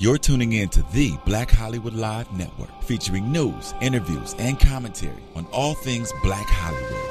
You're 0.00 0.16
tuning 0.16 0.54
in 0.54 0.70
to 0.70 0.82
the 0.94 1.18
Black 1.26 1.50
Hollywood 1.50 1.92
Live 1.92 2.32
Network, 2.32 2.70
featuring 2.84 3.30
news, 3.30 3.74
interviews, 3.82 4.34
and 4.38 4.58
commentary 4.58 5.22
on 5.36 5.44
all 5.52 5.74
things 5.74 6.10
Black 6.22 6.46
Hollywood. 6.48 7.04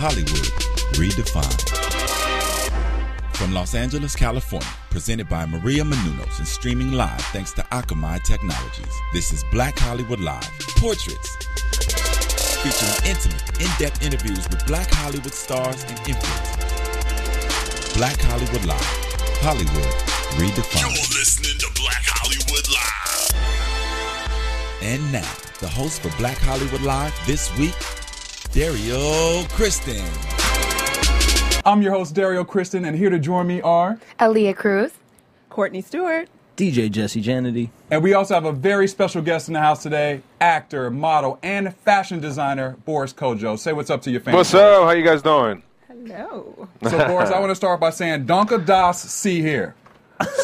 Hollywood 0.00 0.48
redefined. 0.96 1.68
From 3.36 3.52
Los 3.52 3.74
Angeles, 3.74 4.16
California, 4.16 4.66
presented 4.88 5.28
by 5.28 5.44
Maria 5.44 5.84
Menounos 5.84 6.38
and 6.38 6.48
streaming 6.48 6.92
live 6.92 7.20
thanks 7.26 7.52
to 7.52 7.62
Akamai 7.72 8.24
Technologies. 8.24 8.94
This 9.12 9.34
is 9.34 9.44
Black 9.52 9.78
Hollywood 9.78 10.20
Live 10.20 10.50
Portraits, 10.78 11.36
featuring 12.62 12.96
intimate, 13.04 13.60
in-depth 13.60 14.02
interviews 14.02 14.48
with 14.48 14.66
Black 14.66 14.88
Hollywood 14.90 15.34
stars 15.34 15.84
and 15.84 15.98
influencers. 15.98 17.94
Black 17.98 18.18
Hollywood 18.18 18.64
Live, 18.64 18.80
Hollywood 19.42 19.92
redefined. 20.40 20.80
You're 20.80 21.18
listening 21.18 21.59
And 24.82 25.12
now, 25.12 25.30
the 25.58 25.68
host 25.68 26.00
for 26.00 26.08
Black 26.16 26.38
Hollywood 26.38 26.80
Live 26.80 27.14
this 27.26 27.54
week, 27.58 27.74
Dario 28.52 29.44
Kristen. 29.50 30.02
I'm 31.66 31.82
your 31.82 31.92
host, 31.92 32.14
Dario 32.14 32.44
Kristen, 32.44 32.86
and 32.86 32.96
here 32.96 33.10
to 33.10 33.18
join 33.18 33.46
me 33.46 33.60
are. 33.60 33.98
Aaliyah 34.18 34.56
Cruz. 34.56 34.92
Courtney 35.50 35.82
Stewart. 35.82 36.30
DJ 36.56 36.90
Jesse 36.90 37.22
Janity. 37.22 37.68
And 37.90 38.02
we 38.02 38.14
also 38.14 38.32
have 38.32 38.46
a 38.46 38.52
very 38.52 38.88
special 38.88 39.20
guest 39.20 39.48
in 39.48 39.54
the 39.54 39.60
house 39.60 39.82
today 39.82 40.22
actor, 40.40 40.90
model, 40.90 41.38
and 41.42 41.76
fashion 41.76 42.18
designer, 42.18 42.78
Boris 42.86 43.12
Kodjoe. 43.12 43.58
Say 43.58 43.74
what's 43.74 43.90
up 43.90 44.00
to 44.02 44.10
your 44.10 44.22
family. 44.22 44.38
What's 44.38 44.54
up? 44.54 44.84
How 44.84 44.92
you 44.92 45.04
guys 45.04 45.20
doing? 45.20 45.62
Hello. 45.88 46.68
So, 46.84 47.06
Boris, 47.06 47.30
I 47.30 47.38
want 47.38 47.50
to 47.50 47.54
start 47.54 47.80
by 47.80 47.90
saying, 47.90 48.24
Donka 48.24 48.64
das 48.64 49.02
Sie 49.02 49.42
here. 49.42 49.74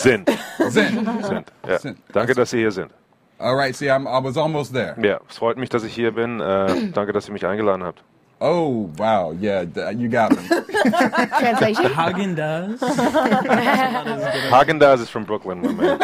Sind. 0.00 0.28
Sind. 0.68 1.24
Sind. 1.24 1.50
Ja. 1.66 1.78
Sind. 1.78 1.98
Danke, 2.12 2.34
dass 2.34 2.50
Sie 2.50 2.58
hier 2.58 2.70
sind. 2.70 2.90
All 3.38 3.54
right, 3.54 3.74
see, 3.76 3.90
I'm, 3.90 4.06
I 4.06 4.18
was 4.18 4.36
almost 4.36 4.72
there. 4.72 4.96
Ja, 5.02 5.18
es 5.28 5.36
freut 5.36 5.58
mich, 5.58 5.68
dass 5.68 5.84
ich 5.84 5.94
hier 5.94 6.12
bin. 6.12 6.40
Äh, 6.40 6.90
danke, 6.94 7.12
dass 7.12 7.28
ihr 7.28 7.32
mich 7.32 7.44
eingeladen 7.46 7.82
habt. 7.84 8.02
Oh, 8.38 8.90
wow. 8.98 9.32
Yeah, 9.40 9.62
you 9.92 10.10
got 10.10 10.30
me. 10.30 10.36
Translation? 11.38 11.86
Häagen-Dazs. 11.90 12.80
Häagen-Dazs 14.50 15.00
is 15.00 15.08
from 15.08 15.24
Brooklyn, 15.24 15.62
my 15.62 15.72
man. 15.72 15.98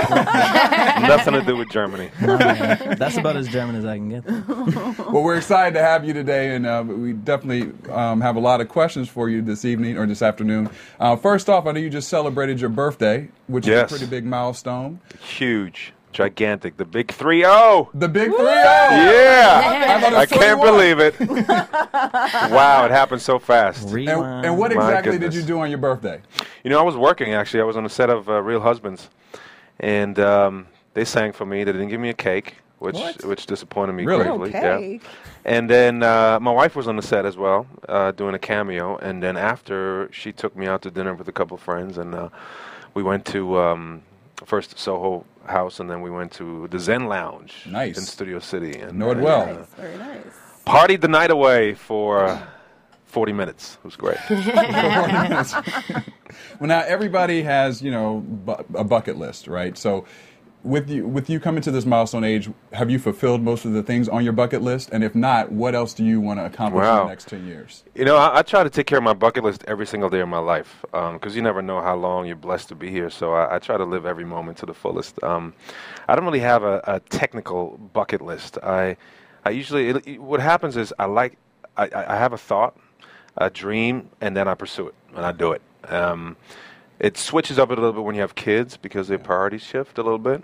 Nothing 1.07 1.35
to 1.35 1.43
do 1.43 1.57
with 1.57 1.69
Germany. 1.71 2.11
That's 2.21 3.19
about 3.19 3.37
as 3.37 3.49
German 3.49 3.77
as 3.77 3.85
I 3.85 3.97
can 3.99 4.09
get. 4.09 4.25
well, 4.27 5.23
we're 5.23 5.37
excited 5.37 5.75
to 5.75 5.83
have 5.83 6.07
you 6.07 6.15
today, 6.15 6.55
and 6.55 6.65
uh, 6.67 6.83
we 6.87 7.13
definitely 7.13 7.71
um, 7.93 8.23
have 8.23 8.37
a 8.37 8.41
lot 8.41 8.63
of 8.63 8.69
questions 8.71 9.11
for 9.11 9.29
you 9.29 9.43
this 9.43 9.67
evening 9.67 9.99
or 9.99 10.07
this 10.07 10.23
afternoon. 10.23 10.71
Uh, 10.99 11.17
first 11.17 11.51
off, 11.51 11.67
I 11.67 11.73
know 11.73 11.81
you 11.81 11.91
just 11.91 12.09
celebrated 12.09 12.61
your 12.61 12.71
birthday, 12.71 13.29
which 13.47 13.67
Yes. 13.67 13.91
is 13.93 13.97
a 13.97 13.99
pretty 14.07 14.11
big 14.11 14.25
milestone. 14.25 15.01
Huge, 15.21 15.93
gigantic, 16.13 16.77
the 16.77 16.85
big 16.85 17.11
3 17.11 17.41
0. 17.43 17.91
The 17.95 18.09
big 18.09 18.29
3 18.31 18.37
0. 18.39 18.49
Yeah! 18.49 20.01
thought 20.01 20.13
it 20.13 20.17
I 20.17 20.27
can't 20.27 20.61
21. 20.61 20.67
believe 20.67 20.99
it. 20.99 21.21
wow, 22.51 22.85
it 22.85 22.91
happened 22.91 23.23
so 23.23 23.39
fast. 23.39 23.89
And, 23.89 24.09
and 24.09 24.59
what 24.59 24.73
exactly 24.73 25.19
did 25.19 25.35
you 25.35 25.43
do 25.43 25.61
on 25.61 25.71
your 25.71 25.79
birthday? 25.79 26.21
You 26.65 26.71
know, 26.71 26.79
I 26.79 26.83
was 26.83 26.97
working 26.97 27.35
actually. 27.35 27.61
I 27.61 27.65
was 27.65 27.77
on 27.77 27.87
a 27.87 27.89
set 27.91 28.11
of 28.11 28.29
uh, 28.29 28.43
Real 28.43 28.61
Husbands, 28.61 29.11
and 29.81 30.19
um, 30.19 30.67
they 30.95 31.05
sang 31.05 31.33
for 31.33 31.47
me. 31.47 31.65
They 31.65 31.73
didn't 31.73 31.89
give 31.89 32.01
me 32.01 32.11
a 32.11 32.15
cake, 32.15 32.57
which 32.79 32.95
What? 32.95 33.25
which 33.25 33.47
disappointed 33.47 33.93
me 33.93 34.05
Really? 34.05 34.25
greatly. 34.25 34.49
Okay. 34.51 35.01
Yeah. 35.03 35.09
And 35.45 35.69
then 35.69 36.03
uh, 36.03 36.39
my 36.41 36.53
wife 36.53 36.77
was 36.77 36.87
on 36.87 36.97
the 36.97 37.03
set 37.03 37.27
as 37.27 37.37
well, 37.37 37.67
uh, 37.89 38.13
doing 38.13 38.35
a 38.35 38.39
cameo. 38.39 38.97
And 38.99 39.23
then 39.23 39.37
after, 39.37 40.09
she 40.13 40.33
took 40.33 40.57
me 40.57 40.67
out 40.67 40.83
to 40.83 40.91
dinner 40.91 41.15
with 41.15 41.27
a 41.29 41.33
couple 41.33 41.57
friends, 41.57 41.99
and 41.99 42.15
uh, 42.15 42.29
we 42.95 43.03
went 43.03 43.25
to 43.27 43.59
um, 43.59 44.03
first 44.45 44.79
Soho 44.79 45.25
House, 45.47 45.81
and 45.81 45.89
then 45.91 46.01
we 46.03 46.11
went 46.11 46.33
to 46.33 46.69
the 46.69 46.79
Zen 46.79 47.07
Lounge 47.07 47.67
Nice. 47.69 47.97
in 47.99 48.05
Studio 48.05 48.39
City. 48.39 48.79
And 48.79 48.99
Know 48.99 49.11
it 49.11 49.19
uh, 49.19 49.23
well. 49.23 49.47
Nice. 49.55 49.67
Very 49.77 49.97
nice. 49.99 50.23
partied 50.67 51.01
the 51.01 51.09
night 51.09 51.31
away 51.31 51.75
for. 51.75 52.25
Uh, 52.27 52.43
40 53.07 53.35
minutes. 53.35 53.77
It 53.77 53.85
was 53.85 53.95
great. 53.95 54.17
Well, 56.59 56.69
now 56.69 56.81
everybody 56.81 57.43
has, 57.43 57.83
you 57.83 57.91
know, 57.91 58.21
bu- 58.25 58.65
a 58.75 58.85
bucket 58.85 59.19
list, 59.19 59.49
right? 59.49 59.77
So, 59.77 60.07
with 60.65 60.89
you 60.89 61.07
with 61.07 61.29
you 61.29 61.41
coming 61.41 61.63
to 61.63 61.71
this 61.71 61.85
milestone 61.85 62.25
age, 62.25 62.49
have 62.73 62.91
you 62.91 62.99
fulfilled 62.99 63.43
most 63.43 63.65
of 63.65 63.73
the 63.73 63.83
things 63.83 64.09
on 64.09 64.23
your 64.25 64.33
bucket 64.33 64.63
list? 64.63 64.91
And 64.93 65.03
if 65.03 65.15
not, 65.15 65.51
what 65.51 65.75
else 65.75 65.93
do 65.93 66.05
you 66.05 66.21
want 66.21 66.39
to 66.41 66.47
accomplish 66.47 66.83
in 66.85 67.07
the 67.07 67.11
next 67.11 67.29
ten 67.29 67.47
years? 67.47 67.85
You 67.95 68.05
know, 68.05 68.17
I, 68.17 68.39
I 68.39 68.43
try 68.43 68.63
to 68.63 68.71
take 68.71 68.87
care 68.87 68.99
of 68.99 69.05
my 69.05 69.13
bucket 69.15 69.43
list 69.45 69.65
every 69.67 69.87
single 69.87 70.09
day 70.09 70.21
of 70.21 70.29
my 70.29 70.39
life 70.39 70.85
because 70.93 71.35
you 71.35 71.43
never 71.43 71.63
know 71.63 71.81
how 71.81 71.97
long 71.97 72.27
you're 72.27 72.37
blessed 72.37 72.69
to 72.69 72.75
be 72.75 72.91
here. 72.91 73.11
So 73.11 73.33
I, 73.33 73.57
I 73.57 73.59
try 73.59 73.77
to 73.77 73.85
live 73.85 74.07
every 74.07 74.25
moment 74.25 74.59
to 74.59 74.67
the 74.67 74.75
fullest. 74.75 75.23
Um, 75.23 75.55
I 76.09 76.15
don't 76.15 76.25
really 76.25 76.41
have 76.41 76.63
a, 76.63 76.81
a 76.85 77.01
technical 77.01 77.79
bucket 77.93 78.21
list. 78.21 78.59
I, 78.63 78.97
I 79.45 79.51
usually 79.51 79.89
it, 79.89 80.07
it- 80.07 80.23
what 80.23 80.41
happens 80.41 80.77
is 80.77 80.93
I 80.99 81.07
like 81.07 81.39
I, 81.77 81.85
I 81.95 82.15
I 82.15 82.17
have 82.19 82.33
a 82.33 82.39
thought, 82.39 82.77
a 83.37 83.51
dream, 83.51 84.11
and 84.21 84.37
then 84.37 84.47
I 84.47 84.55
pursue 84.55 84.89
it 84.89 84.95
and 85.17 85.25
I 85.27 85.33
do 85.33 85.53
it. 85.53 85.63
Um, 85.89 86.37
it 87.03 87.17
switches 87.19 87.59
up 87.59 87.69
a 87.71 87.75
little 87.75 87.93
bit 87.93 88.05
when 88.05 88.15
you 88.15 88.21
have 88.23 88.35
kids 88.37 88.77
because 88.77 89.09
their 89.09 89.19
priorities 89.19 89.63
shift 89.63 89.99
a 89.99 90.03
little 90.03 90.21
bit. 90.31 90.43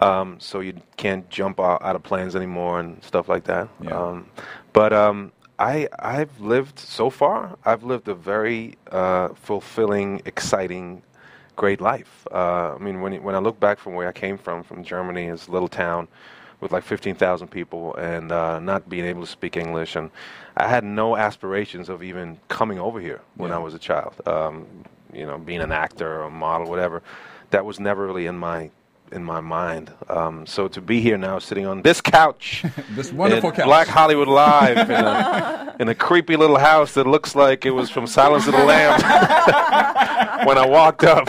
Um, 0.00 0.38
so 0.38 0.60
you 0.60 0.74
can't 0.96 1.28
jump 1.28 1.58
out, 1.60 1.82
out 1.82 1.96
of 1.96 2.02
planes 2.04 2.34
anymore 2.36 2.78
and 2.80 3.02
stuff 3.02 3.28
like 3.28 3.44
that. 3.44 3.68
Yeah. 3.82 4.00
Um, 4.00 4.26
but 4.72 4.92
um, 4.92 5.32
I 5.58 5.88
I've 5.98 6.40
lived 6.40 6.78
so 6.78 7.10
far. 7.10 7.58
I've 7.64 7.82
lived 7.82 8.06
a 8.08 8.14
very 8.14 8.76
uh, 8.92 9.30
fulfilling, 9.34 10.22
exciting, 10.24 11.02
great 11.56 11.80
life. 11.80 12.26
Uh, 12.30 12.76
I 12.76 12.78
mean, 12.78 13.00
when 13.02 13.20
when 13.24 13.34
I 13.34 13.38
look 13.40 13.58
back 13.58 13.78
from 13.80 13.94
where 13.94 14.08
I 14.08 14.12
came 14.12 14.38
from, 14.38 14.62
from 14.62 14.84
Germany, 14.84 15.24
it's 15.26 15.48
a 15.48 15.50
little 15.50 15.68
town 15.68 16.06
with 16.60 16.72
like 16.72 16.82
15,000 16.82 17.48
people, 17.48 17.94
and 17.96 18.32
uh, 18.32 18.58
not 18.58 18.88
being 18.88 19.04
able 19.04 19.20
to 19.20 19.30
speak 19.30 19.56
English, 19.56 19.94
and 19.96 20.10
I 20.56 20.66
had 20.68 20.82
no 20.84 21.16
aspirations 21.16 21.88
of 21.88 22.02
even 22.02 22.38
coming 22.48 22.78
over 22.80 23.00
here 23.00 23.20
when 23.36 23.50
Yeah. 23.50 23.56
I 23.56 23.60
was 23.60 23.74
a 23.74 23.78
child. 23.78 24.14
Um, 24.26 24.66
you 25.12 25.26
know, 25.26 25.38
being 25.38 25.60
an 25.60 25.72
actor 25.72 26.20
or 26.20 26.22
a 26.24 26.30
model, 26.30 26.68
whatever. 26.68 27.02
That 27.50 27.64
was 27.64 27.80
never 27.80 28.06
really 28.06 28.26
in 28.26 28.36
my 28.36 28.70
in 29.12 29.24
my 29.24 29.40
mind. 29.40 29.92
Um, 30.08 30.46
so 30.46 30.68
to 30.68 30.80
be 30.80 31.00
here 31.00 31.16
now, 31.16 31.38
sitting 31.38 31.66
on 31.66 31.82
this 31.82 32.00
couch 32.00 32.64
This 32.90 33.12
wonderful 33.12 33.52
couch. 33.52 33.64
Black 33.64 33.88
Hollywood 33.88 34.28
Live 34.28 34.90
in 34.90 35.04
a, 35.04 35.76
in 35.80 35.88
a 35.88 35.94
creepy 35.94 36.36
little 36.36 36.58
house 36.58 36.94
that 36.94 37.06
looks 37.06 37.34
like 37.34 37.64
it 37.64 37.70
was 37.70 37.90
from 37.90 38.06
Silence 38.06 38.46
of 38.46 38.52
the 38.52 38.64
Lambs. 38.64 39.02
when 40.46 40.58
I 40.58 40.66
walked 40.66 41.04
up, 41.04 41.28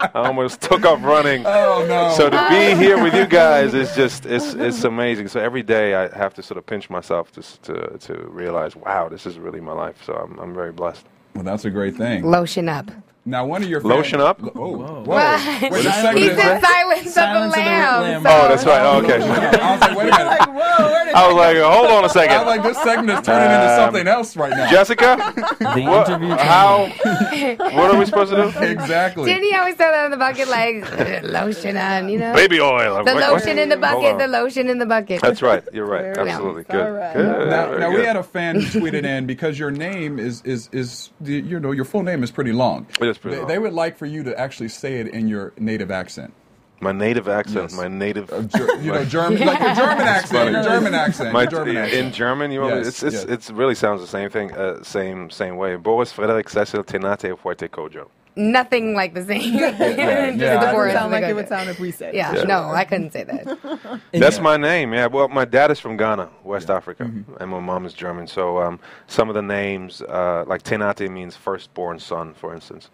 I 0.00 0.10
almost 0.14 0.60
took 0.60 0.84
off 0.84 1.02
running. 1.02 1.44
Oh 1.46 1.84
no! 1.88 2.14
So 2.16 2.30
to 2.30 2.48
be 2.48 2.74
here 2.74 3.02
with 3.02 3.14
you 3.14 3.26
guys 3.26 3.74
is 3.74 3.94
just 3.94 4.26
it's 4.26 4.54
it's 4.54 4.84
amazing. 4.84 5.28
So 5.28 5.40
every 5.40 5.62
day 5.62 5.94
I 5.94 6.16
have 6.16 6.34
to 6.34 6.42
sort 6.42 6.58
of 6.58 6.66
pinch 6.66 6.88
myself 6.90 7.32
to 7.32 7.42
to 7.62 7.98
to 7.98 8.14
realize, 8.28 8.76
wow, 8.76 9.08
this 9.08 9.26
is 9.26 9.38
really 9.38 9.60
my 9.60 9.72
life. 9.72 10.02
So 10.04 10.14
I'm 10.14 10.38
I'm 10.38 10.54
very 10.54 10.72
blessed. 10.72 11.04
well, 11.34 11.44
that's 11.44 11.64
a 11.64 11.70
great 11.70 11.96
thing. 11.96 12.24
Lotion 12.24 12.68
up. 12.68 12.90
Now, 13.28 13.44
one 13.44 13.60
of 13.64 13.68
your 13.68 13.80
Lotion 13.80 14.20
up? 14.20 14.40
Oh, 14.54 14.76
whoa! 14.76 15.02
What? 15.04 15.62
Wait, 15.62 15.82
this 15.82 15.94
Silence 15.94 16.02
segment 16.02 16.18
He 16.18 16.28
said 16.28 16.60
silence, 16.62 17.12
Silence 17.12 17.16
of 17.16 17.22
of 17.46 17.50
the 17.50 17.56
the 17.56 17.64
lamb. 17.64 18.02
Lamb. 18.02 18.22
so- 18.22 18.28
Oh, 18.30 18.48
that's 18.48 18.64
right. 18.64 18.82
Oh, 18.82 18.98
okay. 19.02 19.14
I 19.60 19.72
was 19.72 19.80
like, 19.80 19.96
wait 19.96 20.06
a 20.06 20.10
minute. 20.12 20.26
Like, 20.26 20.48
whoa, 20.48 20.86
where 20.86 21.04
did 21.06 21.14
I 21.14 21.26
was 21.26 21.36
like, 21.36 21.56
hold 21.58 21.90
on 21.90 22.04
a 22.04 22.08
second. 22.08 22.36
I 22.36 22.38
was 22.38 22.46
like, 22.46 22.62
this 22.62 22.82
segment 22.84 23.18
is 23.18 23.26
turning 23.26 23.50
into 23.50 23.72
Um, 23.72 23.76
something 23.78 24.06
else 24.06 24.36
right 24.36 24.50
now. 24.50 24.70
Jessica, 24.70 25.16
The 25.58 25.82
what, 25.88 26.08
interview. 26.08 26.36
how? 26.36 26.86
What 27.76 27.94
are 27.94 27.98
we 27.98 28.06
supposed 28.06 28.30
to 28.32 28.52
do? 28.52 28.64
exactly. 28.64 29.24
Didn't 29.24 29.42
he 29.44 29.54
always 29.56 29.74
throw 29.74 29.90
that 29.90 30.04
in 30.04 30.10
the 30.12 30.16
bucket 30.16 30.48
like 30.48 31.22
lotion 31.24 31.76
on, 31.76 32.08
you 32.08 32.18
know? 32.18 32.32
Baby 32.32 32.60
oil. 32.60 33.02
the 33.04 33.12
What- 33.12 33.14
what- 33.14 33.32
lotion 33.32 33.58
in 33.58 33.68
the 33.70 33.76
bucket, 33.76 34.18
the 34.18 34.28
lotion 34.28 34.68
in 34.70 34.78
the 34.78 34.86
bucket. 34.86 35.20
That's 35.20 35.42
right. 35.42 35.64
You're 35.72 35.86
right. 35.86 36.14
Very 36.14 36.30
Absolutely. 36.30 36.62
Good. 36.64 36.80
All 36.80 36.90
right. 36.92 37.12
Good. 37.14 37.48
Now, 37.48 37.66
Very 37.68 37.80
now 37.80 37.90
we 37.90 38.04
had 38.04 38.16
a 38.16 38.22
fan 38.22 38.60
who 38.60 38.80
tweeted 38.80 39.04
in 39.04 39.26
because 39.26 39.58
your 39.58 39.70
name 39.72 40.18
is 40.20 40.42
is 40.44 40.68
is 40.72 41.10
you 41.24 41.58
know 41.58 41.72
your 41.72 41.84
full 41.84 42.02
name 42.04 42.22
is 42.22 42.30
pretty 42.30 42.52
long. 42.52 42.86
It 43.00 43.15
is 43.16 43.20
pretty 43.20 43.36
they, 43.38 43.44
they 43.44 43.58
would 43.58 43.72
like 43.72 43.96
for 43.96 44.06
you 44.06 44.22
to 44.22 44.38
actually 44.38 44.68
say 44.68 45.00
it 45.00 45.08
in 45.08 45.28
your 45.28 45.52
native 45.58 45.90
accent. 45.90 46.32
My 46.80 46.92
native 46.92 47.26
accent. 47.28 47.70
Yes. 47.70 47.74
My 47.76 47.88
native. 47.88 48.28
Of 48.30 48.48
Ger- 48.52 48.76
you 48.82 48.92
know, 48.92 49.04
German, 49.16 49.40
like 49.46 49.60
your 49.60 49.74
German 49.74 50.00
accent, 50.06 50.52
your 50.52 50.62
German 50.62 50.94
accent, 51.04 51.32
My, 51.32 51.42
your 51.42 51.50
German 51.50 51.76
in. 51.76 52.12
German, 52.12 52.50
you 52.50 52.60
know, 52.60 52.68
Yes, 52.68 52.86
it's 52.88 53.02
it's 53.02 53.14
yes. 53.14 53.24
it's 53.24 53.50
really 53.50 53.74
sounds 53.74 54.00
the 54.02 54.06
same 54.06 54.28
thing, 54.30 54.52
uh, 54.52 54.82
same 54.82 55.30
same 55.30 55.56
way. 55.56 55.76
Boris 55.76 56.12
Frederick 56.12 56.48
Cecil 56.50 56.84
Tenate 56.84 57.34
Fuerte 57.38 57.68
Kodjoe. 57.68 58.08
Nothing 58.38 58.92
like 58.92 59.14
the 59.14 59.24
same. 59.24 59.40
Just 59.58 59.78
yeah. 59.80 59.88
the 59.88 59.96
Doesn't 59.96 60.38
Doesn't 60.38 60.92
sound 60.92 61.12
like 61.12 61.24
Vigogo. 61.24 61.28
it 61.30 61.34
would 61.36 61.48
sound 61.48 61.70
if 61.70 61.80
we 61.80 61.90
said. 61.90 62.14
Yeah, 62.14 62.34
Yeah. 62.34 62.42
no, 62.42 62.68
I 62.70 62.84
couldn't 62.84 63.10
say 63.14 63.24
that. 63.24 64.00
That's 64.12 64.36
Yeah. 64.36 64.42
my 64.42 64.58
name. 64.58 64.92
Yeah. 64.92 65.06
Well, 65.06 65.28
my 65.28 65.46
dad 65.46 65.70
is 65.70 65.80
from 65.80 65.96
Ghana, 65.96 66.28
West 66.44 66.68
Africa, 66.68 67.04
Mm-hmm. 67.04 67.36
and 67.40 67.50
my 67.50 67.60
mom 67.60 67.86
is 67.86 67.94
German. 67.94 68.26
So 68.26 68.58
um, 68.58 68.78
some 69.06 69.30
of 69.30 69.34
the 69.34 69.40
names, 69.40 70.02
uh, 70.02 70.44
like 70.46 70.62
Tenate, 70.64 71.10
means 71.10 71.34
firstborn 71.34 71.98
son, 71.98 72.34
for 72.34 72.52
instance, 72.54 72.90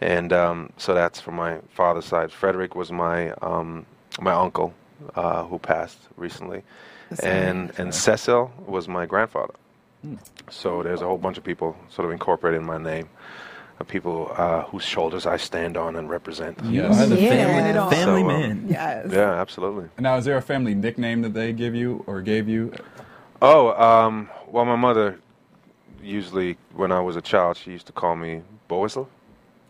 and 0.00 0.32
um, 0.32 0.70
so 0.76 0.94
that's 0.94 1.20
from 1.20 1.36
my 1.36 1.58
father's 1.70 2.04
side. 2.04 2.32
Frederick 2.32 2.74
was 2.74 2.90
my 2.92 3.30
um, 3.42 3.86
my 4.20 4.32
uncle 4.32 4.74
uh, 5.14 5.44
who 5.44 5.58
passed 5.58 5.98
recently, 6.16 6.62
and 7.22 7.72
and 7.78 7.94
Cecil 7.94 8.52
was 8.66 8.88
my 8.88 9.06
grandfather. 9.06 9.54
Hmm. 10.02 10.16
So 10.50 10.82
there's 10.82 11.02
a 11.02 11.06
whole 11.06 11.18
bunch 11.18 11.38
of 11.38 11.44
people 11.44 11.76
sort 11.90 12.06
of 12.06 12.12
incorporated 12.12 12.60
in 12.60 12.66
my 12.66 12.78
name. 12.78 13.08
uh, 13.78 13.84
people 13.84 14.32
uh, 14.36 14.62
whose 14.62 14.82
shoulders 14.84 15.26
I 15.26 15.36
stand 15.36 15.76
on 15.76 15.96
and 15.96 16.08
represent. 16.08 16.58
You 16.64 16.82
Yes. 16.82 16.98
are 17.02 17.06
the 17.06 17.20
Yeah. 17.20 17.28
family, 17.28 17.70
It 17.70 17.90
family 17.90 18.22
So, 18.22 18.30
um, 18.30 18.40
man. 18.40 18.66
Yes. 18.68 19.12
Yeah, 19.12 19.32
absolutely. 19.34 19.90
Now, 19.98 20.16
is 20.16 20.24
there 20.24 20.38
a 20.38 20.42
family 20.42 20.74
nickname 20.74 21.20
that 21.22 21.34
they 21.34 21.52
give 21.52 21.74
you 21.74 22.02
or 22.06 22.22
gave 22.22 22.48
you? 22.48 22.72
Oh, 23.42 23.74
um, 23.78 24.30
well, 24.48 24.64
my 24.64 24.76
mother 24.76 25.18
usually, 26.02 26.56
when 26.74 26.90
I 26.90 27.00
was 27.00 27.16
a 27.16 27.20
child, 27.20 27.56
she 27.58 27.70
used 27.72 27.86
to 27.88 27.92
call 27.92 28.16
me 28.16 28.42
Borisel, 28.68 29.08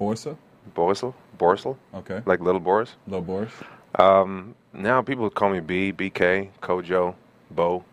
Borsa? 0.01 0.37
Borisel, 0.75 1.15
Borisel, 1.39 1.77
Okay. 1.95 2.23
like 2.27 2.41
little 2.41 2.61
Boris. 2.61 2.97
Little 3.07 3.23
Boris? 3.23 3.53
Um, 3.99 4.55
now 4.73 5.01
people 5.01 5.31
call 5.31 5.51
me 5.51 5.61
B, 5.61 5.93
BK, 5.93 6.51
Kodjoe, 6.61 7.15
Bo, 7.53 7.85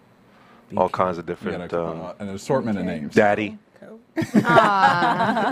all 0.76 0.90
kinds 0.90 1.18
of 1.20 1.26
different. 1.26 1.70
got 1.70 1.80
a- 1.80 1.86
Um, 1.86 2.14
an 2.20 2.30
assortment 2.30 2.80
of 2.80 2.86
names. 2.86 3.14
Daddy. 3.14 3.58
Cool. 3.80 4.00
The 4.16 4.24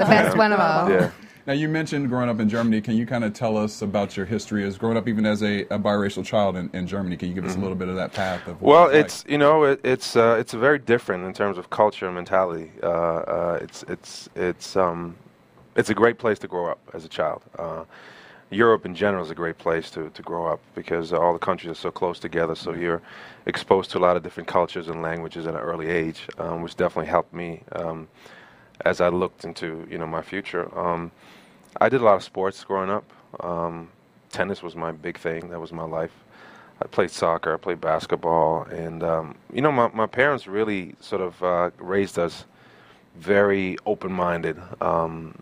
best 0.10 0.36
one 0.38 0.52
of 0.52 0.60
all. 0.60 0.90
Yeah. 0.90 1.12
Now, 1.48 1.54
you 1.54 1.68
mentioned 1.70 2.08
growing 2.08 2.30
up 2.30 2.40
in 2.40 2.48
Germany. 2.50 2.82
Can 2.82 2.96
you 2.96 3.06
kind 3.08 3.24
of 3.24 3.34
tell 3.34 3.58
us 3.58 3.82
about 3.82 4.16
your 4.16 4.28
history 4.28 4.64
as 4.64 4.78
growing 4.78 4.96
up 4.96 5.08
even 5.08 5.26
as 5.26 5.42
a, 5.42 5.62
a 5.66 5.80
biracial 5.80 6.24
child 6.24 6.56
in, 6.56 6.70
in 6.74 6.86
Germany? 6.86 7.18
Can 7.18 7.30
you 7.30 7.34
give 7.34 7.46
us 7.46 7.56
a 7.56 7.60
little 7.60 7.76
bit 7.76 7.88
of 7.88 7.96
that 7.96 8.14
path 8.14 8.46
of 8.48 8.62
what 8.62 8.66
Mm-hmm. 8.66 8.66
Well, 8.68 8.84
it 8.84 8.86
was 8.88 8.96
like? 8.96 9.06
it's 9.06 9.26
you 9.28 9.38
know 9.40 9.64
it, 9.64 9.80
it's 9.84 10.16
uh, 10.16 10.38
it's 10.40 10.54
very 10.54 10.78
different 10.78 11.24
in 11.26 11.34
terms 11.34 11.58
of 11.58 11.70
culture 11.72 12.06
and 12.06 12.14
mentality. 12.16 12.72
Uh, 12.84 12.88
uh, 12.88 13.60
it's 13.62 13.84
it's 13.88 14.30
it's 14.36 14.76
um, 14.76 15.16
it's 15.76 15.90
a 15.90 15.94
great 15.94 16.18
place 16.18 16.40
to 16.40 16.48
grow 16.48 16.68
up 16.68 16.80
as 16.94 17.06
a 17.06 17.10
child. 17.10 17.42
Uh, 17.58 17.86
Europe 18.50 18.86
in 18.86 18.94
general 18.94 19.24
is 19.24 19.32
a 19.32 19.36
great 19.36 19.58
place 19.58 19.90
to, 19.92 20.10
to 20.10 20.22
grow 20.22 20.46
up 20.46 20.60
because 20.76 21.14
all 21.14 21.32
the 21.32 21.40
countries 21.40 21.72
are 21.72 21.76
so 21.76 21.90
close 21.90 22.20
together. 22.20 22.54
So 22.54 22.74
you're 22.74 23.02
exposed 23.46 23.92
to 23.92 23.98
a 23.98 24.02
lot 24.02 24.18
of 24.18 24.24
different 24.24 24.48
cultures 24.48 24.90
and 24.90 25.02
languages 25.02 25.48
at 25.48 25.54
an 25.56 25.62
early 25.62 25.88
age, 25.88 26.28
um, 26.38 26.62
which 26.62 26.76
definitely 26.76 27.10
helped 27.10 27.34
me 27.34 27.64
um, 27.72 28.10
as 28.84 29.00
I 29.00 29.08
looked 29.08 29.46
into 29.46 29.88
you 29.90 29.98
know 29.98 30.08
my 30.08 30.22
future. 30.22 30.68
Um, 30.78 31.12
I 31.80 31.88
did 31.88 32.02
a 32.02 32.04
lot 32.04 32.16
of 32.16 32.24
sports 32.24 32.62
growing 32.66 32.90
up. 32.90 33.06
Um, 33.40 33.90
tennis 34.30 34.62
was 34.62 34.76
my 34.76 34.92
big 34.92 35.18
thing. 35.18 35.50
That 35.50 35.62
was 35.62 35.72
my 35.72 35.86
life. 35.86 36.12
I 36.82 36.88
played 36.88 37.12
soccer. 37.12 37.54
I 37.54 37.58
played 37.58 37.80
basketball, 37.80 38.64
and 38.64 39.02
um, 39.02 39.36
you 39.54 39.62
know 39.62 39.72
my 39.72 39.88
my 39.94 40.08
parents 40.08 40.46
really 40.46 40.96
sort 41.00 41.22
of 41.22 41.42
uh, 41.42 41.70
raised 41.78 42.20
us 42.20 42.44
very 43.16 43.78
open-minded. 43.86 44.62
Um, 44.82 45.36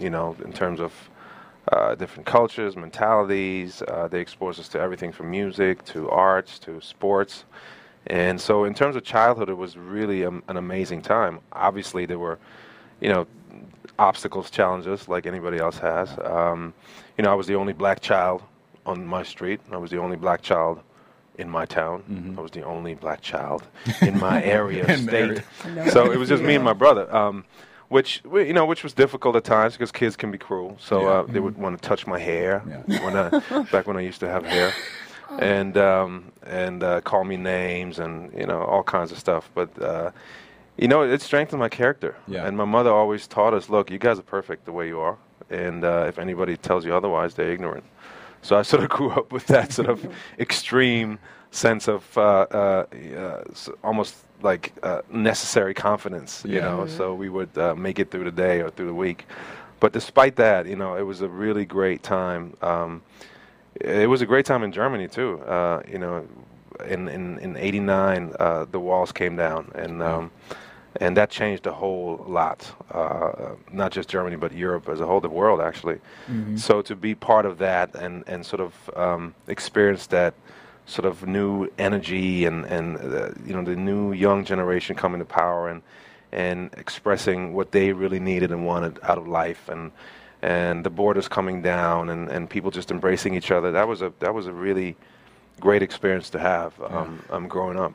you 0.00 0.10
know, 0.10 0.36
in 0.44 0.52
terms 0.52 0.80
of 0.80 0.92
uh, 1.72 1.94
different 1.96 2.26
cultures, 2.26 2.76
mentalities. 2.76 3.82
Uh, 3.82 4.06
they 4.08 4.20
expose 4.20 4.58
us 4.60 4.68
to 4.68 4.78
everything 4.80 5.10
from 5.12 5.30
music 5.30 5.84
to 5.84 6.08
arts 6.10 6.58
to 6.60 6.80
sports. 6.80 7.44
And 8.06 8.40
so, 8.40 8.64
in 8.64 8.72
terms 8.72 8.94
of 8.94 9.02
childhood, 9.02 9.48
it 9.48 9.54
was 9.56 9.76
really 9.76 10.24
um, 10.24 10.44
an 10.46 10.56
amazing 10.58 11.02
time. 11.02 11.40
Obviously, 11.52 12.06
there 12.06 12.20
were, 12.20 12.38
you 13.00 13.08
know, 13.08 13.26
obstacles, 13.98 14.48
challenges 14.50 15.08
like 15.08 15.26
anybody 15.26 15.58
else 15.58 15.78
has. 15.78 16.16
Um, 16.22 16.72
you 17.18 17.24
know, 17.24 17.32
I 17.32 17.34
was 17.34 17.48
the 17.48 17.56
only 17.56 17.72
black 17.72 18.00
child 18.00 18.42
on 18.84 19.04
my 19.04 19.24
street. 19.24 19.60
I 19.72 19.76
was 19.76 19.90
the 19.90 19.98
only 19.98 20.16
black 20.16 20.42
child 20.42 20.80
in 21.38 21.50
my 21.50 21.66
town. 21.66 22.34
I 22.38 22.40
was 22.40 22.52
the 22.52 22.62
only 22.62 22.94
black 22.94 23.20
child 23.22 23.64
in 24.02 24.18
my 24.20 24.40
area, 24.58 24.84
Mm-hmm. 24.84 24.90
In 24.92 25.08
state. 25.08 25.44
area. 25.76 25.90
So 25.90 26.12
it 26.12 26.16
was 26.16 26.28
just 26.28 26.44
me 26.44 26.54
and 26.54 26.64
my 26.64 26.72
brother. 26.74 27.12
Um, 27.14 27.44
which 27.88 28.22
you 28.32 28.52
know, 28.52 28.66
which 28.66 28.82
was 28.82 28.92
difficult 28.94 29.36
at 29.36 29.44
times 29.44 29.74
because 29.74 29.92
kids 29.92 30.16
can 30.16 30.30
be 30.30 30.38
cruel. 30.38 30.76
So 30.80 31.02
Yeah. 31.02 31.08
uh, 31.08 31.22
they 31.24 31.40
would 31.40 31.56
want 31.56 31.80
to 31.80 31.88
touch 31.88 32.06
my 32.06 32.18
hair 32.18 32.62
Yeah. 32.68 33.04
when 33.04 33.16
I, 33.16 33.62
back 33.72 33.86
when 33.86 33.96
I 33.96 34.00
used 34.00 34.20
to 34.20 34.28
have 34.28 34.44
hair, 34.44 34.72
and 35.38 35.76
um, 35.76 36.32
and 36.44 36.82
uh, 36.82 37.00
call 37.02 37.24
me 37.24 37.36
names 37.36 37.98
and 37.98 38.32
you 38.32 38.46
know 38.46 38.62
all 38.62 38.82
kinds 38.82 39.12
of 39.12 39.18
stuff. 39.18 39.50
But 39.54 39.70
uh, 39.80 40.10
you 40.76 40.88
know, 40.88 41.02
it 41.02 41.22
strengthened 41.22 41.60
my 41.60 41.68
character. 41.70 42.16
Yeah. 42.28 42.46
And 42.46 42.56
my 42.56 42.64
mother 42.66 42.90
always 42.90 43.26
taught 43.26 43.54
us, 43.54 43.70
look, 43.70 43.90
you 43.90 43.98
guys 43.98 44.18
are 44.18 44.22
perfect 44.22 44.66
the 44.66 44.72
way 44.72 44.88
you 44.88 45.00
are, 45.00 45.16
and 45.48 45.84
uh, 45.84 46.04
if 46.08 46.18
anybody 46.18 46.56
tells 46.56 46.84
you 46.84 46.94
otherwise, 46.94 47.34
they're 47.34 47.50
ignorant. 47.50 47.84
So 48.46 48.56
I 48.56 48.62
sort 48.62 48.82
of 48.84 48.88
grew 48.96 49.10
up 49.10 49.32
with 49.32 49.46
that 49.46 49.72
sort 49.72 49.88
of 49.88 50.06
extreme 50.38 51.18
sense 51.50 51.88
of 51.88 52.02
uh, 52.16 52.20
uh, 52.50 52.84
uh, 53.18 53.44
almost 53.82 54.14
like 54.42 54.72
uh, 54.82 55.00
necessary 55.10 55.74
confidence, 55.74 56.44
you 56.46 56.54
Yeah. 56.56 56.60
know. 56.60 56.86
So 56.86 57.14
we 57.14 57.28
would 57.28 57.56
uh, 57.58 57.74
make 57.74 57.98
it 57.98 58.10
through 58.10 58.24
the 58.24 58.36
day 58.46 58.60
or 58.62 58.70
through 58.70 58.86
the 58.86 58.94
week. 58.94 59.26
But 59.80 59.92
despite 59.92 60.36
that, 60.36 60.66
you 60.66 60.76
know, 60.76 60.96
it 60.96 61.02
was 61.02 61.22
a 61.22 61.28
really 61.28 61.64
great 61.64 62.02
time. 62.02 62.52
Um, 62.62 63.02
it 63.80 64.08
was 64.08 64.22
a 64.22 64.26
great 64.26 64.46
time 64.46 64.62
in 64.62 64.72
Germany 64.72 65.08
too. 65.08 65.40
Uh, 65.40 65.82
you 65.92 65.98
know, 65.98 66.24
in 66.88 67.08
in 67.08 67.38
in 67.38 67.56
'89, 67.56 68.32
uh, 68.38 68.66
the 68.70 68.78
walls 68.80 69.12
came 69.12 69.36
down, 69.36 69.70
and 69.74 70.02
um, 70.02 70.30
and 71.00 71.16
that 71.16 71.30
changed 71.30 71.66
a 71.66 71.72
whole 71.72 72.24
lot. 72.28 72.66
Uh, 72.90 73.54
not 73.72 73.92
just 73.92 74.08
Germany, 74.08 74.36
but 74.36 74.52
Europe 74.52 74.88
as 74.88 75.00
a 75.00 75.06
whole, 75.06 75.20
the 75.20 75.28
world 75.28 75.60
actually. 75.60 75.98
So 76.56 76.82
to 76.82 76.96
be 76.96 77.14
part 77.14 77.46
of 77.46 77.58
that 77.58 77.94
and 77.94 78.24
and 78.26 78.44
sort 78.44 78.60
of 78.60 78.72
um, 78.96 79.34
experience 79.48 80.06
that 80.08 80.34
sort 80.86 81.06
of 81.06 81.26
new 81.26 81.68
energy 81.78 82.44
and 82.46 82.64
and 82.66 82.96
uh, 82.96 83.30
you 83.44 83.52
know 83.54 83.62
the 83.64 83.76
new 83.76 84.12
young 84.12 84.44
generation 84.44 84.96
coming 84.96 85.18
to 85.20 85.24
power 85.26 85.68
and 85.68 85.82
and 86.32 86.70
expressing 86.76 87.54
what 87.54 87.70
they 87.70 87.92
really 87.92 88.20
needed 88.20 88.50
and 88.50 88.66
wanted 88.66 88.98
out 89.02 89.18
of 89.18 89.26
life 89.26 89.68
and 89.68 89.90
and 90.42 90.84
the 90.84 90.90
borders 90.90 91.28
coming 91.28 91.62
down 91.62 92.10
and, 92.10 92.28
and 92.28 92.48
people 92.50 92.70
just 92.70 92.90
embracing 92.90 93.34
each 93.34 93.50
other 93.50 93.72
that 93.72 93.88
was 93.88 94.02
a 94.02 94.12
that 94.20 94.34
was 94.34 94.46
a 94.46 94.52
really 94.52 94.96
great 95.60 95.82
experience 95.82 96.30
to 96.30 96.38
have 96.38 96.72
um, 96.82 97.22
um, 97.30 97.48
growing 97.48 97.78
up 97.78 97.94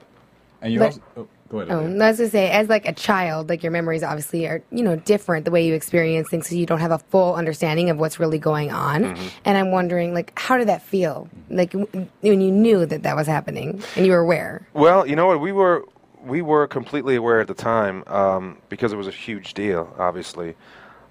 and 0.62 0.74
you 0.74 0.80
But- 0.80 0.86
also, 0.86 1.02
oh, 1.18 1.28
go 1.52 1.60
ahead. 1.60 1.72
Oh, 1.72 1.80
Olivia. 1.80 1.94
and 1.94 2.04
I 2.04 2.08
was 2.10 2.18
gonna 2.18 2.30
say, 2.30 2.50
as 2.50 2.70
like 2.70 2.88
a 2.88 2.94
child, 2.94 3.50
like 3.50 3.62
your 3.62 3.72
memories 3.72 4.04
obviously 4.04 4.48
are, 4.48 4.64
you 4.72 4.84
know, 4.84 4.96
different 4.96 5.46
the 5.46 5.52
way 5.52 5.66
you 5.66 5.74
experience 5.74 6.30
things, 6.30 6.50
so 6.50 6.56
you 6.56 6.66
don't 6.66 6.80
have 6.80 6.92
a 6.92 7.00
full 7.00 7.36
understanding 7.36 7.90
of 7.90 7.98
what's 7.98 8.20
really 8.20 8.40
going 8.40 8.72
on. 8.72 9.04
Mm-hmm. 9.04 9.28
And 9.46 9.58
I'm 9.58 9.72
wondering, 9.72 10.14
like, 10.14 10.38
how 10.40 10.58
did 10.58 10.68
that 10.68 10.82
feel? 10.82 11.30
Like 11.50 11.74
when 11.74 12.10
you 12.22 12.52
knew 12.52 12.86
that 12.86 13.04
that 13.04 13.16
was 13.16 13.28
happening 13.28 13.84
and 13.96 14.06
you 14.06 14.14
were 14.14 14.20
aware. 14.20 14.66
Well, 14.74 15.06
you 15.06 15.16
know 15.16 15.28
what? 15.28 15.42
We 15.42 15.52
were 15.52 15.86
we 16.24 16.42
were 16.42 16.68
completely 16.68 17.16
aware 17.16 17.42
at 17.42 17.48
the 17.48 17.54
time 17.54 18.04
um, 18.08 18.58
because 18.70 18.94
it 18.94 18.96
was 18.96 19.08
a 19.08 19.12
huge 19.12 19.54
deal, 19.54 19.94
obviously, 19.98 20.56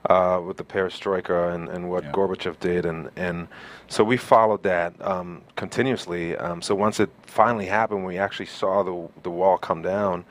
uh, 0.08 0.40
with 0.44 0.56
the 0.56 0.64
perestroika 0.64 1.54
and, 1.54 1.68
and 1.68 1.90
what 1.90 2.04
Yeah. 2.04 2.12
Gorbachev 2.12 2.58
did, 2.60 2.86
and, 2.86 3.10
and 3.16 3.48
so 3.88 4.02
we 4.04 4.16
followed 4.16 4.62
that 4.62 4.94
um, 5.04 5.42
continuously. 5.56 6.36
Um, 6.36 6.62
so 6.62 6.74
once 6.74 7.00
it 7.00 7.10
finally 7.22 7.66
happened, 7.66 8.04
we 8.06 8.18
actually 8.18 8.46
saw 8.46 8.82
the 8.82 9.08
the 9.22 9.30
wall 9.30 9.58
come 9.58 9.82
down, 9.82 10.24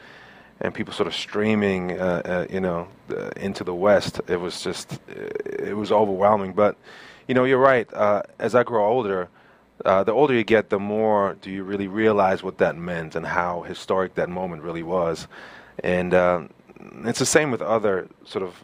and 0.62 0.74
people 0.74 0.94
sort 0.94 1.08
of 1.08 1.16
streaming, 1.16 2.00
uh, 2.00 2.22
uh, 2.26 2.46
you 2.54 2.60
know, 2.60 2.88
uh, 3.12 3.30
into 3.38 3.64
the 3.64 3.76
west. 3.76 4.22
It 4.28 4.40
was 4.40 4.62
just 4.62 5.00
it 5.08 5.76
was 5.76 5.92
overwhelming. 5.92 6.54
But 6.54 6.76
you 7.28 7.36
know, 7.36 7.44
you're 7.44 7.60
right. 7.60 7.92
Uh, 7.94 8.24
as 8.40 8.56
I 8.56 8.64
grow 8.64 8.86
older 8.88 9.30
uh, 9.86 10.04
the 10.04 10.12
older 10.12 10.34
you 10.34 10.44
get, 10.44 10.70
the 10.70 10.80
more 10.80 11.38
do 11.42 11.50
you 11.50 11.64
really 11.64 11.88
realize 11.88 12.44
what 12.44 12.58
that 12.58 12.76
meant 12.76 13.16
and 13.16 13.26
how 13.26 13.62
historic 13.64 14.16
that 14.16 14.30
moment 14.30 14.62
really 14.62 14.84
was. 14.84 15.28
And 15.84 16.14
um 16.14 16.50
it's 17.06 17.20
the 17.20 17.26
same 17.26 17.52
with 17.52 17.62
other 17.62 18.08
sort 18.26 18.44
of 18.44 18.64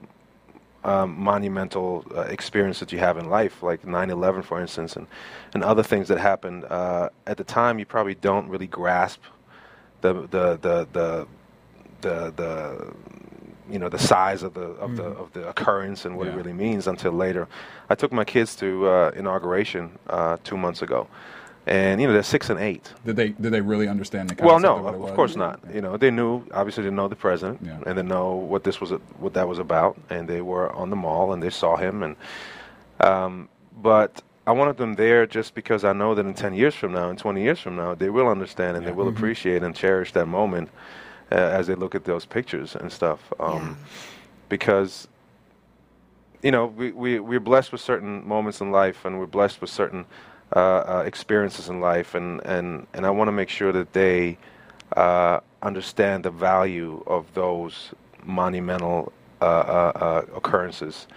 um, 0.85 1.09
monumental 1.19 2.05
uh, 2.15 2.21
experiences 2.37 2.79
that 2.81 2.91
you 2.93 2.99
have 2.99 3.17
in 3.17 3.29
life, 3.29 3.63
like 3.63 3.81
9/11, 3.83 4.43
for 4.43 4.61
instance, 4.61 4.95
and 4.95 5.07
and 5.53 5.63
other 5.63 5.83
things 5.83 6.07
that 6.09 6.19
happened 6.19 6.63
uh, 6.65 7.09
at 7.27 7.37
the 7.37 7.43
time. 7.43 7.79
You 7.79 7.85
probably 7.85 8.15
don't 8.15 8.47
really 8.49 8.67
grasp 8.67 9.21
the 10.01 10.13
the 10.13 10.57
the 10.61 10.87
the 10.93 11.27
the, 12.01 12.31
the 12.35 12.93
you 13.73 13.79
know 13.79 13.89
the 13.89 13.99
size 13.99 14.43
of 14.43 14.53
the 14.53 14.67
of 14.85 14.95
the 14.95 15.03
of 15.05 15.33
the 15.33 15.47
occurrence 15.49 16.05
and 16.05 16.17
what 16.17 16.27
Yeah. 16.27 16.33
it 16.33 16.37
really 16.37 16.53
means 16.53 16.87
until 16.87 17.11
later. 17.13 17.47
I 17.89 17.95
took 17.95 18.11
my 18.11 18.23
kids 18.25 18.55
to 18.57 18.87
uh, 18.87 19.11
inauguration 19.15 19.97
uh, 20.07 20.37
two 20.43 20.57
months 20.57 20.81
ago, 20.83 21.07
and 21.67 21.99
you 21.99 22.07
know 22.07 22.13
they're 22.13 22.23
six 22.23 22.49
and 22.49 22.59
eight. 22.59 22.93
Did 23.05 23.15
they 23.15 23.29
did 23.29 23.51
they 23.51 23.61
really 23.61 23.87
understand 23.87 24.29
the 24.29 24.43
Well, 24.43 24.59
concept 24.59 24.63
no, 24.63 24.77
of 24.77 24.83
what 24.83 24.93
it 24.93 24.95
of, 24.95 25.01
was? 25.01 25.09
of 25.11 25.15
course 25.15 25.35
not. 25.35 25.59
You 25.73 25.81
know, 25.81 25.97
they 25.97 26.11
knew 26.11 26.43
obviously 26.53 26.83
they 26.83 26.89
know 26.91 27.07
the 27.07 27.15
president, 27.15 27.59
Yeah. 27.63 27.79
and 27.85 27.97
they 27.97 28.03
know 28.03 28.35
what 28.35 28.63
this 28.63 28.79
was, 28.79 28.91
what 29.19 29.33
that 29.33 29.47
was 29.47 29.59
about, 29.59 29.97
and 30.09 30.27
they 30.27 30.41
were 30.41 30.71
on 30.73 30.89
the 30.89 30.95
mall 30.95 31.33
and 31.33 31.41
they 31.41 31.49
saw 31.49 31.75
him, 31.75 32.03
and 32.03 32.15
um, 32.99 33.49
but 33.81 34.21
I 34.47 34.51
wanted 34.51 34.77
them 34.77 34.93
there 34.93 35.25
just 35.25 35.55
because 35.55 35.83
I 35.83 35.93
know 35.93 36.13
that 36.13 36.25
in 36.25 36.33
ten 36.35 36.53
years 36.53 36.75
from 36.75 36.93
now, 36.93 37.09
and 37.09 37.17
twenty 37.17 37.41
years 37.41 37.59
from 37.59 37.75
now, 37.75 37.95
they 37.95 38.09
will 38.09 38.27
understand 38.27 38.77
and 38.77 38.85
they 38.85 38.91
will 38.91 39.07
appreciate 39.07 39.63
and 39.63 39.75
cherish 39.75 40.11
that 40.13 40.27
moment 40.27 40.69
uh, 41.31 41.35
as 41.35 41.65
they 41.67 41.75
look 41.75 41.95
at 41.95 42.03
those 42.03 42.25
pictures 42.25 42.75
and 42.75 42.91
stuff, 42.91 43.33
um, 43.39 43.77
because 44.49 45.07
you 46.43 46.51
know, 46.51 46.67
we, 46.67 46.91
we, 46.91 47.19
we're 47.19 47.39
blessed 47.39 47.71
with 47.71 47.81
certain 47.81 48.27
moments 48.27 48.61
in 48.61 48.71
life 48.71 49.03
and 49.03 49.17
we're 49.17 49.25
blessed 49.25 49.61
with 49.61 49.69
certain 49.71 50.05
uh, 50.53 50.59
uh, 50.59 51.03
experiences 51.05 51.69
in 51.69 51.79
life. 51.79 52.15
And, 52.15 52.41
and, 52.45 52.87
and 52.93 53.05
I 53.05 53.09
want 53.09 53.27
to 53.27 53.31
make 53.31 53.49
sure 53.49 53.71
that 53.71 53.93
they 53.93 54.37
uh, 54.95 55.39
understand 55.61 56.23
the 56.23 56.31
value 56.31 57.03
of 57.07 57.33
those 57.33 57.93
monumental 58.23 59.11
uh, 59.41 59.45
uh, 59.45 59.91
uh, 59.95 60.25
occurrences 60.35 61.07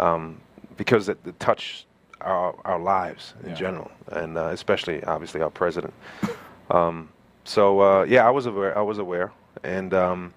um, 0.00 0.40
because 0.76 1.08
it, 1.08 1.18
it 1.26 1.38
touch 1.40 1.86
our, 2.20 2.54
our 2.64 2.78
lives 2.78 3.34
in 3.42 3.50
Yeah. 3.50 3.54
general, 3.56 3.90
and 4.12 4.36
uh, 4.38 4.46
especially, 4.46 5.02
obviously, 5.04 5.42
our 5.42 5.50
president. 5.50 5.92
Um, 6.70 7.08
so, 7.44 7.80
uh, 7.80 8.04
yeah, 8.04 8.26
I 8.26 8.30
was 8.30 8.46
aware. 8.46 8.76
I 8.76 8.80
was 8.82 8.98
aware. 8.98 9.32
And 9.62 9.92
um, 9.94 10.34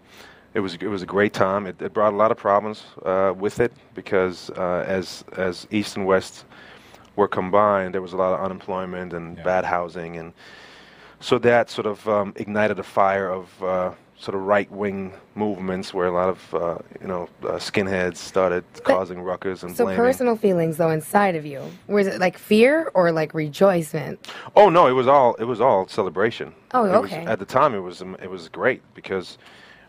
it 0.54 0.60
was 0.60 0.76
it 0.76 0.88
was 0.88 1.02
a 1.02 1.06
great 1.06 1.34
time. 1.34 1.66
It, 1.68 1.82
it 1.82 1.94
brought 1.94 2.14
a 2.14 2.16
lot 2.16 2.32
of 2.32 2.38
problems 2.38 2.84
uh, 3.04 3.34
with 3.38 3.60
it 3.60 3.72
because 3.94 4.50
uh, 4.52 4.84
as 4.88 5.24
as 5.36 5.68
East 5.72 5.98
and 5.98 6.06
West 6.06 6.46
were 7.18 7.28
combined, 7.28 7.94
there 7.94 8.02
was 8.02 8.14
a 8.14 8.18
lot 8.18 8.34
of 8.34 8.40
unemployment 8.46 9.12
and 9.12 9.38
Yeah. 9.38 9.44
bad 9.44 9.66
housing, 9.66 10.16
and 10.16 10.32
so 11.20 11.38
that 11.40 11.70
sort 11.70 11.88
of 11.88 12.08
um, 12.08 12.32
ignited 12.38 12.80
a 12.80 12.84
fire 12.84 13.28
of 13.30 13.46
uh, 13.64 13.92
sort 14.20 14.36
of 14.36 14.42
right 14.44 14.72
wing 14.72 15.12
movements 15.36 15.94
where 15.94 16.08
a 16.08 16.12
lot 16.12 16.30
of 16.30 16.54
uh, 16.54 16.78
you 17.02 17.08
know 17.08 17.28
uh, 17.44 17.54
skinheads 17.58 18.18
started 18.18 18.64
causing 18.84 19.22
ruckus 19.22 19.64
and 19.64 19.76
So 19.76 19.84
blaming. 19.86 19.98
personal 20.06 20.36
feelings 20.36 20.78
though 20.78 20.92
inside 20.92 21.36
of 21.36 21.46
you, 21.46 21.62
was 21.88 22.08
it 22.08 22.20
like 22.20 22.38
fear 22.38 22.92
or 22.94 23.12
like 23.12 23.34
rejoicement? 23.34 24.16
Oh 24.56 24.70
no, 24.70 24.88
it 24.88 24.94
was 24.94 25.08
all 25.08 25.34
it 25.36 25.46
was 25.46 25.60
all 25.60 25.88
celebration. 25.88 26.54
Oh, 26.74 26.86
It 26.86 27.02
was- 27.02 27.12
okay. 27.12 27.26
at 27.26 27.40
the 27.40 27.46
time, 27.46 27.74
it 27.74 27.80
was 27.82 28.02
um, 28.02 28.16
it 28.22 28.30
was 28.30 28.48
great 28.50 28.82
because 28.94 29.38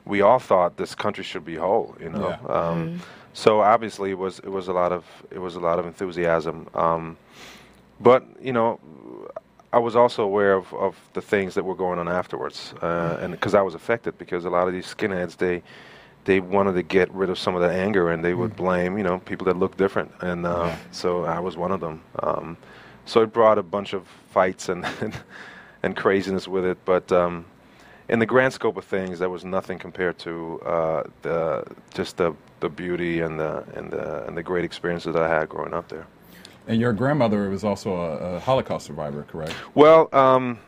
we 0.06 0.23
all 0.23 0.38
thought 0.38 0.78
this 0.78 0.94
country 0.94 1.23
should 1.25 1.44
be 1.44 1.56
whole. 1.56 1.94
You 2.00 2.08
know, 2.08 2.28
Yeah. 2.30 2.56
um, 2.58 2.78
Mm-hmm. 2.88 2.97
So 3.38 3.61
obviously 3.61 4.11
it 4.11 4.18
was 4.18 4.40
it 4.40 4.49
was 4.49 4.66
a 4.66 4.73
lot 4.73 4.90
of 4.90 5.04
it 5.30 5.38
was 5.38 5.54
a 5.54 5.61
lot 5.61 5.78
of 5.78 5.87
enthusiasm. 5.87 6.66
Um, 6.75 7.16
but 8.00 8.25
you 8.42 8.52
know, 8.52 8.80
I 9.73 9.78
was 9.78 9.95
also 9.95 10.25
aware 10.25 10.54
of, 10.54 10.75
of 10.75 10.97
the 11.12 11.21
things 11.21 11.54
that 11.54 11.64
were 11.64 11.76
going 11.76 12.00
on 12.00 12.09
afterwards, 12.09 12.75
uh, 12.83 13.18
and 13.21 13.30
because 13.30 13.54
I 13.54 13.62
was 13.62 13.76
affected 13.76 14.18
because 14.18 14.45
a 14.45 14.50
lot 14.50 14.66
of 14.66 14.75
these 14.75 14.92
skinheads 14.92 15.37
they 15.37 15.62
they 16.25 16.40
wanted 16.40 16.73
to 16.73 16.83
get 16.83 17.14
rid 17.14 17.30
of 17.30 17.38
some 17.38 17.54
of 17.54 17.62
that 17.62 17.71
anger 17.71 18.11
and 18.11 18.25
they 18.25 18.35
would 18.35 18.57
blame 18.57 18.99
you 18.99 19.04
know 19.04 19.21
people 19.21 19.45
that 19.45 19.57
look 19.57 19.76
different 19.76 20.11
and 20.21 20.45
uh, 20.45 20.75
so 20.90 21.25
I 21.25 21.38
was 21.38 21.57
one 21.57 21.71
of 21.71 21.80
them. 21.80 22.02
Um, 22.21 22.57
so 23.04 23.23
it 23.23 23.33
brought 23.33 23.57
a 23.57 23.62
bunch 23.62 23.92
of 23.92 24.04
fights 24.33 24.68
and 24.68 24.85
and, 25.00 25.14
and 25.85 25.97
craziness 25.97 26.49
with 26.49 26.64
it, 26.64 26.78
but. 26.85 27.12
Um, 27.12 27.45
in 28.09 28.19
the 28.19 28.27
grand 28.27 28.53
scope 28.53 28.77
of 28.77 28.85
things, 28.85 29.19
that 29.19 29.29
was 29.29 29.45
nothing 29.45 29.79
compared 29.79 30.19
to 30.21 30.61
uh, 30.62 31.03
the 31.23 31.65
just 31.95 32.17
the, 32.17 32.35
the 32.61 32.69
beauty 32.69 33.21
and 33.21 33.38
the 33.38 33.65
and 33.75 33.91
the 33.91 34.27
and 34.27 34.37
the 34.37 34.43
great 34.43 34.65
experiences 34.65 35.15
that 35.15 35.23
I 35.23 35.29
had 35.29 35.49
growing 35.49 35.75
up 35.75 35.88
there. 35.88 36.07
And 36.67 36.81
your 36.81 36.93
grandmother 36.93 37.49
was 37.49 37.65
also 37.65 37.95
a, 37.95 38.37
a 38.37 38.41
Holocaust 38.41 38.87
survivor, 38.87 39.23
correct? 39.23 39.55
Well, 39.75 40.09
um, 40.12 40.59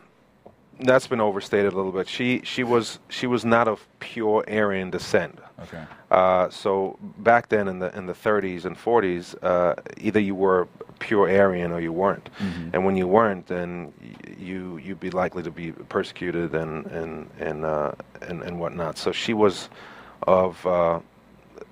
that's 0.79 1.05
been 1.05 1.21
overstated 1.21 1.73
a 1.73 1.75
little 1.75 1.91
bit. 1.91 2.07
She 2.07 2.41
she 2.43 2.63
was 2.63 2.99
she 3.09 3.27
was 3.27 3.45
not 3.45 3.67
of 3.67 3.87
pure 3.99 4.43
Aryan 4.47 4.89
descent. 4.89 5.39
Okay. 5.63 5.83
Uh, 6.09 6.49
so 6.49 6.97
back 7.19 7.49
then 7.49 7.67
in 7.67 7.79
the 7.79 7.95
in 7.97 8.05
the 8.07 8.13
30s 8.13 8.65
and 8.65 8.75
40s, 8.77 9.35
uh, 9.43 9.75
either 9.97 10.19
you 10.19 10.33
were 10.35 10.67
pure 10.99 11.29
Aryan 11.29 11.71
or 11.71 11.79
you 11.79 11.91
weren't. 11.93 12.29
And 12.73 12.85
when 12.85 12.95
you 12.97 13.07
weren't, 13.07 13.47
then 13.47 13.93
y- 14.01 14.35
you 14.37 14.77
you'd 14.77 14.99
be 14.99 15.11
likely 15.11 15.43
to 15.43 15.51
be 15.51 15.71
persecuted 15.71 16.55
and 16.55 16.85
and 16.87 17.29
and 17.39 17.65
uh, 17.65 17.91
and, 18.21 18.41
and 18.43 18.59
whatnot. 18.59 18.97
So 18.97 19.11
she 19.11 19.33
was 19.33 19.69
of 20.27 20.65
uh, 20.65 20.99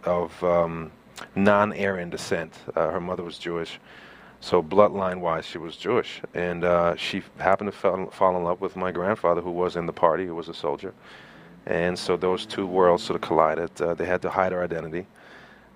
of 0.05 0.43
um, 0.43 0.91
non-Aryan 1.35 2.09
descent. 2.09 2.53
Uh, 2.75 2.89
her 2.91 2.99
mother 3.01 3.23
was 3.23 3.37
Jewish. 3.37 3.79
So 4.41 4.63
bloodline-wise, 4.63 5.45
she 5.45 5.57
was 5.57 5.75
Jewish, 5.75 6.21
and 6.33 6.63
uh, 6.63 6.95
she 6.95 7.21
happened 7.39 7.71
to 7.73 7.77
fall, 7.77 8.05
fall 8.09 8.37
in 8.37 8.43
love 8.45 8.61
with 8.61 8.77
my 8.77 8.89
grandfather, 8.89 9.41
who 9.41 9.51
was 9.51 9.75
in 9.75 9.85
the 9.85 9.91
party, 9.91 10.25
who 10.25 10.33
was 10.33 10.47
a 10.47 10.53
soldier, 10.53 10.93
and 11.65 11.97
so 11.97 12.17
those 12.17 12.45
two 12.45 12.65
worlds 12.65 13.03
sort 13.03 13.15
of 13.15 13.21
collided. 13.21 13.81
Uh, 13.81 13.93
they 13.93 14.05
had 14.05 14.21
to 14.23 14.29
hide 14.29 14.51
her 14.51 14.63
identity. 14.63 15.05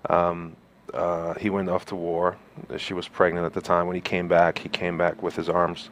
Um, 0.10 0.56
uh, 0.94 1.34
he 1.36 1.50
went 1.50 1.70
off 1.70 1.86
to 1.86 1.96
war. 1.96 2.38
She 2.78 2.94
was 2.94 3.08
pregnant 3.08 3.46
at 3.46 3.54
the 3.54 3.62
time. 3.62 3.88
When 3.88 3.96
he 3.96 4.02
came 4.02 4.28
back, 4.28 4.58
he 4.60 4.70
came 4.70 4.98
back 4.98 5.24
with 5.24 5.36
his 5.36 5.50
arms 5.50 5.90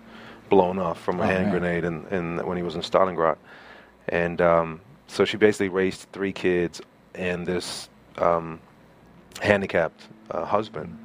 blown 0.49 0.77
off 0.79 0.99
from 1.01 1.19
a 1.19 1.23
Oh, 1.23 1.25
hand 1.25 1.43
man. 1.45 1.51
grenade, 1.51 1.83
in, 1.85 2.05
in, 2.11 2.45
when 2.45 2.57
he 2.57 2.63
was 2.63 2.75
in 2.75 2.81
Stalingrad. 2.81 3.37
And 4.09 4.41
um, 4.41 4.81
so 5.07 5.25
she 5.25 5.37
basically 5.37 5.69
raised 5.69 6.07
three 6.11 6.33
kids 6.33 6.81
and 7.15 7.45
this 7.45 7.89
um, 8.17 8.59
handicapped 9.41 10.01
uh, 10.29 10.45
husband. 10.45 10.97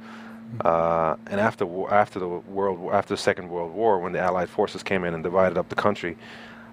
Uh, 0.61 1.15
and 1.27 1.41
after 1.41 1.65
after 1.93 2.19
the 2.19 2.27
world 2.27 2.93
after 2.93 3.13
the 3.13 3.17
Second 3.17 3.49
World 3.49 3.73
War, 3.73 3.99
when 3.99 4.13
the 4.13 4.19
Allied 4.19 4.49
forces 4.49 4.81
came 4.81 5.03
in 5.03 5.13
and 5.13 5.21
divided 5.21 5.57
up 5.57 5.67
the 5.67 5.75
country, 5.75 6.17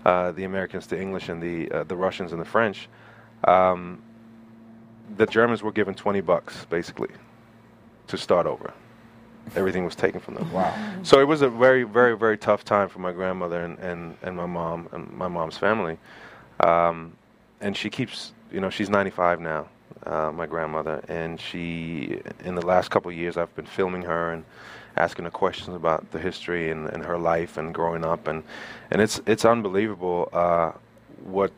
uh, 0.04 0.32
the 0.32 0.44
Americans, 0.44 0.86
the 0.86 1.00
English, 1.00 1.28
and 1.28 1.42
the 1.42 1.70
uh, 1.70 1.84
the 1.84 1.96
Russians 1.96 2.32
and 2.32 2.40
the 2.40 2.46
French, 2.46 2.88
um, 3.44 4.02
the 5.16 5.26
Germans 5.26 5.62
were 5.62 5.72
given 5.72 5.94
20 5.94 6.20
bucks 6.20 6.66
basically 6.66 7.10
to 8.08 8.18
start 8.18 8.46
over. 8.46 8.72
Everything 9.54 9.84
was 9.84 9.94
taken 9.94 10.20
from 10.20 10.34
them. 10.34 10.50
Wow. 10.52 10.74
So 11.02 11.20
it 11.20 11.28
was 11.28 11.42
a 11.42 11.48
very, 11.48 11.84
very, 11.84 12.16
very 12.16 12.38
tough 12.38 12.64
time 12.64 12.88
for 12.88 12.98
my 12.98 13.12
grandmother 13.12 13.62
and, 13.62 13.78
and, 13.78 14.16
and 14.22 14.36
my 14.36 14.46
mom 14.46 14.88
and 14.92 15.10
my 15.12 15.28
mom's 15.28 15.58
family. 15.58 15.98
Um, 16.60 17.12
and 17.60 17.76
she 17.76 17.90
keeps, 17.90 18.32
you 18.50 18.60
know, 18.60 18.70
she's 18.70 18.88
95 18.88 19.40
now, 19.40 19.68
uh, 20.04 20.32
my 20.32 20.46
grandmother. 20.46 21.04
And 21.08 21.38
she, 21.38 22.20
in 22.42 22.54
the 22.54 22.64
last 22.64 22.90
couple 22.90 23.10
of 23.10 23.16
years, 23.16 23.36
I've 23.36 23.54
been 23.54 23.66
filming 23.66 24.02
her 24.02 24.32
and 24.32 24.44
asking 24.96 25.24
her 25.24 25.30
questions 25.30 25.74
about 25.74 26.10
the 26.12 26.18
history 26.18 26.70
and, 26.70 26.88
and 26.88 27.04
her 27.04 27.18
life 27.18 27.56
and 27.56 27.74
growing 27.74 28.04
up. 28.04 28.28
And, 28.28 28.42
and 28.90 29.02
it's, 29.02 29.20
it's 29.26 29.44
unbelievable 29.44 30.28
uh, 30.32 30.72
what 31.22 31.50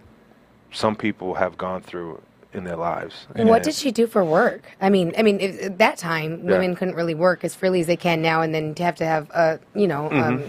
some 0.73 0.97
people 0.97 1.35
have 1.35 1.57
gone 1.59 1.83
through 1.83 2.21
in 2.53 2.65
their 2.65 2.77
lives. 2.77 3.27
And 3.35 3.49
what 3.49 3.63
did 3.63 3.75
she 3.75 3.91
do 3.93 4.07
for 4.07 4.25
work? 4.25 4.63
I 4.81 4.89
mean, 4.89 5.13
I 5.19 5.23
mean, 5.23 5.41
if, 5.41 5.63
at 5.63 5.79
that 5.79 5.99
time, 5.99 6.41
Yeah. 6.45 6.53
women 6.53 6.75
couldn't 6.75 6.95
really 6.95 7.15
work 7.15 7.45
as 7.45 7.55
freely 7.55 7.81
as 7.81 7.87
they 7.87 7.97
can 7.97 8.23
now, 8.23 8.41
and 8.41 8.55
then 8.55 8.75
to 8.77 8.83
have 8.83 8.97
to 8.97 9.05
have 9.05 9.31
a, 9.31 9.61
you 9.75 9.87
know, 9.87 10.07
um, 10.11 10.43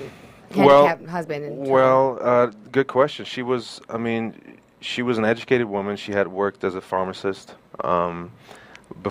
Mm-hmm. 0.50 0.64
Well- 0.64 0.98
husband. 1.10 1.44
And 1.44 1.68
Well, 1.68 2.20
uh, 2.22 2.52
good 2.72 2.88
question. 2.88 3.26
She 3.26 3.42
was, 3.42 3.82
I 3.90 3.98
mean, 3.98 4.60
she 4.80 5.02
was 5.02 5.18
an 5.18 5.26
educated 5.26 5.68
woman. 5.68 5.98
She 5.98 6.14
had 6.14 6.30
worked 6.30 6.64
as 6.64 6.76
a 6.76 6.80
pharmacist 6.82 7.56
um, 7.84 8.32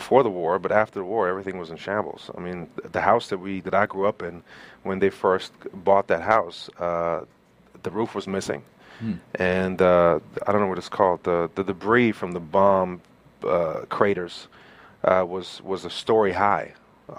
before 0.00 0.23
the 0.29 0.35
war, 0.43 0.59
but 0.65 0.73
after 0.83 0.97
the 1.00 1.09
war, 1.15 1.23
everything 1.33 1.57
was 1.62 1.71
in 1.71 1.79
shambles. 1.87 2.23
I 2.37 2.41
mean, 2.47 2.59
th- 2.76 2.93
the 2.97 3.00
house 3.11 3.25
that 3.31 3.38
we 3.47 3.53
that 3.67 3.75
I 3.83 3.85
grew 3.93 4.05
up 4.12 4.19
in, 4.29 4.35
when 4.88 4.99
they 5.03 5.11
first 5.11 5.53
bought 5.88 6.07
that 6.12 6.23
house, 6.35 6.59
uh, 6.88 7.19
the 7.85 7.91
roof 7.99 8.11
was 8.19 8.26
missing, 8.26 8.62
and 9.59 9.79
uh, 9.81 10.19
I 10.47 10.53
don't 10.53 10.61
know 10.62 10.71
what 10.73 10.79
it's 10.85 10.95
called. 11.00 11.19
The 11.31 11.38
the 11.59 11.65
debris 11.65 12.12
from 12.21 12.31
the 12.38 12.45
bomb 12.57 12.91
uh, 13.57 13.81
craters 13.97 14.35
uh, 15.11 15.25
was 15.35 15.62
was 15.73 15.85
a 15.85 15.91
story 15.91 16.33
high 16.33 16.67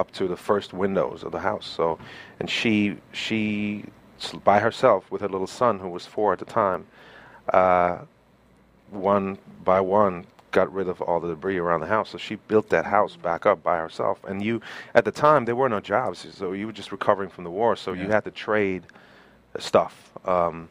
up 0.01 0.12
to 0.12 0.24
the 0.27 0.38
first 0.50 0.69
windows 0.84 1.24
of 1.24 1.31
the 1.31 1.39
house. 1.50 1.67
So, 1.77 1.98
and 2.39 2.50
she 2.50 2.98
she 3.12 3.84
by 4.43 4.60
herself 4.67 5.01
with 5.12 5.22
her 5.22 5.29
little 5.36 5.48
son 5.62 5.79
who 5.79 5.89
was 5.98 6.05
four 6.05 6.34
at 6.34 6.39
the 6.39 6.46
time, 6.63 6.81
uh, 7.53 7.98
one 8.91 9.38
by 9.63 9.79
one 9.81 10.25
got 10.51 10.71
rid 10.73 10.87
of 10.87 11.01
all 11.01 11.19
the 11.19 11.27
debris 11.27 11.57
around 11.57 11.81
the 11.81 11.87
house. 11.87 12.09
So 12.09 12.17
she 12.17 12.35
built 12.35 12.69
that 12.69 12.85
house 12.85 13.15
back 13.15 13.45
up 13.45 13.63
by 13.63 13.77
herself. 13.77 14.23
And 14.23 14.41
you 14.41 14.61
at 14.93 15.05
the 15.05 15.11
time 15.11 15.45
there 15.45 15.55
were 15.55 15.69
no 15.69 15.79
jobs, 15.79 16.25
so 16.33 16.53
you 16.53 16.67
were 16.67 16.73
just 16.73 16.91
recovering 16.91 17.29
from 17.29 17.43
the 17.43 17.51
war. 17.51 17.75
So 17.75 17.93
you 17.93 18.09
had 18.09 18.23
to 18.25 18.31
trade 18.31 18.83
stuff. 19.59 20.11
Um, 20.25 20.69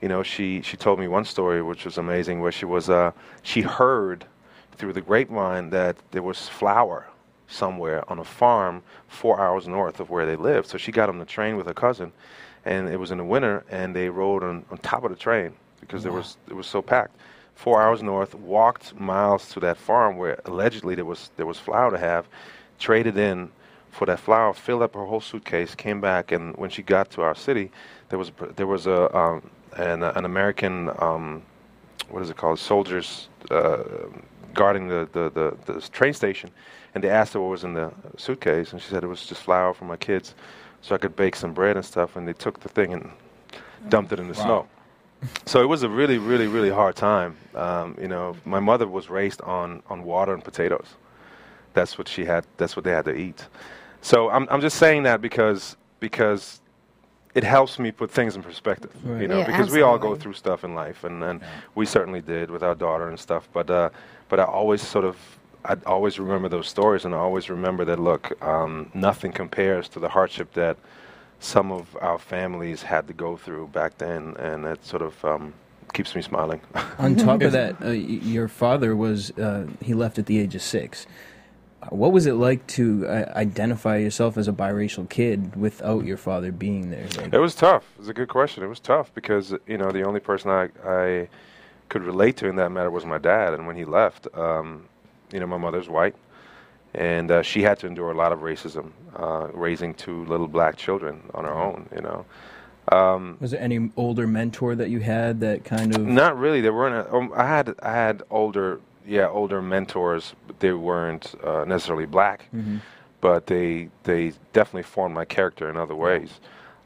you 0.00 0.08
know, 0.08 0.22
she 0.22 0.62
she 0.62 0.76
told 0.76 0.98
me 0.98 1.08
one 1.08 1.24
story 1.24 1.62
which 1.62 1.84
was 1.84 1.98
amazing, 1.98 2.40
where 2.40 2.52
she 2.52 2.64
was 2.64 2.88
uh, 2.88 3.12
she 3.42 3.62
heard 3.62 4.24
through 4.76 4.92
the 4.92 5.00
grapevine 5.00 5.70
that 5.70 5.96
there 6.12 6.22
was 6.22 6.48
flour 6.48 7.08
somewhere 7.48 8.08
on 8.10 8.18
a 8.18 8.24
farm 8.24 8.82
four 9.08 9.40
hours 9.40 9.66
north 9.66 10.00
of 10.00 10.10
where 10.10 10.26
they 10.26 10.36
lived. 10.36 10.68
So 10.68 10.78
she 10.78 10.92
got 10.92 11.08
on 11.08 11.18
the 11.18 11.24
train 11.24 11.56
with 11.56 11.66
her 11.66 11.74
cousin, 11.74 12.12
and 12.64 12.88
it 12.88 12.98
was 12.98 13.10
in 13.10 13.18
the 13.18 13.24
winter, 13.24 13.64
and 13.70 13.96
they 13.96 14.08
rode 14.08 14.44
on, 14.44 14.64
on 14.70 14.78
top 14.78 15.04
of 15.04 15.10
the 15.10 15.16
train 15.16 15.52
because 15.80 16.02
there 16.02 16.12
was 16.12 16.36
it 16.48 16.54
was 16.54 16.66
so 16.66 16.80
packed. 16.80 17.16
Four 17.58 17.82
hours 17.82 18.04
north, 18.04 18.36
walked 18.36 18.94
miles 18.94 19.48
to 19.50 19.58
that 19.60 19.76
farm 19.76 20.16
where 20.16 20.38
allegedly 20.44 20.94
there 20.94 21.04
was 21.04 21.30
there 21.36 21.44
was 21.44 21.58
flour 21.58 21.90
to 21.90 21.98
have, 21.98 22.28
traded 22.78 23.16
in 23.16 23.50
for 23.90 24.06
that 24.06 24.20
flour, 24.20 24.54
filled 24.54 24.82
up 24.82 24.94
her 24.94 25.04
whole 25.04 25.20
suitcase, 25.20 25.74
came 25.74 26.00
back, 26.00 26.30
and 26.30 26.56
when 26.56 26.70
she 26.70 26.82
got 26.82 27.10
to 27.10 27.22
our 27.22 27.34
city, 27.34 27.72
there 28.10 28.18
was 28.18 28.30
there 28.54 28.68
was 28.68 28.86
a 28.86 29.00
um, 29.16 29.50
an, 29.76 30.04
an 30.04 30.24
American 30.24 30.88
um, 31.00 31.42
what 32.10 32.22
is 32.22 32.30
it 32.30 32.36
called 32.36 32.60
soldiers 32.60 33.28
uh, 33.50 33.82
guarding 34.54 34.86
the, 34.86 35.08
the, 35.12 35.28
the, 35.30 35.72
the 35.72 35.80
train 35.88 36.14
station, 36.14 36.50
and 36.94 37.02
they 37.02 37.10
asked 37.10 37.32
her 37.34 37.40
what 37.40 37.50
was 37.50 37.64
in 37.64 37.74
the 37.74 37.92
suitcase, 38.16 38.72
and 38.72 38.80
she 38.80 38.88
said 38.88 39.02
it 39.02 39.08
was 39.08 39.26
just 39.26 39.42
flour 39.42 39.74
for 39.74 39.84
my 39.84 39.96
kids, 39.96 40.36
so 40.80 40.94
I 40.94 40.98
could 40.98 41.16
bake 41.16 41.34
some 41.34 41.52
bread 41.52 41.74
and 41.76 41.84
stuff, 41.84 42.14
and 42.14 42.26
they 42.28 42.34
took 42.34 42.60
the 42.60 42.68
thing 42.68 42.92
and 42.92 43.10
dumped 43.88 44.12
it 44.12 44.20
in 44.20 44.28
the 44.28 44.34
Wow. 44.34 44.44
snow. 44.44 44.68
So 45.46 45.60
it 45.62 45.66
was 45.66 45.82
a 45.82 45.88
really, 45.88 46.18
really, 46.18 46.46
really 46.46 46.70
hard 46.70 46.96
time. 46.96 47.36
Um, 47.54 47.96
you 48.00 48.08
know, 48.08 48.36
my 48.44 48.60
mother 48.60 48.86
was 48.86 49.10
raised 49.10 49.40
on, 49.42 49.82
on 49.88 50.04
water 50.04 50.32
and 50.32 50.44
potatoes. 50.44 50.86
That's 51.74 51.98
what 51.98 52.08
she 52.08 52.24
had. 52.24 52.46
That's 52.56 52.76
what 52.76 52.84
they 52.84 52.92
had 52.92 53.04
to 53.06 53.14
eat. 53.14 53.46
So 54.00 54.30
I'm 54.30 54.46
I'm 54.50 54.60
just 54.60 54.78
saying 54.78 55.02
that 55.04 55.20
because 55.20 55.76
because 56.00 56.60
it 57.34 57.44
helps 57.44 57.78
me 57.78 57.90
put 57.90 58.10
things 58.10 58.36
in 58.36 58.42
perspective. 58.42 58.92
Right. 59.04 59.22
You 59.22 59.28
know, 59.28 59.38
Yeah, 59.38 59.46
because 59.46 59.70
we 59.70 59.82
all 59.82 59.98
go 59.98 60.16
through 60.16 60.32
stuff 60.34 60.64
in 60.64 60.74
life, 60.74 61.04
and, 61.04 61.22
and 61.22 61.40
we 61.74 61.84
certainly 61.86 62.20
did 62.20 62.50
with 62.50 62.62
our 62.62 62.74
daughter 62.74 63.08
and 63.08 63.18
stuff. 63.18 63.48
But 63.52 63.70
uh, 63.70 63.90
but 64.28 64.40
I 64.40 64.44
always 64.44 64.82
sort 64.82 65.04
of 65.04 65.16
I 65.64 65.76
always 65.86 66.18
remember 66.18 66.48
those 66.48 66.68
stories, 66.68 67.04
and 67.04 67.14
I 67.14 67.18
always 67.18 67.50
remember 67.50 67.84
that 67.84 67.98
look, 67.98 68.40
um, 68.42 68.90
nothing 68.94 69.32
compares 69.32 69.88
to 69.90 70.00
the 70.00 70.08
hardship 70.08 70.52
that 70.54 70.76
some 71.40 71.70
of 71.72 71.96
our 72.00 72.18
families 72.18 72.82
had 72.82 73.06
to 73.08 73.12
go 73.12 73.36
through 73.36 73.68
back 73.68 73.98
then, 73.98 74.34
and 74.38 74.64
it 74.64 74.84
sort 74.84 75.02
of 75.02 75.24
um, 75.24 75.54
keeps 75.92 76.14
me 76.14 76.22
smiling. 76.22 76.60
On 76.98 77.14
top 77.16 77.42
of 77.42 77.52
that, 77.52 77.74
uh, 77.82 77.86
y- 77.88 77.92
your 77.94 78.48
father 78.48 78.96
was 78.96 79.30
uh, 79.38 79.66
he 79.80 79.94
left 79.94 80.18
at 80.18 80.26
the 80.26 80.38
age 80.38 80.54
of 80.54 80.62
six. 80.62 81.06
Uh, 81.82 81.86
What 81.90 82.12
was 82.12 82.26
it 82.26 82.34
like 82.34 82.66
to 82.78 83.06
uh, 83.06 83.32
identify 83.36 83.98
yourself 83.98 84.36
as 84.36 84.48
a 84.48 84.52
biracial 84.52 85.08
kid 85.08 85.54
without 85.56 86.04
your 86.04 86.16
father 86.16 86.50
being 86.50 86.90
there? 86.90 87.06
Like, 87.16 87.32
It 87.32 87.38
was 87.38 87.54
tough. 87.54 87.84
It 87.94 88.00
was 88.00 88.08
a 88.08 88.14
good 88.14 88.28
question. 88.28 88.64
It 88.64 88.68
was 88.68 88.80
tough 88.80 89.14
because 89.14 89.54
you 89.66 89.78
know 89.78 89.90
the 89.92 90.02
only 90.02 90.20
person 90.20 90.50
I 90.50 90.70
I 90.84 91.28
could 91.88 92.02
relate 92.02 92.36
to 92.38 92.48
in 92.48 92.56
that 92.56 92.70
matter 92.70 92.90
was 92.90 93.06
my 93.06 93.18
dad, 93.18 93.54
and 93.54 93.66
when 93.66 93.76
he 93.76 93.84
left, 93.84 94.26
um, 94.34 94.86
you 95.32 95.38
know 95.40 95.46
my 95.46 95.56
mother's 95.56 95.88
white, 95.88 96.16
and 96.98 97.30
uh, 97.30 97.42
she 97.42 97.62
had 97.62 97.78
to 97.78 97.86
endure 97.86 98.10
a 98.10 98.14
lot 98.14 98.32
of 98.32 98.40
racism, 98.40 98.90
uh, 99.16 99.46
raising 99.52 99.94
two 99.94 100.24
little 100.24 100.48
black 100.48 100.76
children 100.76 101.22
on 101.32 101.44
her 101.44 101.54
own. 101.54 101.88
You 101.94 102.02
know, 102.02 102.26
um, 102.90 103.36
was 103.40 103.52
there 103.52 103.60
any 103.60 103.90
older 103.96 104.26
mentor 104.26 104.74
that 104.74 104.90
you 104.90 104.98
had 105.00 105.40
that 105.40 105.64
kind 105.64 105.94
of? 105.94 106.04
not 106.04 106.36
really. 106.36 106.60
There 106.60 106.74
weren't. 106.74 106.94
A, 107.08 107.14
um, 107.14 107.32
I 107.34 107.46
had 107.46 107.74
I 107.82 107.92
had 107.92 108.22
older 108.30 108.80
yeah 109.06 109.28
older 109.28 109.62
mentors, 109.62 110.34
but 110.46 110.58
they 110.58 110.72
weren't 110.72 111.34
uh, 111.44 111.64
necessarily 111.64 112.06
black. 112.06 112.48
but 113.20 113.46
they 113.46 113.88
they 114.02 114.32
definitely 114.52 114.82
formed 114.82 115.14
my 115.14 115.24
character 115.24 115.70
in 115.70 115.76
other 115.76 115.94
ways. 115.94 116.40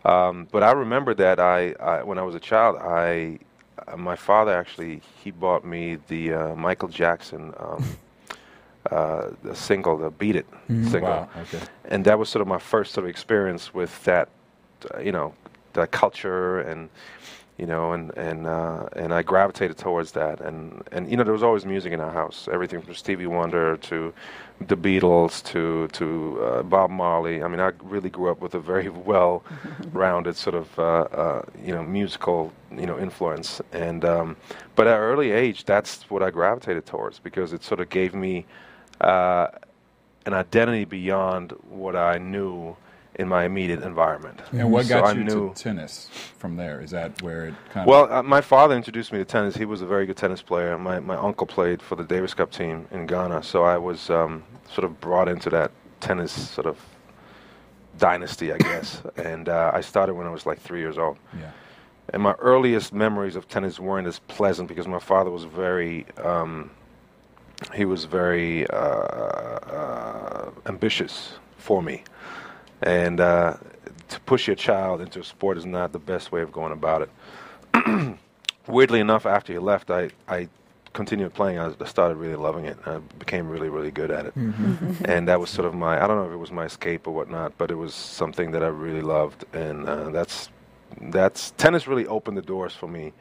Um, 0.04 0.48
but 0.50 0.62
I 0.62 0.72
remember 0.72 1.14
that 1.14 1.40
I, 1.40 1.72
I 1.80 2.02
when 2.02 2.18
I 2.18 2.22
was 2.22 2.34
a 2.34 2.40
child, 2.40 2.76
I 2.76 3.38
my 3.96 4.16
father 4.16 4.52
actually 4.52 5.00
he 5.24 5.30
bought 5.30 5.64
me 5.64 5.96
the 6.08 6.32
uh, 6.34 6.54
Michael 6.54 6.88
Jackson 6.88 7.54
um, 7.58 7.84
uh, 8.90 9.30
the 9.42 9.54
single, 9.54 9.96
the 9.96 10.10
Beat 10.10 10.36
It 10.36 10.46
single, 10.68 11.02
Wow. 11.02 11.28
Okay. 11.42 11.60
and 11.84 12.04
that 12.04 12.18
was 12.18 12.28
sort 12.28 12.40
of 12.42 12.48
my 12.48 12.58
first 12.58 12.92
sort 12.92 13.04
of 13.04 13.10
experience 13.10 13.72
with 13.72 14.02
that, 14.04 14.28
uh, 14.94 14.98
you 15.00 15.12
know, 15.12 15.34
that 15.74 15.90
culture 15.90 16.60
and 16.60 16.88
you 17.58 17.66
know, 17.66 17.92
and 17.92 18.10
and 18.16 18.46
uh, 18.46 18.88
and 18.96 19.12
I 19.14 19.22
gravitated 19.22 19.76
towards 19.76 20.12
that, 20.12 20.40
and 20.40 20.82
and 20.90 21.08
you 21.08 21.16
know, 21.16 21.22
there 21.22 21.34
was 21.34 21.42
always 21.42 21.64
music 21.66 21.92
in 21.92 22.00
our 22.00 22.10
house, 22.10 22.48
everything 22.50 22.80
from 22.80 22.94
Stevie 22.94 23.26
Wonder 23.26 23.76
to 23.76 24.12
the 24.66 24.76
Beatles 24.76 25.44
to 25.52 25.86
to 25.88 26.40
uh, 26.42 26.62
Bob 26.62 26.90
Marley. 26.90 27.42
I 27.42 27.48
mean, 27.48 27.60
I 27.60 27.72
really 27.82 28.08
grew 28.10 28.30
up 28.30 28.40
with 28.40 28.54
a 28.54 28.58
very 28.58 28.88
well-rounded 29.12 30.34
sort 30.36 30.54
of 30.56 30.78
uh, 30.78 30.82
uh, 30.82 31.42
you 31.62 31.72
know 31.74 31.82
musical 31.82 32.52
you 32.76 32.86
know 32.86 32.98
influence, 32.98 33.60
and 33.72 34.04
um, 34.04 34.36
but 34.74 34.86
at 34.86 34.94
an 34.94 35.00
early 35.00 35.30
age, 35.30 35.64
that's 35.64 36.08
what 36.10 36.22
I 36.22 36.30
gravitated 36.30 36.86
towards 36.86 37.18
because 37.18 37.52
it 37.52 37.62
sort 37.62 37.80
of 37.80 37.90
gave 37.90 38.14
me 38.14 38.46
uh, 39.02 39.48
an 40.26 40.34
identity 40.34 40.84
beyond 40.84 41.52
what 41.68 41.96
I 41.96 42.18
knew 42.18 42.76
in 43.16 43.28
my 43.28 43.44
immediate 43.44 43.82
environment. 43.82 44.40
And 44.52 44.72
what 44.72 44.88
got 44.88 45.04
I 45.04 45.12
you 45.12 45.24
knew- 45.24 45.52
to 45.54 45.62
tennis 45.62 46.08
from 46.38 46.56
there? 46.56 46.80
Is 46.80 46.90
that 46.92 47.20
where 47.20 47.46
it 47.46 47.54
kind 47.70 47.86
well, 47.86 48.04
of? 48.04 48.10
uh, 48.10 48.22
my 48.22 48.40
father 48.40 48.74
introduced 48.74 49.12
me 49.12 49.18
to 49.18 49.24
tennis. 49.24 49.54
He 49.54 49.66
was 49.66 49.82
a 49.82 49.86
very 49.86 50.06
good 50.06 50.16
tennis 50.16 50.40
player. 50.40 50.78
My 50.78 51.00
my 51.00 51.16
uncle 51.16 51.46
played 51.46 51.82
for 51.82 51.96
the 51.96 52.04
Davis 52.04 52.32
Cup 52.32 52.50
team 52.50 52.86
in 52.90 53.06
Ghana, 53.06 53.42
so 53.42 53.64
I 53.64 53.76
was 53.76 54.08
um, 54.08 54.44
sort 54.70 54.84
of 54.84 55.00
brought 55.00 55.28
into 55.28 55.50
that 55.50 55.72
tennis 56.00 56.32
sort 56.32 56.66
of 56.66 56.78
dynasty, 57.98 58.52
I 58.52 58.58
guess. 58.58 59.02
and 59.16 59.48
uh, 59.48 59.70
I 59.74 59.80
started 59.80 60.14
when 60.14 60.26
I 60.26 60.30
was 60.30 60.46
like 60.46 60.60
three 60.60 60.80
years 60.80 60.98
old. 60.98 61.18
Yeah. 61.38 61.50
And 62.12 62.22
my 62.22 62.32
earliest 62.34 62.92
memories 62.92 63.36
of 63.36 63.48
tennis 63.48 63.78
weren't 63.78 64.06
as 64.06 64.18
pleasant 64.20 64.68
because 64.68 64.88
my 64.88 64.98
father 64.98 65.30
was 65.30 65.44
very, 65.44 66.06
um, 66.22 66.70
he 67.74 67.84
was 67.84 68.04
very 68.04 68.68
uh, 68.68 68.76
uh, 68.76 70.50
ambitious 70.66 71.34
for 71.58 71.82
me. 71.82 72.04
And 72.82 73.20
uh, 73.20 73.56
to 74.08 74.20
push 74.20 74.46
your 74.46 74.56
child 74.56 75.00
into 75.00 75.20
a 75.20 75.24
sport 75.24 75.56
is 75.56 75.66
not 75.66 75.92
the 75.92 75.98
best 75.98 76.32
way 76.32 76.42
of 76.42 76.52
going 76.52 76.72
about 76.72 77.02
it. 77.02 78.18
Weirdly 78.66 79.00
enough, 79.00 79.26
after 79.26 79.52
he 79.52 79.58
left, 79.58 79.90
I, 79.90 80.10
I 80.28 80.48
continued 80.92 81.32
playing. 81.34 81.58
I 81.58 81.72
I 81.80 81.84
started 81.86 82.16
really 82.16 82.36
loving 82.36 82.66
it. 82.66 82.78
I 82.86 82.98
became 83.18 83.48
really, 83.48 83.68
really 83.68 83.90
good 83.90 84.10
at 84.10 84.26
it. 84.26 84.34
and 85.04 85.28
that 85.28 85.40
was 85.40 85.50
sort 85.50 85.66
of 85.66 85.74
my, 85.74 86.02
I 86.02 86.06
don't 86.06 86.16
know 86.16 86.26
if 86.26 86.32
it 86.32 86.36
was 86.36 86.50
my 86.52 86.64
escape 86.64 87.06
or 87.06 87.14
whatnot, 87.14 87.56
but 87.58 87.70
it 87.70 87.76
was 87.76 87.94
something 87.94 88.50
that 88.52 88.62
I 88.62 88.68
really 88.68 89.02
loved. 89.02 89.44
And 89.52 89.88
uh, 89.88 90.10
that's, 90.10 90.50
that's, 91.00 91.52
tennis 91.52 91.86
really 91.86 92.06
opened 92.06 92.36
the 92.36 92.42
doors 92.42 92.74
for 92.74 92.88
me 92.88 93.12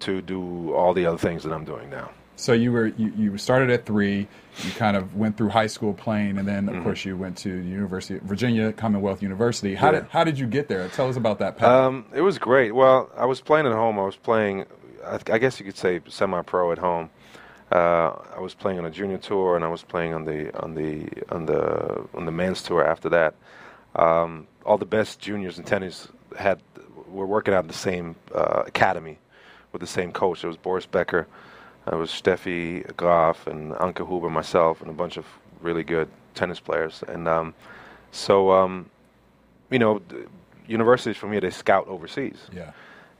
to 0.00 0.22
do 0.22 0.72
all 0.74 0.94
the 0.94 1.06
other 1.06 1.18
things 1.18 1.42
that 1.42 1.52
I'm 1.52 1.64
doing 1.64 1.90
now. 1.90 2.10
So 2.38 2.52
you 2.52 2.70
were 2.72 2.86
you, 2.86 3.12
you 3.16 3.36
started 3.38 3.68
at 3.70 3.84
three. 3.84 4.28
You 4.64 4.70
kind 4.72 4.96
of 4.96 5.14
went 5.16 5.36
through 5.36 5.48
high 5.50 5.66
school 5.66 5.92
playing, 5.92 6.38
and 6.38 6.46
then 6.46 6.68
of 6.68 6.74
Mm-hmm. 6.76 6.84
course 6.84 7.04
you 7.04 7.16
went 7.16 7.36
to 7.38 7.62
the 7.62 7.68
University, 7.68 8.20
Virginia 8.24 8.72
Commonwealth 8.72 9.22
University. 9.22 9.74
How 9.74 9.88
Yeah. 9.92 10.00
did 10.00 10.08
how 10.10 10.24
did 10.24 10.38
you 10.38 10.46
get 10.46 10.68
there? 10.68 10.86
Tell 10.88 11.08
us 11.08 11.16
about 11.16 11.40
that 11.40 11.56
path. 11.56 11.68
Um, 11.68 12.06
it 12.14 12.20
was 12.22 12.38
great. 12.38 12.74
Well, 12.74 13.10
I 13.16 13.26
was 13.26 13.40
playing 13.40 13.66
at 13.66 13.72
home. 13.72 13.98
I 13.98 14.04
was 14.04 14.16
playing, 14.16 14.64
I, 15.04 15.18
I 15.32 15.38
guess 15.38 15.58
you 15.58 15.66
could 15.66 15.76
say, 15.76 16.00
semi-pro 16.08 16.72
at 16.72 16.78
home. 16.78 17.10
Uh, 17.70 18.12
I 18.36 18.40
was 18.40 18.54
playing 18.54 18.78
on 18.78 18.86
a 18.86 18.90
junior 18.90 19.18
tour, 19.18 19.56
and 19.56 19.64
I 19.64 19.68
was 19.68 19.82
playing 19.82 20.14
on 20.14 20.24
the 20.24 20.56
on 20.62 20.74
the 20.74 21.08
on 21.30 21.46
the 21.46 22.06
on 22.14 22.24
the 22.24 22.32
men's 22.32 22.62
tour 22.62 22.84
after 22.86 23.08
that. 23.10 23.34
Um, 23.96 24.46
all 24.64 24.78
the 24.78 24.86
best 24.86 25.18
juniors 25.20 25.58
in 25.58 25.64
tennis 25.64 26.08
had 26.38 26.60
were 27.08 27.26
working 27.26 27.52
out 27.52 27.64
in 27.64 27.68
the 27.68 27.74
same 27.74 28.14
uh, 28.34 28.62
academy 28.66 29.18
with 29.72 29.80
the 29.80 29.86
same 29.88 30.12
coach. 30.12 30.44
It 30.44 30.46
was 30.46 30.56
Boris 30.56 30.86
Becker, 30.86 31.26
it 31.92 31.96
was 31.96 32.10
Steffi 32.10 32.96
Graf, 32.96 33.46
and 33.46 33.72
Anke 33.72 34.06
Huber, 34.06 34.30
myself, 34.30 34.80
and 34.80 34.90
a 34.90 34.94
bunch 34.94 35.16
of 35.16 35.26
really 35.60 35.84
good 35.84 36.08
tennis 36.34 36.60
players. 36.60 37.02
And 37.08 37.28
um, 37.28 37.54
so, 38.12 38.52
um, 38.52 38.90
you 39.70 39.78
know, 39.78 40.00
universities 40.68 41.16
for 41.16 41.26
me 41.26 41.40
they 41.40 41.50
scout 41.50 41.88
overseas 41.88 42.36
yeah. 42.52 42.72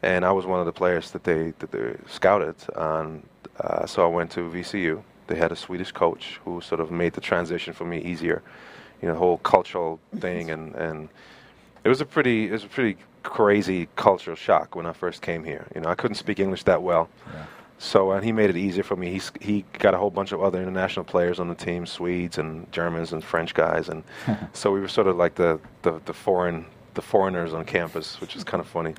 and 0.02 0.24
I 0.24 0.30
was 0.32 0.44
one 0.44 0.60
of 0.60 0.66
the 0.66 0.72
players 0.72 1.10
that 1.12 1.24
they 1.24 1.52
that 1.58 1.72
they 1.72 1.96
scouted. 2.06 2.56
And 2.76 3.22
uh, 3.58 3.86
so 3.86 4.04
I 4.04 4.08
went 4.08 4.30
to 4.32 4.40
VCU. 4.40 5.02
They 5.26 5.36
had 5.36 5.52
a 5.52 5.56
Swedish 5.56 5.92
coach 5.92 6.40
who 6.44 6.60
sort 6.60 6.80
of 6.80 6.90
made 6.90 7.14
the 7.14 7.20
transition 7.20 7.74
for 7.74 7.84
me 7.84 7.98
easier. 8.00 8.42
You 9.02 9.08
know, 9.08 9.14
the 9.14 9.20
whole 9.20 9.38
cultural 9.38 10.00
thing, 10.18 10.50
and 10.50 10.74
and 10.74 11.08
it 11.84 11.88
was 11.88 12.00
a 12.00 12.06
pretty 12.06 12.48
it 12.48 12.52
was 12.52 12.64
a 12.64 12.68
pretty 12.68 12.98
crazy 13.22 13.88
cultural 13.96 14.36
shock 14.36 14.74
when 14.74 14.86
I 14.86 14.92
first 14.92 15.22
came 15.22 15.44
here. 15.44 15.66
You 15.74 15.80
know, 15.80 15.88
I 15.88 15.94
couldn't 15.94 16.16
speak 16.16 16.38
English 16.38 16.64
that 16.64 16.82
well. 16.82 17.08
Yeah. 17.32 17.46
So 17.78 18.10
and 18.10 18.24
he 18.24 18.32
made 18.32 18.50
it 18.50 18.56
easier 18.56 18.82
for 18.82 18.96
me. 18.96 19.18
He 19.18 19.20
he 19.40 19.64
got 19.78 19.94
a 19.94 19.98
whole 19.98 20.10
bunch 20.10 20.32
of 20.32 20.42
other 20.42 20.60
international 20.60 21.04
players 21.04 21.38
on 21.38 21.48
the 21.48 21.54
team, 21.54 21.86
Swedes 21.86 22.38
and 22.38 22.70
Germans 22.72 23.12
and 23.12 23.22
French 23.22 23.54
guys, 23.54 23.88
and 23.88 24.02
so 24.52 24.72
we 24.72 24.80
were 24.80 24.88
sort 24.88 25.06
of 25.06 25.16
like 25.16 25.36
the, 25.36 25.60
the, 25.82 26.00
the 26.04 26.12
foreign 26.12 26.66
the 26.94 27.02
foreigners 27.02 27.54
on 27.54 27.64
campus, 27.64 28.20
which 28.20 28.34
is 28.34 28.42
kind 28.42 28.60
of 28.60 28.66
funny. 28.66 28.94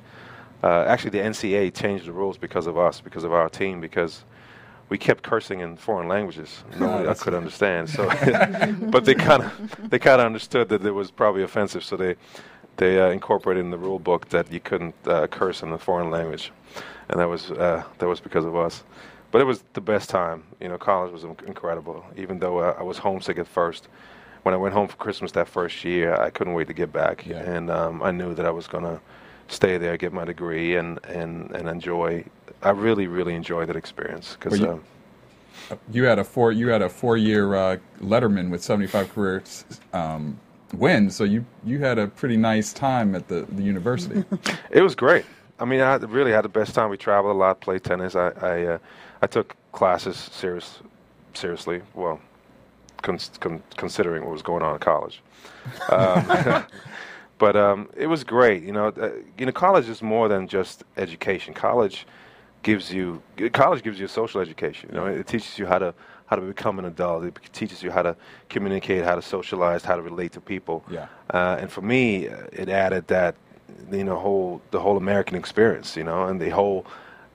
Uh, 0.62 0.84
actually, 0.86 1.10
the 1.10 1.18
NCAA 1.18 1.74
changed 1.74 2.06
the 2.06 2.12
rules 2.12 2.38
because 2.38 2.66
of 2.66 2.78
us, 2.78 3.00
because 3.00 3.24
of 3.24 3.32
our 3.32 3.50
team, 3.50 3.80
because 3.80 4.24
we 4.88 4.96
kept 4.98 5.22
cursing 5.22 5.60
in 5.60 5.76
foreign 5.76 6.08
languages. 6.08 6.64
Nobody 6.78 7.08
I 7.08 7.14
could 7.14 7.34
understand. 7.34 7.90
So, 7.90 8.08
but 8.90 9.04
they 9.04 9.14
kind 9.14 9.42
of 9.42 9.90
they 9.90 9.98
kind 9.98 10.20
of 10.20 10.26
understood 10.26 10.70
that 10.70 10.84
it 10.84 10.90
was 10.90 11.10
probably 11.10 11.42
offensive, 11.42 11.84
so 11.84 11.96
they 11.96 12.16
they 12.76 13.00
uh, 13.00 13.10
incorporated 13.10 13.64
in 13.64 13.70
the 13.70 13.78
rule 13.78 13.98
book 13.98 14.30
that 14.30 14.50
you 14.50 14.60
couldn't 14.60 14.94
uh, 15.06 15.26
curse 15.26 15.62
in 15.62 15.72
a 15.72 15.78
foreign 15.78 16.10
language, 16.10 16.52
and 17.10 17.20
that 17.20 17.28
was 17.28 17.50
uh, 17.50 17.82
that 17.98 18.08
was 18.08 18.20
because 18.20 18.44
of 18.46 18.56
us. 18.56 18.82
But 19.32 19.40
it 19.40 19.44
was 19.44 19.62
the 19.74 19.80
best 19.80 20.10
time. 20.10 20.42
You 20.60 20.68
know, 20.68 20.78
college 20.78 21.12
was 21.12 21.24
incredible. 21.24 22.04
Even 22.16 22.38
though 22.40 22.58
uh, 22.58 22.74
I 22.78 22.82
was 22.82 22.98
homesick 22.98 23.38
at 23.38 23.46
first, 23.46 23.88
when 24.42 24.54
I 24.54 24.58
went 24.58 24.74
home 24.74 24.88
for 24.88 24.96
Christmas 24.96 25.30
that 25.32 25.48
first 25.48 25.84
year, 25.84 26.14
I 26.14 26.30
couldn't 26.30 26.54
wait 26.54 26.66
to 26.68 26.72
get 26.74 26.92
back, 26.92 27.26
Yeah. 27.26 27.38
and 27.38 27.70
um, 27.70 28.02
I 28.02 28.10
knew 28.10 28.34
that 28.34 28.46
I 28.46 28.50
was 28.50 28.66
gonna 28.66 29.00
stay 29.48 29.78
there, 29.78 29.96
get 29.96 30.12
my 30.12 30.24
degree, 30.24 30.76
and 30.76 30.98
and 31.04 31.50
and 31.52 31.68
enjoy. 31.68 32.24
I 32.62 32.70
really, 32.70 33.06
really 33.06 33.34
enjoyed 33.34 33.68
that 33.68 33.76
experience 33.76 34.36
because. 34.38 34.58
You- 34.58 34.82
You 35.92 36.04
had 36.04 36.18
a 36.18 36.24
four 36.24 36.52
you 36.52 36.68
had 36.68 36.82
a 36.82 36.88
four 36.88 37.16
year 37.16 37.54
uh, 37.54 37.76
Letterman 38.00 38.50
with 38.50 38.62
seventy 38.62 38.86
five 38.88 39.12
career 39.14 39.42
um, 39.92 40.38
wins, 40.74 41.14
so 41.14 41.22
you 41.24 41.44
you 41.64 41.78
had 41.78 41.98
a 41.98 42.06
pretty 42.08 42.36
nice 42.36 42.72
time 42.72 43.14
at 43.14 43.28
the, 43.28 43.46
the 43.52 43.62
university. 43.62 44.24
It 44.70 44.82
was 44.82 44.94
great. 44.94 45.24
I 45.60 45.64
mean, 45.66 45.80
I 45.80 45.96
really 45.96 46.32
had 46.32 46.42
the 46.42 46.48
best 46.48 46.74
time. 46.74 46.90
We 46.90 46.96
traveled 46.96 47.36
a 47.36 47.38
lot, 47.38 47.60
played 47.60 47.84
tennis. 47.84 48.16
I 48.16 48.28
I, 48.40 48.62
uh, 48.64 48.78
I 49.22 49.26
took 49.26 49.54
classes 49.72 50.16
serious, 50.16 50.80
seriously. 51.34 51.82
Well, 51.94 52.20
con- 53.02 53.18
con- 53.40 53.62
considering 53.76 54.24
what 54.24 54.32
was 54.32 54.42
going 54.42 54.62
on 54.62 54.74
in 54.74 54.80
college. 54.80 55.22
Um, 55.90 56.64
but 57.38 57.54
um, 57.54 57.88
it 57.96 58.06
was 58.06 58.24
great. 58.24 58.62
You 58.62 58.72
know, 58.72 58.88
uh, 58.88 59.10
you 59.38 59.46
know, 59.46 59.52
college 59.52 59.88
is 59.88 60.02
more 60.02 60.28
than 60.28 60.48
just 60.48 60.84
education. 60.96 61.52
College 61.52 62.06
gives 62.62 62.92
you 62.92 63.22
college 63.52 63.82
gives 63.82 63.98
you 63.98 64.06
a 64.06 64.08
social 64.08 64.40
education. 64.40 64.88
You 64.90 64.96
know, 64.96 65.06
it 65.06 65.26
teaches 65.26 65.58
you 65.58 65.66
how 65.66 65.78
to 65.78 65.94
how 66.26 66.36
to 66.36 66.42
become 66.42 66.78
an 66.78 66.86
adult. 66.86 67.24
It 67.24 67.38
teaches 67.52 67.82
you 67.82 67.90
how 67.90 68.02
to 68.02 68.16
communicate, 68.48 69.04
how 69.04 69.16
to 69.16 69.22
socialize, 69.22 69.84
how 69.84 69.96
to 69.96 70.02
relate 70.02 70.32
to 70.32 70.40
people. 70.40 70.84
Yeah. 70.90 71.08
Uh, 71.28 71.58
and 71.60 71.70
for 71.70 71.82
me, 71.82 72.28
uh, 72.28 72.36
it 72.52 72.68
added 72.68 73.08
that 73.08 73.34
you 73.90 74.04
know 74.04 74.16
whole 74.18 74.60
the 74.70 74.80
whole 74.80 74.96
American 74.96 75.36
experience. 75.36 75.96
You 75.96 76.04
know, 76.04 76.26
and 76.26 76.40
the 76.40 76.50
whole 76.50 76.86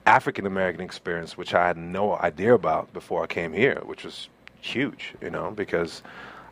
African 0.06 0.46
American 0.46 0.80
experience, 0.82 1.36
which 1.36 1.54
I 1.54 1.66
had 1.66 1.76
no 1.76 2.16
idea 2.16 2.54
about 2.54 2.92
before 2.92 3.22
I 3.22 3.26
came 3.26 3.52
here, 3.52 3.80
which 3.84 4.04
was 4.04 4.28
huge. 4.60 5.14
You 5.22 5.30
know, 5.30 5.50
because 5.50 6.02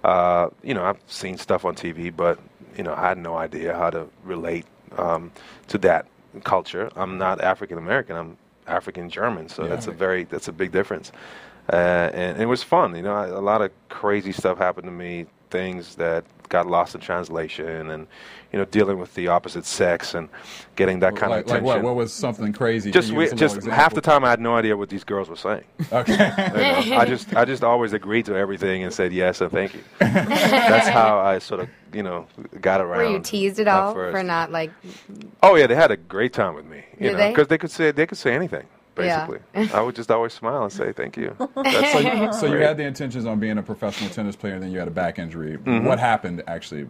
uh, 0.02 0.48
you 0.62 0.74
know 0.74 0.84
I've 0.84 1.00
seen 1.06 1.38
stuff 1.38 1.64
on 1.64 1.74
TV, 1.74 2.14
but 2.14 2.38
you 2.76 2.82
know 2.84 2.94
I 2.94 3.08
had 3.08 3.18
no 3.18 3.36
idea 3.36 3.74
how 3.76 3.90
to 3.90 4.06
relate 4.24 4.66
um, 4.98 5.30
to 5.68 5.78
that 5.78 6.06
culture. 6.42 6.90
I'm 6.96 7.18
not 7.18 7.40
African 7.40 7.78
American. 7.78 8.16
I'm 8.16 8.36
African 8.66 9.08
German, 9.10 9.48
so 9.48 9.62
Yeah. 9.62 9.68
that's 9.70 9.86
a 9.86 9.92
very 9.92 10.24
that's 10.24 10.48
a 10.48 10.52
big 10.52 10.72
difference. 10.72 11.12
Uh, 11.72 12.10
and 12.12 12.40
it 12.42 12.46
was 12.46 12.62
fun, 12.62 12.94
you 12.94 13.02
know. 13.02 13.14
I, 13.14 13.26
a 13.28 13.40
lot 13.40 13.62
of 13.62 13.70
crazy 13.88 14.32
stuff 14.32 14.58
happened 14.58 14.84
to 14.86 14.90
me, 14.90 15.26
things 15.50 15.94
that 15.94 16.24
got 16.48 16.66
lost 16.66 16.94
in 16.94 17.00
translation, 17.00 17.90
and 17.90 18.06
you 18.52 18.58
know, 18.58 18.64
dealing 18.66 18.98
with 18.98 19.14
the 19.14 19.28
opposite 19.28 19.64
sex 19.64 20.14
and 20.14 20.28
getting 20.76 21.00
that 21.00 21.16
kind 21.16 21.32
like, 21.32 21.44
of 21.46 21.50
like 21.50 21.62
what? 21.62 21.82
What 21.82 21.96
was 21.96 22.12
something 22.12 22.52
crazy? 22.52 22.90
just 22.92 23.08
Can 23.08 23.18
you 23.18 23.24
give 23.24 23.32
we, 23.32 23.38
just 23.38 23.66
half 23.66 23.94
the 23.94 24.00
time 24.00 24.24
I 24.24 24.30
had 24.30 24.40
no 24.40 24.54
idea 24.54 24.76
what 24.76 24.90
these 24.90 25.02
girls 25.02 25.28
were 25.28 25.36
saying. 25.36 25.64
Okay. 25.92 26.14
You 26.84 26.90
know, 26.90 26.96
I 26.98 27.04
just 27.04 27.34
I 27.34 27.44
just 27.44 27.64
always 27.64 27.92
agreed 27.92 28.26
to 28.26 28.36
everything 28.36 28.84
and 28.84 28.92
said 28.92 29.12
yes 29.12 29.40
and 29.40 29.50
thank 29.50 29.74
you. 29.74 29.80
That's 29.98 30.88
how 30.88 31.18
I 31.18 31.38
sort 31.38 31.60
of 31.60 31.68
you 31.92 32.02
know 32.02 32.26
got 32.60 32.80
around. 32.80 32.98
Were 32.98 33.10
you 33.10 33.20
teased 33.20 33.58
at 33.58 33.66
at 33.66 33.74
all 33.74 33.94
first. 33.94 34.16
for 34.16 34.22
not 34.22 34.52
like? 34.52 34.70
Oh 35.42 35.56
yeah, 35.56 35.66
they 35.66 35.74
had 35.74 35.90
a 35.90 35.96
great 35.96 36.32
time 36.32 36.54
with 36.54 36.66
me. 36.66 36.84
You 36.98 37.08
Did 37.08 37.12
know, 37.12 37.18
they? 37.18 37.28
because 37.30 37.48
they 37.48 37.58
could 37.58 37.70
say 37.70 37.90
they 37.90 38.06
could 38.06 38.18
say 38.18 38.34
anything. 38.34 38.66
Yeah. 38.96 39.26
Basically, 39.26 39.78
I 39.78 39.82
would 39.82 39.96
just 39.96 40.10
always 40.10 40.32
smile 40.32 40.62
and 40.62 40.72
say 40.72 40.92
thank 40.92 41.16
you. 41.16 41.34
That's 41.56 41.92
so, 41.92 41.98
like, 41.98 42.34
so 42.34 42.46
you 42.46 42.58
had 42.58 42.76
the 42.76 42.84
intentions 42.84 43.26
on 43.26 43.40
being 43.40 43.58
a 43.58 43.62
professional 43.62 44.10
tennis 44.10 44.36
player, 44.36 44.54
and 44.54 44.62
then 44.62 44.70
you 44.70 44.78
had 44.78 44.88
a 44.88 44.92
back 44.92 45.18
injury. 45.18 45.56
Mm-hmm. 45.56 45.86
What 45.86 45.98
happened 45.98 46.42
actually? 46.46 46.86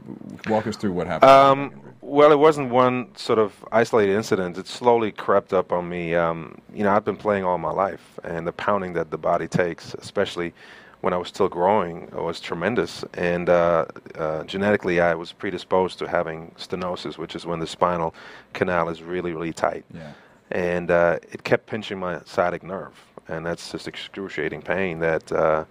Walk 0.48 0.66
us 0.66 0.76
through 0.76 0.92
what 0.92 1.06
happened. 1.06 1.30
Um, 1.30 1.80
well, 2.00 2.32
it 2.32 2.38
wasn't 2.38 2.70
one 2.70 3.16
sort 3.16 3.38
of 3.38 3.64
isolated 3.72 4.14
incident. 4.14 4.58
It 4.58 4.66
slowly 4.66 5.10
crept 5.10 5.52
up 5.54 5.72
on 5.72 5.88
me. 5.88 6.14
Um, 6.14 6.60
you 6.72 6.84
know, 6.84 6.90
I've 6.90 7.04
been 7.04 7.16
playing 7.16 7.44
all 7.44 7.56
my 7.58 7.72
life, 7.72 8.18
and 8.22 8.46
the 8.46 8.52
pounding 8.52 8.92
that 8.94 9.10
the 9.10 9.18
body 9.18 9.48
takes, 9.48 9.94
especially 9.94 10.52
when 11.00 11.12
I 11.12 11.16
was 11.16 11.28
still 11.28 11.48
growing, 11.48 12.10
was 12.12 12.40
tremendous. 12.40 13.04
And 13.14 13.48
uh, 13.48 13.86
uh, 14.14 14.44
genetically, 14.44 15.00
I 15.00 15.14
was 15.14 15.32
predisposed 15.32 15.98
to 16.00 16.08
having 16.08 16.54
stenosis, 16.58 17.18
which 17.18 17.34
is 17.36 17.46
when 17.46 17.58
the 17.60 17.66
spinal 17.66 18.14
canal 18.52 18.88
is 18.88 19.02
really, 19.02 19.32
really 19.32 19.52
tight. 19.52 19.84
yeah. 19.94 20.12
And 20.54 20.90
uh, 20.90 21.18
it 21.32 21.42
kept 21.42 21.66
pinching 21.66 21.98
my 21.98 22.20
sciatic 22.24 22.62
nerve, 22.62 22.94
and 23.28 23.44
that's 23.44 23.72
just 23.72 23.88
excruciating 23.88 24.62
pain 24.62 25.00
that 25.00 25.30
uh, 25.32 25.64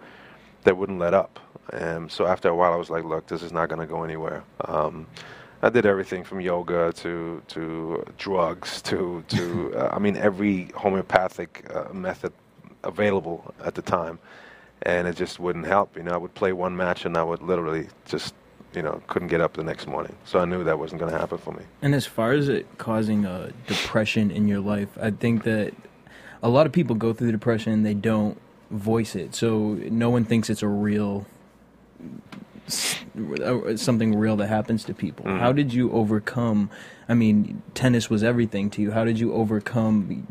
that 0.66 0.78
wouldn't 0.78 1.00
let 1.00 1.14
up. 1.14 1.40
And 1.72 2.12
so 2.12 2.28
after 2.28 2.50
a 2.50 2.56
while, 2.56 2.74
I 2.74 2.76
was 2.76 2.90
like, 2.90 3.06
"Look, 3.06 3.26
this 3.26 3.42
is 3.42 3.54
not 3.54 3.70
going 3.70 3.80
to 3.80 3.88
go 3.88 4.04
anywhere." 4.04 4.44
Um, 4.66 5.08
I 5.62 5.70
did 5.70 5.86
everything 5.86 6.26
from 6.26 6.42
yoga 6.42 6.92
to 6.98 7.42
to 7.48 8.06
drugs 8.18 8.82
to 8.84 9.24
to 9.30 9.74
uh, 9.78 9.96
I 9.96 10.00
mean 10.00 10.18
every 10.18 10.70
homeopathic 10.76 11.66
uh, 11.74 11.94
method 11.94 12.34
available 12.84 13.54
at 13.64 13.76
the 13.76 13.82
time, 13.82 14.20
and 14.82 15.08
it 15.08 15.16
just 15.16 15.40
wouldn't 15.40 15.66
help. 15.66 15.96
You 15.96 16.04
know, 16.04 16.12
I 16.12 16.18
would 16.18 16.34
play 16.34 16.52
one 16.52 16.76
match 16.76 17.06
and 17.06 17.18
I 17.18 17.24
would 17.24 17.42
literally 17.42 17.88
just 18.06 18.36
you 18.76 18.82
know 18.82 19.02
couldn't 19.08 19.28
get 19.28 19.42
up 19.42 19.54
the 19.54 19.64
next 19.64 19.88
morning. 19.88 20.16
So 20.26 20.40
I 20.40 20.46
knew 20.46 20.64
that 20.64 20.80
wasn't 20.80 21.00
going 21.00 21.12
to 21.12 21.18
happen 21.18 21.38
for 21.38 21.54
me. 21.54 21.64
And 21.82 21.94
as 21.96 22.06
far 22.06 22.32
as 22.32 22.50
it 22.50 22.66
causing 22.78 23.26
a 23.26 23.52
depression 23.68 24.32
in 24.32 24.48
your 24.48 24.60
life, 24.60 24.90
I 25.02 25.12
think 25.12 25.44
that 25.44 25.74
a 26.42 26.50
lot 26.50 26.66
of 26.66 26.72
people 26.72 26.96
go 26.96 27.14
through 27.14 27.32
depression 27.32 27.74
and 27.74 27.86
they 27.86 27.94
don't 27.94 28.40
voice 28.70 29.16
it. 29.16 29.36
So 29.36 29.74
no 29.90 30.10
one 30.10 30.26
thinks 30.26 30.50
it's 30.50 30.64
a 30.64 30.68
real 30.68 31.26
uh, 33.44 33.78
something 33.78 34.18
real 34.18 34.36
that 34.38 34.48
happens 34.48 34.84
to 34.86 34.94
people. 34.94 35.26
Mm-hmm. 35.26 35.40
How 35.40 35.52
did 35.52 35.74
you 35.74 35.92
overcome? 35.92 36.70
I 37.08 37.14
mean, 37.14 37.62
tennis 37.74 38.10
was 38.10 38.24
everything 38.24 38.70
to 38.72 38.82
you. 38.82 38.92
How 38.92 39.04
did 39.04 39.20
you 39.20 39.34
overcome 39.34 40.26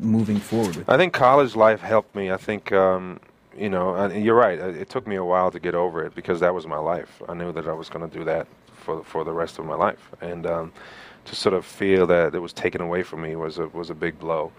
moving 0.00 0.38
forward 0.38 0.76
with? 0.76 0.88
I 0.88 0.96
think 0.96 1.12
college 1.12 1.54
life 1.54 1.80
helped 1.80 2.14
me. 2.14 2.30
I 2.30 2.36
think, 2.36 2.72
um, 2.72 3.20
you 3.58 3.68
know, 3.68 3.94
and 3.94 4.24
you're 4.24 4.34
right. 4.34 4.58
It 4.58 4.88
took 4.88 5.06
me 5.06 5.16
a 5.16 5.24
while 5.24 5.50
to 5.50 5.60
get 5.60 5.74
over 5.74 6.04
it 6.04 6.14
because 6.14 6.40
that 6.40 6.54
was 6.54 6.66
my 6.66 6.78
life. 6.78 7.22
I 7.28 7.34
knew 7.34 7.52
that 7.52 7.66
I 7.68 7.72
was 7.72 7.88
going 7.88 8.08
to 8.08 8.18
do 8.18 8.24
that 8.24 8.46
for 8.74 9.02
for 9.04 9.24
the 9.24 9.32
rest 9.32 9.58
of 9.58 9.64
my 9.64 9.74
life, 9.74 10.10
and 10.20 10.46
um, 10.46 10.72
to 11.24 11.34
sort 11.34 11.54
of 11.54 11.64
feel 11.64 12.06
that 12.06 12.34
it 12.34 12.40
was 12.40 12.52
taken 12.52 12.80
away 12.80 13.02
from 13.02 13.22
me 13.22 13.36
was 13.36 13.58
a 13.58 13.68
was 13.68 13.90
a 13.90 13.94
big 13.94 14.18
blow. 14.18 14.52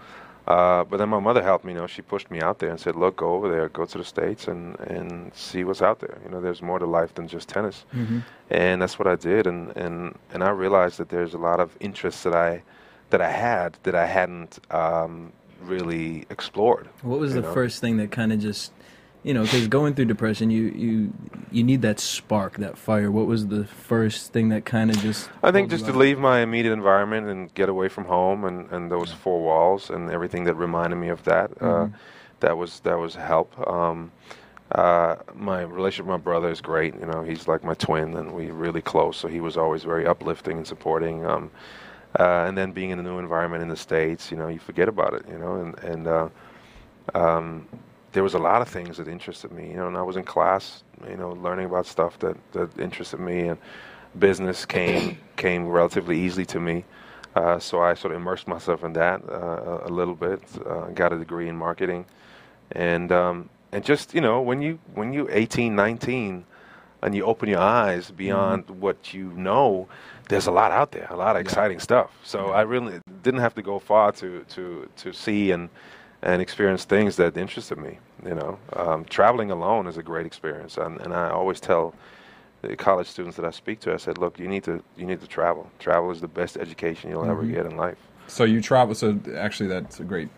Uh, 0.46 0.82
but 0.84 0.96
then 0.96 1.10
my 1.10 1.20
mother 1.20 1.42
helped 1.42 1.64
me. 1.64 1.72
You 1.74 1.80
know, 1.80 1.86
she 1.86 2.00
pushed 2.00 2.30
me 2.30 2.40
out 2.40 2.58
there 2.58 2.70
and 2.70 2.80
said, 2.80 2.96
"Look, 2.96 3.16
go 3.16 3.34
over 3.34 3.50
there, 3.50 3.68
go 3.68 3.84
to 3.84 3.98
the 3.98 4.04
states, 4.04 4.48
and 4.48 4.78
and 4.80 5.32
see 5.34 5.62
what's 5.64 5.82
out 5.82 6.00
there. 6.00 6.18
You 6.24 6.30
know, 6.30 6.40
there's 6.40 6.62
more 6.62 6.78
to 6.78 6.86
life 6.86 7.14
than 7.14 7.28
just 7.28 7.48
tennis." 7.48 7.84
And 8.50 8.80
that's 8.80 8.98
what 8.98 9.06
I 9.06 9.16
did, 9.16 9.46
and 9.46 9.76
and 9.76 10.16
and 10.32 10.42
I 10.42 10.50
realized 10.50 10.98
that 10.98 11.10
there's 11.10 11.34
a 11.34 11.38
lot 11.38 11.60
of 11.60 11.76
interests 11.80 12.22
that 12.22 12.34
I 12.34 12.62
that 13.10 13.20
I 13.20 13.30
had 13.30 13.78
that 13.82 13.94
I 13.94 14.06
hadn't 14.06 14.58
um, 14.70 15.32
really 15.60 16.26
explored. 16.30 16.88
What 17.02 17.20
was 17.20 17.34
the 17.34 17.42
know? 17.42 17.52
first 17.52 17.80
thing 17.80 17.96
that 17.98 18.10
kind 18.10 18.32
of 18.32 18.40
just, 18.40 18.72
you 19.22 19.34
know, 19.34 19.42
because 19.42 19.68
going 19.68 19.94
through 19.94 20.06
depression, 20.06 20.50
you 20.50 20.64
you 20.64 21.12
you 21.50 21.64
need 21.64 21.82
that 21.82 21.98
spark, 22.00 22.58
that 22.58 22.78
fire. 22.78 23.10
What 23.10 23.26
was 23.26 23.48
the 23.48 23.64
first 23.64 24.32
thing 24.32 24.50
that 24.50 24.64
kind 24.64 24.90
of 24.90 24.98
just? 24.98 25.28
I 25.42 25.50
think 25.50 25.70
just 25.70 25.86
to 25.86 25.92
leave 25.92 26.18
my 26.18 26.40
immediate 26.40 26.72
environment 26.72 27.28
and 27.28 27.52
get 27.54 27.68
away 27.68 27.88
from 27.88 28.04
home 28.04 28.44
and, 28.44 28.70
and 28.70 28.90
those 28.90 29.12
four 29.12 29.40
walls 29.40 29.90
and 29.90 30.10
everything 30.10 30.44
that 30.44 30.54
reminded 30.54 30.96
me 30.96 31.08
of 31.08 31.24
that. 31.24 31.50
Uh, 31.60 31.88
that 32.40 32.56
was 32.56 32.80
that 32.80 32.98
was 32.98 33.14
help. 33.14 33.58
Um, 33.68 34.12
uh, 34.72 35.16
my 35.34 35.62
relationship 35.62 36.06
with 36.06 36.12
my 36.12 36.22
brother 36.22 36.50
is 36.50 36.60
great. 36.60 36.94
You 36.94 37.06
know, 37.06 37.22
he's 37.22 37.48
like 37.48 37.64
my 37.64 37.74
twin, 37.74 38.14
and 38.16 38.32
we're 38.32 38.52
really 38.52 38.82
close. 38.82 39.16
So 39.16 39.28
he 39.28 39.40
was 39.40 39.56
always 39.56 39.82
very 39.82 40.06
uplifting 40.06 40.58
and 40.58 40.66
supporting. 40.66 41.24
Um, 41.24 41.50
uh, 42.18 42.44
and 42.46 42.56
then 42.56 42.72
being 42.72 42.90
in 42.90 42.98
a 42.98 43.02
new 43.02 43.18
environment 43.18 43.62
in 43.62 43.68
the 43.68 43.76
states, 43.76 44.30
you 44.30 44.36
know, 44.36 44.48
you 44.48 44.58
forget 44.58 44.88
about 44.88 45.14
it. 45.14 45.24
You 45.28 45.38
know, 45.38 45.56
and 45.56 45.78
and 45.78 46.06
uh, 46.06 46.28
um, 47.14 47.66
there 48.12 48.22
was 48.22 48.34
a 48.34 48.38
lot 48.38 48.62
of 48.62 48.68
things 48.68 48.96
that 48.96 49.08
interested 49.08 49.52
me. 49.52 49.70
You 49.70 49.76
know, 49.76 49.88
and 49.88 49.96
I 49.96 50.02
was 50.02 50.16
in 50.16 50.24
class, 50.24 50.82
you 51.08 51.16
know, 51.16 51.32
learning 51.32 51.66
about 51.66 51.86
stuff 51.86 52.18
that 52.20 52.36
that 52.52 52.78
interested 52.78 53.20
me, 53.20 53.48
and 53.48 53.58
business 54.18 54.64
came 54.64 55.18
came 55.36 55.66
relatively 55.68 56.18
easily 56.18 56.46
to 56.46 56.60
me. 56.60 56.84
Uh, 57.34 57.58
so 57.58 57.80
I 57.80 57.94
sort 57.94 58.12
of 58.12 58.20
immersed 58.20 58.48
myself 58.48 58.82
in 58.82 58.94
that 58.94 59.22
uh, 59.28 59.80
a- 59.84 59.90
little 59.90 60.14
bit. 60.14 60.42
Uh, 60.66 60.86
got 60.88 61.12
a 61.12 61.18
degree 61.18 61.48
in 61.48 61.56
marketing, 61.56 62.06
and 62.72 63.12
um, 63.12 63.48
and 63.72 63.84
just 63.84 64.14
you 64.14 64.20
know 64.20 64.40
when 64.40 64.62
you 64.62 64.78
when 64.94 65.12
you 65.12 65.28
18, 65.30 65.76
19, 65.76 66.44
and 67.02 67.14
you 67.14 67.24
open 67.24 67.48
your 67.48 67.60
eyes 67.60 68.10
beyond 68.10 68.68
what 68.70 69.14
you 69.14 69.30
know, 69.32 69.86
there's 70.28 70.46
a 70.46 70.50
lot 70.50 70.72
out 70.72 70.90
there, 70.92 71.06
a 71.10 71.16
lot 71.16 71.36
of 71.36 71.40
exciting 71.42 71.78
stuff. 71.78 72.10
So 72.24 72.48
I 72.48 72.62
really 72.62 73.00
didn't 73.22 73.40
have 73.40 73.54
to 73.54 73.62
go 73.62 73.78
far 73.78 74.10
to 74.12 74.44
to 74.44 74.88
to 74.96 75.12
see 75.12 75.50
and 75.52 75.68
and 76.22 76.42
experience 76.42 76.84
things 76.84 77.16
that 77.16 77.36
interested 77.36 77.78
me. 77.78 77.98
You 78.24 78.34
know, 78.34 78.58
um, 78.74 79.04
traveling 79.04 79.50
alone 79.50 79.86
is 79.86 79.96
a 79.96 80.02
great 80.02 80.26
experience, 80.26 80.76
and, 80.76 81.00
and 81.00 81.14
I 81.14 81.30
always 81.30 81.60
tell 81.60 81.94
the 82.62 82.76
college 82.76 83.06
students 83.06 83.36
that 83.36 83.44
I 83.44 83.50
speak 83.50 83.80
to, 83.80 83.94
I 83.94 83.98
said, 83.98 84.18
look, 84.18 84.38
you 84.38 84.48
need 84.48 84.64
to 84.64 84.82
you 84.96 85.06
need 85.06 85.20
to 85.20 85.26
travel. 85.28 85.70
Travel 85.78 86.10
is 86.10 86.20
the 86.20 86.28
best 86.28 86.56
education 86.56 87.10
you'll 87.10 87.24
ever 87.24 87.44
get 87.44 87.66
in 87.66 87.76
life. 87.76 87.98
So 88.26 88.44
you 88.44 88.60
travel. 88.60 88.94
So 88.94 89.18
actually, 89.36 89.68
that's 89.68 90.00
a 90.00 90.04
great 90.04 90.28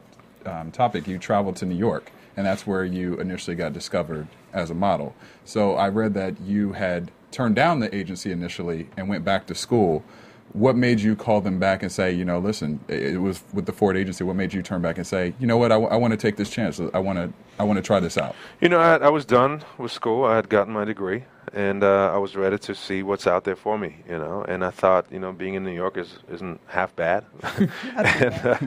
um, 0.47 0.71
topic. 0.71 1.07
You 1.09 1.19
traveled 1.19 1.57
to 1.57 1.67
New 1.67 1.77
York, 1.77 2.13
and 2.37 2.47
that's 2.47 2.67
where 2.67 2.85
you 2.85 3.19
initially 3.19 3.57
got 3.57 3.73
discovered 3.73 4.29
as 4.53 4.71
a 4.71 4.75
model. 4.75 5.15
So 5.45 5.75
I 5.75 5.89
read 5.89 6.15
that 6.15 6.41
you 6.41 6.73
had 6.73 7.11
turned 7.31 7.57
down 7.57 7.81
the 7.81 7.95
agency 7.95 8.33
initially 8.33 8.89
and 8.97 9.09
went 9.09 9.25
back 9.25 9.47
to 9.47 9.55
school. 9.55 10.05
What 10.53 10.77
made 10.77 11.01
you 11.01 11.15
call 11.15 11.41
them 11.41 11.59
back 11.59 11.83
and 11.83 11.93
say, 11.93 12.13
you 12.13 12.25
know, 12.25 12.39
listen, 12.39 12.81
it 12.89 13.15
it 13.15 13.19
was 13.19 13.43
with 13.53 13.67
the 13.67 13.73
Ford 13.73 13.97
agency. 13.97 14.25
What 14.25 14.37
made 14.37 14.53
you 14.53 14.63
turn 14.63 14.83
back 14.83 14.99
and 14.99 15.07
say, 15.07 15.35
you 15.39 15.47
know 15.47 15.57
what, 15.57 15.73
I, 15.73 15.77
want 15.77 16.13
to 16.13 16.17
take 16.17 16.37
this 16.37 16.51
chance. 16.51 16.81
I 16.93 16.99
want 16.99 17.19
to, 17.19 17.33
I 17.59 17.65
want 17.65 17.77
to 17.77 17.83
try 17.83 18.01
this 18.01 18.17
out. 18.19 18.35
You 18.61 18.69
know, 18.69 18.79
I, 18.79 18.97
I 18.97 19.09
was 19.09 19.25
done 19.25 19.63
with 19.79 19.93
school. 19.93 20.25
I 20.25 20.37
had 20.37 20.49
gotten 20.49 20.73
my 20.73 20.85
degree, 20.85 21.25
and 21.53 21.85
uh, 21.85 22.13
I 22.13 22.19
was 22.19 22.37
ready 22.37 22.59
to 22.59 22.75
see 22.75 23.03
what's 23.03 23.27
out 23.27 23.45
there 23.45 23.57
for 23.57 23.79
me. 23.79 23.97
You 24.09 24.19
know, 24.19 24.45
and 24.49 24.65
I 24.65 24.71
thought, 24.71 25.07
you 25.11 25.19
know, 25.19 25.33
being 25.33 25.55
in 25.55 25.65
New 25.65 25.75
York 25.75 25.97
is 25.97 26.19
isn't 26.31 26.61
half 26.67 26.95
bad, 26.97 27.25
and, 27.97 28.47
uh, 28.47 28.59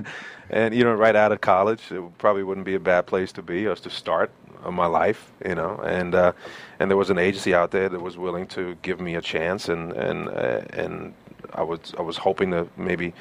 and 0.50 0.74
you 0.74 0.84
know, 0.84 0.94
right 0.94 1.16
out 1.16 1.32
of 1.32 1.42
college, 1.42 1.92
it 1.92 2.18
probably 2.18 2.44
wouldn't 2.44 2.66
be 2.66 2.76
a 2.76 2.80
bad 2.80 3.06
place 3.06 3.32
to 3.34 3.42
be 3.42 3.66
or 3.68 3.76
to 3.76 3.90
start 3.90 4.32
my 4.72 4.86
life. 4.86 5.32
You 5.46 5.56
know, 5.56 5.78
and 5.84 6.16
uh, 6.16 6.34
and 6.80 6.90
there 6.90 6.98
was 6.98 7.10
an 7.10 7.18
agency 7.18 7.54
out 7.54 7.72
there 7.72 7.90
that 7.90 8.02
was 8.02 8.18
willing 8.18 8.48
to 8.48 8.78
give 8.82 9.00
me 9.00 9.16
a 9.16 9.22
chance, 9.22 9.70
and 9.70 9.92
and 9.94 10.30
uh, 10.30 10.62
and 10.72 11.14
I 11.56 11.64
was 11.64 11.94
I 11.98 12.02
was 12.02 12.18
hoping 12.18 12.52
to 12.52 12.68
maybe 12.78 13.14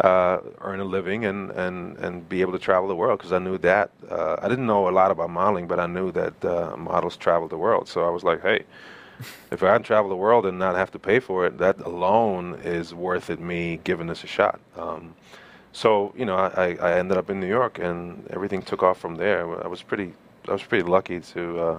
uh, 0.00 0.38
earn 0.60 0.80
a 0.80 0.84
living 0.84 1.24
and, 1.24 1.50
and, 1.52 1.96
and 1.98 2.28
be 2.28 2.40
able 2.40 2.52
to 2.52 2.58
travel 2.58 2.88
the 2.88 2.96
world 2.96 3.18
because 3.18 3.32
I 3.32 3.38
knew 3.38 3.58
that. 3.58 3.90
Uh, 4.10 4.36
I 4.42 4.48
didn't 4.48 4.66
know 4.66 4.88
a 4.88 4.90
lot 4.90 5.10
about 5.10 5.30
modeling, 5.30 5.66
but 5.66 5.78
I 5.78 5.86
knew 5.86 6.10
that 6.12 6.44
uh, 6.44 6.76
models 6.76 7.16
travel 7.16 7.48
the 7.48 7.58
world. 7.58 7.88
So 7.88 8.04
I 8.06 8.10
was 8.10 8.24
like, 8.24 8.42
hey, 8.42 8.64
if 9.50 9.62
I 9.62 9.72
can 9.74 9.82
travel 9.82 10.08
the 10.10 10.16
world 10.16 10.46
and 10.46 10.58
not 10.58 10.74
have 10.74 10.90
to 10.92 10.98
pay 10.98 11.20
for 11.20 11.46
it, 11.46 11.58
that 11.58 11.80
alone 11.80 12.60
is 12.64 12.92
worth 12.92 13.30
it 13.30 13.40
me 13.40 13.80
giving 13.84 14.06
this 14.06 14.24
a 14.24 14.26
shot. 14.26 14.60
Um, 14.76 15.14
so 15.72 16.12
you 16.16 16.24
know, 16.24 16.36
I, 16.36 16.76
I 16.80 16.98
ended 16.98 17.16
up 17.16 17.30
in 17.30 17.40
New 17.40 17.48
York, 17.48 17.78
and 17.78 18.26
everything 18.30 18.62
took 18.62 18.82
off 18.82 18.98
from 18.98 19.16
there. 19.16 19.64
I 19.64 19.68
was 19.68 19.82
pretty 19.82 20.12
I 20.48 20.52
was 20.52 20.62
pretty 20.62 20.88
lucky 20.88 21.20
to 21.20 21.60
uh, 21.60 21.78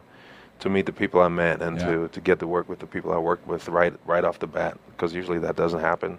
to 0.59 0.69
meet 0.69 0.85
the 0.85 0.93
people 0.93 1.21
I 1.21 1.27
met 1.27 1.61
and 1.61 1.77
Yeah. 1.77 1.85
to, 1.91 2.07
to 2.09 2.21
get 2.21 2.39
to 2.39 2.47
work 2.47 2.69
with 2.69 2.79
the 2.79 2.87
people 2.87 3.11
I 3.13 3.17
worked 3.17 3.47
with 3.47 3.67
right 3.69 3.93
right 4.05 4.23
off 4.23 4.39
the 4.39 4.47
bat 4.47 4.77
because 4.91 5.13
usually 5.13 5.39
that 5.39 5.55
doesn't 5.55 5.81
happen. 5.81 6.17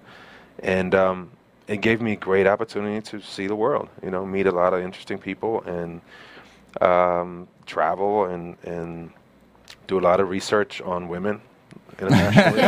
And 0.63 0.95
um, 0.95 1.31
it 1.69 1.81
gave 1.81 2.01
me 2.01 2.13
a 2.13 2.17
great 2.17 2.47
opportunity 2.47 3.01
to 3.11 3.21
see 3.21 3.47
the 3.47 3.57
world. 3.57 3.89
You 4.03 4.11
know, 4.11 4.25
meet 4.27 4.47
a 4.47 4.53
lot 4.53 4.73
of 4.75 4.81
interesting 4.83 5.19
people 5.19 5.63
and 5.63 6.01
um, 6.81 7.49
travel 7.67 8.25
and 8.27 8.57
and 8.65 9.11
do 9.87 9.99
a 9.99 10.05
lot 10.09 10.21
of 10.21 10.29
research 10.29 10.81
on 10.83 11.09
women. 11.09 11.41
Internationally. 12.01 12.61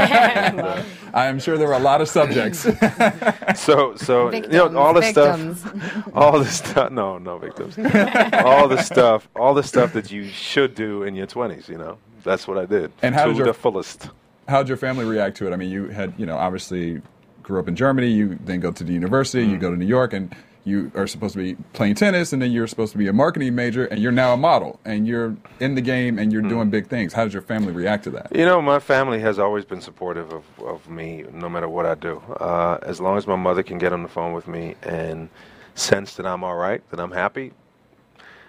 And, 0.49 0.61
uh, 0.61 0.83
I'm 1.15 1.39
sure 1.41 1.57
there 1.59 1.69
were 1.69 1.75
a 1.75 1.79
lot 1.79 2.01
of 2.01 2.09
subjects. 2.09 2.61
so, 3.57 3.95
so 3.97 4.29
Victims, 4.29 4.55
you 4.55 4.69
know, 4.71 4.79
all 4.79 4.95
the 4.95 5.03
stuff, 5.03 6.11
all 6.15 6.39
the 6.39 6.47
stuff. 6.47 6.91
No, 6.93 7.19
no 7.19 7.39
victims. 7.39 7.77
all 7.79 8.69
the 8.69 8.81
stuff, 8.83 9.29
all 9.35 9.55
the 9.55 9.63
stuff 9.63 9.93
that 9.95 10.11
you 10.11 10.29
should 10.29 10.75
do 10.75 11.03
in 11.03 11.15
your 11.15 11.27
20s. 11.27 11.69
You 11.69 11.79
know, 11.79 11.99
that's 12.23 12.47
what 12.47 12.59
I 12.59 12.67
did. 12.67 12.93
And 13.03 13.15
how 13.15 13.25
to 13.25 13.31
did 13.31 13.39
your- 13.39 13.47
the 13.47 13.55
fullest. 13.55 14.11
How'd 14.49 14.69
your 14.69 14.79
family 14.79 15.05
react 15.05 15.37
to 15.39 15.47
it? 15.47 15.53
I 15.53 15.57
mean, 15.57 15.71
you 15.71 15.89
had, 15.89 16.15
you 16.17 16.25
know, 16.25 16.37
obviously 16.39 17.03
grew 17.43 17.59
up 17.61 17.69
in 17.69 17.77
Germany. 17.77 18.09
You 18.09 18.39
then 18.45 18.61
go 18.61 18.71
to 18.73 18.85
the 18.85 18.93
university. 18.93 19.47
Mm. 19.47 19.51
You 19.51 19.59
go 19.59 19.71
to 19.71 19.77
New 19.77 19.87
York, 19.87 20.13
and 20.15 20.35
you 20.69 20.93
are 20.95 21.07
supposed 21.07 21.35
to 21.35 21.39
be 21.43 21.55
playing 21.73 21.95
tennis, 21.95 22.33
and 22.33 22.41
then 22.43 22.53
you're 22.53 22.67
supposed 22.67 22.93
to 22.93 22.99
be 22.99 23.09
a 23.09 23.13
marketing 23.13 23.55
major, 23.55 23.87
and 23.87 24.01
you're 24.01 24.13
now 24.13 24.33
a 24.33 24.37
model, 24.37 24.79
and 24.85 25.07
you're 25.07 25.37
in 25.61 25.75
the 25.75 25.81
game, 25.81 26.19
and 26.19 26.33
you're 26.33 26.43
Mm. 26.43 26.49
doing 26.49 26.71
big 26.71 26.87
things. 26.89 27.13
How 27.13 27.25
does 27.25 27.33
your 27.33 27.43
family 27.43 27.73
react 27.73 28.05
to 28.05 28.11
that? 28.11 28.29
You 28.35 28.45
know, 28.45 28.61
my 28.63 28.79
family 28.79 29.21
has 29.21 29.39
always 29.39 29.65
been 29.65 29.81
supportive 29.81 30.33
of, 30.33 30.45
of 30.65 30.89
me, 30.89 31.25
no 31.33 31.49
matter 31.49 31.69
what 31.69 31.87
I 31.87 31.95
do. 31.95 32.23
Uh, 32.39 32.79
as 32.83 33.01
long 33.01 33.17
as 33.17 33.27
my 33.27 33.37
mother 33.37 33.63
can 33.63 33.79
get 33.79 33.93
on 33.93 34.03
the 34.03 34.09
phone 34.09 34.33
with 34.33 34.47
me 34.47 34.75
and 34.83 35.29
sense 35.75 36.15
that 36.17 36.27
I'm 36.27 36.45
all 36.45 36.57
right, 36.57 36.83
that 36.91 37.01
I'm 37.01 37.13
happy, 37.13 37.53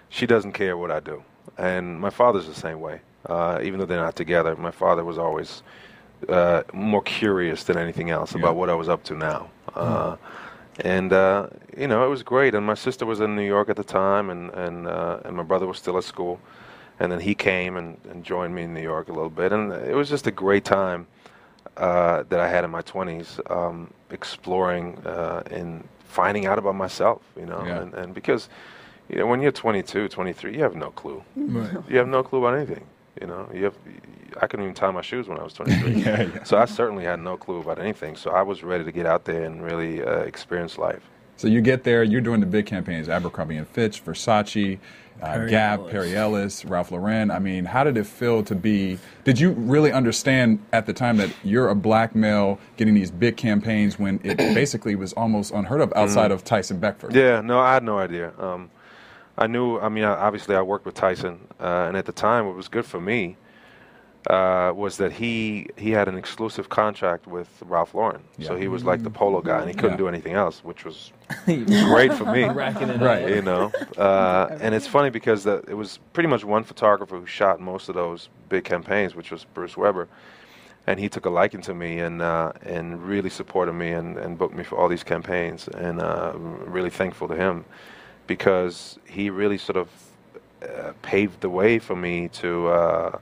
she 0.08 0.26
doesn't 0.26 0.52
care 0.52 0.76
what 0.76 0.90
I 0.90 1.00
do. 1.00 1.22
And 1.58 2.00
my 2.00 2.10
father's 2.10 2.46
the 2.46 2.54
same 2.54 2.80
way. 2.80 3.00
Uh, 3.26 3.60
even 3.62 3.78
though 3.80 3.86
they're 3.86 4.00
not 4.00 4.16
together, 4.16 4.56
my 4.56 4.70
father 4.70 5.04
was 5.04 5.18
always 5.18 5.62
uh, 6.28 6.62
more 6.72 7.02
curious 7.02 7.64
than 7.64 7.78
anything 7.78 8.10
else 8.10 8.32
Yeah. 8.32 8.40
about 8.40 8.56
what 8.56 8.68
I 8.68 8.74
was 8.74 8.88
up 8.88 9.04
to 9.04 9.14
now. 9.14 9.48
Uh, 9.74 10.16
and 10.84 11.12
uh, 11.12 11.46
you 11.76 11.86
know, 11.88 12.04
it 12.04 12.08
was 12.08 12.22
great. 12.22 12.54
And 12.54 12.64
my 12.66 12.74
sister 12.74 13.06
was 13.06 13.20
in 13.20 13.34
New 13.36 13.46
York 13.46 13.68
at 13.68 13.76
the 13.76 13.84
time, 13.84 14.30
and 14.30 14.50
and 14.50 14.86
uh, 14.86 15.20
and 15.24 15.36
my 15.36 15.42
brother 15.42 15.66
was 15.66 15.78
still 15.78 15.96
at 15.98 16.04
school. 16.04 16.38
And 16.98 17.10
then 17.10 17.20
he 17.20 17.34
came 17.34 17.78
and, 17.78 17.96
and 18.10 18.22
joined 18.22 18.54
me 18.54 18.64
in 18.64 18.74
New 18.74 18.82
York 18.82 19.08
a 19.08 19.12
little 19.12 19.30
bit, 19.30 19.52
and 19.52 19.72
it 19.72 19.94
was 19.94 20.10
just 20.10 20.26
a 20.26 20.30
great 20.30 20.66
time 20.66 21.06
uh, 21.78 22.24
that 22.28 22.40
I 22.40 22.46
had 22.46 22.62
in 22.62 22.70
my 22.70 22.82
20s, 22.82 23.40
um, 23.50 23.90
exploring 24.10 24.98
uh, 25.06 25.42
and 25.50 25.82
finding 26.04 26.44
out 26.44 26.58
about 26.58 26.74
myself. 26.74 27.22
You 27.38 27.46
know, 27.46 27.64
Yeah. 27.64 27.80
and, 27.80 27.94
and 27.94 28.14
because 28.14 28.50
you 29.08 29.16
know 29.16 29.26
when 29.26 29.40
you're 29.40 29.50
22, 29.52 30.08
23, 30.08 30.52
you 30.54 30.62
have 30.62 30.74
no 30.76 30.90
clue. 30.90 31.22
Right. 31.36 31.70
You 31.88 31.96
have 31.96 32.08
no 32.08 32.22
clue 32.22 32.44
about 32.44 32.56
anything. 32.58 32.84
You 33.20 33.26
know, 33.26 33.48
you 33.52 33.64
have. 33.64 33.76
I 34.40 34.46
couldn't 34.46 34.64
even 34.64 34.74
tie 34.74 34.90
my 34.90 35.02
shoes 35.02 35.26
when 35.26 35.38
I 35.38 35.42
was 35.42 35.52
23. 35.54 35.94
Yeah, 36.02 36.22
yeah. 36.22 36.44
So 36.44 36.56
I 36.56 36.64
certainly 36.64 37.04
had 37.04 37.20
no 37.20 37.36
clue 37.36 37.60
about 37.60 37.78
anything. 37.78 38.14
So 38.16 38.30
I 38.30 38.42
was 38.42 38.62
ready 38.62 38.84
to 38.84 38.92
get 38.92 39.06
out 39.06 39.24
there 39.24 39.44
and 39.44 39.62
really 39.62 40.02
uh, 40.02 40.20
experience 40.20 40.78
life. 40.78 41.02
So 41.36 41.48
you 41.48 41.60
get 41.60 41.84
there, 41.84 42.02
you're 42.04 42.20
doing 42.20 42.40
the 42.40 42.46
big 42.46 42.66
campaigns: 42.66 43.08
Abercrombie 43.08 43.56
and 43.56 43.66
Fitch, 43.66 44.04
Versace, 44.04 44.78
uh, 45.22 45.32
Perry 45.32 45.50
Gap, 45.50 45.78
Ellis. 45.80 45.90
Perry 45.92 46.16
Ellis, 46.16 46.64
Ralph 46.64 46.90
Lauren. 46.92 47.30
I 47.30 47.38
mean, 47.38 47.64
how 47.64 47.82
did 47.82 47.96
it 47.96 48.06
feel 48.06 48.42
to 48.44 48.54
be? 48.54 48.98
Did 49.24 49.40
you 49.40 49.52
really 49.52 49.92
understand 49.92 50.64
at 50.72 50.86
the 50.86 50.92
time 50.92 51.16
that 51.16 51.30
you're 51.42 51.68
a 51.68 51.74
black 51.74 52.14
male 52.14 52.58
getting 52.76 52.94
these 52.94 53.10
big 53.10 53.36
campaigns 53.36 53.98
when 53.98 54.20
it 54.22 54.36
basically 54.36 54.94
was 54.94 55.12
almost 55.14 55.52
unheard 55.52 55.80
of 55.80 55.92
outside 55.96 56.30
of 56.30 56.44
Tyson 56.44 56.78
Beckford? 56.78 57.14
Yeah, 57.14 57.40
no, 57.40 57.58
I 57.58 57.74
had 57.74 57.84
no 57.84 57.98
idea. 57.98 58.32
Um, 58.38 58.70
I 59.40 59.46
knew. 59.46 59.78
I 59.78 59.88
mean, 59.88 60.04
obviously, 60.04 60.54
I 60.54 60.62
worked 60.62 60.84
with 60.86 60.94
Tyson, 60.94 61.40
uh, 61.58 61.86
and 61.88 61.96
at 61.96 62.04
the 62.06 62.12
time, 62.12 62.46
what 62.46 62.54
was 62.56 62.68
good 62.68 62.84
for 62.84 63.00
me 63.00 63.36
uh, 64.28 64.70
was 64.76 64.98
that 64.98 65.12
he 65.12 65.68
he 65.76 65.90
had 65.92 66.06
an 66.08 66.16
exclusive 66.16 66.68
contract 66.68 67.26
with 67.26 67.48
Ralph 67.64 67.94
Lauren, 67.94 68.22
so 68.42 68.54
he 68.54 68.68
was 68.68 68.84
like 68.84 69.02
the 69.02 69.08
polo 69.10 69.40
guy, 69.40 69.60
and 69.60 69.68
he 69.68 69.74
couldn't 69.74 69.92
Yeah. 69.92 69.96
do 70.04 70.08
anything 70.08 70.34
else, 70.34 70.62
which 70.62 70.84
was 70.84 71.10
great 71.46 72.12
for 72.12 72.26
me. 72.26 72.44
Right. 72.44 73.28
you 73.28 73.42
know. 73.42 73.72
Uh, 73.96 74.56
and 74.62 74.74
it's 74.74 74.86
funny 74.86 75.10
because 75.10 75.44
the, 75.44 75.62
it 75.68 75.74
was 75.74 75.98
pretty 76.14 76.26
much 76.28 76.42
one 76.42 76.64
photographer 76.64 77.18
who 77.18 77.26
shot 77.26 77.60
most 77.60 77.90
of 77.90 77.94
those 77.94 78.30
big 78.48 78.64
campaigns, 78.64 79.14
which 79.14 79.30
was 79.30 79.44
Bruce 79.44 79.76
Weber. 79.76 80.08
And 80.86 80.98
he 80.98 81.10
took 81.10 81.26
a 81.26 81.30
liking 81.30 81.60
to 81.62 81.74
me 81.74 81.98
and 81.98 82.22
uh, 82.22 82.52
and 82.62 83.02
really 83.02 83.28
supported 83.28 83.74
me 83.74 83.90
and, 83.92 84.16
and 84.16 84.38
booked 84.38 84.54
me 84.54 84.64
for 84.64 84.78
all 84.78 84.88
these 84.88 85.04
campaigns. 85.04 85.68
And 85.68 86.00
uh, 86.00 86.32
I'm 86.34 86.70
really 86.72 86.88
thankful 86.88 87.28
to 87.28 87.34
him 87.34 87.64
because 88.30 88.96
he 89.06 89.28
really 89.28 89.58
sort 89.58 89.76
of 89.76 89.88
uh, 90.62 90.92
paved 91.02 91.40
the 91.40 91.48
way 91.48 91.80
for 91.80 91.96
me 91.96 92.28
to 92.28 92.68
uh, 92.68 93.18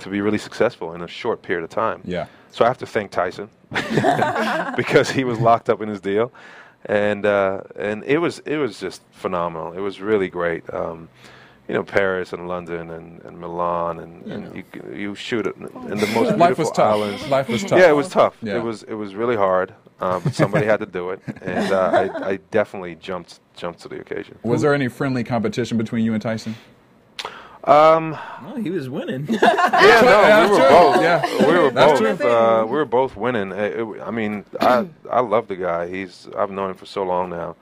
to 0.00 0.08
be 0.08 0.20
really 0.20 0.36
successful 0.36 0.94
in 0.94 1.02
a 1.02 1.06
short 1.06 1.42
period 1.42 1.62
of 1.62 1.70
time. 1.70 2.00
Yeah. 2.04 2.26
So 2.50 2.64
I 2.64 2.68
have 2.68 2.78
to 2.78 2.86
thank 2.86 3.12
Tyson 3.12 3.48
because 4.76 5.12
he 5.12 5.22
was 5.22 5.38
locked 5.38 5.70
up 5.70 5.80
in 5.80 5.88
his 5.88 6.00
deal, 6.00 6.32
and 6.86 7.24
uh, 7.24 7.60
and 7.76 8.02
it 8.02 8.18
was 8.18 8.40
it 8.40 8.56
was 8.56 8.80
just 8.80 9.02
phenomenal. 9.12 9.74
It 9.74 9.80
was 9.80 10.00
really 10.00 10.28
great. 10.28 10.64
Um, 10.74 11.08
you 11.68 11.74
know, 11.74 11.84
Paris 11.84 12.32
and 12.32 12.48
London 12.48 12.90
and, 12.90 13.22
and 13.22 13.38
Milan, 13.38 14.00
and, 14.00 14.26
and 14.26 14.56
you 14.56 14.64
you 14.92 15.14
shoot 15.14 15.46
it 15.46 15.54
in 15.54 15.98
the 16.04 16.10
most 16.18 16.36
beautiful 16.36 16.36
Life 16.36 16.58
was 16.58 16.70
tough. 16.72 16.94
islands. 16.94 17.28
Life 17.28 17.48
was 17.48 17.62
tough. 17.62 17.78
Yeah, 17.78 17.90
it 17.90 17.96
was 17.96 18.08
tough. 18.08 18.34
Yeah. 18.42 18.56
It 18.56 18.64
was 18.64 18.82
it 18.82 18.94
was 18.94 19.14
really 19.14 19.36
hard, 19.36 19.72
uh, 20.02 20.20
but 20.20 20.34
somebody 20.34 20.66
had 20.66 20.80
to 20.80 20.86
do 20.86 21.10
it, 21.10 21.20
and 21.40 21.72
uh, 21.72 22.10
I, 22.22 22.28
I 22.32 22.36
definitely 22.50 22.96
jumped 22.96 23.40
jumped 23.56 23.80
to 23.82 23.88
the 23.88 24.00
occasion. 24.00 24.38
Was 24.42 24.60
there 24.62 24.74
any 24.74 24.88
friendly 24.88 25.24
competition 25.24 25.78
between 25.78 26.04
you 26.04 26.12
and 26.12 26.20
Tyson? 26.22 26.54
Um, 27.64 28.18
Oh, 28.44 28.56
he 28.60 28.70
was 28.70 28.88
winning. 28.90 29.26
yeah, 29.28 29.38
Yeah, 29.42 30.00
no, 30.02 30.44
we 30.44 30.50
were 30.50 30.58
true. 30.58 30.68
both. 30.68 31.02
Yeah. 31.02 31.46
we 31.46 31.58
were 31.58 31.70
That's 31.70 32.00
both. 32.00 32.20
Uh, 32.20 32.64
we 32.66 32.72
were 32.72 32.84
both 32.84 33.16
winning. 33.16 33.52
It- 33.52 33.78
it- 33.78 34.00
I 34.02 34.10
mean, 34.10 34.44
I 34.60 34.86
I 35.10 35.20
love 35.20 35.46
the 35.46 35.54
guy. 35.56 35.86
He's 35.88 36.28
I've 36.36 36.50
known 36.50 36.70
him 36.70 36.76
for 36.76 36.86
so 36.86 37.04
long 37.04 37.30
now, 37.30 37.54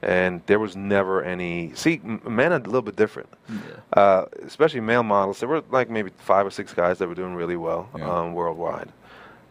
and 0.00 0.40
there 0.46 0.60
was 0.60 0.76
never 0.76 1.24
any. 1.24 1.72
See, 1.74 2.00
men 2.04 2.52
are 2.52 2.56
a 2.56 2.60
little 2.60 2.82
bit 2.82 2.94
different, 2.94 3.28
uh, 3.94 4.26
especially 4.46 4.80
male 4.80 5.02
models. 5.02 5.40
There 5.40 5.48
were 5.48 5.64
like 5.72 5.90
maybe 5.90 6.12
five 6.18 6.46
or 6.46 6.50
six 6.50 6.72
guys 6.72 6.98
that 6.98 7.08
were 7.08 7.16
doing 7.16 7.34
really 7.34 7.56
well 7.56 7.88
Yeah. 7.98 8.08
um, 8.08 8.34
worldwide. 8.34 8.90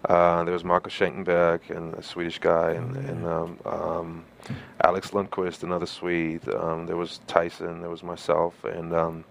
Uh, 0.05 0.43
there 0.43 0.53
was 0.53 0.63
Marcus 0.63 0.93
Schenkenberg 0.93 1.61
and 1.69 1.93
a 1.93 2.01
Swedish 2.01 2.39
guy, 2.39 2.71
and, 2.71 2.95
and 2.97 3.25
um, 3.25 3.59
um, 3.65 4.25
Alex 4.83 5.11
Lundqvist, 5.11 5.63
another 5.63 5.85
Swede. 5.85 6.47
Um, 6.49 6.87
there 6.87 6.97
was 6.97 7.19
Tyson. 7.27 7.81
There 7.81 7.89
was 7.89 8.01
myself, 8.01 8.63
and 8.63 8.93
um, 8.93 9.23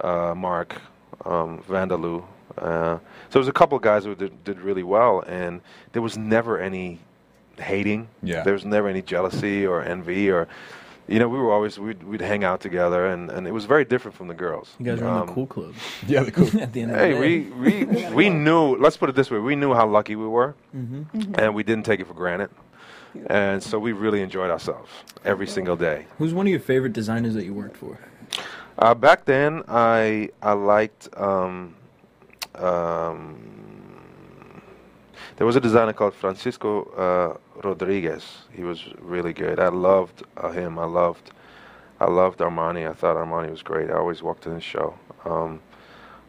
uh, 0.00 0.34
Mark 0.36 0.80
um, 1.24 1.62
Vanderloo. 1.68 2.24
Uh, 2.58 2.98
so 2.98 3.00
there 3.30 3.40
was 3.40 3.48
a 3.48 3.52
couple 3.52 3.76
of 3.76 3.82
guys 3.82 4.04
who 4.04 4.14
did, 4.14 4.44
did 4.44 4.60
really 4.60 4.82
well, 4.82 5.20
and 5.26 5.60
there 5.92 6.02
was 6.02 6.18
never 6.18 6.58
any 6.58 6.98
hating. 7.58 8.08
Yeah. 8.22 8.42
There 8.42 8.54
was 8.54 8.64
never 8.64 8.88
any 8.88 9.02
jealousy 9.02 9.64
or 9.64 9.82
envy 9.82 10.30
or, 10.30 10.48
you 11.12 11.18
know, 11.18 11.28
we 11.28 11.38
were 11.38 11.52
always 11.52 11.78
we'd, 11.78 12.02
we'd 12.02 12.20
hang 12.22 12.42
out 12.44 12.60
together, 12.60 13.06
and, 13.06 13.30
and 13.30 13.46
it 13.46 13.52
was 13.52 13.64
very 13.66 13.84
different 13.84 14.16
from 14.16 14.28
the 14.28 14.34
girls. 14.34 14.74
You 14.78 14.86
guys 14.86 15.00
were 15.00 15.08
in 15.08 15.14
Um, 15.14 15.26
the 15.26 15.32
cool 15.34 15.46
club 15.46 15.74
Yeah, 16.06 16.22
the 16.24 16.30
cool. 16.32 16.48
at 16.66 16.72
the 16.72 16.82
end 16.82 16.92
of 16.92 16.98
Hey, 16.98 17.12
the 17.12 17.20
we 17.20 17.70
day. 17.70 17.84
we 17.84 18.14
we 18.14 18.30
knew. 18.30 18.76
Let's 18.84 18.96
put 18.96 19.08
it 19.10 19.14
this 19.14 19.30
way: 19.30 19.38
we 19.38 19.54
knew 19.56 19.74
how 19.74 19.86
lucky 19.86 20.16
we 20.16 20.26
were, 20.26 20.54
Mm-hmm. 20.74 21.34
and 21.40 21.54
we 21.54 21.62
didn't 21.62 21.84
take 21.84 22.00
it 22.00 22.06
for 22.06 22.14
granted. 22.14 22.50
And 23.26 23.62
so 23.62 23.78
we 23.78 23.92
really 23.92 24.22
enjoyed 24.22 24.50
ourselves 24.50 24.90
every 25.24 25.46
single 25.46 25.76
day. 25.76 26.06
Who's 26.18 26.32
one 26.32 26.46
of 26.46 26.50
your 26.50 26.60
favorite 26.60 26.94
designers 26.94 27.34
that 27.34 27.44
you 27.44 27.52
worked 27.52 27.76
for? 27.76 27.98
Uh, 28.78 28.94
back 28.94 29.26
then, 29.26 29.62
I 29.68 30.30
I 30.42 30.52
liked. 30.54 31.08
Um, 31.16 31.74
um, 32.54 33.36
there 35.36 35.46
was 35.46 35.56
a 35.56 35.60
designer 35.60 35.92
called 35.92 36.14
Francisco 36.14 36.84
uh, 36.96 37.36
Rodriguez. 37.64 38.24
He 38.52 38.62
was 38.62 38.84
really 39.00 39.32
good. 39.32 39.58
I 39.58 39.68
loved 39.68 40.22
uh, 40.36 40.50
him. 40.50 40.78
I 40.78 40.84
loved. 40.84 41.32
I 42.00 42.06
loved 42.06 42.40
Armani. 42.40 42.88
I 42.88 42.94
thought 42.94 43.16
Armani 43.16 43.50
was 43.50 43.62
great. 43.62 43.90
I 43.90 43.94
always 43.94 44.22
walked 44.22 44.46
in 44.46 44.54
his 44.54 44.64
show. 44.64 44.94
Um, 45.24 45.60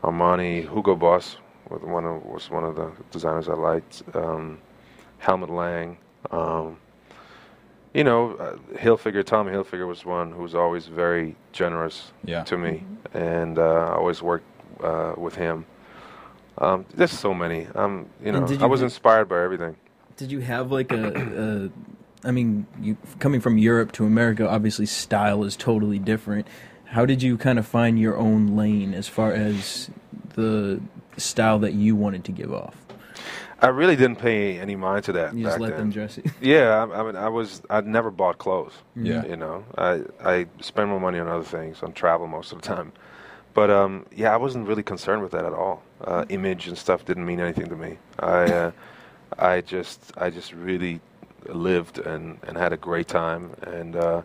Armani, 0.03 0.61
Hugo 0.71 0.95
Boss 0.95 1.37
was 1.69 1.81
one 1.81 2.05
of 2.05 2.23
was 2.25 2.49
one 2.49 2.63
of 2.63 2.75
the 2.75 2.91
designers 3.11 3.49
I 3.49 3.53
liked. 3.53 4.03
Um, 4.13 4.59
Helmut 5.17 5.49
Lang. 5.49 5.97
Um, 6.31 6.77
you 7.93 8.03
know, 8.03 8.31
uh, 8.33 8.55
Hilfiger, 8.77 9.23
Tom 9.23 9.47
Hilfiger 9.47 9.87
was 9.87 10.03
one 10.05 10.31
who 10.31 10.41
was 10.41 10.55
always 10.55 10.87
very 10.87 11.35
generous 11.51 12.11
Yeah. 12.25 12.43
to 12.45 12.57
me, 12.57 12.83
and 13.13 13.59
uh, 13.59 13.63
I 13.63 13.95
always 13.95 14.21
worked 14.21 14.45
uh, 14.83 15.13
with 15.15 15.35
him. 15.35 15.65
Um, 16.57 16.85
there's 16.93 17.11
so 17.11 17.33
many. 17.33 17.67
Um, 17.75 18.07
you 18.23 18.31
know, 18.31 18.45
did 18.45 18.61
I 18.61 18.65
was 18.65 18.81
inspired 18.81 19.29
by 19.29 19.43
everything. 19.43 19.75
Did 20.17 20.31
you 20.31 20.39
have 20.39 20.71
like 20.71 20.91
a, 20.91 21.69
a 22.23 22.27
I 22.27 22.31
mean, 22.31 22.67
you 22.79 22.97
coming 23.19 23.41
from 23.41 23.57
Europe 23.57 23.91
to 23.93 24.05
America, 24.05 24.47
obviously 24.47 24.85
style 24.85 25.43
is 25.43 25.55
totally 25.55 25.99
different. 25.99 26.47
How 26.85 27.05
did 27.05 27.23
you 27.23 27.37
kind 27.37 27.57
of 27.57 27.67
find 27.67 27.99
your 27.99 28.17
own 28.17 28.55
lane 28.55 28.93
as 28.93 29.07
far 29.07 29.33
as 29.33 29.89
the 30.35 30.79
style 31.17 31.59
that 31.59 31.73
you 31.73 31.95
wanted 31.95 32.23
to 32.25 32.31
give 32.31 32.53
off? 32.53 32.75
I 33.59 33.67
really 33.67 33.95
didn't 33.95 34.17
pay 34.17 34.59
any 34.59 34.75
mind 34.75 35.05
to 35.05 35.13
that 35.13 35.33
You 35.33 35.45
just 35.45 35.59
let 35.59 35.69
then. 35.71 35.79
them 35.79 35.91
dress 35.91 36.17
you. 36.17 36.29
Yeah, 36.41 36.85
I, 36.85 36.99
I 36.99 37.03
mean, 37.03 37.15
I 37.15 37.29
was. 37.29 37.61
I 37.69 37.79
never 37.81 38.11
bought 38.11 38.37
clothes. 38.37 38.73
Yeah. 38.95 39.25
You 39.25 39.37
know, 39.37 39.63
I 39.77 40.01
I 40.23 40.47
spend 40.59 40.89
my 40.91 40.99
money 40.99 41.17
on 41.19 41.27
other 41.27 41.45
things, 41.45 41.81
on 41.81 41.93
travel 41.93 42.27
most 42.27 42.51
of 42.51 42.61
the 42.61 42.67
time. 42.67 42.91
But 43.53 43.69
um, 43.69 44.05
yeah, 44.13 44.33
I 44.33 44.37
wasn't 44.37 44.67
really 44.67 44.83
concerned 44.83 45.21
with 45.21 45.31
that 45.31 45.45
at 45.45 45.53
all. 45.53 45.81
Uh, 46.03 46.25
image 46.29 46.67
and 46.67 46.77
stuff 46.77 47.05
didn't 47.05 47.25
mean 47.25 47.39
anything 47.39 47.67
to 47.69 47.75
me. 47.75 47.97
I 48.19 48.43
uh, 48.51 48.71
I 49.39 49.61
just 49.61 50.11
I 50.17 50.29
just 50.29 50.53
really 50.53 50.99
lived 51.47 51.99
and, 51.99 52.37
and 52.47 52.57
had 52.57 52.73
a 52.73 52.77
great 52.77 53.07
time, 53.07 53.51
and 53.63 53.95
uh, 53.95 54.21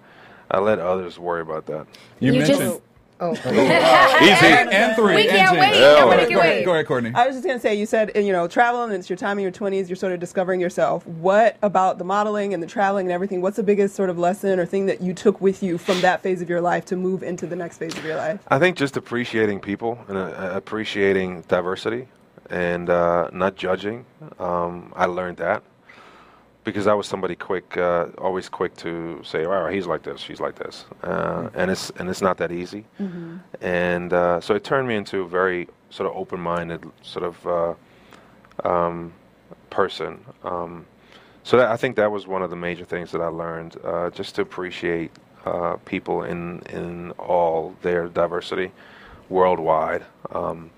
I 0.50 0.58
let 0.60 0.78
others 0.78 1.18
worry 1.18 1.42
about 1.42 1.66
that. 1.66 1.86
You, 2.20 2.32
You 2.32 2.38
mentioned. 2.40 2.58
just- 2.60 2.82
Oh, 3.20 3.32
Easy. 4.22 4.46
and 4.46 4.94
three. 4.94 5.16
We 5.16 5.26
can't 5.26 5.56
James. 5.56 5.60
wait. 5.60 5.80
Yeah, 5.80 5.94
Nobody 5.98 6.06
well, 6.06 6.26
can 6.28 6.32
Go 6.34 6.38
ahead, 6.40 6.64
go 6.64 6.72
ahead, 6.74 6.86
Courtney. 6.86 7.10
I 7.16 7.26
was 7.26 7.34
just 7.34 7.44
gonna 7.44 7.58
say, 7.58 7.74
you 7.74 7.84
said 7.84 8.12
you 8.14 8.30
know 8.30 8.46
traveling, 8.46 8.92
it's 8.92 9.10
your 9.10 9.16
time 9.16 9.38
in 9.40 9.42
your 9.42 9.50
twenties. 9.50 9.88
You're 9.90 9.96
sort 9.96 10.12
of 10.12 10.20
discovering 10.20 10.60
yourself. 10.60 11.04
What 11.04 11.56
about 11.62 11.98
the 11.98 12.04
modeling 12.04 12.54
and 12.54 12.62
the 12.62 12.66
traveling 12.68 13.06
and 13.06 13.12
everything? 13.12 13.40
What's 13.42 13.56
the 13.56 13.64
biggest 13.64 13.96
sort 13.96 14.08
of 14.08 14.18
lesson 14.20 14.60
or 14.60 14.66
thing 14.66 14.86
that 14.86 15.00
you 15.00 15.14
took 15.14 15.40
with 15.40 15.64
you 15.64 15.78
from 15.78 16.00
that 16.02 16.22
phase 16.22 16.40
of 16.40 16.48
your 16.48 16.60
life 16.60 16.84
to 16.86 16.96
move 16.96 17.24
into 17.24 17.44
the 17.48 17.56
next 17.56 17.78
phase 17.78 17.98
of 17.98 18.04
your 18.04 18.14
life? 18.14 18.40
I 18.48 18.60
think 18.60 18.76
just 18.76 18.96
appreciating 18.96 19.58
people 19.58 19.98
and 20.06 20.16
uh, 20.16 20.50
appreciating 20.54 21.42
diversity 21.48 22.06
and 22.50 22.88
uh, 22.90 23.28
not 23.32 23.56
judging. 23.56 24.04
Um, 24.38 24.92
I 24.96 25.06
learned 25.06 25.36
that 25.38 25.62
because 26.64 26.86
I 26.86 26.94
was 26.94 27.06
somebody 27.06 27.34
quick, 27.34 27.76
uh, 27.78 28.06
always 28.18 28.48
quick 28.48 28.76
to 28.78 29.20
say, 29.24 29.44
"All 29.44 29.62
right, 29.64 29.74
he's 29.74 29.86
like 29.86 30.02
this, 30.02 30.20
she's 30.20 30.40
like 30.40 30.54
this," 30.56 30.84
uh, 31.02 31.48
and 31.54 31.70
it's 31.70 31.90
and 31.98 32.08
it's 32.10 32.20
not 32.22 32.36
that 32.38 32.52
easy. 32.52 32.84
And 33.60 34.12
uh, 34.12 34.40
so 34.40 34.54
it 34.54 34.64
turned 34.64 34.86
me 34.88 34.96
into 34.96 35.22
a 35.22 35.28
very 35.28 35.68
sort 35.90 36.10
of 36.10 36.16
open-minded 36.16 36.84
sort 37.02 37.24
of 37.24 37.46
uh, 37.46 38.68
um, 38.68 39.12
person. 39.70 40.24
Um, 40.44 40.84
so 41.42 41.56
that, 41.56 41.70
I 41.70 41.76
think 41.78 41.96
that 41.96 42.10
was 42.12 42.26
one 42.26 42.42
of 42.42 42.50
the 42.50 42.56
major 42.56 42.84
things 42.84 43.10
that 43.12 43.22
I 43.22 43.28
learned, 43.28 43.76
uh, 43.82 44.10
just 44.10 44.34
to 44.34 44.42
appreciate 44.42 45.10
uh, 45.46 45.76
people 45.84 46.24
in 46.24 46.60
in 46.70 47.12
all 47.12 47.74
their 47.82 48.08
diversity 48.08 48.70
worldwide. 49.30 50.04
Um, 50.32 50.70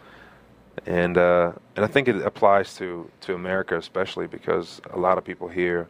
and 0.86 1.18
uh, 1.18 1.52
and 1.76 1.84
I 1.84 1.88
think 1.88 2.08
it 2.08 2.22
applies 2.22 2.74
to 2.76 3.10
to 3.22 3.34
America 3.34 3.76
especially 3.76 4.26
because 4.26 4.80
a 4.92 4.98
lot 4.98 5.18
of 5.18 5.24
people 5.24 5.48
here 5.48 5.88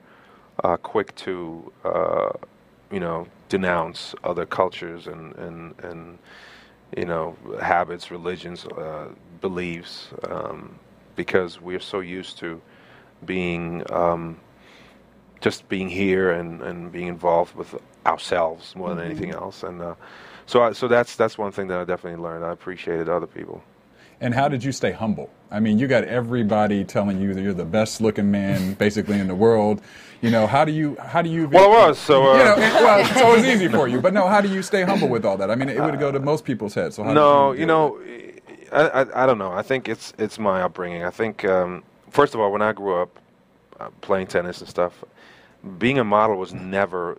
are 0.64 0.76
quick 0.78 1.14
to 1.16 1.72
uh, 1.84 2.30
you 2.90 3.00
know 3.00 3.26
denounce 3.48 4.14
other 4.24 4.46
cultures 4.46 5.06
and 5.06 5.34
and 5.36 5.78
and 5.80 6.18
you 6.96 7.04
know 7.04 7.36
habits, 7.60 8.10
religions, 8.10 8.66
uh, 8.66 9.08
beliefs 9.40 10.08
um, 10.28 10.78
because 11.16 11.60
we're 11.60 11.80
so 11.80 12.00
used 12.00 12.38
to 12.38 12.60
being 13.24 13.82
um, 13.92 14.38
just 15.40 15.68
being 15.68 15.88
here 15.88 16.32
and, 16.32 16.62
and 16.62 16.92
being 16.92 17.08
involved 17.08 17.54
with 17.54 17.74
ourselves 18.06 18.74
more 18.74 18.94
than 18.94 19.04
anything 19.04 19.30
else 19.30 19.62
and 19.62 19.80
uh, 19.82 19.94
so 20.46 20.62
I, 20.64 20.72
so 20.72 20.88
that's 20.88 21.14
that's 21.16 21.38
one 21.38 21.52
thing 21.52 21.68
that 21.68 21.78
I 21.78 21.84
definitely 21.84 22.20
learned. 22.20 22.44
I 22.44 22.50
appreciated 22.50 23.08
other 23.08 23.28
people. 23.28 23.62
And 24.20 24.34
how 24.34 24.48
did 24.48 24.62
you 24.62 24.72
stay 24.72 24.92
humble? 24.92 25.30
I 25.50 25.60
mean, 25.60 25.78
you 25.78 25.86
got 25.88 26.04
everybody 26.04 26.84
telling 26.84 27.20
you 27.20 27.32
that 27.34 27.40
you're 27.40 27.54
the 27.54 27.64
best 27.64 28.00
looking 28.00 28.30
man 28.30 28.74
basically 28.74 29.18
in 29.18 29.26
the 29.28 29.34
world. 29.34 29.80
You 30.20 30.30
know, 30.30 30.46
how 30.46 30.66
do 30.66 30.72
you 30.72 30.96
how 30.96 31.22
do 31.22 31.30
you 31.30 31.48
Well, 31.48 31.64
it 31.64 31.88
was, 31.88 31.98
so, 31.98 32.32
uh, 32.32 32.36
you 32.36 32.44
know, 32.44 32.52
it, 32.56 32.72
well, 32.74 33.04
so 33.14 33.34
it's 33.34 33.46
easy 33.46 33.68
for 33.68 33.88
you. 33.88 34.00
But 34.00 34.12
no, 34.12 34.28
how 34.28 34.42
do 34.42 34.48
you 34.48 34.62
stay 34.62 34.82
humble 34.82 35.08
with 35.08 35.24
all 35.24 35.38
that? 35.38 35.50
I 35.50 35.54
mean, 35.54 35.70
it 35.70 35.80
would 35.82 35.98
go 35.98 36.12
to 36.12 36.20
most 36.20 36.44
people's 36.44 36.74
heads. 36.74 36.96
So 36.96 37.02
how 37.04 37.12
No, 37.12 37.52
did 37.52 37.60
you 37.60 37.66
know. 37.66 37.98
I, 38.72 38.88
I 38.88 39.24
I 39.24 39.26
don't 39.26 39.38
know. 39.38 39.50
I 39.50 39.62
think 39.62 39.88
it's 39.88 40.12
it's 40.18 40.38
my 40.38 40.62
upbringing. 40.62 41.02
I 41.04 41.10
think 41.10 41.44
um, 41.46 41.82
first 42.10 42.34
of 42.34 42.40
all, 42.40 42.52
when 42.52 42.62
I 42.62 42.72
grew 42.72 43.00
up 43.00 43.18
uh, 43.80 43.88
playing 44.02 44.26
tennis 44.26 44.60
and 44.60 44.68
stuff, 44.68 45.02
being 45.78 45.98
a 45.98 46.04
model 46.04 46.36
was 46.36 46.52
never 46.52 47.18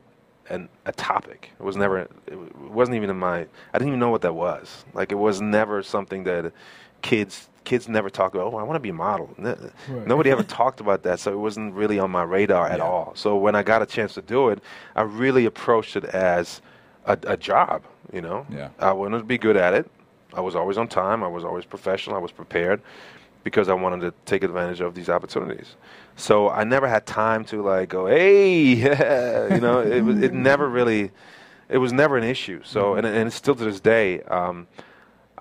an, 0.50 0.70
a 0.86 0.92
topic. 0.92 1.52
It 1.60 1.64
was 1.64 1.76
never. 1.76 2.08
It 2.28 2.56
wasn't 2.62 2.96
even 2.96 3.10
in 3.10 3.18
my. 3.18 3.40
I 3.40 3.48
didn't 3.74 3.88
even 3.90 4.00
know 4.00 4.12
what 4.12 4.22
that 4.22 4.36
was. 4.36 4.86
Like 4.94 5.12
it 5.12 5.16
was 5.16 5.42
never 5.42 5.82
something 5.84 6.24
that 6.26 6.54
kids 7.02 7.48
kids 7.64 7.88
never 7.88 8.10
talk 8.10 8.34
about. 8.34 8.52
Oh, 8.52 8.58
I 8.58 8.64
want 8.64 8.76
to 8.76 8.80
be 8.80 8.90
a 8.90 8.94
model. 8.94 9.30
N- 9.38 9.72
Nobody 10.08 10.32
ever 10.32 10.42
talked 10.62 10.80
about 10.80 11.04
that, 11.04 11.20
so 11.20 11.32
it 11.32 11.38
wasn't 11.38 11.74
really 11.76 12.00
on 12.00 12.10
my 12.10 12.24
radar 12.24 12.68
at 12.68 12.80
Yeah. 12.80 12.86
all. 12.86 13.14
So 13.16 13.38
when 13.38 13.56
I 13.56 13.62
got 13.64 13.82
a 13.84 13.86
chance 13.86 14.16
to 14.16 14.22
do 14.22 14.50
it, 14.50 14.64
I 14.96 15.04
really 15.04 15.46
approached 15.46 15.96
it 15.96 16.06
as 16.06 16.62
a, 17.06 17.18
a 17.28 17.38
job. 17.38 17.84
You 18.12 18.22
know, 18.22 18.46
Yeah. 18.50 18.70
I 18.80 18.92
wanted 18.94 19.20
to 19.20 19.24
be 19.26 19.38
good 19.38 19.58
at 19.58 19.74
it. 19.76 19.90
I 20.34 20.42
was 20.42 20.56
always 20.56 20.78
on 20.78 20.88
time. 20.88 21.24
I 21.24 21.28
was 21.28 21.44
always 21.46 21.66
professional. 21.66 22.16
I 22.16 22.20
was 22.20 22.32
prepared 22.32 22.82
because 23.44 23.70
I 23.70 23.74
wanted 23.74 24.02
to 24.02 24.14
take 24.26 24.44
advantage 24.44 24.82
of 24.82 24.96
these 24.96 25.10
opportunities. 25.10 25.76
So 26.16 26.50
I 26.50 26.64
never 26.64 26.88
had 26.88 27.06
time 27.06 27.46
to 27.46 27.62
like 27.62 27.90
go, 27.90 28.08
hey, 28.08 28.74
you 29.54 29.62
know, 29.62 29.82
it 29.82 30.02
was 30.02 30.20
it 30.22 30.34
never 30.50 30.68
really, 30.68 31.12
it 31.70 31.78
was 31.78 31.94
never 31.94 32.18
an 32.18 32.24
issue. 32.24 32.62
So 32.64 32.96
and 32.96 33.06
and 33.06 33.28
it's 33.28 33.36
still 33.36 33.56
to 33.56 33.64
this 33.64 33.80
day. 33.80 34.22
Um, 34.24 34.68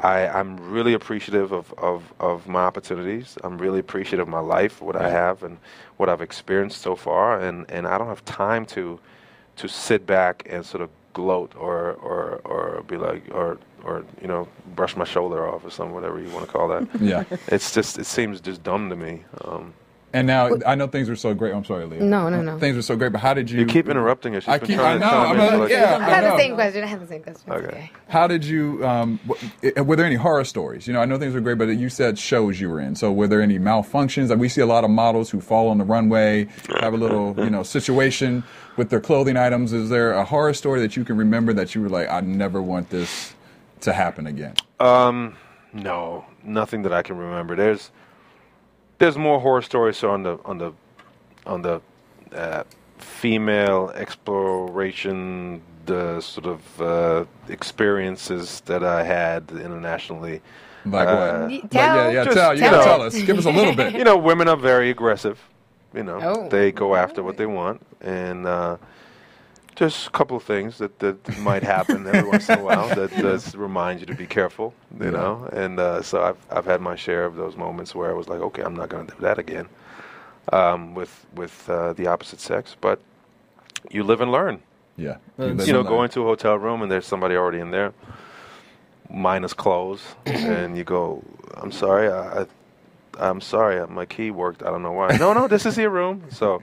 I, 0.02 0.28
I'm 0.28 0.56
really 0.70 0.94
appreciative 0.94 1.52
of, 1.52 1.72
of, 1.78 2.12
of 2.20 2.48
my 2.48 2.60
opportunities. 2.60 3.36
I'm 3.44 3.58
really 3.58 3.80
appreciative 3.80 4.26
of 4.26 4.28
my 4.28 4.40
life, 4.40 4.80
what 4.80 4.96
I 4.96 5.10
have, 5.10 5.42
and 5.42 5.58
what 5.98 6.08
I've 6.08 6.22
experienced 6.22 6.80
so 6.80 6.96
far. 6.96 7.38
And, 7.40 7.70
and 7.70 7.86
I 7.86 7.98
don't 7.98 8.08
have 8.08 8.24
time 8.24 8.66
to 8.66 8.98
to 9.56 9.68
sit 9.68 10.06
back 10.06 10.46
and 10.48 10.64
sort 10.64 10.82
of 10.82 10.88
gloat 11.12 11.54
or 11.54 11.92
or, 11.94 12.40
or 12.44 12.82
be 12.84 12.96
like 12.96 13.22
or 13.30 13.58
or 13.84 14.04
you 14.20 14.28
know 14.28 14.48
brush 14.74 14.96
my 14.96 15.04
shoulder 15.04 15.46
off 15.46 15.64
or 15.64 15.70
something, 15.70 15.94
whatever 15.94 16.20
you 16.20 16.30
want 16.30 16.46
to 16.46 16.52
call 16.52 16.68
that. 16.68 16.88
yeah. 17.00 17.24
it's 17.48 17.72
just 17.74 17.98
it 17.98 18.06
seems 18.06 18.40
just 18.40 18.62
dumb 18.62 18.88
to 18.88 18.96
me. 18.96 19.24
Um, 19.44 19.74
And 20.12 20.26
now 20.26 20.50
I 20.66 20.74
know 20.74 20.88
things 20.88 21.08
were 21.08 21.14
so 21.14 21.34
great. 21.34 21.54
I'm 21.54 21.64
sorry, 21.64 21.86
Leah. 21.86 22.02
No, 22.02 22.28
no, 22.28 22.42
no. 22.42 22.58
Things 22.58 22.74
were 22.74 22.82
so 22.82 22.96
great, 22.96 23.12
but 23.12 23.20
how 23.20 23.32
did 23.32 23.48
you? 23.48 23.60
you 23.60 23.66
keep 23.66 23.88
interrupting 23.88 24.34
us. 24.34 24.42
She's 24.42 24.48
I 24.52 24.58
been 24.58 24.66
keep- 24.66 24.76
trying 24.76 25.00
I 25.00 25.06
know, 25.06 25.10
to 25.10 25.16
I'm 25.16 25.36
chime 25.36 25.54
a- 25.54 25.58
like- 25.58 25.70
yeah. 25.70 25.98
I 26.00 26.10
have 26.10 26.24
know. 26.24 26.30
the 26.32 26.36
same 26.38 26.54
question. 26.56 26.82
I 26.82 26.86
have 26.88 27.00
the 27.00 27.06
same 27.06 27.22
question. 27.22 27.52
Okay. 27.52 27.66
okay. 27.66 27.90
How 28.08 28.26
did 28.26 28.44
you? 28.44 28.84
Um, 28.84 29.20
w- 29.28 29.50
i- 29.76 29.80
were 29.82 29.94
there 29.94 30.06
any 30.06 30.16
horror 30.16 30.42
stories? 30.42 30.88
You 30.88 30.94
know, 30.94 31.00
I 31.00 31.04
know 31.04 31.16
things 31.16 31.32
were 31.32 31.40
great, 31.40 31.58
but 31.58 31.68
you 31.68 31.88
said 31.88 32.18
shows 32.18 32.60
you 32.60 32.68
were 32.70 32.80
in. 32.80 32.96
So 32.96 33.12
were 33.12 33.28
there 33.28 33.40
any 33.40 33.60
malfunctions? 33.60 34.30
Like 34.30 34.40
we 34.40 34.48
see 34.48 34.60
a 34.60 34.66
lot 34.66 34.82
of 34.82 34.90
models 34.90 35.30
who 35.30 35.40
fall 35.40 35.68
on 35.68 35.78
the 35.78 35.84
runway, 35.84 36.48
have 36.80 36.92
a 36.92 36.96
little, 36.96 37.34
you 37.38 37.50
know, 37.50 37.62
situation 37.62 38.42
with 38.76 38.90
their 38.90 39.00
clothing 39.00 39.36
items. 39.36 39.72
Is 39.72 39.90
there 39.90 40.12
a 40.12 40.24
horror 40.24 40.54
story 40.54 40.80
that 40.80 40.96
you 40.96 41.04
can 41.04 41.16
remember 41.18 41.52
that 41.52 41.76
you 41.76 41.82
were 41.82 41.88
like, 41.88 42.10
I 42.10 42.20
never 42.20 42.60
want 42.60 42.90
this 42.90 43.32
to 43.82 43.92
happen 43.92 44.26
again? 44.26 44.54
Um, 44.80 45.36
no, 45.72 46.24
nothing 46.42 46.82
that 46.82 46.92
I 46.92 47.02
can 47.02 47.16
remember. 47.16 47.54
There's 47.54 47.92
there's 49.00 49.16
more 49.18 49.40
horror 49.40 49.62
stories 49.62 50.04
on 50.04 50.22
the 50.22 50.38
on 50.44 50.58
the 50.58 50.72
on 51.46 51.62
the 51.62 51.80
uh, 52.32 52.62
female 52.98 53.90
exploration, 53.96 55.60
the 55.86 56.20
sort 56.20 56.46
of 56.46 56.80
uh, 56.80 57.24
experiences 57.48 58.60
that 58.66 58.84
I 58.84 59.02
had 59.02 59.50
internationally. 59.50 60.40
Like 60.84 61.08
Uh, 61.08 61.48
what? 61.48 61.70
Tell. 61.70 61.96
yeah, 61.96 62.10
yeah. 62.10 62.24
Just 62.24 62.36
tell 62.36 62.54
you 62.54 62.60
tell 62.60 62.74
us. 62.78 62.84
tell 62.84 63.02
us. 63.02 63.22
Give 63.22 63.38
us 63.38 63.46
a 63.46 63.50
little 63.50 63.74
bit. 63.74 63.92
You 63.98 64.04
know, 64.04 64.16
women 64.16 64.48
are 64.48 64.56
very 64.56 64.90
aggressive. 64.90 65.38
You 65.94 66.04
know, 66.04 66.18
Oh. 66.22 66.48
they 66.48 66.70
go 66.70 66.94
after 66.94 67.22
what 67.22 67.36
they 67.36 67.46
want, 67.46 67.80
and 68.00 68.46
just 69.80 70.08
a 70.08 70.10
couple 70.12 70.36
of 70.38 70.44
things 70.44 70.78
that, 70.78 71.00
that 71.00 71.38
might 71.38 71.64
happen 71.64 72.06
every 72.06 72.24
once 72.24 72.50
in 72.50 72.56
a 72.56 72.60
while 72.60 72.90
that 73.00 73.18
does 73.20 73.56
remind 73.56 74.00
you 74.00 74.06
to 74.06 74.14
be 74.14 74.28
careful. 74.28 74.74
You 75.00 75.10
Yeah. 75.10 75.12
know, 75.12 75.50
and 75.52 75.80
uh, 75.80 76.02
so 76.02 76.22
I've 76.22 76.38
I've 76.56 76.66
had 76.66 76.82
my 76.82 76.96
share 76.96 77.24
of 77.26 77.36
those 77.36 77.56
moments 77.56 77.94
where 77.96 78.10
I 78.10 78.14
was 78.14 78.28
like, 78.28 78.40
okay, 78.42 78.62
I'm 78.62 78.76
not 78.76 78.90
going 78.90 79.06
to 79.08 79.14
do 79.16 79.22
that 79.22 79.38
again 79.38 79.68
um, 80.52 80.94
with 80.94 81.26
with 81.34 81.68
uh, 81.70 81.94
the 81.94 82.08
opposite 82.08 82.40
sex, 82.40 82.76
but 82.80 83.00
you 83.90 84.04
live 84.04 84.20
and 84.22 84.32
learn. 84.32 84.62
Yeah. 84.98 85.18
Well, 85.38 85.48
live 85.50 85.68
You 85.68 85.74
know, 85.74 85.80
and 85.80 85.88
go 85.88 86.02
into 86.04 86.22
a 86.22 86.24
hotel 86.26 86.58
room 86.58 86.82
and 86.82 86.90
there's 86.92 87.06
somebody 87.06 87.36
already 87.36 87.60
in 87.60 87.70
there, 87.72 87.94
minus 89.10 89.54
clothes, 89.54 90.02
and 90.26 90.76
you 90.78 90.84
go, 90.84 91.24
"I'm 91.56 91.72
sorry, 91.72 92.08
I, 92.10 92.42
I, 92.42 92.46
I'm 93.18 93.40
sorry, 93.40 93.86
my 93.88 94.06
key 94.06 94.30
worked. 94.32 94.62
I 94.62 94.70
don't 94.70 94.82
know 94.82 94.92
why." 94.92 95.14
no, 95.14 95.32
no, 95.34 95.48
this 95.48 95.66
is 95.66 95.76
your 95.78 95.90
room. 95.90 96.24
So 96.30 96.62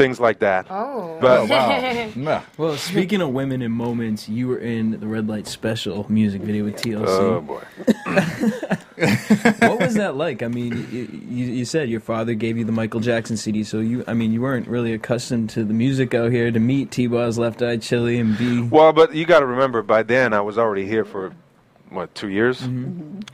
things 0.00 0.18
like 0.20 0.38
that. 0.40 0.66
Oh. 0.70 1.18
But 1.20 1.40
Oh, 1.40 1.44
wow. 1.46 1.68
Yeah. 2.16 2.42
Well, 2.56 2.76
speaking 2.76 3.20
of 3.20 3.30
women 3.30 3.62
in 3.62 3.70
moments, 3.72 4.28
you 4.28 4.48
were 4.48 4.58
in 4.58 4.98
the 4.98 5.06
Red 5.06 5.28
Light 5.28 5.46
Special 5.46 6.06
music 6.10 6.42
video 6.42 6.64
with 6.64 6.76
TLC. 6.76 7.06
oh 7.06 7.40
boy, 7.40 7.62
what 9.66 9.80
was 9.80 9.94
that 9.94 10.16
like? 10.16 10.42
I 10.42 10.48
mean, 10.48 10.86
you, 10.90 11.08
you, 11.28 11.46
you 11.52 11.64
said 11.64 11.88
your 11.88 12.00
father 12.00 12.34
gave 12.34 12.56
you 12.58 12.64
the 12.64 12.72
Michael 12.72 13.00
Jackson 13.00 13.36
CD, 13.36 13.64
so 13.64 13.78
you, 13.78 14.04
I 14.06 14.14
mean, 14.14 14.32
you 14.32 14.40
weren't 14.40 14.66
really 14.68 14.92
accustomed 14.92 15.50
to 15.50 15.64
the 15.64 15.74
music 15.74 16.14
out 16.14 16.30
here 16.32 16.50
to 16.50 16.58
meet 16.60 16.90
T-Boz 16.90 17.38
Left 17.38 17.62
Eye 17.62 17.76
Chilli 17.76 18.20
and 18.20 18.36
B. 18.38 18.62
well, 18.62 18.92
but 18.92 19.14
you 19.14 19.24
got 19.26 19.40
to 19.40 19.46
remember, 19.46 19.82
by 19.82 20.02
then 20.02 20.32
I 20.32 20.40
was 20.40 20.58
already 20.58 20.86
here 20.86 21.04
for 21.04 21.32
what 21.90 22.14
two 22.14 22.28
years, 22.28 22.68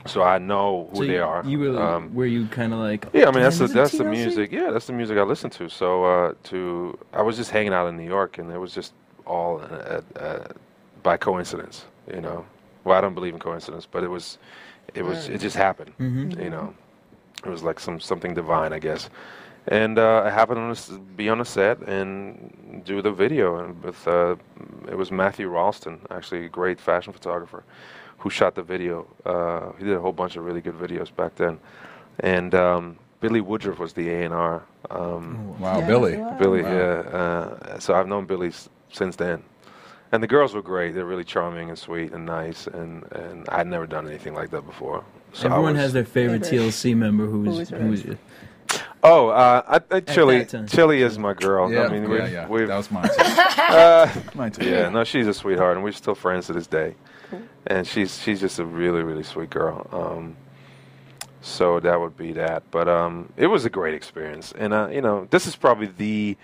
so 0.05 0.23
I 0.23 0.37
know 0.37 0.87
who 0.91 0.97
so 0.97 1.03
they 1.03 1.15
you, 1.15 1.23
are. 1.23 1.45
You 1.45 1.59
were, 1.59 1.81
Um, 1.81 2.13
were 2.13 2.25
you 2.25 2.47
kind 2.47 2.73
of 2.73 2.79
like? 2.79 3.07
Yeah, 3.13 3.27
I 3.27 3.31
mean 3.31 3.43
that's 3.43 3.57
the 3.59 3.67
"Damn, 3.67 3.83
is 3.85 3.91
that's 3.91 3.97
the 3.97 4.03
music. 4.03 4.51
Yeah, 4.51 4.71
that's 4.71 4.87
the 4.87 4.93
music 4.93 5.17
I 5.17 5.23
listen 5.23 5.49
to. 5.51 5.69
So 5.69 6.03
uh, 6.05 6.33
to 6.45 6.97
I 7.13 7.21
was 7.21 7.37
just 7.37 7.51
hanging 7.51 7.73
out 7.73 7.87
in 7.87 7.97
New 7.97 8.07
York, 8.07 8.37
and 8.37 8.51
it 8.51 8.57
was 8.57 8.73
just 8.73 8.93
all 9.25 9.61
uh, 9.61 10.01
uh, 10.19 10.47
by 11.03 11.17
coincidence. 11.17 11.85
You 12.13 12.21
know, 12.21 12.45
well 12.83 12.97
I 12.97 13.01
don't 13.01 13.13
believe 13.13 13.33
in 13.33 13.39
coincidence, 13.39 13.85
but 13.85 14.03
it 14.03 14.09
was 14.09 14.37
it 14.93 15.03
was 15.03 15.29
it 15.29 15.39
just 15.41 15.55
happened. 15.55 15.91
You 15.99 16.49
know, 16.49 16.73
it 17.45 17.49
was 17.49 17.63
like 17.63 17.79
some 17.79 17.99
something 17.99 18.33
divine, 18.33 18.73
I 18.73 18.79
guess. 18.79 19.09
And 19.69 19.99
uh, 19.99 20.23
I 20.25 20.29
happened 20.29 20.75
to 20.77 20.99
be 21.17 21.27
on 21.27 21.41
a 21.41 21.45
set 21.45 21.79
and 21.79 22.81
do 22.85 23.01
the 23.01 23.11
video, 23.11 23.57
and 23.57 23.83
with 23.83 24.07
uh, 24.07 24.35
it 24.87 24.95
was 24.97 25.11
Matthew 25.11 25.49
Rolston, 25.49 25.99
actually 26.09 26.45
a 26.45 26.49
great 26.49 26.79
fashion 26.79 27.11
photographer, 27.11 27.65
who 28.27 28.31
shot 28.31 28.55
the 28.55 28.61
video. 28.61 29.07
Uh, 29.25 29.71
he 29.79 29.85
did 29.85 29.95
a 29.95 30.01
whole 30.01 30.11
bunch 30.11 30.35
of 30.35 30.43
really 30.43 30.59
good 30.59 30.75
videos 30.77 31.15
back 31.15 31.33
then, 31.35 31.57
and 32.19 32.53
um, 32.53 32.97
Bille 33.21 33.41
Woodruff 33.41 33.79
was 33.79 33.93
the 33.93 34.09
A 34.09 34.23
and 34.25 34.33
R. 34.33 34.63
Um, 34.89 35.57
Wow, 35.59 35.79
Yeah, 35.79 35.87
Billy. 35.87 36.17
wow. 36.17 36.37
Billy, 36.37 36.61
Wow. 36.61 36.71
yeah. 36.73 37.17
Uh, 37.19 37.79
so 37.79 37.93
I've 37.95 38.07
known 38.07 38.25
Billy 38.25 38.49
s- 38.49 38.67
since 38.91 39.15
then, 39.15 39.43
and 40.11 40.21
the 40.21 40.27
girls 40.27 40.53
were 40.53 40.61
great. 40.61 40.93
They're 40.93 41.05
really 41.05 41.23
charming 41.23 41.69
and 41.69 41.79
sweet 41.79 42.11
and 42.11 42.25
nice, 42.25 42.67
and 42.67 43.03
and 43.13 43.47
I'd 43.49 43.67
never 43.67 43.87
done 43.87 44.05
anything 44.09 44.33
like 44.33 44.49
that 44.51 44.65
before. 44.65 45.05
So 45.31 45.47
Everyone 45.47 45.75
has 45.75 45.93
their 45.93 46.03
favorite 46.05 46.45
Favorite. 46.45 46.67
TLC 46.73 46.95
member 46.97 47.25
Who 47.27 47.43
who's 47.45 47.59
was 47.59 47.69
who's 47.69 48.03
yours? 48.03 48.17
Oh, 49.03 49.29
uh, 49.29 49.61
I, 49.67 49.75
I, 49.75 50.01
Chilli. 50.01 50.43
Chilli 50.75 50.97
is 50.99 51.17
my 51.17 51.33
girl. 51.33 51.71
Yeah, 51.71 51.83
I 51.85 51.89
mean, 51.89 52.03
yeah, 52.03 52.09
we've, 52.09 52.31
yeah. 52.33 52.47
we've 52.49 52.67
that 52.67 52.75
was 52.75 52.91
mine 52.91 53.07
too. 53.15 53.21
uh, 53.21 54.09
mine 54.35 54.51
too. 54.51 54.69
yeah, 54.69 54.89
no, 54.89 55.03
she's 55.05 55.27
a 55.27 55.33
sweetheart, 55.33 55.75
and 55.77 55.83
we're 55.83 55.93
still 55.93 56.15
friends 56.15 56.47
to 56.47 56.53
this 56.53 56.67
day. 56.67 56.95
And 57.65 57.85
she's 57.87 58.21
she's 58.21 58.39
just 58.39 58.59
a 58.59 58.65
really 58.65 59.03
really 59.03 59.23
sweet 59.23 59.49
girl. 59.49 59.87
Um, 59.91 60.35
so 61.41 61.79
that 61.79 61.99
would 61.99 62.17
be 62.17 62.33
that. 62.33 62.63
But 62.71 62.87
um, 62.87 63.31
it 63.37 63.47
was 63.47 63.65
a 63.65 63.69
great 63.69 63.93
experience, 63.93 64.53
and 64.57 64.73
uh, 64.73 64.87
you 64.91 65.01
know, 65.01 65.27
this 65.29 65.45
is 65.47 65.55
probably 65.55 65.87
the 65.87 66.37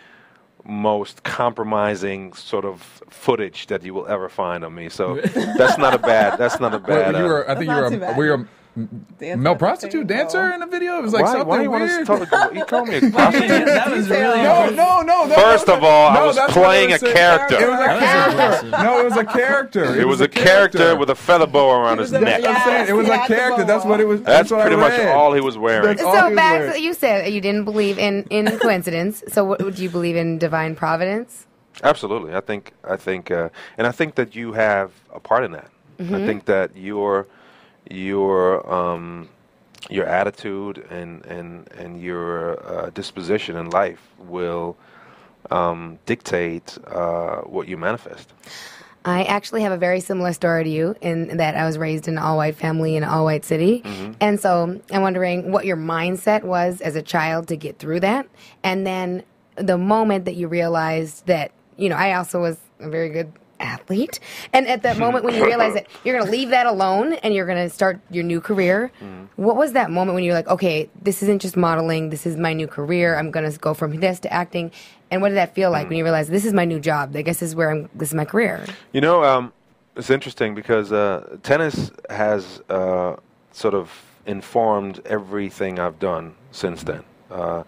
most 0.65 1.23
compromising 1.23 2.31
sort 2.33 2.63
of 2.63 2.81
footage 3.09 3.67
that 3.67 3.83
you 3.83 3.93
will 3.93 4.07
ever 4.07 4.29
find 4.29 4.63
on 4.63 4.73
me. 4.73 4.87
So 4.89 5.15
that's 5.57 5.77
not 5.77 5.93
a 5.93 5.97
bad. 5.97 6.37
That's 6.39 6.59
not 6.59 6.73
a 6.73 6.77
Well, 6.77 7.11
bad. 7.11 7.15
you 7.17 7.25
uh, 7.25 7.27
were, 7.27 7.49
I 7.49 7.55
think 7.55 7.69
you 7.69 7.75
That's 7.75 7.75
were, 7.75 7.81
not 7.81 7.89
too 7.89 7.95
a, 7.95 7.99
bad. 7.99 8.17
were 8.17 8.47
you 8.75 9.37
male 9.37 9.55
prostitute 9.55 10.07
dancer 10.07 10.37
level. 10.39 10.53
in 10.55 10.59
the 10.61 10.65
video? 10.67 10.97
It 10.97 11.03
was 11.03 11.13
like 11.13 11.23
why, 11.23 11.31
something 11.31 11.47
why 11.47 11.67
weird. 11.67 12.07
want 12.07 12.23
to 12.23 12.25
talk? 12.27 12.53
You 12.55 12.65
call 12.65 12.85
me 12.85 12.97
a 12.97 13.01
prostitute? 13.11 13.65
that 13.65 13.91
was 13.91 14.09
really 14.09 14.41
no, 14.41 14.69
no, 14.71 15.01
no. 15.01 15.27
that- 15.27 15.37
First 15.39 15.67
that 15.67 15.77
of 15.77 15.83
all, 15.83 16.07
I 16.09 16.23
was 16.25 16.39
playing 16.51 16.89
they 16.89 16.95
a 16.95 16.99
character. 16.99 17.55
It 17.59 17.69
was 17.69 17.79
a 17.79 17.99
character. 17.99 18.69
No, 18.83 18.99
it 18.99 19.03
was 19.05 19.17
a 19.17 19.25
character. 19.25 19.99
It 19.99 20.07
was 20.07 20.21
a 20.21 20.27
character 20.27 20.95
with 20.95 21.09
a 21.09 21.15
feather 21.15 21.45
bow 21.47 21.71
around 21.71 21.99
his 21.99 22.11
was 22.11 22.21
a- 22.21 22.25
neck. 22.25 22.41
That's 22.41 22.65
what 22.65 22.75
I'm. 22.75 22.87
It 22.87 22.93
was 22.93 23.07
a 23.07 23.11
he 23.13 23.17
had 23.19 23.23
the 23.29 23.35
character. 23.35 23.63
That's 23.65 23.85
what 23.85 23.99
it 23.99 24.05
was. 24.07 24.21
That's 24.23 24.51
what 24.51 24.59
I 24.61 24.63
pretty 24.63 24.77
much 24.77 24.99
all 25.07 25.33
he 25.33 25.41
was 25.41 25.57
wearing. 25.57 25.85
That's 25.85 26.01
So 26.01 26.09
was 26.29 26.35
back, 26.35 26.79
you 26.79 26.93
said 26.93 27.31
you 27.31 27.41
didn't 27.41 27.65
believe 27.65 27.99
in 27.99 28.23
in 28.29 28.47
coincidence. 28.59 29.23
So 29.27 29.43
what 29.43 29.61
would 29.61 29.77
you 29.77 29.89
believe 29.89 30.15
in 30.15 30.37
divine 30.39 30.75
providence? 30.75 31.45
Absolutely, 31.83 32.35
I 32.35 32.39
think 32.41 32.71
I 32.83 32.95
think, 32.97 33.29
uh, 33.31 33.49
and 33.77 33.87
I 33.87 33.91
think 33.91 34.15
that 34.15 34.35
you 34.35 34.53
have 34.53 34.91
a 35.13 35.19
part 35.19 35.43
in 35.43 35.51
that. 35.53 35.69
I 35.99 36.25
think 36.25 36.45
that 36.45 36.75
your 36.75 37.27
your 37.89 38.71
um, 38.71 39.29
your 39.89 40.05
attitude 40.05 40.85
and 40.89 41.25
and 41.25 41.69
and 41.77 42.01
your 42.01 42.63
uh, 42.65 42.89
disposition 42.91 43.55
in 43.57 43.69
life 43.69 44.01
will 44.17 44.77
um, 45.51 45.99
dictate 46.05 46.77
uh, 46.87 47.37
what 47.41 47.67
you 47.67 47.77
manifest. 47.77 48.33
I 49.05 49.23
actually 49.25 49.63
have 49.63 49.73
a 49.73 49.77
very 49.77 49.99
similar 49.99 50.31
story 50.31 50.63
to 50.63 50.69
you 50.69 50.95
in 51.01 51.35
that 51.37 51.57
I 51.57 51.65
was 51.65 51.77
raised 51.77 52.07
in 52.07 52.17
an 52.17 52.23
all 52.23 52.37
white 52.37 52.55
family 52.55 52.95
in 52.95 53.03
an 53.03 53.09
all 53.09 53.25
white 53.25 53.43
city. 53.43 53.83
And 54.21 54.39
so 54.39 54.79
I'm 54.91 55.01
wondering 55.01 55.51
what 55.51 55.65
your 55.65 55.75
mindset 55.75 56.43
was 56.43 56.79
as 56.79 56.95
a 56.95 57.01
child 57.01 57.49
to 57.49 57.57
get 57.57 57.79
through 57.79 57.99
that. 57.99 58.27
And 58.63 58.87
then 58.87 59.23
the 59.55 59.77
moment 59.77 60.23
that 60.23 60.35
you 60.35 60.47
realized 60.47 61.25
that, 61.27 61.51
you 61.75 61.89
know, 61.89 61.97
I 61.97 62.13
also 62.13 62.39
was 62.39 62.57
a 62.79 62.89
very 62.89 63.09
good 63.09 63.33
athlete. 63.63 64.19
And 64.51 64.67
at 64.67 64.83
that 64.83 64.97
moment 64.97 65.23
when 65.25 65.33
you 65.33 65.45
realize 65.45 65.73
that 65.73 65.87
you're 66.03 66.15
going 66.15 66.25
to 66.25 66.31
leave 66.31 66.49
that 66.49 66.65
alone 66.65 67.13
and 67.13 67.33
you're 67.33 67.45
going 67.45 67.67
to 67.67 67.73
start 67.73 67.99
your 68.11 68.23
new 68.23 68.41
career, 68.41 68.91
what 69.35 69.55
was 69.55 69.71
that 69.73 69.89
moment 69.89 70.15
when 70.15 70.23
you're 70.23 70.33
like, 70.33 70.47
okay, 70.47 70.89
this 71.01 71.23
isn't 71.23 71.41
just 71.41 71.57
modeling, 71.57 72.09
this 72.09 72.25
is 72.25 72.37
my 72.37 72.53
new 72.53 72.67
career. 72.67 73.15
I'm 73.17 73.31
going 73.31 73.49
to 73.49 73.57
go 73.57 73.73
from 73.73 73.99
this 73.99 74.19
to 74.21 74.33
acting. 74.33 74.71
And 75.09 75.21
what 75.21 75.29
did 75.29 75.35
that 75.37 75.53
feel 75.53 75.71
like 75.71 75.87
when 75.89 75.97
you 75.97 76.03
realized 76.03 76.29
this 76.29 76.45
is 76.45 76.53
my 76.53 76.65
new 76.65 76.79
job? 76.79 77.15
I 77.15 77.21
guess 77.21 77.39
this 77.39 77.49
is 77.49 77.55
where 77.55 77.71
I'm, 77.71 77.89
this 77.93 78.09
is 78.09 78.15
my 78.15 78.25
career. 78.25 78.65
You 78.91 79.01
know, 79.01 79.23
um, 79.23 79.53
it's 79.95 80.09
interesting 80.09 80.55
because 80.55 80.91
uh, 80.91 81.37
tennis 81.43 81.91
has 82.09 82.61
uh, 82.69 83.15
sort 83.51 83.73
of 83.73 83.91
informed 84.25 85.01
everything 85.05 85.79
I've 85.79 85.99
done 85.99 86.35
since 86.51 86.83
then. 86.83 87.03
Uh, 87.29 87.63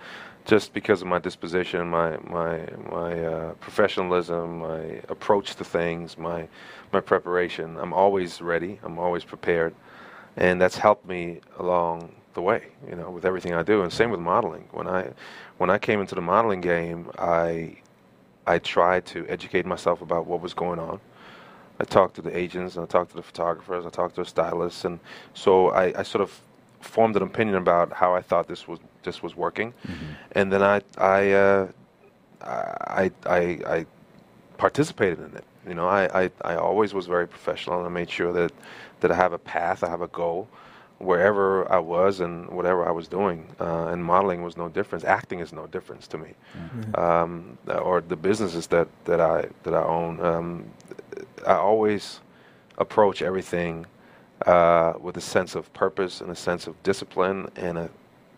just 0.46 0.74
because 0.74 1.02
of 1.02 1.08
my 1.08 1.20
disposition, 1.20 1.90
my 1.90 2.18
my 2.20 2.68
my 2.90 3.24
uh, 3.26 3.54
professionalism, 3.56 4.60
my 4.60 5.02
approach 5.10 5.56
to 5.56 5.64
things, 5.64 6.18
my 6.18 6.48
my 6.94 7.02
preparation. 7.02 7.78
I'm 7.78 7.94
always 7.94 8.42
ready. 8.42 8.80
I'm 8.84 9.00
always 9.00 9.24
prepared, 9.24 9.74
and 10.38 10.62
that's 10.62 10.78
helped 10.78 11.08
me 11.08 11.42
along 11.58 12.14
the 12.36 12.42
way. 12.42 12.68
You 12.88 12.96
know, 12.96 13.10
with 13.10 13.26
everything 13.26 13.54
I 13.54 13.64
do, 13.64 13.82
and 13.82 13.92
same 13.92 14.12
with 14.12 14.20
modeling. 14.20 14.68
When 14.72 14.88
I 14.88 15.12
when 15.58 15.70
I 15.70 15.80
came 15.80 16.00
into 16.00 16.16
the 16.16 16.22
modeling 16.22 16.62
game, 16.62 17.10
I 17.18 17.78
I 18.46 18.60
tried 18.60 19.06
to 19.08 19.28
educate 19.28 19.66
myself 19.66 20.02
about 20.02 20.28
what 20.28 20.42
was 20.42 20.54
going 20.54 20.80
on. 20.80 21.00
I 21.80 21.84
talked 21.84 22.16
to 22.16 22.22
the 22.22 22.36
agents, 22.38 22.76
and 22.76 22.84
I 22.84 22.88
talked 22.88 23.10
to 23.12 23.18
the 23.18 23.24
photographers, 23.24 23.86
I 23.86 23.90
talked 23.90 24.16
to 24.16 24.22
the 24.22 24.30
stylists, 24.30 24.86
and 24.86 25.00
so 25.34 25.70
I, 25.72 26.00
I 26.00 26.04
sort 26.04 26.22
of 26.22 26.40
formed 26.86 27.16
an 27.16 27.24
opinion 27.24 27.56
about 27.58 27.94
how 27.94 28.14
I 28.16 28.22
thought 28.22 28.48
this 28.48 28.68
was 28.68 28.80
this 29.04 29.22
was 29.24 29.36
working, 29.36 29.74
and 30.34 30.52
then 30.52 30.62
I 30.64 30.82
I, 30.98 31.32
uh, 31.32 31.68
I 32.42 33.12
I 33.26 33.40
I 33.76 33.86
participated 34.58 35.20
in 35.20 35.36
it. 35.38 35.44
You 35.68 35.74
know, 35.74 35.88
I, 35.88 36.24
I 36.24 36.32
I 36.44 36.56
always 36.56 36.94
was 36.94 37.08
very 37.08 37.28
professional, 37.28 37.78
and 37.80 37.86
I 37.86 37.90
made 37.90 38.10
sure 38.10 38.32
that 38.34 38.52
that 39.02 39.12
I 39.12 39.16
have 39.16 39.34
a 39.34 39.38
path, 39.40 39.84
I 39.84 39.90
have 39.90 40.02
a 40.02 40.08
goal, 40.08 40.48
wherever 41.00 41.70
I 41.72 41.80
was 41.80 42.20
and 42.20 42.50
whatever 42.50 42.88
I 42.88 42.92
was 42.92 43.08
doing. 43.08 43.48
Uh, 43.60 43.88
and 43.88 44.04
modeling 44.04 44.44
was 44.44 44.58
no 44.58 44.70
difference. 44.70 45.04
Acting 45.04 45.40
is 45.40 45.52
no 45.54 45.68
difference 45.68 46.08
to 46.08 46.18
me, 46.18 46.34
um, 46.96 47.58
or 47.68 48.02
the 48.02 48.16
businesses 48.16 48.68
that, 48.68 48.88
that 49.06 49.20
I 49.20 49.48
that 49.64 49.74
I 49.74 49.84
own. 49.84 50.20
Um, 50.22 50.66
I 51.46 51.56
always 51.56 52.22
approach 52.78 53.22
everything 53.22 53.86
uh, 54.46 54.94
with 55.00 55.18
a 55.18 55.22
sense 55.22 55.56
of 55.56 55.72
purpose 55.74 56.22
and 56.22 56.30
a 56.30 56.36
sense 56.36 56.68
of 56.68 56.82
discipline 56.84 57.50
and 57.56 57.78
a 57.78 57.90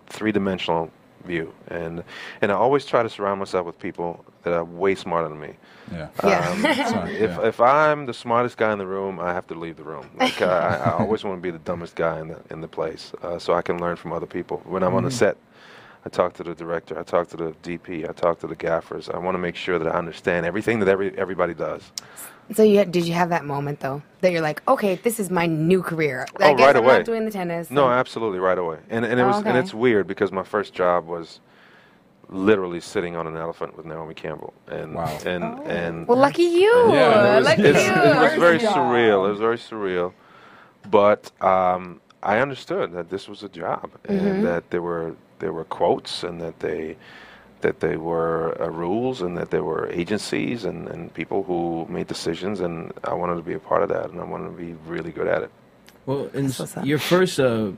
three-dimensional 0.08 0.92
view. 1.26 1.54
And 1.68 2.04
and 2.42 2.52
I 2.52 2.56
always 2.56 2.86
try 2.86 3.04
to 3.04 3.10
surround 3.10 3.40
myself 3.40 3.66
with 3.66 3.78
people 3.80 4.24
that 4.44 4.54
are 4.54 4.64
way 4.64 4.96
smarter 4.96 5.30
than 5.30 5.40
me. 5.40 5.54
Yeah. 5.92 6.10
Yeah. 6.24 7.08
If 7.08 7.32
yeah. 7.32 7.48
if 7.48 7.60
I'm 7.60 8.06
the 8.06 8.14
smartest 8.14 8.58
guy 8.58 8.72
in 8.72 8.80
the 8.80 8.88
room, 8.88 9.20
I 9.20 9.34
have 9.34 9.48
to 9.48 9.56
leave 9.56 9.78
the 9.78 9.84
room. 9.84 10.10
Like 10.18 10.42
I, 10.42 10.78
I 10.78 10.92
always 11.00 11.24
want 11.24 11.38
to 11.38 11.42
be 11.42 11.52
the 11.52 11.60
dumbest 11.60 11.96
guy 11.96 12.20
in 12.20 12.30
the 12.30 12.42
in 12.50 12.62
the 12.62 12.68
place, 12.68 13.12
uh, 13.22 13.38
so 13.40 13.54
I 13.54 13.62
can 13.62 13.80
learn 13.80 13.96
from 13.96 14.14
other 14.14 14.26
people. 14.26 14.62
When 14.66 14.84
I'm 14.84 14.96
on 14.96 15.04
the 15.04 15.12
set, 15.12 15.38
I 16.06 16.10
talk 16.10 16.34
to 16.36 16.44
the 16.44 16.56
director, 16.56 16.98
I 16.98 17.04
talk 17.04 17.28
to 17.30 17.38
the 17.38 17.52
DP, 17.64 18.10
I 18.10 18.14
talk 18.14 18.40
to 18.40 18.48
the 18.48 18.56
gaffers. 18.56 19.10
I 19.10 19.18
want 19.18 19.36
to 19.36 19.40
make 19.40 19.56
sure 19.56 19.78
that 19.80 19.88
I 19.88 19.98
understand 19.98 20.46
everything 20.46 20.80
that 20.80 20.88
every 20.88 21.18
everybody 21.18 21.54
does. 21.54 21.92
So 22.54 22.64
you 22.64 22.86
did 22.86 23.06
you 23.06 23.14
have 23.14 23.30
that 23.30 23.44
moment 23.46 23.80
though 23.82 24.02
that 24.22 24.32
you're 24.32 24.42
like, 24.42 24.62
okay, 24.68 24.96
this 24.96 25.20
is 25.20 25.30
my 25.30 25.46
new 25.46 25.82
career. 25.82 26.26
I 26.40 26.52
Oh, 26.52 26.56
guess 26.56 26.66
right 26.68 26.76
I'm 26.76 26.84
away. 26.84 26.98
not 26.98 27.06
doing 27.06 27.26
the 27.26 27.32
tennis. 27.32 27.70
No, 27.70 27.86
and- 27.86 27.94
absolutely, 27.96 28.40
right 28.40 28.58
away. 28.58 28.78
And 28.90 29.04
and 29.06 29.20
it 29.20 29.24
Oh, 29.24 29.28
was 29.28 29.44
and 29.46 29.58
it's 29.58 29.74
weird 29.74 30.08
because 30.08 30.32
my 30.32 30.44
first 30.44 30.74
job 30.74 31.06
was 31.08 31.40
literally 32.30 32.80
sitting 32.82 33.16
on 33.16 33.26
an 33.28 33.38
elephant 33.38 33.76
with 33.78 33.86
Naomi 33.86 34.14
Campbell, 34.14 34.54
and 34.68 34.96
Wow. 34.96 35.18
and 35.26 35.44
and 35.66 36.08
well, 36.08 36.18
lucky 36.18 36.44
you. 36.44 36.72
Yeah, 36.94 37.34
it 37.34 37.38
was- 37.38 37.46
lucky 37.46 37.62
it's, 37.64 37.84
you. 37.86 37.92
it 37.94 38.16
was 38.22 38.34
very 38.34 38.58
Job. 38.60 38.76
surreal. 38.76 39.26
It 39.28 39.32
was 39.32 39.40
very 39.40 39.58
surreal, 39.58 40.14
but 40.90 41.32
um, 41.42 42.02
I 42.24 42.40
understood 42.40 42.92
that 42.94 43.10
this 43.10 43.28
was 43.28 43.44
a 43.44 43.50
job 43.50 43.92
Mm-hmm. 44.08 44.26
and 44.28 44.46
that 44.46 44.70
there 44.72 44.82
were 44.82 45.16
there 45.40 45.54
were 45.54 45.66
quotes 45.66 46.24
and 46.24 46.42
that 46.42 46.60
they 46.60 46.98
that 47.62 47.80
they 47.80 47.98
were 47.98 48.60
uh, 48.62 48.68
rules 48.70 49.22
and 49.22 49.38
that 49.38 49.50
there 49.52 49.64
were 49.64 49.90
agencies 49.92 50.64
and, 50.66 50.88
and 50.88 51.14
people 51.14 51.44
who 51.44 51.86
made 51.90 52.08
decisions 52.08 52.60
and 52.60 52.94
I 53.04 53.14
wanted 53.14 53.36
to 53.36 53.42
be 53.42 53.54
a 53.54 53.60
part 53.60 53.84
of 53.84 53.90
that 53.90 54.10
and 54.12 54.20
I 54.22 54.24
wanted 54.24 54.46
to 54.52 54.58
be 54.58 54.74
really 54.86 55.12
good 55.12 55.28
at 55.28 55.44
it. 55.44 55.52
Well, 56.06 56.30
and 56.34 56.48
s- 56.50 56.60
what's 56.60 56.78
up. 56.78 56.86
your 56.86 57.00
first 57.00 57.40
uh, 57.40 57.72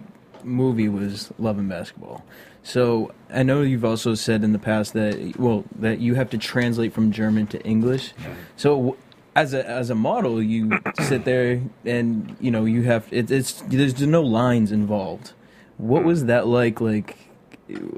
movie 0.43 0.89
was 0.89 1.31
Love 1.39 1.57
and 1.59 1.69
Basketball. 1.69 2.23
So 2.61 3.11
I 3.33 3.43
know 3.43 3.61
you've 3.61 3.85
also 3.85 4.15
said 4.15 4.43
in 4.43 4.51
the 4.51 4.59
past 4.59 4.93
that 4.93 5.35
well 5.39 5.63
that 5.79 5.99
you 5.99 6.15
have 6.15 6.29
to 6.31 6.37
translate 6.37 6.93
from 6.93 7.11
German 7.11 7.47
to 7.47 7.61
English. 7.63 8.13
So 8.57 8.97
as 9.35 9.53
a 9.53 9.65
as 9.67 9.89
a 9.89 9.95
model, 9.95 10.43
you 10.43 10.77
sit 11.01 11.23
there 11.23 11.61
and 11.85 12.35
you 12.39 12.51
know 12.51 12.65
you 12.65 12.83
have 12.83 13.07
it, 13.11 13.31
it's 13.31 13.61
there's 13.67 13.99
no 14.01 14.21
lines 14.21 14.71
involved. 14.71 15.31
What 15.77 16.03
was 16.03 16.25
that 16.25 16.47
like? 16.47 16.81
Like 16.81 17.17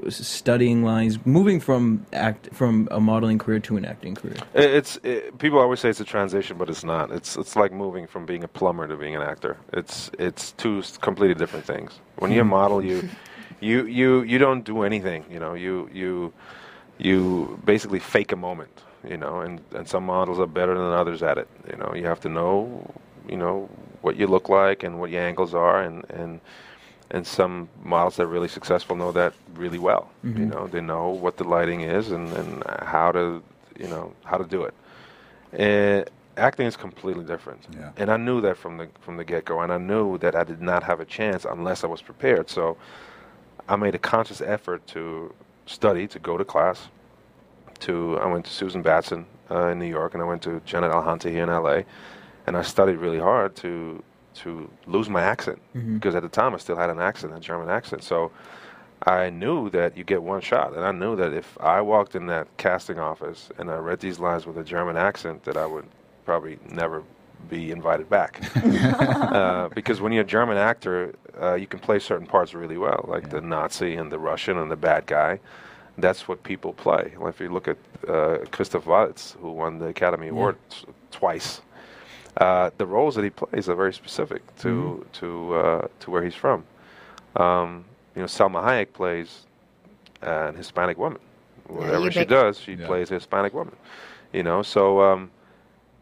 studying 0.08 0.82
lines, 0.84 1.24
moving 1.24 1.60
from 1.60 2.06
act 2.12 2.48
from 2.52 2.88
a 2.90 3.00
modeling 3.00 3.38
career 3.38 3.58
to 3.60 3.76
an 3.76 3.84
acting 3.84 4.14
career. 4.14 4.36
It's 4.54 4.98
it, 5.02 5.38
people 5.38 5.58
always 5.58 5.80
say 5.80 5.90
it's 5.90 6.00
a 6.00 6.04
transition, 6.04 6.58
but 6.58 6.68
it's 6.68 6.84
not. 6.84 7.10
It's 7.10 7.36
it's 7.36 7.56
like 7.56 7.72
moving 7.72 8.06
from 8.06 8.26
being 8.26 8.44
a 8.44 8.48
plumber 8.48 8.86
to 8.86 8.96
being 8.96 9.16
an 9.16 9.22
actor. 9.22 9.56
It's 9.72 10.10
it's 10.18 10.52
two 10.52 10.82
completely 11.00 11.34
different 11.34 11.64
things. 11.64 12.00
When 12.16 12.32
you're 12.32 12.42
a 12.42 12.44
model, 12.60 12.84
you 12.84 13.08
you 13.60 13.86
you 13.86 14.22
you 14.22 14.38
don't 14.38 14.64
do 14.64 14.82
anything. 14.82 15.24
You 15.30 15.40
know, 15.40 15.54
you 15.54 15.88
you 15.92 16.32
you 16.98 17.60
basically 17.64 18.00
fake 18.00 18.32
a 18.32 18.36
moment. 18.36 18.82
You 19.08 19.16
know, 19.16 19.40
and 19.40 19.60
and 19.74 19.88
some 19.88 20.04
models 20.06 20.38
are 20.38 20.46
better 20.46 20.74
than 20.74 20.92
others 20.92 21.22
at 21.22 21.38
it. 21.38 21.48
You 21.70 21.76
know, 21.76 21.92
you 21.94 22.06
have 22.06 22.20
to 22.20 22.28
know 22.28 22.92
you 23.28 23.36
know 23.36 23.68
what 24.02 24.16
you 24.16 24.26
look 24.26 24.48
like 24.48 24.82
and 24.82 24.98
what 24.98 25.10
your 25.10 25.22
angles 25.22 25.54
are, 25.54 25.82
and 25.82 26.04
and 26.10 26.40
and 27.12 27.26
some 27.26 27.68
models 27.84 28.16
that 28.16 28.24
are 28.24 28.26
really 28.26 28.48
successful 28.48 28.96
know 28.96 29.12
that 29.12 29.34
really 29.54 29.78
well. 29.78 30.10
You 30.38 30.46
know, 30.46 30.66
they 30.66 30.80
know 30.80 31.10
what 31.10 31.36
the 31.36 31.44
lighting 31.44 31.82
is 31.82 32.10
and, 32.10 32.32
and 32.32 32.64
how 32.82 33.12
to, 33.12 33.42
you 33.78 33.86
know, 33.86 34.14
how 34.24 34.38
to 34.38 34.44
do 34.44 34.62
it. 34.62 34.74
And 35.52 36.08
acting 36.38 36.66
is 36.66 36.74
completely 36.74 37.24
different. 37.24 37.66
Yeah. 37.76 37.92
And 37.98 38.10
I 38.10 38.16
knew 38.16 38.40
that 38.40 38.56
from 38.56 38.78
the 38.78 38.88
from 39.00 39.18
the 39.18 39.24
get 39.24 39.44
go, 39.44 39.60
and 39.60 39.70
I 39.70 39.76
knew 39.76 40.16
that 40.18 40.34
I 40.34 40.42
did 40.44 40.62
not 40.62 40.82
have 40.84 41.00
a 41.00 41.04
chance 41.04 41.44
unless 41.44 41.84
I 41.84 41.86
was 41.86 42.00
prepared. 42.00 42.48
So 42.48 42.78
I 43.68 43.76
made 43.76 43.94
a 43.94 43.98
conscious 43.98 44.40
effort 44.40 44.86
to 44.88 45.34
study, 45.66 46.08
to 46.08 46.18
go 46.18 46.38
to 46.38 46.44
class. 46.44 46.88
To 47.80 48.18
I 48.20 48.26
went 48.26 48.46
to 48.46 48.50
Susan 48.50 48.80
Batson 48.80 49.26
uh, 49.50 49.66
in 49.68 49.78
New 49.78 49.86
York, 49.86 50.14
and 50.14 50.22
I 50.22 50.26
went 50.26 50.40
to 50.42 50.62
Janet 50.64 50.92
Alhanti 50.92 51.30
here 51.30 51.42
in 51.42 51.50
LA, 51.50 51.82
and 52.46 52.56
I 52.56 52.62
studied 52.62 52.96
really 52.96 53.18
hard 53.18 53.54
to 53.56 54.02
to 54.42 54.70
lose 54.86 55.08
my 55.08 55.22
accent 55.22 55.60
because 55.94 56.14
at 56.14 56.22
the 56.22 56.28
time 56.28 56.54
I 56.54 56.58
still 56.58 56.76
had 56.76 56.90
an 56.90 57.00
accent, 57.00 57.34
a 57.34 57.40
German 57.40 57.68
accent. 57.68 58.02
So 58.02 58.30
I 59.06 59.30
knew 59.30 59.70
that 59.70 59.96
you 59.96 60.04
get 60.04 60.22
one 60.22 60.40
shot, 60.40 60.74
and 60.74 60.84
I 60.84 60.92
knew 60.92 61.16
that 61.16 61.32
if 61.32 61.58
I 61.60 61.80
walked 61.80 62.14
in 62.14 62.26
that 62.26 62.46
casting 62.56 62.98
office 62.98 63.50
and 63.58 63.70
I 63.70 63.76
read 63.76 64.00
these 64.00 64.18
lines 64.18 64.46
with 64.46 64.58
a 64.58 64.64
German 64.64 64.96
accent, 64.96 65.42
that 65.44 65.56
I 65.56 65.66
would 65.66 65.86
probably 66.24 66.58
never 66.70 67.02
be 67.48 67.72
invited 67.72 68.08
back. 68.08 68.40
uh, 68.56 69.68
because 69.74 70.00
when 70.00 70.12
you're 70.12 70.22
a 70.22 70.26
German 70.26 70.56
actor, 70.56 71.14
uh, 71.40 71.54
you 71.54 71.66
can 71.66 71.80
play 71.80 71.98
certain 71.98 72.26
parts 72.26 72.54
really 72.54 72.78
well, 72.78 73.04
like 73.08 73.30
the 73.30 73.40
Nazi 73.40 73.96
and 73.96 74.12
the 74.12 74.18
Russian 74.18 74.58
and 74.58 74.70
the 74.70 74.76
bad 74.76 75.06
guy. 75.06 75.40
That's 75.98 76.28
what 76.28 76.42
people 76.42 76.72
play. 76.72 77.14
Like 77.18 77.34
if 77.34 77.40
you 77.40 77.48
look 77.48 77.68
at 77.68 77.76
uh, 78.08 78.38
Christoph 78.50 78.86
Waltz, 78.86 79.36
who 79.40 79.50
won 79.50 79.78
the 79.78 79.86
Academy 79.86 80.28
Award 80.28 80.56
twice, 81.10 81.60
uh, 82.38 82.70
the 82.78 82.86
roles 82.86 83.14
that 83.16 83.24
he 83.24 83.30
plays 83.30 83.68
are 83.68 83.74
very 83.74 83.92
specific 83.92 84.42
to 84.58 85.06
to 85.14 85.54
uh, 85.54 85.88
to 86.00 86.10
where 86.10 86.22
he's 86.22 86.34
from. 86.34 86.64
Um, 87.36 87.84
you 88.14 88.22
know, 88.22 88.26
Salma 88.26 88.62
Hayek 88.62 88.92
plays 88.92 89.46
an 90.22 90.54
Hispanic 90.54 90.98
woman. 90.98 91.20
Whatever 91.68 92.04
you 92.06 92.10
she 92.10 92.24
does, 92.24 92.58
she 92.58 92.72
Yeah. 92.72 92.86
plays 92.86 93.10
a 93.10 93.14
Hispanic 93.14 93.54
woman. 93.54 93.76
You 94.32 94.42
know, 94.42 94.62
so 94.62 95.02
um, 95.02 95.30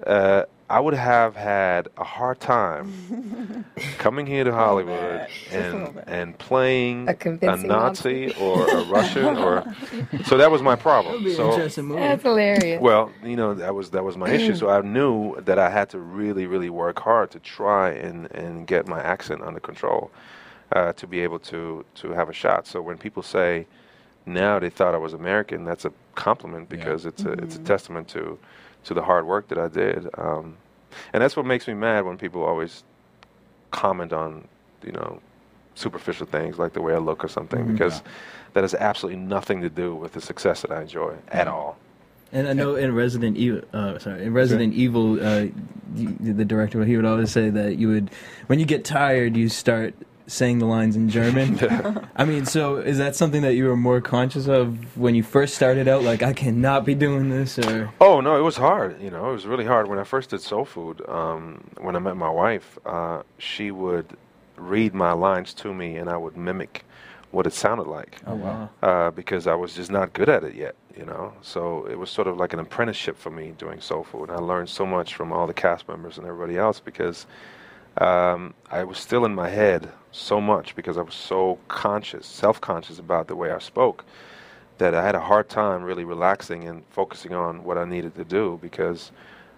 uh, 0.07 0.45
I 0.71 0.79
would 0.79 0.95
have 0.95 1.35
had 1.35 1.89
a 1.99 2.05
hard 2.05 2.39
time 2.39 3.65
coming 3.99 4.25
here 4.25 4.45
to 4.45 4.53
Hollywood 4.53 5.27
Just 5.29 5.53
a 5.53 5.61
little 5.63 5.99
and 5.99 6.09
and 6.09 6.39
playing 6.39 7.09
A 7.09 7.11
a 7.11 7.15
convincing 7.15 7.69
Nazi 7.69 8.33
or 8.41 8.71
a 8.71 8.85
Russian 8.85 9.37
or 9.37 9.65
so 10.25 10.37
that 10.37 10.51
was 10.51 10.63
my 10.63 10.77
problem. 10.77 11.29
So 11.35 11.51
Interesting 11.51 11.87
movie. 11.87 12.01
That's 12.03 12.23
hilarious. 12.23 12.81
well, 12.81 13.11
you 13.25 13.35
know, 13.35 13.53
that 13.55 13.75
was 13.75 13.91
that 13.91 14.05
was 14.05 14.17
my 14.17 14.31
issue. 14.31 14.55
So 14.55 14.71
I 14.71 14.81
knew 14.97 15.41
that 15.41 15.59
I 15.59 15.71
had 15.71 15.91
to 15.91 15.99
really, 15.99 16.47
really 16.47 16.71
work 16.71 17.01
hard 17.01 17.33
to 17.33 17.41
try 17.41 17.91
and, 17.91 18.31
and 18.33 18.67
get 18.67 18.87
my 18.87 19.01
accent 19.01 19.43
under 19.43 19.61
control 19.61 20.13
uh, 20.73 20.93
to 20.93 21.07
be 21.09 21.19
able 21.21 21.41
to 21.41 21.85
to 21.97 22.13
have 22.13 22.29
a 22.29 22.33
shot. 22.33 22.69
So 22.69 22.81
when 22.81 22.97
people 22.97 23.25
say 23.25 23.67
now 24.25 24.61
they 24.61 24.71
thought 24.71 24.95
I 24.95 24.99
was 24.99 25.15
American, 25.15 25.65
that's 25.65 25.85
a 25.85 25.93
compliment 26.15 26.69
Yeah. 26.71 26.77
because 26.77 27.07
it's 27.07 27.25
a 27.25 27.33
it's 27.33 27.57
a 27.57 27.61
testament 27.61 28.07
to 28.11 28.39
to 28.85 28.95
the 28.95 29.03
hard 29.03 29.27
work 29.27 29.49
that 29.49 29.59
I 29.59 29.69
did. 29.69 30.09
Um, 30.17 30.57
and 31.13 31.23
that's 31.23 31.37
what 31.37 31.47
makes 31.47 31.69
me 31.69 31.75
mad 31.75 32.05
when 32.05 32.19
people 32.19 32.43
always 32.43 32.83
comment 33.71 34.13
on, 34.13 34.49
you 34.83 34.93
know, 34.93 35.21
superficial 35.75 36.27
things 36.27 36.59
like 36.59 36.73
the 36.73 36.83
way 36.83 36.95
I 36.95 36.99
look 36.99 37.25
or 37.25 37.29
something 37.29 37.73
because 37.73 38.03
that 38.53 38.65
has 38.65 38.75
absolutely 38.75 39.21
nothing 39.21 39.61
to 39.63 39.71
do 39.71 39.95
with 39.95 40.13
the 40.13 40.21
success 40.21 40.63
that 40.63 40.73
I 40.73 40.83
enjoy 40.83 41.15
at 41.29 41.49
all. 41.49 41.79
And 42.33 42.47
I 42.49 42.53
know 42.53 42.77
in 42.77 42.95
Resident 42.95 43.37
Evil, 43.37 43.63
uh, 43.73 43.99
sorry, 43.99 44.25
in 44.25 44.33
Resident 44.33 44.73
Evil, 44.75 45.25
uh, 45.25 45.47
you, 45.97 46.17
the 46.21 46.45
director 46.45 46.85
he 46.85 46.97
would 46.97 47.05
always 47.05 47.33
say 47.33 47.51
that 47.51 47.77
you 47.77 47.89
would, 47.89 48.11
when 48.47 48.61
you 48.61 48.67
get 48.67 48.85
tired, 48.85 49.37
you 49.37 49.49
start 49.49 49.95
saying 50.31 50.59
the 50.59 50.67
lines 50.67 50.97
in 50.97 51.09
German. 51.09 51.59
I 52.17 52.25
mean, 52.25 52.47
so 52.47 52.77
is 52.77 52.99
that 52.99 53.17
something 53.17 53.43
that 53.43 53.55
you 53.55 53.67
were 53.67 53.77
more 53.77 54.01
conscious 54.01 54.47
of 54.47 54.97
when 54.97 55.15
you 55.15 55.23
first 55.23 55.55
started 55.55 55.89
out? 55.89 56.03
Like, 56.03 56.23
I 56.23 56.33
cannot 56.33 56.85
be 56.85 56.95
doing 56.95 57.29
this, 57.31 57.59
or 57.59 57.93
Oh 58.01 58.21
no, 58.21 58.37
it 58.37 58.43
was 58.43 58.57
hard. 58.57 59.01
You 59.03 59.11
know, 59.11 59.31
it 59.31 59.33
was 59.33 59.47
really 59.47 59.65
hard 59.67 59.89
when 59.89 59.99
I 59.99 60.05
first 60.05 60.31
did 60.31 60.41
Soul 60.41 60.65
Food. 60.65 61.07
Um, 61.09 61.65
when 61.79 61.97
I 61.97 61.99
met 61.99 62.17
my 62.17 62.31
wife, 62.31 62.79
uh, 62.87 63.23
she 63.39 63.71
would 63.71 64.17
read 64.57 64.95
my 64.95 65.13
lines 65.13 65.53
to 65.55 65.75
me, 65.75 65.97
and 65.97 66.09
I 66.09 66.17
would 66.17 66.37
mimic 66.37 66.85
what 67.33 67.47
it 67.47 67.53
sounded 67.53 67.87
like 67.87 68.19
oh 68.27 68.35
wow, 68.35 68.69
uh, 68.83 69.11
because 69.13 69.47
I 69.47 69.55
was 69.55 69.75
just 69.75 69.89
not 69.91 70.13
good 70.13 70.29
at 70.29 70.43
it 70.45 70.55
yet. 70.55 70.75
You 70.97 71.07
know, 71.07 71.33
so 71.41 71.87
it 71.87 71.99
was 71.99 72.11
sort 72.11 72.27
of 72.27 72.37
like 72.37 72.53
an 72.53 72.59
apprenticeship 72.59 73.17
for 73.17 73.31
me 73.31 73.55
doing 73.57 73.81
Soul 73.81 74.05
Food. 74.05 74.29
And 74.29 74.33
I 74.33 74.41
learned 74.41 74.69
so 74.69 74.85
much 74.85 75.15
from 75.15 75.33
all 75.33 75.47
the 75.47 75.55
cast 75.55 75.89
members 75.89 76.19
and 76.19 76.27
everybody 76.27 76.59
else 76.59 76.81
because 76.81 77.27
um, 77.99 78.55
I 78.71 78.85
was 78.85 78.99
still 78.99 79.25
in 79.25 79.35
my 79.35 79.49
head 79.49 79.91
so 80.13 80.41
much 80.41 80.75
because 80.75 80.97
I 80.99 81.03
was 81.03 81.15
so 81.15 81.59
conscious, 81.69 82.27
self-conscious 82.27 82.99
about 82.99 83.29
the 83.29 83.37
way 83.37 83.51
I 83.51 83.59
spoke 83.59 84.05
that 84.79 84.95
I 84.95 85.05
had 85.05 85.15
a 85.15 85.21
hard 85.21 85.49
time 85.49 85.83
really 85.83 86.05
relaxing 86.05 86.67
and 86.67 86.83
focusing 86.91 87.35
on 87.35 87.65
what 87.65 87.77
I 87.77 87.85
needed 87.85 88.15
to 88.17 88.25
do 88.25 88.59
because 88.63 89.13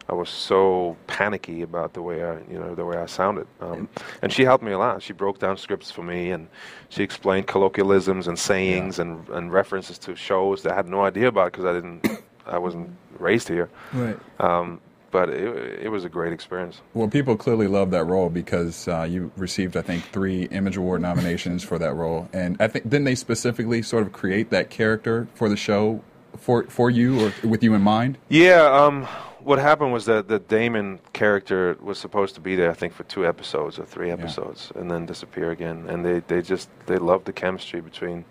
I 0.09 0.15
was 0.15 0.29
so 0.29 0.97
panicky 1.07 1.63
about 1.63 1.95
the 1.95 2.03
way 2.03 2.25
I, 2.25 2.39
you 2.51 2.59
know, 2.59 2.75
the 2.75 2.85
way 2.85 2.97
I 2.97 3.07
sounded. 3.07 3.47
Um, 3.61 3.89
and 4.21 4.33
she 4.33 4.43
helped 4.43 4.65
me 4.65 4.73
a 4.73 4.79
lot. 4.79 5.01
She 5.03 5.13
broke 5.13 5.39
down 5.39 5.57
scripts 5.57 5.91
for 5.93 6.03
me, 6.03 6.33
and 6.33 6.49
she 6.89 7.05
explained 7.05 7.47
colloquialisms 7.47 8.27
and 8.27 8.37
sayings 8.39 8.99
and, 8.99 9.29
and 9.29 9.53
references 9.53 9.99
to 9.99 10.17
shows 10.17 10.65
that 10.65 10.73
I 10.73 10.75
had 10.75 10.89
no 10.89 11.03
idea 11.03 11.29
about 11.29 11.53
because 11.53 11.65
I 11.65 11.73
didn't, 11.73 12.07
I 12.47 12.59
wasn't 12.59 12.91
raised 13.19 13.49
here. 13.49 13.71
right? 13.93 14.19
Um, 14.41 14.81
but 15.13 15.29
it, 15.29 15.85
it 15.85 15.89
was 15.91 16.05
a 16.05 16.09
great 16.09 16.33
experience. 16.33 16.81
Well, 16.95 17.07
people 17.07 17.37
clearly 17.37 17.69
love 17.69 17.93
that 17.93 18.05
role 18.05 18.31
because 18.31 18.89
uh, 18.89 19.03
you 19.03 19.31
received, 19.37 19.77
I 19.77 19.83
think, 19.83 20.03
three 20.05 20.45
Image 20.45 20.77
Award 20.77 21.01
nominations 21.03 21.63
for 21.63 21.79
that 21.79 21.95
role, 21.95 22.29
and 22.33 22.57
I 22.59 22.67
think 22.67 22.87
didn't 22.87 23.05
they 23.05 23.15
specifically 23.15 23.83
sort 23.83 24.05
of 24.05 24.13
create 24.13 24.51
that 24.51 24.71
character 24.71 25.29
for 25.35 25.49
the 25.49 25.57
show 25.57 26.03
for 26.37 26.65
for 26.65 26.91
you 26.91 27.27
or 27.27 27.33
with 27.45 27.63
you 27.63 27.75
in 27.75 27.83
mind? 27.83 28.19
Yeah, 28.29 28.65
um, 28.65 29.07
what 29.45 29.59
happened 29.59 29.93
was 29.93 30.07
that 30.07 30.29
the 30.29 30.39
Damon 30.39 31.01
character 31.13 31.77
was 31.81 31.99
supposed 31.99 32.35
to 32.37 32.41
be 32.41 32.57
there, 32.57 32.71
I 32.71 32.75
think, 32.75 32.93
for 32.93 33.05
two 33.05 33.27
episodes 33.27 33.79
or 33.79 33.85
three 33.85 34.11
episodes, 34.11 34.73
and 34.75 34.91
then 34.91 35.07
disappear 35.07 35.51
again. 35.51 35.87
And 35.89 36.05
they, 36.05 36.21
they 36.21 36.43
just 36.43 36.69
they 36.87 36.99
loved 36.99 37.27
the 37.27 37.33
chemistry 37.33 37.81
between 37.81 38.25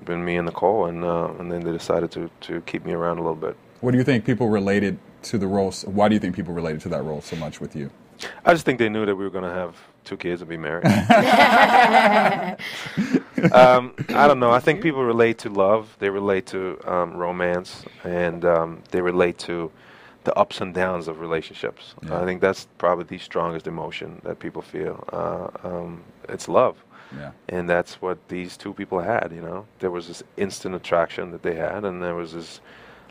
between 0.00 0.24
me 0.24 0.36
and 0.36 0.46
Nicole, 0.46 0.86
and 0.86 1.04
uh, 1.04 1.32
and 1.38 1.50
then 1.50 1.62
they 1.62 1.72
decided 1.72 2.10
to 2.12 2.30
to 2.42 2.60
keep 2.62 2.84
me 2.84 2.92
around 2.92 3.18
a 3.18 3.22
little 3.22 3.36
bit. 3.36 3.56
What 3.80 3.92
do 3.92 3.98
you 3.98 4.04
think 4.04 4.24
people 4.24 4.48
related 4.48 4.98
to 5.24 5.38
the 5.38 5.46
role? 5.46 5.72
Why 5.86 6.08
do 6.08 6.14
you 6.14 6.20
think 6.20 6.36
people 6.36 6.54
related 6.54 6.80
to 6.82 6.88
that 6.90 7.02
role 7.02 7.20
so 7.20 7.36
much 7.36 7.60
with 7.60 7.74
you? 7.74 7.90
I 8.44 8.52
just 8.52 8.64
think 8.64 8.78
they 8.78 8.88
knew 8.88 9.04
that 9.06 9.16
we 9.16 9.24
were 9.24 9.30
going 9.30 9.44
to 9.44 9.50
have 9.50 9.76
two 10.04 10.16
kids 10.16 10.40
and 10.40 10.48
be 10.48 10.56
married. 10.56 10.86
um, 13.52 13.94
I 14.10 14.28
don't 14.28 14.38
know. 14.38 14.50
I 14.50 14.60
think 14.60 14.82
people 14.82 15.04
relate 15.04 15.38
to 15.38 15.48
love. 15.48 15.96
They 15.98 16.10
relate 16.10 16.46
to 16.46 16.78
um, 16.86 17.16
romance, 17.16 17.84
and 18.04 18.44
um, 18.44 18.82
they 18.90 19.00
relate 19.00 19.38
to 19.40 19.72
the 20.24 20.34
ups 20.38 20.60
and 20.60 20.74
downs 20.74 21.08
of 21.08 21.20
relationships. 21.20 21.94
Yeah. 22.02 22.20
I 22.20 22.24
think 22.24 22.40
that's 22.40 22.66
probably 22.78 23.04
the 23.04 23.18
strongest 23.18 23.66
emotion 23.66 24.20
that 24.24 24.38
people 24.38 24.62
feel. 24.62 25.04
Uh, 25.12 25.48
um, 25.66 26.02
it's 26.28 26.48
love. 26.48 26.76
Yeah. 27.16 27.32
And 27.48 27.68
that's 27.68 28.00
what 28.00 28.28
these 28.28 28.56
two 28.56 28.72
people 28.72 29.00
had, 29.00 29.30
you 29.34 29.42
know. 29.42 29.66
There 29.78 29.90
was 29.90 30.08
this 30.08 30.22
instant 30.36 30.74
attraction 30.74 31.30
that 31.32 31.42
they 31.42 31.54
had, 31.54 31.84
and 31.84 32.02
there 32.02 32.14
was 32.14 32.32
this 32.32 32.60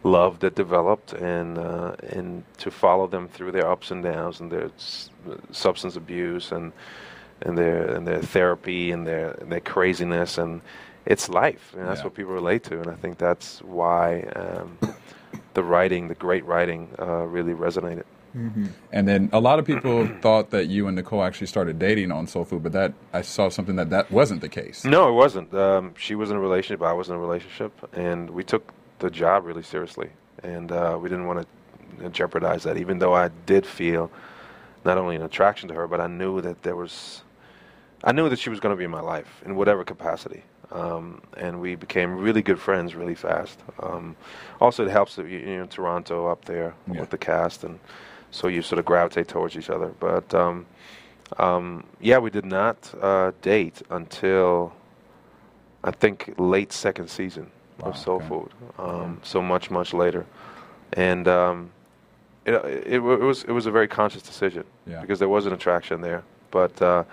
love 0.03 0.39
that 0.39 0.55
developed, 0.55 1.13
and 1.13 1.57
uh, 1.57 1.95
and 2.09 2.43
to 2.57 2.71
follow 2.71 3.07
them 3.07 3.27
through 3.27 3.51
their 3.51 3.67
ups 3.67 3.91
and 3.91 4.03
downs, 4.03 4.39
and 4.39 4.51
their 4.51 4.65
s- 4.77 5.09
substance 5.51 5.95
abuse, 5.95 6.51
and 6.51 6.71
and 7.41 7.57
their 7.57 7.85
and 7.95 8.07
their 8.07 8.21
therapy, 8.21 8.91
and 8.91 9.07
their 9.07 9.31
and 9.41 9.51
their 9.51 9.61
craziness, 9.61 10.37
and 10.37 10.61
it's 11.05 11.29
life, 11.29 11.73
and 11.77 11.87
that's 11.87 11.99
Yeah. 11.99 12.05
what 12.05 12.13
people 12.15 12.33
relate 12.33 12.63
to, 12.65 12.79
and 12.79 12.89
I 12.89 12.95
think 12.95 13.17
that's 13.17 13.61
why 13.61 14.21
um, 14.35 14.77
the 15.53 15.63
writing, 15.63 16.07
the 16.07 16.15
great 16.15 16.45
writing, 16.45 16.89
uh, 16.99 17.23
really 17.25 17.53
resonated. 17.53 18.03
And 18.91 19.07
then 19.07 19.29
a 19.31 19.39
lot 19.39 19.59
of 19.59 19.65
people 19.65 20.07
thought 20.21 20.49
that 20.49 20.65
you 20.67 20.87
and 20.87 20.95
Nicole 20.95 21.21
actually 21.23 21.45
started 21.45 21.77
dating 21.77 22.11
on 22.11 22.25
Soul 22.25 22.45
Food, 22.45 22.63
but 22.63 22.71
that 22.71 22.93
I 23.13 23.21
saw 23.21 23.49
something 23.49 23.75
that 23.75 23.91
that 23.91 24.09
wasn't 24.11 24.41
the 24.41 24.49
case. 24.49 24.83
No, 24.85 25.07
it 25.07 25.11
wasn't. 25.11 25.53
Um, 25.53 25.93
she 25.97 26.15
was 26.15 26.31
in 26.31 26.37
a 26.37 26.39
relationship. 26.39 26.81
I 26.81 26.93
was 26.93 27.09
in 27.09 27.15
a 27.15 27.19
relationship, 27.19 27.71
and 27.93 28.31
we 28.31 28.43
took 28.43 28.73
the 29.03 29.11
job 29.11 29.45
really 29.45 29.61
seriously, 29.63 30.09
and 30.43 30.71
uh, 30.71 30.97
we 30.99 31.09
didn't 31.09 31.27
want 31.27 31.45
to 31.99 32.09
jeopardize 32.09 32.63
that. 32.63 32.77
Even 32.77 32.99
though 32.99 33.13
I 33.13 33.29
did 33.45 33.65
feel 33.65 34.09
not 34.85 34.97
only 34.97 35.17
an 35.17 35.21
attraction 35.21 35.67
to 35.69 35.75
her, 35.75 35.87
but 35.87 35.99
I 35.99 36.07
knew 36.07 36.39
that 36.41 36.63
there 36.63 36.75
was, 36.77 37.21
I 38.03 38.13
knew 38.13 38.29
that 38.29 38.39
she 38.39 38.49
was 38.49 38.61
going 38.61 38.73
to 38.73 38.77
be 38.77 38.85
in 38.85 38.91
my 38.91 39.01
life 39.01 39.41
in 39.45 39.55
whatever 39.55 39.83
capacity. 39.83 40.43
Um, 40.71 41.21
and 41.37 41.59
we 41.59 41.75
became 41.75 42.15
really 42.17 42.41
good 42.41 42.59
friends 42.59 42.95
really 42.95 43.13
fast. 43.13 43.59
Um, 43.81 44.15
also, 44.59 44.85
it 44.85 44.89
helps 44.91 45.17
that 45.17 45.27
you 45.27 45.39
you 45.39 45.57
know 45.57 45.65
Toronto 45.65 46.27
up 46.27 46.45
there 46.45 46.73
Yeah. 46.87 47.01
with 47.01 47.09
the 47.09 47.17
cast, 47.17 47.63
and 47.65 47.79
so 48.31 48.47
you 48.47 48.61
sort 48.61 48.79
of 48.79 48.85
gravitate 48.85 49.27
towards 49.27 49.57
each 49.57 49.69
other. 49.69 49.93
But 49.99 50.33
um, 50.33 50.65
um, 51.37 51.83
yeah, 51.99 52.19
we 52.19 52.29
did 52.29 52.45
not 52.45 52.77
uh, 53.01 53.33
date 53.41 53.81
until 53.89 54.73
I 55.83 55.91
think 55.91 56.33
late 56.37 56.71
second 56.71 57.09
season 57.09 57.51
Wow, 57.79 57.89
of 57.89 57.97
Soul 57.97 58.15
okay. 58.17 58.27
Food. 58.27 58.49
Um, 58.77 59.19
So 59.23 59.41
much, 59.41 59.69
much 59.71 59.93
later, 59.93 60.25
and 60.93 61.27
um, 61.27 61.69
it, 62.45 62.53
it, 62.53 62.87
it 62.95 62.99
was 62.99 63.43
it 63.43 63.51
was 63.51 63.65
a 63.65 63.71
very 63.71 63.87
conscious 63.87 64.21
decision 64.21 64.63
Yeah. 64.85 65.01
because 65.01 65.19
there 65.19 65.29
was 65.29 65.45
an 65.45 65.53
attraction 65.53 66.01
there, 66.01 66.23
but 66.51 66.81
uh, 66.81 67.03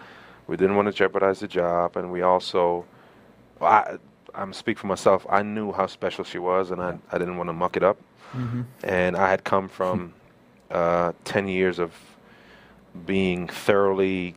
we 0.46 0.56
didn't 0.56 0.76
want 0.76 0.86
to 0.86 0.92
jeopardize 0.92 1.40
the 1.40 1.48
job, 1.48 1.96
and 1.96 2.10
we 2.12 2.22
also, 2.22 2.84
I, 3.60 3.96
I'm 4.34 4.52
speak 4.52 4.78
for 4.78 4.86
myself. 4.88 5.26
I 5.30 5.42
knew 5.42 5.72
how 5.72 5.86
special 5.86 6.24
she 6.24 6.38
was, 6.38 6.70
and 6.70 6.80
I 6.82 6.98
I 7.12 7.18
didn't 7.18 7.36
want 7.36 7.48
to 7.48 7.52
muck 7.54 7.76
it 7.76 7.82
up, 7.82 7.98
and 8.84 9.16
I 9.16 9.28
had 9.30 9.44
come 9.44 9.68
from 9.68 10.12
uh, 10.70 11.12
ten 11.24 11.48
years 11.48 11.78
of 11.78 11.92
being 13.06 13.46
thoroughly 13.48 14.34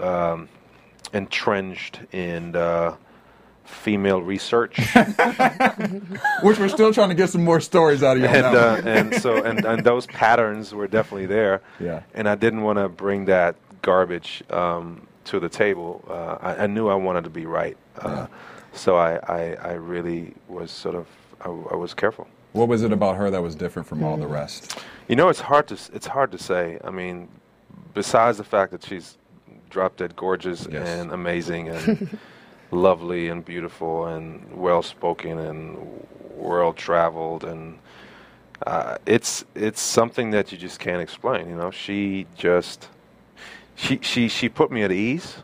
um, 0.00 0.48
entrenched 1.12 2.00
in 2.12 2.54
uh, 2.56 2.94
female 3.66 4.22
research. 4.22 4.78
Which 6.42 6.58
we're 6.58 6.68
still 6.68 6.92
trying 6.92 7.08
to 7.10 7.14
get 7.14 7.30
some 7.30 7.44
more 7.44 7.60
stories 7.60 8.02
out 8.02 8.16
of 8.16 8.22
you. 8.22 8.28
and 8.28 8.46
uh, 8.56 8.80
and 8.84 9.14
so 9.20 9.42
and, 9.42 9.64
and 9.64 9.84
those 9.84 10.06
patterns 10.06 10.72
were 10.74 10.86
definitely 10.86 11.26
there. 11.26 11.60
Yeah. 11.80 12.02
And 12.14 12.28
I 12.28 12.34
didn't 12.34 12.62
want 12.62 12.78
to 12.78 12.88
bring 12.88 13.26
that 13.26 13.56
garbage 13.82 14.42
um, 14.50 15.06
to 15.24 15.40
the 15.40 15.48
table. 15.48 16.04
Uh, 16.08 16.38
I, 16.40 16.64
I 16.64 16.66
knew 16.66 16.88
I 16.88 16.94
wanted 16.94 17.24
to 17.24 17.30
be 17.30 17.46
right. 17.46 17.76
Uh, 17.98 18.26
So 18.74 18.96
I, 18.96 19.16
I 19.26 19.56
I 19.70 19.72
really 19.72 20.34
was 20.48 20.70
sort 20.70 20.94
of 20.94 21.06
I, 21.40 21.48
I 21.48 21.76
was 21.76 21.94
careful. 21.94 22.26
What 22.52 22.68
was 22.68 22.82
it 22.82 22.92
about 22.92 23.16
her 23.16 23.30
that 23.30 23.42
was 23.42 23.54
different 23.54 23.88
from 23.88 24.02
all 24.02 24.16
the 24.18 24.26
rest? 24.26 24.78
You 25.08 25.16
know, 25.16 25.28
it's 25.30 25.40
hard 25.40 25.66
to 25.68 25.74
it's 25.94 26.06
hard 26.06 26.30
to 26.32 26.38
say. 26.38 26.78
I 26.84 26.90
mean, 26.90 27.28
besides 27.94 28.36
the 28.38 28.44
fact 28.44 28.72
that 28.72 28.84
she's 28.84 29.16
drop 29.70 29.96
dead 29.96 30.14
gorgeous 30.16 30.66
Yes. 30.70 30.88
and 30.88 31.10
amazing 31.12 31.68
and 31.70 32.18
lovely 32.70 33.28
and 33.28 33.44
beautiful 33.44 34.06
and 34.06 34.44
well 34.56 34.82
spoken 34.82 35.38
and 35.38 35.78
world 36.36 36.76
traveled 36.76 37.44
and 37.44 37.78
uh, 38.66 38.96
it's 39.06 39.44
it's 39.54 39.80
something 39.80 40.30
that 40.30 40.50
you 40.50 40.58
just 40.58 40.80
can't 40.80 41.00
explain. 41.02 41.48
You 41.48 41.56
know, 41.56 41.70
she 41.70 42.26
just 42.36 42.88
she 43.74 43.98
she 44.02 44.28
she 44.28 44.48
put 44.48 44.70
me 44.70 44.82
at 44.82 44.90
ease, 44.92 45.36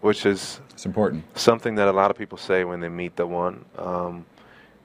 which 0.00 0.24
is 0.24 0.60
It's 0.72 0.86
important. 0.86 1.24
something 1.38 1.74
that 1.74 1.88
a 1.88 1.92
lot 1.92 2.10
of 2.10 2.16
people 2.16 2.38
say 2.38 2.64
when 2.64 2.80
they 2.80 2.88
meet 2.88 3.16
the 3.16 3.26
one. 3.26 3.64
Um, 3.78 4.24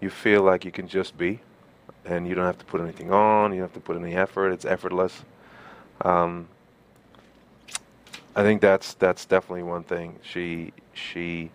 you 0.01 0.09
feel 0.09 0.41
like 0.43 0.65
you 0.65 0.71
can 0.71 0.87
just 0.87 1.17
be, 1.17 1.39
and 2.05 2.27
you 2.27 2.35
don't 2.35 2.45
have 2.45 2.57
to 2.57 2.65
put 2.65 2.81
anything 2.81 3.11
on. 3.11 3.51
You 3.53 3.59
don't 3.59 3.69
have 3.69 3.73
to 3.73 3.79
put 3.79 3.95
any 3.95 4.15
effort. 4.15 4.51
It's 4.51 4.65
effortless. 4.65 5.23
Um, 6.01 6.47
I 8.35 8.43
think 8.43 8.61
that's 8.61 8.95
that's 8.95 9.25
definitely 9.25 9.63
one 9.63 9.83
thing. 9.83 10.19
She 10.23 10.73
she 10.93 11.51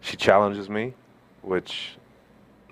she 0.00 0.16
challenges 0.16 0.68
me, 0.68 0.94
which 1.42 1.96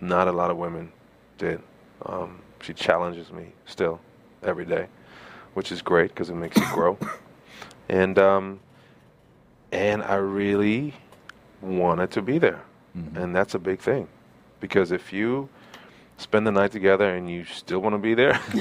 not 0.00 0.28
a 0.28 0.32
lot 0.32 0.50
of 0.50 0.56
women 0.56 0.92
did. 1.38 1.60
Um, 2.06 2.40
she 2.60 2.72
challenges 2.74 3.32
me 3.32 3.46
still 3.66 4.00
every 4.42 4.64
day, 4.64 4.86
which 5.54 5.72
is 5.72 5.82
great 5.82 6.10
because 6.10 6.30
it 6.30 6.34
makes 6.34 6.56
you 6.56 6.66
grow. 6.72 6.98
And 7.86 8.18
um, 8.18 8.60
and 9.70 10.02
I 10.02 10.14
really 10.14 10.94
wanted 11.60 12.10
to 12.12 12.22
be 12.22 12.38
there, 12.38 12.62
and 13.14 13.36
that's 13.36 13.54
a 13.54 13.58
big 13.58 13.78
thing, 13.80 14.08
because 14.58 14.90
if 14.90 15.12
you 15.12 15.50
spend 16.16 16.46
the 16.46 16.52
night 16.52 16.72
together 16.72 17.08
and 17.14 17.28
you 17.30 17.44
still 17.44 17.80
want 17.80 17.94
to 17.94 17.98
be 17.98 18.14
there, 18.14 18.32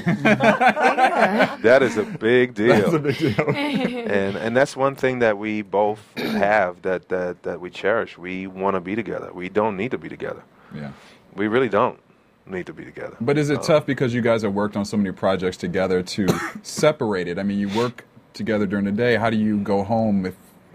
that 1.62 1.82
is 1.82 1.96
a 1.96 2.04
big 2.04 2.54
deal. 2.54 2.90
That's 2.90 2.94
a 2.94 2.98
big 2.98 3.16
deal. 3.18 3.48
and 3.56 4.36
and 4.36 4.56
that's 4.56 4.76
one 4.76 4.94
thing 4.94 5.20
that 5.20 5.38
we 5.38 5.62
both 5.62 6.00
have 6.16 6.82
that 6.82 7.08
that 7.08 7.42
that 7.42 7.60
we 7.60 7.70
cherish. 7.70 8.18
We 8.18 8.46
want 8.46 8.74
to 8.74 8.80
be 8.80 8.94
together. 8.94 9.30
We 9.32 9.48
don't 9.48 9.76
need 9.76 9.90
to 9.92 9.98
be 9.98 10.08
together. 10.08 10.42
yeah. 10.74 10.92
We 11.34 11.48
really 11.48 11.68
don't 11.68 11.98
need 12.46 12.66
to 12.66 12.72
be 12.72 12.84
together. 12.84 13.16
But 13.20 13.38
is 13.38 13.50
it 13.50 13.58
uh, 13.58 13.62
tough 13.62 13.86
because 13.86 14.14
you 14.14 14.20
guys 14.20 14.42
have 14.42 14.52
worked 14.54 14.76
on 14.76 14.84
so 14.84 14.96
many 14.96 15.10
projects 15.10 15.56
together 15.56 16.00
to 16.02 16.28
separate 16.62 17.26
it? 17.26 17.38
I 17.40 17.42
mean, 17.42 17.58
you 17.58 17.68
work 17.70 18.04
together 18.34 18.66
during 18.66 18.84
the 18.84 18.92
day. 18.92 19.16
How 19.16 19.30
do 19.30 19.36
you 19.36 19.58
go 19.58 19.82
home 19.82 20.26
if? 20.26 20.34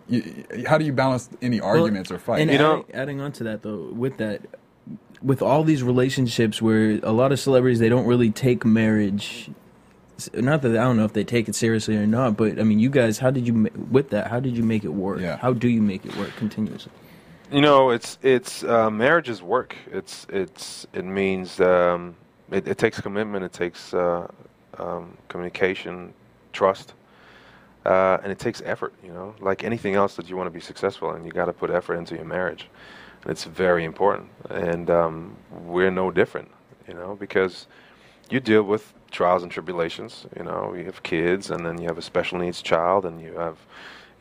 You, 0.10 0.44
how 0.68 0.78
do 0.80 0.86
you 0.86 0.92
balance 0.92 1.30
any 1.42 1.62
arguments 1.62 2.10
or 2.12 2.18
fights? 2.18 2.42
And 2.42 2.52
You 2.52 2.58
know- 2.58 2.80
adding, 2.90 2.96
adding 2.96 3.22
on 3.22 3.32
to 3.34 3.44
that 3.46 3.62
though, 3.62 3.90
with 3.94 4.18
that, 4.18 4.42
with 5.22 5.42
all 5.42 5.64
these 5.64 5.84
relationships 5.84 6.62
where 6.62 7.00
a 7.04 7.12
lot 7.12 7.32
of 7.32 7.40
celebrities 7.40 7.80
they 7.80 7.90
don't 7.90 8.06
really 8.06 8.32
take 8.32 8.66
marriage. 8.66 9.50
Not 10.34 10.62
that 10.64 10.72
I 10.72 10.84
don't 10.84 10.98
know 10.98 11.06
if 11.06 11.14
they 11.14 11.24
take 11.24 11.48
it 11.48 11.56
seriously 11.56 11.96
or 11.96 12.06
not, 12.06 12.36
but 12.36 12.60
I 12.60 12.64
mean, 12.64 12.80
you 12.80 12.90
guys, 12.90 13.20
how 13.20 13.32
did 13.32 13.48
you 13.48 13.54
ma- 13.54 13.70
with 13.90 14.10
that? 14.10 14.28
How 14.28 14.40
did 14.40 14.58
you 14.58 14.64
make 14.64 14.84
it 14.84 14.90
work? 14.90 15.22
Yeah. 15.22 15.38
How 15.38 15.54
do 15.54 15.70
you 15.70 15.82
make 15.82 16.06
it 16.06 16.16
work 16.18 16.36
continuously? 16.36 16.92
You 17.52 17.62
know, 17.62 17.90
it's 17.90 18.18
it's 18.22 18.64
uh, 18.64 18.90
marriage 18.90 19.30
is 19.30 19.42
work. 19.42 19.76
It's 19.92 20.28
it's 20.30 20.86
it 20.94 21.06
means 21.06 21.60
um, 21.62 22.16
it, 22.52 22.68
it 22.68 22.78
takes 22.78 23.00
commitment. 23.00 23.46
It 23.46 23.54
takes 23.54 23.94
uh, 23.94 24.28
um, 24.78 25.18
communication, 25.30 26.14
trust, 26.54 26.94
uh, 27.86 28.18
and 28.22 28.32
it 28.32 28.40
takes 28.40 28.62
effort. 28.66 28.94
You 29.04 29.14
know, 29.14 29.36
like 29.40 29.64
anything 29.64 29.96
else 29.96 30.16
that 30.18 30.30
you 30.30 30.36
want 30.36 30.48
to 30.48 30.52
be 30.52 30.60
successful 30.60 31.14
in, 31.16 31.26
you 31.26 31.32
got 31.32 31.46
to 31.46 31.54
put 31.54 31.70
effort 31.70 31.96
into 31.96 32.16
your 32.16 32.26
marriage. 32.26 32.68
And 33.24 33.32
it's 33.32 33.44
very 33.44 33.84
important, 33.84 34.30
and 34.50 34.90
um, 34.90 35.36
we're 35.52 35.92
no 35.92 36.12
different. 36.12 36.50
You 36.88 36.94
know, 36.96 37.16
because 37.20 37.68
you 38.30 38.40
deal 38.40 38.64
with 38.64 38.94
trials 39.12 39.44
and 39.44 39.52
tribulations. 39.52 40.26
You 40.38 40.44
know, 40.44 40.74
you 40.74 40.86
have 40.86 41.04
kids, 41.04 41.52
and 41.52 41.66
then 41.66 41.80
you 41.82 41.88
have 41.88 41.98
a 41.98 42.02
special 42.02 42.40
needs 42.40 42.62
child, 42.62 43.06
and 43.06 43.22
you 43.22 43.34
have, 43.34 43.58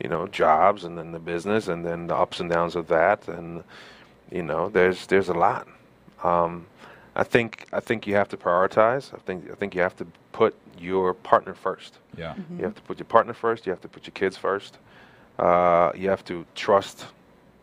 you 0.03 0.09
know, 0.09 0.27
jobs, 0.27 0.83
and 0.83 0.97
then 0.97 1.11
the 1.11 1.19
business, 1.19 1.67
and 1.67 1.85
then 1.85 2.07
the 2.07 2.15
ups 2.15 2.39
and 2.39 2.49
downs 2.49 2.75
of 2.75 2.87
that, 2.87 3.27
and 3.27 3.63
you 4.31 4.43
know, 4.43 4.69
there's 4.69 5.07
there's 5.07 5.29
a 5.29 5.33
lot. 5.33 5.67
Um, 6.23 6.67
I 7.15 7.23
think 7.23 7.65
I 7.73 7.79
think 7.79 8.05
you 8.07 8.15
have 8.15 8.29
to 8.29 8.37
prioritize. 8.37 9.13
I 9.13 9.17
think 9.25 9.49
I 9.51 9.55
think 9.55 9.73
you 9.75 9.81
have 9.81 9.95
to 9.97 10.05
put 10.31 10.55
your 10.77 11.13
partner 11.13 11.53
first. 11.53 11.97
yeah. 12.17 12.35
You 12.57 12.63
have 12.63 12.75
to 12.75 12.81
put 12.81 12.97
your 12.99 13.05
partner 13.05 13.33
first. 13.33 13.65
You 13.65 13.71
have 13.71 13.81
to 13.81 13.89
put 13.89 14.05
your 14.05 14.13
kids 14.13 14.37
first. 14.37 14.77
Uh, 15.37 15.91
you 15.95 16.09
have 16.09 16.23
to 16.25 16.45
trust, 16.55 17.05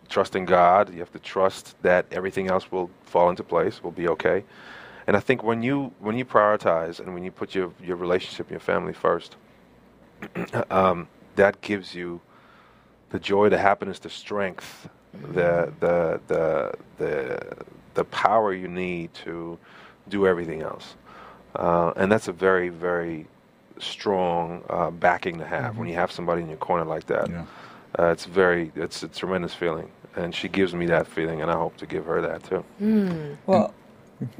trust 0.07 0.37
in 0.37 0.45
God. 0.45 0.93
You 0.93 1.01
have 1.01 1.13
to 1.13 1.19
trust 1.19 1.75
that 1.83 2.07
everything 2.11 2.49
else 2.49 2.71
will 2.71 2.91
fall 3.05 3.31
into 3.31 3.43
place. 3.43 3.83
Will 3.83 3.91
be 3.91 4.09
okay. 4.09 4.45
And 5.07 5.17
I 5.17 5.21
think 5.21 5.43
when 5.43 5.63
you 5.63 5.93
when 6.01 6.17
you 6.17 6.25
prioritize 6.25 6.99
and 7.01 7.15
when 7.15 7.23
you 7.23 7.31
put 7.31 7.55
your 7.55 7.73
your 7.83 7.97
relationship, 7.97 8.51
your 8.51 8.61
family 8.61 8.93
first, 8.93 9.37
um, 10.71 11.09
that 11.37 11.61
gives 11.61 11.95
you 11.95 12.21
the 13.11 13.19
joy, 13.19 13.49
the 13.49 13.59
happiness, 13.59 13.99
the 13.99 14.11
strength, 14.11 14.89
the 15.13 15.73
the 15.81 16.21
the 16.27 16.75
the 16.99 17.57
the 17.95 18.05
power 18.05 18.53
you 18.53 18.69
need 18.69 19.15
to 19.15 19.59
do 20.09 20.27
everything 20.27 20.63
else. 20.63 20.95
Uh, 21.55 21.93
and 21.97 22.11
that's 22.11 22.29
a 22.29 22.33
very 22.33 22.69
very 22.69 23.27
strong 23.79 24.63
uh, 24.69 24.91
backing 24.91 25.39
to 25.39 25.45
have 25.45 25.77
when 25.77 25.89
you 25.89 25.95
have 25.95 26.11
somebody 26.11 26.43
in 26.43 26.49
your 26.49 26.59
corner 26.59 26.85
like 26.85 27.07
that. 27.07 27.29
Yeah. 27.31 27.45
Uh, 27.99 28.07
it's 28.07 28.25
very 28.27 28.73
it's 28.75 29.03
a 29.03 29.09
tremendous 29.09 29.55
feeling, 29.55 29.91
and 30.17 30.35
she 30.35 30.49
gives 30.49 30.75
me 30.75 30.87
that 30.87 31.07
feeling, 31.07 31.43
and 31.43 31.51
I 31.51 31.55
hope 31.55 31.77
to 31.79 31.87
give 31.87 32.05
her 32.07 32.21
that 32.23 32.43
too. 32.45 32.65
Well, 33.47 33.75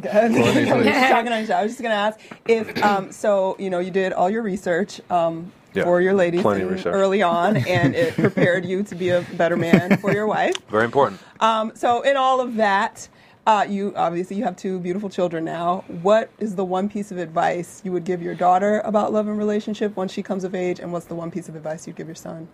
go 0.01 0.09
ahead. 0.09 0.31
ahead. 0.33 0.69
I'm 0.73 0.85
just 0.85 1.11
talking 1.13 1.33
on 1.33 1.39
your 1.39 1.47
show. 1.47 1.55
I 1.55 1.63
was 1.63 1.73
just 1.73 1.83
going 1.83 1.93
to 1.93 1.97
ask 1.97 2.21
if, 2.47 2.83
um, 2.83 3.13
so, 3.13 3.57
you 3.59 3.71
know, 3.71 3.79
you 3.79 3.91
did 3.91 4.13
all 4.13 4.31
your 4.31 4.43
research 4.43 5.01
um, 5.11 5.53
Yeah, 5.75 5.85
for 5.85 6.01
your 6.01 6.15
ladies 6.15 6.45
in- 6.45 6.87
early 6.87 7.23
on, 7.23 7.57
and 7.69 7.95
it 7.95 8.15
prepared 8.15 8.65
you 8.65 8.83
to 8.85 8.95
be 8.95 9.11
a 9.11 9.21
better 9.35 9.57
man 9.57 9.99
for 9.99 10.13
your 10.13 10.27
wife. 10.27 10.55
Very 10.71 10.85
important. 10.87 11.21
Um, 11.41 11.73
so, 11.75 12.01
in 12.03 12.17
all 12.17 12.41
of 12.41 12.55
that, 12.57 13.09
uh, 13.47 13.65
you 13.69 13.93
obviously 13.95 14.37
you 14.37 14.43
have 14.43 14.57
two 14.57 14.81
beautiful 14.81 15.09
children 15.09 15.45
now. 15.45 15.85
What 16.03 16.31
is 16.39 16.57
the 16.57 16.65
one 16.65 16.89
piece 16.89 17.13
of 17.13 17.19
advice 17.19 17.81
you 17.85 17.93
would 17.93 18.05
give 18.05 18.21
your 18.21 18.35
daughter 18.35 18.81
about 18.85 19.13
love 19.13 19.29
and 19.29 19.39
relationship 19.39 19.95
once 19.95 20.11
she 20.13 20.23
comes 20.23 20.43
of 20.43 20.55
age, 20.55 20.81
and 20.81 20.91
what's 20.93 21.07
the 21.07 21.15
one 21.15 21.31
piece 21.31 21.49
of 21.49 21.55
advice 21.55 21.87
you'd 21.87 21.95
give 21.97 22.09
your 22.09 22.17
son? 22.17 22.49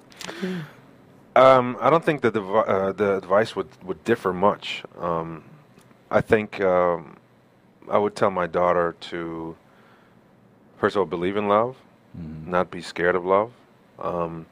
Um, 1.35 1.78
I 1.80 1.89
don't 1.89 2.05
think 2.05 2.20
that 2.22 2.35
the 2.35 2.43
uh, 2.43 2.93
the 2.93 3.16
advice 3.16 3.57
would 3.57 3.68
would 3.85 4.05
differ 4.05 4.33
much. 4.33 4.83
Um, 4.99 5.45
I 6.11 6.20
think 6.20 6.61
um, 6.61 7.16
I 7.91 7.97
would 7.97 8.14
tell 8.14 8.30
my 8.30 8.47
daughter 8.47 8.95
to 9.11 9.57
first 10.76 10.95
of 10.97 11.01
all 11.01 11.07
believe 11.07 11.37
in 11.39 11.49
love, 11.49 11.76
not 12.47 12.70
be 12.70 12.83
scared 12.83 13.14
of 13.14 13.24
love. 13.24 13.53
Um, 13.99 14.47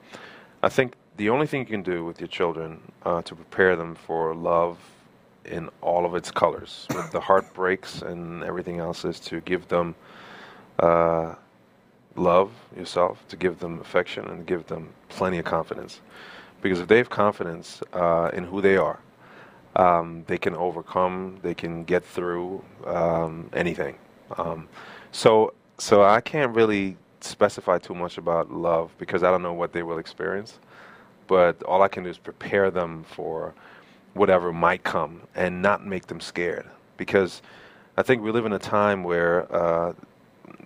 I 0.63 0.71
think 0.71 0.95
the 1.17 1.29
only 1.29 1.47
thing 1.47 1.61
you 1.61 1.67
can 1.67 1.83
do 1.83 2.05
with 2.05 2.19
your 2.19 2.29
children 2.29 2.81
uh, 3.05 3.21
to 3.23 3.35
prepare 3.35 3.77
them 3.77 3.95
for 3.95 4.35
love 4.35 4.79
in 5.45 5.69
all 5.83 6.07
of 6.07 6.15
its 6.15 6.31
colors, 6.31 6.87
with 6.95 7.11
the 7.13 7.21
heartbreaks 7.21 8.01
and 8.01 8.43
everything 8.43 8.79
else, 8.79 9.05
is 9.05 9.21
to 9.21 9.41
give 9.43 9.69
them 9.69 9.95
uh, 10.79 11.35
love 12.17 12.53
yourself, 12.75 13.23
to 13.29 13.37
give 13.37 13.59
them 13.59 13.81
affection, 13.81 14.27
and 14.29 14.47
give 14.47 14.67
them 14.67 14.89
plenty 15.11 15.39
of 15.39 15.45
confidence. 15.45 16.01
Because 16.63 16.81
if 16.81 16.89
they 16.89 16.99
have 16.99 17.11
confidence 17.11 17.83
uh, 17.93 18.31
in 18.33 18.45
who 18.45 18.61
they 18.61 18.77
are, 18.77 18.99
um, 19.77 20.25
they 20.27 20.39
can 20.39 20.55
overcome, 20.55 21.39
they 21.43 21.55
can 21.55 21.85
get 21.85 22.05
through 22.05 22.63
um, 22.87 23.49
anything. 23.53 23.97
Um, 24.37 24.69
so, 25.13 25.55
so 25.79 26.03
I 26.03 26.21
can't 26.21 26.55
really 26.55 26.97
specify 27.21 27.79
too 27.79 27.95
much 27.95 28.19
about 28.19 28.53
love 28.53 28.93
because 28.99 29.23
I 29.23 29.31
don't 29.31 29.43
know 29.43 29.53
what 29.53 29.73
they 29.73 29.83
will 29.83 29.99
experience. 29.99 30.59
But 31.27 31.63
all 31.63 31.83
I 31.83 31.89
can 31.89 32.03
do 32.05 32.11
is 32.11 32.19
prepare 32.19 32.71
them 32.71 33.05
for 33.05 33.55
whatever 34.15 34.53
might 34.53 34.83
come 34.83 35.23
and 35.35 35.63
not 35.63 35.87
make 35.87 36.09
them 36.09 36.21
scared. 36.21 36.67
Because 36.97 37.41
I 37.97 38.03
think 38.03 38.23
we 38.23 38.33
live 38.33 38.47
in 38.47 38.53
a 38.53 38.59
time 38.59 39.05
where, 39.05 39.53
uh, 39.55 39.93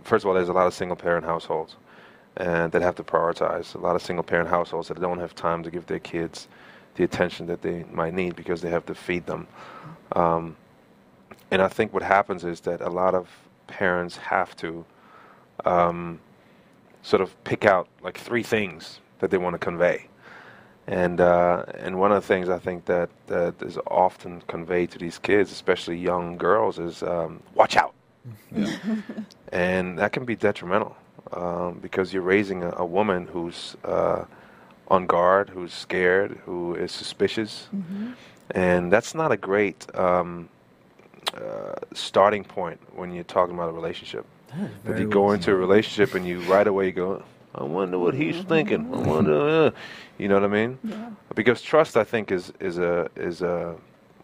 first 0.03 0.25
of 0.25 0.29
all, 0.29 0.35
there's 0.35 0.49
a 0.49 0.53
lot 0.53 0.67
of 0.67 0.75
single 0.75 0.97
parent 0.97 1.27
households 1.27 1.77
and 2.37 2.73
that 2.73 2.83
have 2.83 2.97
to 2.97 3.05
prioritize. 3.05 3.75
A 3.75 3.79
lot 3.79 3.97
of 3.97 4.03
single 4.03 4.25
parent 4.25 4.49
households 4.49 4.89
that 4.89 5.01
don't 5.01 5.19
have 5.19 5.35
time 5.35 5.63
to 5.63 5.71
give 5.71 5.87
their 5.87 5.99
kids 5.99 6.49
the 6.97 7.05
attention 7.05 7.47
that 7.47 7.63
they 7.63 7.85
might 7.93 8.15
need 8.15 8.37
because 8.37 8.61
they 8.61 8.71
have 8.71 8.87
to 8.87 8.95
feed 8.95 9.27
them. 9.27 9.47
Um, 10.13 10.57
and 11.51 11.63
I 11.63 11.69
think 11.69 11.93
what 11.93 12.03
happens 12.03 12.45
is 12.45 12.61
that 12.63 12.81
a 12.81 12.91
lot 12.91 13.15
of 13.15 13.29
parents 13.67 14.17
have 14.17 14.57
to 14.57 14.85
um, 15.65 16.21
sort 17.03 17.21
of 17.23 17.43
pick 17.45 17.65
out 17.65 17.89
like 18.03 18.19
three 18.19 18.43
things 18.43 19.01
that 19.21 19.31
they 19.31 19.39
want 19.39 19.55
to 19.55 19.59
convey. 19.59 20.09
And 20.87 21.19
uh, 21.19 21.65
and 21.79 21.99
one 21.99 22.13
of 22.13 22.21
the 22.21 22.27
things 22.27 22.51
I 22.51 22.59
think 22.59 22.85
that 22.87 23.09
that 23.29 23.55
is 23.63 23.79
often 23.87 24.43
conveyed 24.49 24.91
to 24.91 24.99
these 24.99 25.19
kids, 25.19 25.51
especially 25.51 25.97
young 25.97 26.37
girls, 26.37 26.79
is 26.79 27.03
um, 27.03 27.43
watch 27.55 27.77
out, 27.77 27.95
and 29.53 29.99
that 29.99 30.13
can 30.13 30.27
be 30.27 30.37
detrimental 30.37 30.95
um, 31.33 31.79
because 31.81 32.13
you're 32.13 32.23
raising 32.23 32.63
a, 32.63 32.71
a 32.77 32.85
woman 32.85 33.27
who's 33.27 33.77
uh, 33.85 34.25
on 34.89 35.07
guard, 35.07 35.49
who's 35.51 35.73
scared, 35.73 36.39
who 36.45 36.75
is 36.75 36.93
suspicious, 36.93 37.69
and 38.51 38.93
that's 38.93 39.15
not 39.15 39.33
a 39.33 39.37
great 39.37 39.87
um, 39.97 40.49
uh, 41.35 41.75
starting 41.95 42.45
point 42.45 42.79
when 42.95 43.13
you're 43.13 43.25
talking 43.25 43.55
about 43.55 43.71
a 43.71 43.73
relationship. 43.73 44.25
If 44.85 44.99
you 45.01 45.09
go 45.09 45.33
into 45.33 45.51
a 45.51 45.55
relationship 45.57 46.15
and 46.15 46.27
you 46.27 46.41
right 46.43 46.67
away 46.67 46.93
go, 46.93 47.23
I 47.55 47.65
wonder 47.65 47.99
what 47.99 48.15
he's 48.15 48.43
thinking. 48.45 48.93
I 48.95 48.99
wonder, 48.99 49.67
uh," 49.67 49.71
you 50.19 50.29
know 50.29 50.35
what 50.35 50.45
I 50.45 50.49
mean? 50.49 50.79
Because 51.35 51.61
trust, 51.63 51.97
I 51.97 52.05
think, 52.05 52.31
is 52.31 52.53
is 52.61 52.79
a 52.79 53.09
is 53.17 53.43
a 53.43 53.75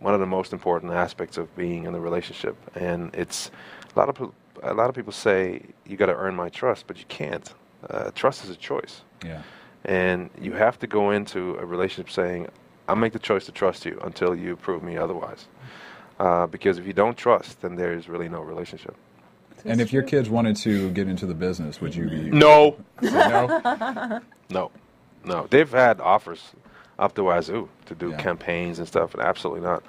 one 0.00 0.14
of 0.14 0.20
the 0.20 0.26
most 0.26 0.52
important 0.52 0.92
aspects 0.92 1.36
of 1.38 1.54
being 1.56 1.84
in 1.84 1.94
a 1.94 2.00
relationship, 2.00 2.56
and 2.74 3.14
it's 3.14 3.50
a 3.94 3.98
lot 3.98 4.08
of 4.08 4.32
a 4.62 4.74
lot 4.74 4.88
of 4.88 4.94
people 4.94 5.12
say 5.12 5.62
you 5.86 5.96
got 5.96 6.06
to 6.06 6.14
earn 6.16 6.34
my 6.34 6.48
trust, 6.48 6.86
but 6.86 6.98
you 6.98 7.04
can't. 7.08 7.52
Uh, 7.88 8.10
trust 8.14 8.44
is 8.44 8.50
a 8.50 8.56
choice, 8.56 9.02
Yeah. 9.24 9.42
and 9.84 10.30
you 10.40 10.52
have 10.52 10.78
to 10.80 10.86
go 10.86 11.10
into 11.10 11.56
a 11.56 11.64
relationship 11.64 12.10
saying, 12.10 12.48
"I'll 12.88 12.96
make 12.96 13.12
the 13.12 13.18
choice 13.18 13.46
to 13.46 13.52
trust 13.52 13.86
you 13.86 13.98
until 14.04 14.34
you 14.34 14.56
prove 14.56 14.82
me 14.82 14.96
otherwise." 14.96 15.48
Uh, 16.18 16.46
because 16.46 16.76
if 16.78 16.86
you 16.86 16.92
don't 16.92 17.16
trust, 17.16 17.62
then 17.62 17.76
there 17.76 17.92
is 17.94 18.08
really 18.08 18.28
no 18.28 18.40
relationship. 18.42 18.94
And 19.64 19.80
if 19.80 19.92
your 19.92 20.02
kids 20.02 20.28
wanted 20.28 20.56
to 20.56 20.90
get 20.90 21.08
into 21.08 21.26
the 21.26 21.34
business, 21.34 21.80
would 21.80 21.94
you 21.94 22.08
be 22.08 22.30
No, 22.30 22.76
no? 23.02 24.20
No, 24.50 24.70
no. 25.24 25.46
They've 25.50 25.70
had 25.70 26.00
offers 26.00 26.52
up 26.98 27.14
the 27.14 27.22
wazoo 27.24 27.68
to 27.86 27.94
do 27.94 28.10
Yeah. 28.10 28.16
campaigns 28.18 28.78
and 28.78 28.86
stuff, 28.88 29.14
and 29.14 29.22
absolutely 29.22 29.62
not, 29.62 29.82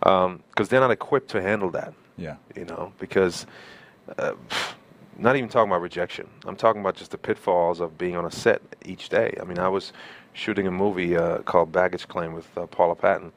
because 0.00 0.68
they're 0.68 0.80
not 0.80 0.90
equipped 0.92 1.30
to 1.30 1.42
handle 1.42 1.70
that. 1.70 1.92
Yeah. 2.16 2.36
You 2.54 2.64
know, 2.66 2.92
because 3.00 3.46
uh, 4.18 4.32
not 5.18 5.36
even 5.36 5.48
talking 5.48 5.70
about 5.70 5.80
rejection. 5.80 6.28
I'm 6.46 6.56
talking 6.56 6.80
about 6.80 6.96
just 6.96 7.10
the 7.10 7.18
pitfalls 7.18 7.80
of 7.80 7.96
being 7.96 8.16
on 8.16 8.24
a 8.24 8.30
set 8.30 8.62
each 8.84 9.08
day. 9.08 9.36
I 9.40 9.44
mean, 9.44 9.58
I 9.58 9.68
was 9.68 9.92
shooting 10.32 10.66
a 10.66 10.70
movie 10.70 11.16
uh, 11.16 11.38
called 11.38 11.72
Baggage 11.72 12.08
Claim 12.08 12.32
with 12.32 12.46
uh, 12.56 12.66
Paula 12.66 12.94
Patton. 12.94 13.32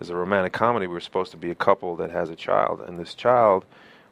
It's 0.00 0.10
a 0.10 0.16
romantic 0.16 0.52
comedy. 0.52 0.86
We 0.86 0.94
were 0.94 1.00
supposed 1.00 1.30
to 1.32 1.36
be 1.36 1.50
a 1.50 1.54
couple 1.54 1.96
that 1.96 2.10
has 2.10 2.30
a 2.30 2.36
child, 2.36 2.82
and 2.86 2.98
this 2.98 3.14
child 3.14 3.64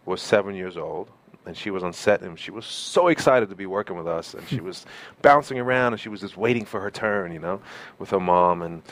was 0.06 0.20
seven 0.20 0.54
years 0.54 0.76
old, 0.76 1.10
and 1.46 1.56
she 1.56 1.70
was 1.70 1.84
on 1.84 1.92
set, 1.92 2.22
and 2.22 2.38
she 2.38 2.50
was 2.50 2.64
so 2.64 3.08
excited 3.08 3.48
to 3.50 3.54
be 3.54 3.66
working 3.66 3.96
with 3.96 4.06
us, 4.06 4.34
and 4.34 4.48
she 4.48 4.60
was 4.62 4.86
bouncing 5.22 5.58
around, 5.58 5.92
and 5.92 6.00
she 6.00 6.08
was 6.08 6.20
just 6.20 6.36
waiting 6.36 6.64
for 6.64 6.80
her 6.80 6.90
turn, 6.90 7.32
you 7.32 7.38
know, 7.38 7.60
with 7.98 8.10
her 8.10 8.20
mom, 8.20 8.62
and 8.62 8.82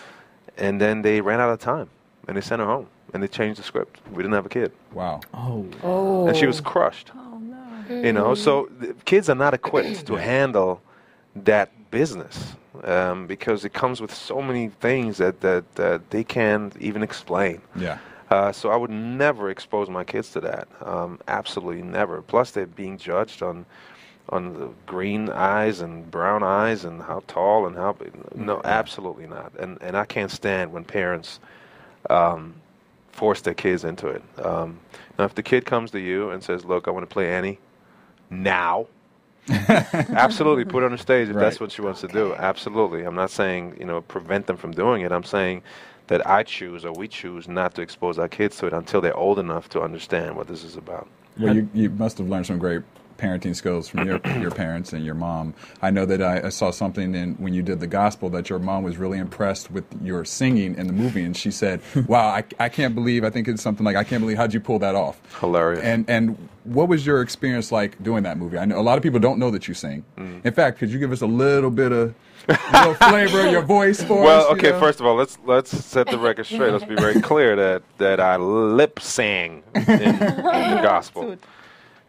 and 0.59 0.81
then 0.81 1.01
they 1.01 1.21
ran 1.23 1.41
out 1.41 1.51
of 1.51 1.59
time, 1.59 1.89
and 2.29 2.37
they 2.37 2.41
sent 2.41 2.61
her 2.61 2.67
home, 2.67 2.87
and 3.13 3.23
they 3.23 3.29
changed 3.29 3.59
the 3.61 3.65
script. 3.65 4.01
We 4.11 4.19
didn't 4.23 4.35
have 4.35 4.47
a 4.47 4.51
kid, 4.51 4.73
Wow. 4.93 5.21
Oh, 5.35 5.67
Oh. 5.83 6.29
and 6.29 6.37
she 6.37 6.47
was 6.47 6.61
crushed. 6.61 7.11
Oh 7.15 7.39
no. 7.39 7.57
Mm. 7.89 8.05
You 8.05 8.13
know, 8.13 8.35
so 8.35 8.69
the 8.79 8.95
kids 9.05 9.29
are 9.29 9.35
not 9.35 9.55
equipped 9.55 10.07
to 10.07 10.15
handle 10.17 10.81
that 11.35 11.71
business 11.91 12.55
um, 12.85 13.27
because 13.27 13.65
it 13.65 13.73
comes 13.73 14.01
with 14.01 14.15
so 14.15 14.41
many 14.41 14.69
things 14.69 15.19
that, 15.19 15.41
that, 15.41 15.75
that 15.75 16.11
they 16.11 16.25
can't 16.25 16.75
even 16.79 17.03
explain. 17.03 17.61
Yeah. 17.77 17.99
Uh, 18.31 18.51
so 18.51 18.71
I 18.71 18.77
would 18.77 18.91
never 18.91 19.51
expose 19.51 19.91
my 19.91 20.05
kids 20.05 20.31
to 20.33 20.41
that. 20.41 20.67
Um, 20.81 21.19
absolutely 21.29 21.83
never. 21.83 22.23
Plus, 22.23 22.51
they're 22.53 22.67
being 22.67 22.97
judged 22.99 23.43
on 23.43 23.67
on 24.29 24.55
the 24.55 24.69
green 24.87 25.29
eyes 25.29 25.81
and 25.81 26.09
brown 26.11 26.43
eyes 26.45 26.85
and 26.85 27.03
how 27.03 27.23
tall 27.27 27.67
and 27.67 27.77
how 27.77 27.93
big. 27.93 28.13
No, 28.35 28.63
absolutely 28.65 29.27
not. 29.27 29.53
And 29.59 29.77
and 29.83 29.97
I 29.97 30.05
can't 30.07 30.31
stand 30.31 30.73
when 30.73 30.85
parents 30.85 31.41
um, 32.11 32.55
force 33.11 33.41
their 33.41 33.55
kids 33.55 33.85
into 33.85 34.09
it. 34.09 34.23
Um, 34.45 34.79
now, 35.19 35.25
if 35.25 35.35
the 35.35 35.43
kid 35.43 35.65
comes 35.67 35.91
to 35.93 36.01
you 36.01 36.31
and 36.31 36.43
says, 36.43 36.65
"Look, 36.65 36.89
I 36.89 36.91
want 36.91 37.09
to 37.09 37.13
play 37.13 37.33
Annie," 37.33 37.59
now. 38.31 38.87
Absolutely, 39.49 40.65
put 40.65 40.81
her 40.81 40.87
on 40.87 40.93
the 40.93 40.99
stage 40.99 41.29
if 41.29 41.35
that's 41.35 41.59
what 41.59 41.73
she 41.73 41.83
wants 41.83 42.01
to 42.03 42.09
do. 42.09 42.33
Absolutely, 42.35 43.03
I'm 43.03 43.17
not 43.17 43.31
saying 43.31 43.77
you 43.79 43.85
know 43.85 44.01
prevent 44.01 44.47
them 44.47 44.57
from 44.57 44.71
doing 44.71 45.03
it. 45.03 45.11
I'm 45.11 45.25
saying 45.25 45.63
that 46.07 46.27
I 46.27 46.43
choose 46.43 46.85
or 46.85 46.93
we 46.93 47.09
choose 47.09 47.49
not 47.49 47.75
to 47.75 47.83
expose 47.83 48.19
our 48.19 48.29
kids 48.29 48.57
to 48.59 48.67
it 48.67 48.73
until 48.73 49.01
they're 49.01 49.17
old 49.17 49.39
enough 49.39 49.69
to 49.71 49.83
understand 49.83 50.37
what 50.37 50.47
this 50.47 50.63
is 50.63 50.77
about. 50.77 51.09
Well, 51.39 51.57
you, 51.57 51.69
you 51.75 51.91
must 51.91 52.19
have 52.19 52.29
learned 52.29 52.47
some 52.47 52.59
great 52.59 52.83
parenting 53.23 53.55
skills 53.55 53.89
from 53.89 54.07
your 54.07 54.21
your 54.41 54.51
parents 54.51 54.93
and 54.93 55.05
your 55.05 55.15
mom. 55.15 55.55
I 55.81 55.91
know 55.91 56.05
that 56.07 56.21
I, 56.21 56.47
I 56.47 56.49
saw 56.49 56.71
something 56.71 57.15
in 57.15 57.35
when 57.35 57.55
you 57.55 57.63
did 57.63 57.81
the 57.81 57.87
gospel 57.87 58.29
that 58.31 58.51
your 58.51 58.59
mom 58.59 58.83
was 58.83 58.97
really 58.97 59.19
impressed 59.19 59.71
with 59.71 59.85
your 60.03 60.25
singing 60.25 60.75
in 60.77 60.89
the 60.89 60.93
movie, 60.93 61.23
and 61.23 61.37
she 61.37 61.51
said, 61.51 61.81
"Wow, 62.09 62.27
I, 62.29 62.45
I 62.59 62.69
can't 62.69 62.95
believe. 62.95 63.25
I 63.25 63.31
think 63.31 63.49
it's 63.49 63.63
something 63.63 63.85
like 63.85 63.97
I 63.97 64.05
can't 64.05 64.21
believe 64.21 64.37
how'd 64.37 64.53
you 64.53 64.61
pull 64.61 64.81
that 64.81 64.95
off." 64.95 65.21
Hilarious. 65.41 65.83
And 65.83 66.09
and 66.11 66.49
what 66.65 66.89
was 66.89 67.07
your 67.07 67.23
experience 67.23 67.73
like 67.73 68.03
doing 68.03 68.25
that 68.25 68.39
movie? 68.39 68.59
I 68.59 68.65
know 68.65 68.79
a 68.79 68.83
lot 68.83 68.97
of 68.97 69.03
people 69.03 69.21
don't 69.21 69.39
know 69.39 69.51
that 69.51 69.69
you 69.69 69.75
sing. 69.75 70.05
Mm. 70.17 70.45
In 70.45 70.53
fact, 70.53 70.79
could 70.79 70.91
you 70.91 70.99
give 70.99 71.13
us 71.13 71.21
a 71.21 71.27
little 71.27 71.71
bit 71.71 71.93
of 71.93 72.15
little 72.49 72.95
flavor 72.95 73.47
of 73.47 73.53
your 73.53 73.63
voice 73.63 74.03
for 74.03 74.21
us? 74.23 74.25
Well, 74.25 74.43
you 74.43 74.57
okay. 74.57 74.71
know? 74.71 74.81
First 74.81 75.01
of 75.01 75.07
all, 75.07 75.15
let's 75.15 75.39
let's 75.45 75.71
set 75.71 76.09
the 76.09 76.19
record 76.19 76.47
straight. 76.47 76.73
Let's 76.73 76.85
be 76.85 76.95
very 76.95 77.21
clear 77.31 77.57
that 77.57 77.83
that 77.99 78.21
I 78.21 78.37
lip 78.37 79.01
sang 79.01 79.63
in, 79.75 79.83
in 79.83 80.19
the 80.19 80.81
gospel, 80.83 81.37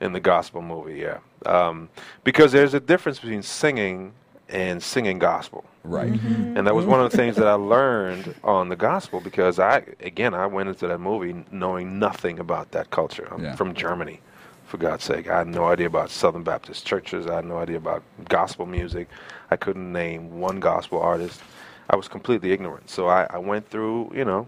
in 0.03 0.13
the 0.13 0.19
gospel 0.19 0.61
movie. 0.61 0.99
Yeah, 0.99 1.19
um, 1.45 1.89
because 2.23 2.51
there's 2.51 2.73
a 2.73 2.79
difference 2.79 3.19
between 3.19 3.41
singing 3.43 4.13
and 4.49 4.83
singing 4.83 5.17
gospel. 5.19 5.63
right. 5.83 6.11
And 6.55 6.67
that 6.67 6.75
was 6.75 6.85
one 6.85 6.99
of 7.03 7.09
the 7.11 7.17
things 7.17 7.35
that 7.37 7.47
I 7.47 7.53
learned 7.53 8.35
on 8.43 8.69
the 8.69 8.75
gospel 8.75 9.19
because 9.19 9.57
I, 9.57 9.83
again, 10.01 10.33
I 10.33 10.45
went 10.45 10.69
into 10.69 10.85
that 10.87 10.99
movie 10.99 11.43
knowing 11.51 11.97
nothing 11.97 12.39
about 12.39 12.71
that 12.71 12.91
culture. 12.91 13.27
I'm 13.31 13.43
Yeah. 13.43 13.55
from 13.55 13.73
Germany, 13.73 14.19
for 14.67 14.77
God's 14.77 15.03
sake. 15.05 15.27
I 15.29 15.37
had 15.39 15.47
no 15.47 15.65
idea 15.65 15.87
about 15.87 16.09
Southern 16.11 16.43
Baptist 16.43 16.85
churches. 16.85 17.25
I 17.25 17.35
had 17.35 17.45
no 17.45 17.57
idea 17.57 17.77
about 17.77 18.03
gospel 18.29 18.65
music. 18.67 19.07
I 19.49 19.55
couldn't 19.55 19.91
name 19.91 20.39
one 20.39 20.59
gospel 20.59 20.99
artist. 21.01 21.41
I 21.89 21.95
was 21.95 22.07
completely 22.07 22.51
ignorant. 22.51 22.89
So 22.89 23.07
I, 23.07 23.25
I 23.29 23.39
went 23.39 23.67
through, 23.69 24.11
you 24.13 24.25
know, 24.25 24.47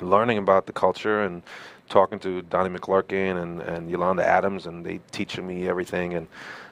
learning 0.00 0.38
about 0.38 0.66
the 0.66 0.72
culture 0.72 1.22
and 1.24 1.42
talking 1.88 2.18
to 2.20 2.42
Donnie 2.42 2.76
McClurkin 2.76 3.42
and, 3.42 3.60
and 3.62 3.90
Yolanda 3.90 4.26
Adams, 4.26 4.66
and 4.66 4.84
they 4.84 5.00
teaching 5.10 5.46
me 5.46 5.68
everything. 5.68 6.14
And 6.14 6.28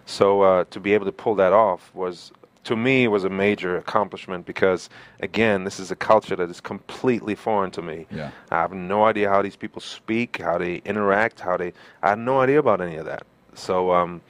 so 0.06 0.42
uh, 0.42 0.64
to 0.70 0.80
be 0.80 0.94
able 0.94 1.06
to 1.06 1.12
pull 1.12 1.34
that 1.36 1.52
off 1.52 1.90
was, 1.94 2.32
to 2.64 2.76
me, 2.76 3.08
was 3.08 3.24
a 3.24 3.30
major 3.30 3.76
accomplishment 3.76 4.46
because, 4.46 4.88
again, 5.20 5.64
this 5.64 5.78
is 5.80 5.90
a 5.90 5.96
culture 5.96 6.36
that 6.36 6.50
is 6.50 6.60
completely 6.60 7.34
foreign 7.34 7.70
to 7.72 7.82
me. 7.82 8.06
Yeah. 8.10 8.30
I 8.50 8.56
have 8.56 8.72
no 8.72 9.04
idea 9.04 9.28
how 9.28 9.42
these 9.42 9.56
people 9.56 9.80
speak, 9.80 10.38
how 10.38 10.58
they 10.58 10.76
interact, 10.84 11.40
how 11.40 11.56
they. 11.56 11.72
I 12.02 12.10
had 12.10 12.18
no 12.18 12.40
idea 12.40 12.58
about 12.58 12.80
any 12.80 12.96
of 12.96 13.06
that. 13.06 13.24
So 13.54 13.92
um, 13.92 14.22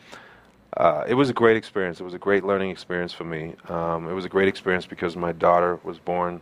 uh, 0.77 1.05
it 1.07 1.15
was 1.15 1.31
a 1.31 1.35
great 1.35 1.57
experience. 1.57 2.01
It 2.01 2.05
was 2.05 2.15
a 2.15 2.19
great 2.19 2.45
learning 2.45 2.71
experience 2.71 3.13
for 3.13 3.25
me. 3.25 3.55
Um, 3.69 4.09
it 4.09 4.15
was 4.15 4.25
a 4.25 4.29
great 4.29 4.49
experience 4.49 4.87
because 4.87 5.17
my 5.17 5.33
daughter 5.33 5.79
was 5.85 5.99
born 5.99 6.41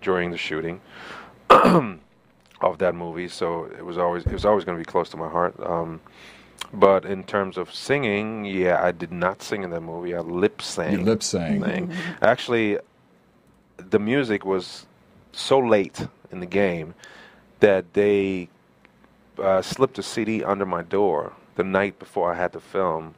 during 0.00 0.30
the 0.30 0.36
shooting 0.36 0.80
of 2.60 2.78
that 2.78 2.94
movie, 2.94 3.28
so 3.28 3.64
it 3.64 3.84
was 3.84 3.98
always 3.98 4.24
it 4.24 4.32
was 4.32 4.44
always 4.44 4.64
going 4.64 4.78
to 4.78 4.80
be 4.80 4.90
close 4.90 5.08
to 5.10 5.16
my 5.16 5.28
heart. 5.28 5.54
Um, 5.60 6.00
but 6.72 7.04
in 7.04 7.24
terms 7.24 7.56
of 7.56 7.72
singing, 7.72 8.44
yeah, 8.44 8.82
I 8.82 8.92
did 8.92 9.12
not 9.12 9.42
sing 9.42 9.62
in 9.62 9.70
that 9.70 9.82
movie. 9.82 10.14
I 10.14 10.20
lip 10.20 10.62
sang. 10.62 10.92
You 10.92 11.04
lip 11.04 11.22
sang. 11.22 11.62
Sang. 11.62 11.92
Actually, 12.22 12.78
the 13.76 13.98
music 13.98 14.44
was 14.44 14.86
so 15.32 15.58
late 15.58 16.06
in 16.30 16.40
the 16.40 16.46
game 16.46 16.94
that 17.60 17.92
they 17.94 18.48
uh, 19.38 19.62
slipped 19.62 19.98
a 19.98 20.02
CD 20.02 20.42
under 20.42 20.66
my 20.66 20.82
door 20.82 21.32
the 21.56 21.64
night 21.64 21.98
before 21.98 22.32
I 22.32 22.36
had 22.36 22.52
to 22.52 22.60
film 22.60 23.14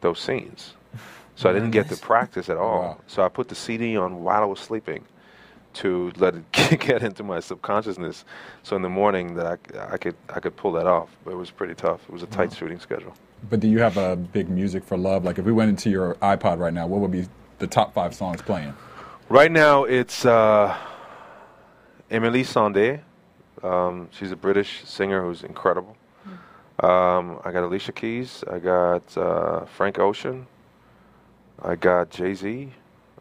those 0.00 0.18
scenes. 0.18 0.74
So 1.36 1.50
I 1.50 1.52
didn't 1.52 1.72
get 1.72 1.88
to 1.88 1.96
practice 1.96 2.48
at 2.48 2.56
all. 2.56 2.80
Wow. 2.80 2.98
So 3.06 3.22
I 3.24 3.28
put 3.28 3.48
the 3.48 3.54
CD 3.54 3.96
on 3.96 4.22
while 4.22 4.42
I 4.42 4.46
was 4.46 4.60
sleeping 4.60 5.04
to 5.74 6.12
let 6.16 6.34
it 6.34 6.52
get 6.80 7.02
into 7.02 7.22
my 7.22 7.40
subconsciousness. 7.40 8.24
So 8.62 8.76
in 8.76 8.82
the 8.82 8.88
morning 8.88 9.34
that 9.34 9.46
I, 9.46 9.94
I 9.94 9.96
could 9.96 10.16
I 10.28 10.40
could 10.40 10.56
pull 10.56 10.72
that 10.72 10.86
off. 10.86 11.10
But 11.24 11.32
it 11.32 11.36
was 11.36 11.50
pretty 11.50 11.74
tough. 11.74 12.00
It 12.08 12.12
was 12.12 12.22
a 12.22 12.26
tight 12.26 12.52
shooting 12.52 12.80
schedule. 12.80 13.14
But 13.48 13.60
do 13.60 13.68
you 13.68 13.80
have 13.80 13.96
a 13.96 14.16
big 14.16 14.48
music 14.48 14.84
for 14.84 14.96
love? 14.96 15.24
Like 15.24 15.38
if 15.38 15.44
we 15.44 15.52
went 15.52 15.68
into 15.70 15.90
your 15.90 16.14
iPod 16.16 16.58
right 16.58 16.72
now, 16.72 16.86
what 16.86 17.00
would 17.00 17.10
be 17.10 17.26
the 17.58 17.66
top 17.66 17.92
five 17.92 18.14
songs 18.14 18.40
playing? 18.40 18.74
Right 19.28 19.50
now, 19.50 19.84
it's 19.84 20.24
uh, 20.24 20.76
Emeli 22.10 22.42
Sandé. 22.42 23.00
Um, 23.62 24.08
she's 24.10 24.30
a 24.30 24.36
British 24.36 24.82
singer 24.84 25.22
who's 25.22 25.42
incredible. 25.42 25.96
Um, 26.80 27.40
I 27.44 27.52
got 27.52 27.62
Alicia 27.62 27.92
Keys. 27.92 28.42
I 28.50 28.58
got 28.58 29.16
uh, 29.16 29.64
Frank 29.64 29.98
Ocean. 29.98 30.46
I 31.62 31.76
got 31.76 32.10
Jay 32.10 32.34
Z. 32.34 32.72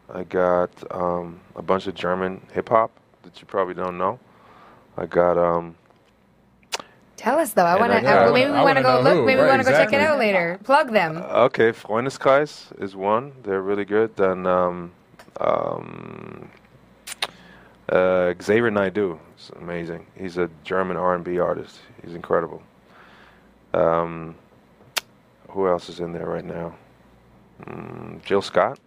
I 0.10 0.24
got 0.24 0.70
um, 0.92 1.40
a 1.56 1.62
bunch 1.62 1.88
of 1.88 1.96
German 1.96 2.42
hip 2.52 2.70
hop 2.70 2.92
that 3.24 3.40
you 3.40 3.48
probably 3.48 3.74
don't 3.74 3.98
know. 3.98 4.20
I 4.98 5.06
got 5.06 5.38
um, 5.38 5.76
Tell 7.16 7.40
us 7.40 7.54
though. 7.54 7.64
I 7.66 7.80
want 7.80 7.92
to. 7.94 8.02
maybe 8.02 8.32
we 8.46 8.52
wanna- 8.52 8.64
want 8.64 8.78
I 8.78 8.82
to 8.82 8.84
go 8.84 9.00
look. 9.02 9.14
who. 9.14 9.26
Maybe 9.26 9.42
we 9.42 9.48
want 9.48 9.62
to 9.64 9.70
go 9.70 9.72
check 9.76 9.94
it 9.94 10.02
out 10.02 10.20
later. 10.20 10.60
Plug 10.64 10.92
them. 10.92 11.18
okay, 11.18 11.72
Freundeskreis 11.72 12.78
is 12.82 12.96
one. 12.96 13.32
They're 13.44 13.62
really 13.62 13.86
good. 13.86 14.16
Then 14.18 14.46
um, 14.46 14.92
um, 15.40 16.50
Uh, 17.90 18.34
Xavier 18.42 18.72
Naidoo 18.72 19.20
is 19.38 19.52
amazing. 19.60 20.06
He's 20.18 20.38
a 20.38 20.50
German 20.64 20.98
R&B 20.98 21.38
artist. 21.40 21.80
He's 22.04 22.16
incredible. 22.16 22.62
Um, 23.74 24.36
who 25.50 25.68
else 25.68 25.90
is 25.90 26.00
in 26.00 26.12
there 26.14 26.26
right 26.28 26.46
now? 26.46 26.76
Mm, 27.66 28.24
Jill 28.24 28.42
Scott. 28.42 28.80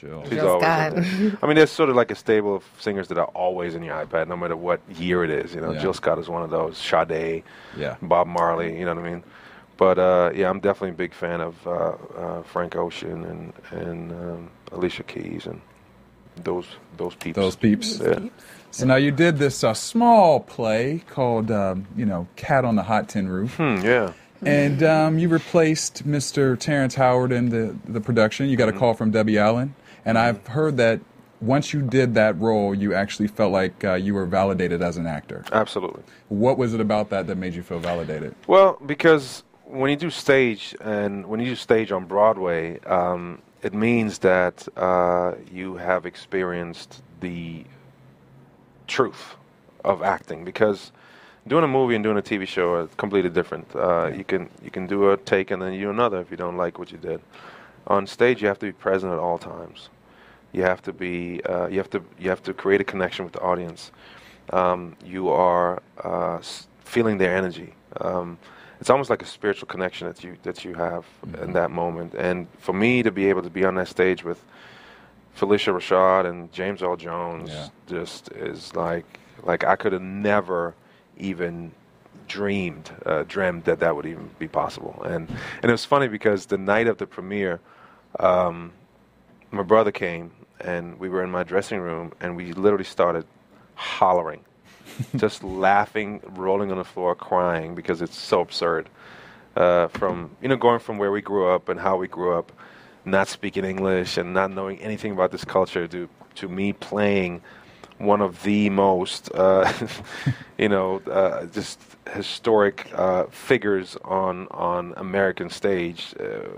Chill. 0.00 0.22
She's 0.24 0.30
Jill 0.32 0.48
always 0.48 0.62
Scott. 0.64 0.92
in. 0.98 1.38
I 1.42 1.46
mean, 1.46 1.56
there's 1.56 1.70
sort 1.70 1.88
of 1.90 1.96
like 1.96 2.10
a 2.10 2.14
stable 2.14 2.56
of 2.56 2.64
singers 2.78 3.08
that 3.08 3.18
are 3.18 3.26
always 3.34 3.74
in 3.74 3.82
your 3.82 3.94
iPad, 4.04 4.28
no 4.28 4.36
matter 4.36 4.56
what 4.56 4.80
year 4.96 5.24
it 5.24 5.30
is. 5.30 5.54
You 5.54 5.60
know, 5.60 5.72
Yeah. 5.72 5.80
Jill 5.80 5.94
Scott 5.94 6.18
is 6.18 6.28
one 6.28 6.42
of 6.42 6.50
those. 6.50 6.76
Sade, 6.76 7.42
Yeah. 7.76 7.96
Bob 8.02 8.26
Marley. 8.26 8.78
You 8.78 8.84
know 8.84 8.94
what 8.94 9.04
I 9.04 9.10
mean? 9.10 9.22
But 9.78 9.98
uh, 9.98 10.30
yeah, 10.34 10.48
I'm 10.50 10.60
definitely 10.60 10.90
a 10.90 10.92
big 10.94 11.12
fan 11.14 11.40
of 11.40 11.66
uh, 11.66 11.70
uh, 12.16 12.42
Frank 12.42 12.76
Ocean 12.76 13.24
and 13.24 13.52
and 13.80 14.12
um, 14.12 14.50
Alicia 14.72 15.02
Keys 15.02 15.46
and 15.46 15.60
those 16.42 16.66
those 16.96 17.14
peeps. 17.14 17.36
Those 17.36 17.56
peeps. 17.56 17.98
Yeah. 18.00 18.20
So 18.70 18.84
now 18.84 18.96
you 18.96 19.10
did 19.10 19.38
this 19.38 19.64
uh, 19.64 19.72
small 19.72 20.40
play 20.40 21.02
called, 21.08 21.50
um, 21.50 21.86
you 21.96 22.04
know, 22.04 22.26
Cat 22.36 22.64
on 22.66 22.76
the 22.76 22.82
Hot 22.82 23.08
Tin 23.08 23.26
Roof. 23.28 23.56
Hmm, 23.56 23.76
yeah. 23.82 24.12
And 24.44 24.82
um, 24.82 25.18
you 25.18 25.30
replaced 25.30 26.06
Mr. 26.06 26.58
Terrence 26.58 26.94
Howard 26.94 27.32
in 27.32 27.48
the, 27.48 27.74
the 27.90 28.02
production. 28.02 28.50
You 28.50 28.56
got 28.56 28.68
a 28.68 28.72
call 28.72 28.92
from 28.92 29.10
Debbie 29.10 29.38
Allen. 29.38 29.74
And 30.06 30.16
I've 30.16 30.46
heard 30.46 30.76
that 30.78 31.00
once 31.40 31.74
you 31.74 31.82
did 31.82 32.14
that 32.14 32.40
role, 32.40 32.74
you 32.74 32.94
actually 32.94 33.26
felt 33.28 33.52
like 33.52 33.84
uh, 33.84 33.94
you 33.94 34.14
were 34.14 34.24
validated 34.24 34.80
as 34.80 34.96
an 34.96 35.06
actor. 35.06 35.44
Absolutely. 35.52 36.02
What 36.28 36.56
was 36.56 36.72
it 36.72 36.80
about 36.80 37.10
that 37.10 37.26
that 37.26 37.36
made 37.36 37.54
you 37.54 37.62
feel 37.62 37.80
validated? 37.80 38.34
Well, 38.46 38.78
because 38.86 39.42
when 39.64 39.90
you 39.90 39.96
do 39.96 40.08
stage 40.08 40.74
and 40.80 41.26
when 41.26 41.40
you 41.40 41.46
do 41.46 41.56
stage 41.56 41.92
on 41.92 42.06
Broadway, 42.06 42.78
um, 42.80 43.42
it 43.62 43.74
means 43.74 44.18
that 44.20 44.66
uh, 44.76 45.34
you 45.52 45.76
have 45.76 46.06
experienced 46.06 47.02
the 47.20 47.64
truth 48.86 49.34
of 49.84 50.02
acting. 50.02 50.44
Because 50.44 50.92
doing 51.48 51.64
a 51.64 51.68
movie 51.68 51.96
and 51.96 52.04
doing 52.04 52.16
a 52.16 52.22
TV 52.22 52.46
show 52.46 52.74
are 52.74 52.86
completely 52.96 53.30
different. 53.30 53.66
Uh, 53.74 54.06
you 54.06 54.24
can 54.24 54.48
you 54.62 54.70
can 54.70 54.86
do 54.86 55.10
a 55.10 55.16
take 55.16 55.50
and 55.50 55.60
then 55.60 55.72
you 55.72 55.80
do 55.80 55.90
another 55.90 56.20
if 56.20 56.30
you 56.30 56.36
don't 56.36 56.56
like 56.56 56.78
what 56.78 56.92
you 56.92 56.98
did. 56.98 57.20
On 57.88 58.06
stage, 58.06 58.42
you 58.42 58.48
have 58.48 58.58
to 58.60 58.66
be 58.66 58.72
present 58.72 59.12
at 59.12 59.18
all 59.18 59.38
times. 59.38 59.90
You 60.52 60.62
have 60.62 60.82
to 60.82 60.92
be 60.92 61.42
uh, 61.44 61.66
you 61.68 61.78
have 61.78 61.90
to 61.90 62.02
you 62.18 62.30
have 62.30 62.42
to 62.44 62.54
create 62.54 62.80
a 62.80 62.84
connection 62.84 63.24
with 63.24 63.34
the 63.34 63.40
audience. 63.40 63.90
Um, 64.50 64.96
you 65.04 65.28
are 65.28 65.82
uh, 66.02 66.40
feeling 66.84 67.18
their 67.18 67.36
energy. 67.36 67.74
Um, 68.00 68.38
it's 68.80 68.90
almost 68.90 69.10
like 69.10 69.22
a 69.22 69.26
spiritual 69.26 69.66
connection 69.68 70.06
that 70.06 70.22
you 70.24 70.36
that 70.42 70.64
you 70.64 70.74
have 70.74 71.04
in 71.42 71.52
that 71.54 71.70
moment. 71.70 72.14
And 72.14 72.46
for 72.58 72.72
me 72.72 73.02
to 73.02 73.10
be 73.10 73.26
able 73.26 73.42
to 73.42 73.50
be 73.50 73.64
on 73.64 73.74
that 73.76 73.88
stage 73.88 74.22
with 74.24 74.42
Phylicia 75.36 75.72
Rashad 75.74 76.26
and 76.26 76.52
James 76.52 76.82
Earl 76.82 76.96
Jones 76.96 77.50
Yeah. 77.50 77.68
just 77.86 78.30
is 78.32 78.74
like 78.74 79.18
like 79.42 79.64
I 79.64 79.76
could 79.76 79.92
have 79.92 80.02
never 80.02 80.74
even 81.18 81.72
dreamed 82.28 82.90
uh, 83.04 83.24
dreamed 83.28 83.64
that 83.64 83.80
that 83.80 83.94
would 83.96 84.06
even 84.06 84.30
be 84.38 84.48
possible. 84.48 85.02
And 85.04 85.28
and 85.62 85.64
it 85.64 85.72
was 85.72 85.84
funny 85.84 86.08
because 86.08 86.46
the 86.46 86.58
night 86.58 86.86
of 86.86 86.98
the 86.98 87.06
premiere, 87.06 87.60
um, 88.20 88.72
my 89.50 89.62
brother 89.62 89.92
came 89.92 90.30
and 90.60 90.98
we 90.98 91.08
were 91.08 91.22
in 91.22 91.30
my 91.30 91.42
dressing 91.42 91.80
room 91.80 92.12
and 92.20 92.36
we 92.36 92.52
literally 92.52 92.84
started 92.84 93.26
hollering, 93.74 94.40
just 95.16 95.44
laughing, 95.44 96.20
rolling 96.30 96.70
on 96.70 96.78
the 96.78 96.84
floor, 96.84 97.14
crying 97.14 97.74
because 97.74 98.02
it's 98.02 98.18
so 98.18 98.40
absurd. 98.40 98.88
Uh, 99.54 99.88
from 99.88 100.30
you 100.42 100.48
know 100.48 100.56
going 100.56 100.78
from 100.78 100.98
where 100.98 101.10
we 101.10 101.22
grew 101.22 101.48
up 101.48 101.70
and 101.70 101.80
how 101.80 101.96
we 101.96 102.06
grew 102.06 102.36
up, 102.36 102.52
not 103.06 103.26
speaking 103.26 103.64
English 103.64 104.18
and 104.18 104.34
not 104.34 104.50
knowing 104.50 104.78
anything 104.80 105.12
about 105.12 105.30
this 105.30 105.44
culture 105.44 105.88
to 105.88 106.08
to 106.34 106.48
me 106.48 106.74
playing 106.74 107.40
one 107.98 108.20
of 108.20 108.42
the 108.42 108.68
most 108.68 109.30
uh, 109.34 109.72
you 110.58 110.68
know 110.68 111.00
uh, 111.10 111.46
just 111.46 111.80
historic 112.12 112.90
uh, 112.94 113.24
figures 113.26 113.96
on 114.04 114.46
on 114.50 114.92
American 114.96 115.48
stage 115.48 116.14
uh, 116.20 116.48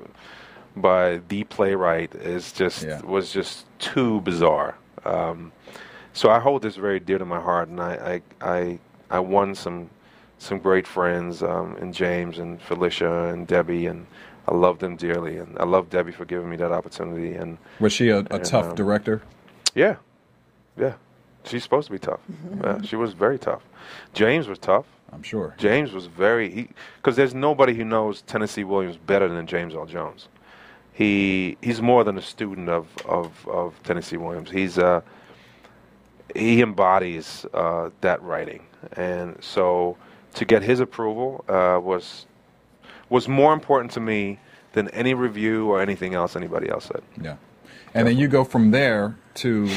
by 0.81 1.21
the 1.29 1.45
playwright 1.45 2.15
is 2.15 2.53
just 2.53 2.85
Yeah. 2.85 3.01
was 3.03 3.33
just 3.33 3.67
too 3.79 4.21
bizarre. 4.23 4.75
Um, 5.05 5.53
so 6.13 6.31
I 6.31 6.39
hold 6.41 6.63
this 6.63 6.77
very 6.77 7.01
dear 7.01 7.19
to 7.19 7.25
my 7.25 7.41
heart, 7.41 7.69
and 7.69 7.81
I 7.81 8.21
I 8.41 8.57
I, 8.59 8.79
I 9.11 9.19
won 9.21 9.55
some 9.55 9.91
some 10.39 10.59
great 10.59 10.87
friends 10.87 11.43
um, 11.43 11.77
in 11.81 11.93
James 11.93 12.39
and 12.39 12.61
Phylicia 12.61 13.33
and 13.33 13.47
Debbie, 13.47 13.87
and 13.87 14.07
I 14.47 14.55
love 14.55 14.79
them 14.79 14.97
dearly, 14.97 15.39
and 15.39 15.57
I 15.59 15.65
love 15.65 15.91
Debbie 15.91 16.13
for 16.13 16.25
giving 16.25 16.49
me 16.49 16.57
that 16.57 16.73
opportunity. 16.73 17.35
And 17.35 17.59
Was 17.81 17.93
she 17.93 18.09
a, 18.11 18.19
a 18.21 18.27
And, 18.31 18.45
tough 18.45 18.67
um, 18.71 18.75
director? 18.75 19.21
yeah, 19.75 19.97
yeah, 20.77 20.95
she's 21.45 21.63
supposed 21.63 21.87
to 21.89 21.93
be 21.93 21.99
tough. 21.99 22.21
Yeah, 22.63 22.81
she 22.83 22.97
was 22.97 23.13
very 23.15 23.39
tough. 23.39 23.63
James 24.15 24.47
was 24.49 24.59
tough. 24.59 24.87
I'm 25.13 25.23
sure. 25.23 25.55
James 25.59 25.93
was 25.93 26.07
very 26.07 26.69
because 26.97 27.17
there's 27.17 27.35
nobody 27.35 27.75
who 27.75 27.85
knows 27.85 28.23
Tennessee 28.23 28.65
Williams 28.65 28.97
better 28.99 29.27
than 29.29 29.47
James 29.47 29.75
Earl 29.75 29.87
Jones. 29.87 30.29
He 30.99 31.57
he's 31.63 31.81
more 31.81 32.03
than 32.03 32.19
a 32.19 32.23
student 32.23 32.69
of 32.69 32.89
of, 33.07 33.47
of 33.47 33.81
Tennessee 33.85 34.17
Williams. 34.17 34.51
He's 34.51 34.79
uh 34.79 35.01
he 36.35 36.61
embodies 36.61 37.47
uh, 37.55 37.91
that 38.01 38.21
writing, 38.21 38.63
and 38.95 39.37
so 39.41 39.97
to 40.35 40.45
get 40.45 40.65
his 40.65 40.81
approval 40.81 41.45
uh, 41.49 41.79
was 41.81 42.27
was 43.11 43.29
more 43.29 43.53
important 43.55 43.93
to 43.93 44.01
me 44.01 44.41
than 44.73 44.89
any 44.89 45.15
review 45.15 45.71
or 45.71 45.81
anything 45.81 46.15
else 46.15 46.35
anybody 46.35 46.69
else 46.69 46.87
said. 46.87 47.03
Yeah. 47.23 47.37
And 47.95 48.09
then 48.09 48.19
you 48.19 48.27
go 48.27 48.43
from 48.43 48.73
there 48.73 49.17
to 49.35 49.71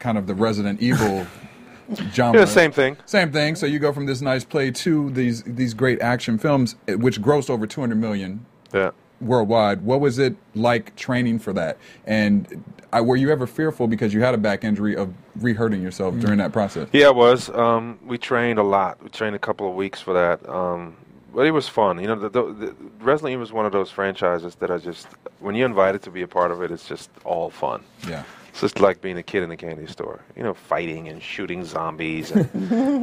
kind 0.00 0.18
of 0.18 0.26
the 0.26 0.34
Resident 0.34 0.82
Evil 0.82 1.26
genre. 2.12 2.40
Yeah, 2.40 2.44
same 2.44 2.72
thing. 2.72 2.98
Same 3.06 3.32
thing. 3.32 3.56
So 3.56 3.64
you 3.64 3.78
go 3.78 3.94
from 3.94 4.04
this 4.04 4.20
nice 4.20 4.44
play 4.44 4.70
to 4.70 5.08
these 5.12 5.44
these 5.44 5.72
great 5.72 6.02
action 6.02 6.36
films, 6.36 6.76
eh, 6.86 6.92
which 6.92 7.22
grossed 7.22 7.48
over 7.48 7.66
200 7.66 7.96
million 7.96 8.44
Yeah. 8.74 8.90
Worldwide. 9.20 9.82
What 9.82 10.00
was 10.00 10.18
it 10.18 10.36
like 10.54 10.94
training 10.96 11.38
for 11.40 11.52
that? 11.54 11.76
And 12.06 12.62
uh, 12.92 13.02
were 13.02 13.16
you 13.16 13.30
ever 13.30 13.46
fearful 13.46 13.86
because 13.86 14.14
you 14.14 14.20
had 14.20 14.34
a 14.34 14.38
back 14.38 14.64
injury 14.64 14.96
of 14.96 15.12
re-hurting 15.36 15.82
yourself 15.82 16.14
during 16.18 16.38
that 16.38 16.52
process? 16.52 16.88
Yeah, 16.92 17.08
it 17.08 17.14
was. 17.16 17.50
Um, 17.50 17.98
we 18.06 18.16
trained 18.18 18.58
a 18.58 18.62
lot. 18.62 19.02
We 19.02 19.08
trained 19.10 19.34
a 19.34 19.38
couple 19.38 19.68
of 19.68 19.74
weeks 19.74 20.00
for 20.00 20.14
that. 20.14 20.48
Um, 20.48 20.96
but 21.34 21.46
it 21.46 21.50
was 21.50 21.68
fun. 21.68 22.00
You 22.00 22.06
know, 22.06 22.14
the, 22.14 22.28
the, 22.30 22.42
the 22.52 22.74
Resident 23.00 23.32
Evil 23.34 23.44
is 23.44 23.52
one 23.52 23.66
of 23.66 23.72
those 23.72 23.90
franchises 23.90 24.54
that 24.56 24.70
I 24.70 24.78
just, 24.78 25.08
when 25.40 25.54
you're 25.54 25.68
invited 25.68 26.02
to 26.02 26.10
be 26.10 26.22
a 26.22 26.28
part 26.28 26.50
of 26.50 26.62
it, 26.62 26.70
it's 26.70 26.88
just 26.88 27.10
all 27.24 27.50
fun. 27.50 27.82
Yeah. 28.08 28.24
It's 28.48 28.62
just 28.62 28.80
like 28.80 29.00
being 29.00 29.18
a 29.18 29.22
kid 29.22 29.42
in 29.42 29.50
a 29.50 29.56
candy 29.56 29.86
store. 29.86 30.20
You 30.36 30.42
know, 30.42 30.54
fighting 30.54 31.08
and 31.08 31.22
shooting 31.22 31.64
zombies. 31.64 32.30
And, 32.32 32.48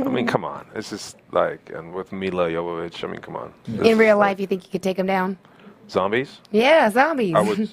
I 0.06 0.10
mean, 0.10 0.28
come 0.28 0.44
on. 0.44 0.66
It's 0.76 0.90
just 0.90 1.18
like, 1.32 1.72
and 1.74 1.94
with 1.94 2.12
Milla 2.12 2.50
Jovovich, 2.50 3.04
I 3.04 3.08
mean, 3.08 3.22
come 3.22 3.36
on. 3.36 3.54
This 3.68 3.82
In 3.82 3.86
is 3.86 3.98
real 3.98 4.18
like- 4.18 4.32
life, 4.32 4.40
you 4.42 4.48
think 4.48 4.64
you 4.66 4.72
could 4.72 4.84
take 4.84 4.98
him 4.98 5.06
down? 5.06 5.38
Zombies? 5.90 6.40
Yeah, 6.52 6.90
zombies. 6.90 7.36
I 7.36 7.42
would 7.42 7.70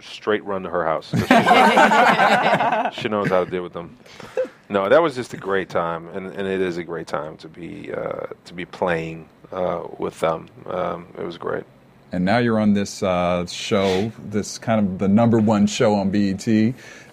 straight 0.00 0.44
run 0.44 0.62
to 0.62 0.70
her 0.70 0.84
house. 0.84 1.10
She, 1.10 1.16
she 3.02 3.08
knows 3.08 3.28
how 3.28 3.44
to 3.44 3.50
deal 3.50 3.62
with 3.62 3.72
them. 3.72 3.96
No, 4.68 4.88
that 4.88 5.02
was 5.02 5.14
just 5.14 5.32
a 5.34 5.36
great 5.36 5.68
time, 5.68 6.08
and, 6.08 6.26
and 6.26 6.46
it 6.46 6.60
is 6.60 6.76
a 6.76 6.84
great 6.84 7.06
time 7.06 7.36
to 7.38 7.48
be 7.48 7.90
uh, 7.92 8.26
to 8.44 8.54
be 8.54 8.64
playing 8.66 9.28
uh, 9.50 9.82
with 9.98 10.18
them. 10.20 10.48
Um, 10.66 11.06
it 11.16 11.24
was 11.24 11.38
great. 11.38 11.64
And 12.12 12.24
now 12.24 12.38
you're 12.38 12.58
on 12.58 12.72
this 12.72 13.02
uh, 13.02 13.44
show, 13.46 14.10
this 14.18 14.58
kind 14.58 14.80
of 14.80 14.98
the 14.98 15.08
number 15.08 15.38
one 15.38 15.66
show 15.66 15.94
on 15.94 16.10
BET, 16.10 16.46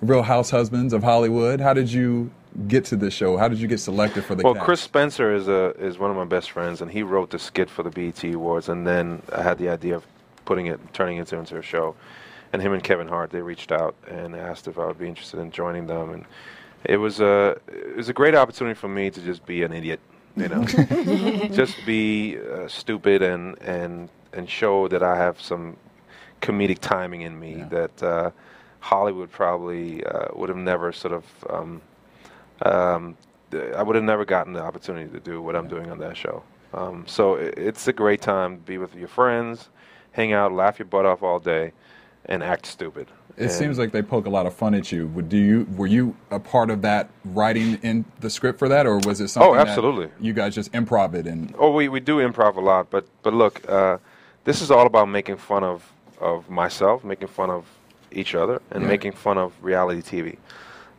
Real 0.02 0.22
House 0.22 0.50
Husbands 0.50 0.94
of 0.94 1.04
Hollywood. 1.04 1.60
How 1.60 1.74
did 1.74 1.92
you 1.92 2.32
get 2.68 2.86
to 2.86 2.96
this 2.96 3.14
show? 3.14 3.36
How 3.38 3.48
did 3.50 3.60
you 3.60 3.68
get 3.68 3.80
selected 3.80 4.24
for 4.24 4.36
the 4.36 4.44
Well, 4.44 4.54
cast? 4.54 4.66
Chris 4.66 4.82
Spencer 4.82 5.34
is 5.34 5.48
a 5.48 5.72
is 5.78 5.98
one 5.98 6.12
of 6.12 6.18
my 6.18 6.26
best 6.26 6.52
friends, 6.52 6.82
and 6.82 6.92
he 6.92 7.04
wrote 7.04 7.30
the 7.30 7.40
skit 7.40 7.70
for 7.70 7.84
the 7.84 7.90
BET 7.90 8.24
Awards, 8.34 8.70
and 8.70 8.86
then 8.86 9.22
I 9.34 9.42
had 9.42 9.58
the 9.58 9.70
idea 9.70 9.96
of 9.96 10.06
putting 10.46 10.68
it, 10.68 10.80
turning 10.94 11.18
it 11.18 11.34
into 11.34 11.58
a 11.58 11.62
show. 11.62 11.96
And 12.54 12.62
him 12.62 12.74
and 12.74 12.84
Kevin 12.84 13.08
Hart, 13.08 13.32
they 13.32 13.42
reached 13.42 13.72
out 13.72 13.96
and 14.08 14.36
asked 14.36 14.68
if 14.68 14.78
I 14.80 14.86
would 14.86 15.00
be 15.00 15.08
interested 15.08 15.40
in 15.40 15.52
joining 15.52 15.88
them, 15.88 16.12
and 16.12 16.26
it 16.86 16.98
was 16.98 17.20
a 17.20 17.60
it 17.68 17.98
was 17.98 18.08
a 18.08 18.14
great 18.14 18.36
opportunity 18.36 18.76
for 18.76 18.88
me 18.88 19.10
to 19.10 19.22
just 19.22 19.46
be 19.46 19.64
an 19.64 19.74
idiot, 19.74 20.00
you 20.38 20.48
know, 20.48 20.64
just 21.52 21.76
be 21.86 22.38
uh, 22.38 22.68
stupid 22.68 23.22
and 23.22 23.62
and 23.62 24.10
and 24.32 24.50
show 24.50 24.88
that 24.88 25.04
I 25.04 25.18
have 25.18 25.42
some 25.42 25.76
comedic 26.42 26.80
timing 26.80 27.22
in 27.22 27.38
me 27.38 27.56
Yeah. 27.58 27.68
that 27.70 28.04
uh, 28.04 28.32
Hollywood 28.80 29.32
probably 29.32 30.04
uh, 30.06 30.28
would 30.36 30.50
have 30.50 30.58
never 30.58 30.92
sort 30.94 31.14
of. 31.14 31.26
Um, 31.50 31.82
um, 32.62 33.18
I 33.76 33.84
would 33.84 33.96
have 33.96 34.04
never 34.06 34.26
gotten 34.26 34.54
the 34.54 34.62
opportunity 34.62 35.10
to 35.12 35.20
do 35.20 35.42
what 35.42 35.56
I'm 35.56 35.68
doing 35.68 35.90
on 35.92 35.98
that 36.00 36.16
show. 36.18 36.44
Um, 36.74 37.06
so 37.08 37.38
i 37.38 37.52
it's 37.58 37.88
a 37.88 37.94
great 37.94 38.22
time 38.22 38.58
to 38.58 38.62
be 38.64 38.78
with 38.78 38.96
your 38.96 39.08
friends, 39.08 39.70
hang 40.16 40.32
out, 40.34 40.54
laugh 40.54 40.80
your 40.80 40.86
butt 40.88 41.06
off 41.06 41.22
all 41.22 41.40
day, 41.40 41.74
and 42.26 42.42
act 42.42 42.66
stupid. 42.66 43.08
It 43.38 43.44
And- 43.44 43.52
seems 43.52 43.78
like 43.78 43.92
they 43.92 44.02
poke 44.02 44.26
a 44.26 44.30
lot 44.30 44.46
of 44.46 44.54
fun 44.54 44.74
at 44.74 44.92
you. 44.94 45.08
Do 45.28 45.38
you 45.38 45.68
were 45.76 45.88
you 45.88 46.16
a 46.32 46.40
part 46.40 46.70
of 46.70 46.82
that 46.84 47.10
writing 47.26 47.78
in 47.84 48.06
the 48.22 48.30
script 48.30 48.58
for 48.58 48.70
that, 48.70 48.88
or 48.88 48.98
was 49.00 49.20
it 49.20 49.28
something? 49.28 49.52
Oh, 49.52 49.56
absolutely. 49.56 50.10
you 50.22 50.32
guys 50.34 50.56
just 50.56 50.72
improv 50.72 51.14
it 51.14 51.28
and 51.28 51.54
Oh, 51.60 51.72
we, 51.72 51.90
we 51.90 52.00
do 52.00 52.18
improv 52.18 52.56
a 52.56 52.62
lot, 52.62 52.90
but 52.90 53.06
but 53.24 53.34
look, 53.34 53.62
uh, 53.70 53.98
this 54.46 54.62
is 54.62 54.72
all 54.72 54.86
about 54.88 55.10
making 55.10 55.36
fun 55.38 55.64
of 55.64 55.92
of 56.22 56.50
myself, 56.50 57.04
making 57.04 57.28
fun 57.28 57.50
of 57.50 57.66
each 58.12 58.34
other, 58.36 58.62
and 58.72 58.84
Right. 58.84 58.92
making 58.92 59.12
fun 59.12 59.38
of 59.38 59.52
reality 59.62 60.02
TV. 60.02 60.38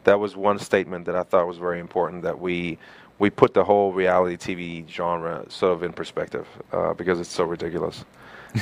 that 0.05 0.21
was 0.21 0.37
one 0.37 0.57
statement 0.61 1.05
that 1.07 1.17
I 1.17 1.25
thought 1.25 1.49
was 1.49 1.57
very 1.59 1.81
important 1.81 2.23
that 2.23 2.39
we 2.39 2.79
we 3.19 3.29
put 3.31 3.55
the 3.55 3.65
whole 3.65 3.93
reality 3.93 4.37
TV 4.37 4.85
genre 4.89 5.45
sort 5.49 5.73
of 5.73 5.83
in 5.83 5.93
perspective 5.93 6.47
uh, 6.71 6.93
because 6.95 7.19
it's 7.19 7.33
so 7.33 7.45
ridiculous. 7.45 8.05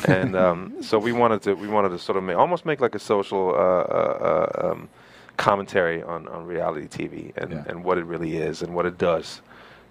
And 0.07 0.37
um, 0.37 0.83
so 0.83 0.99
we 0.99 1.13
wanted 1.13 1.43
to 1.43 1.55
we 1.55 1.69
wanted 1.69 1.91
to 1.91 1.99
sort 1.99 2.17
of 2.19 2.25
make, 2.25 2.37
almost 2.37 2.65
make 2.67 2.81
like 2.81 2.95
a 2.95 2.99
social 2.99 3.51
uh, 3.51 3.59
uh, 3.59 4.49
uh, 4.61 4.71
um, 4.73 4.89
commentary 5.37 6.03
on, 6.03 6.29
on 6.29 6.47
reality 6.47 6.87
TV 6.87 7.37
and, 7.37 7.51
Yeah. 7.53 7.65
and 7.69 7.85
what 7.85 7.99
it 7.99 8.05
really 8.05 8.37
is 8.37 8.63
and 8.63 8.75
what 8.75 8.87
it 8.87 8.99
does 8.99 9.41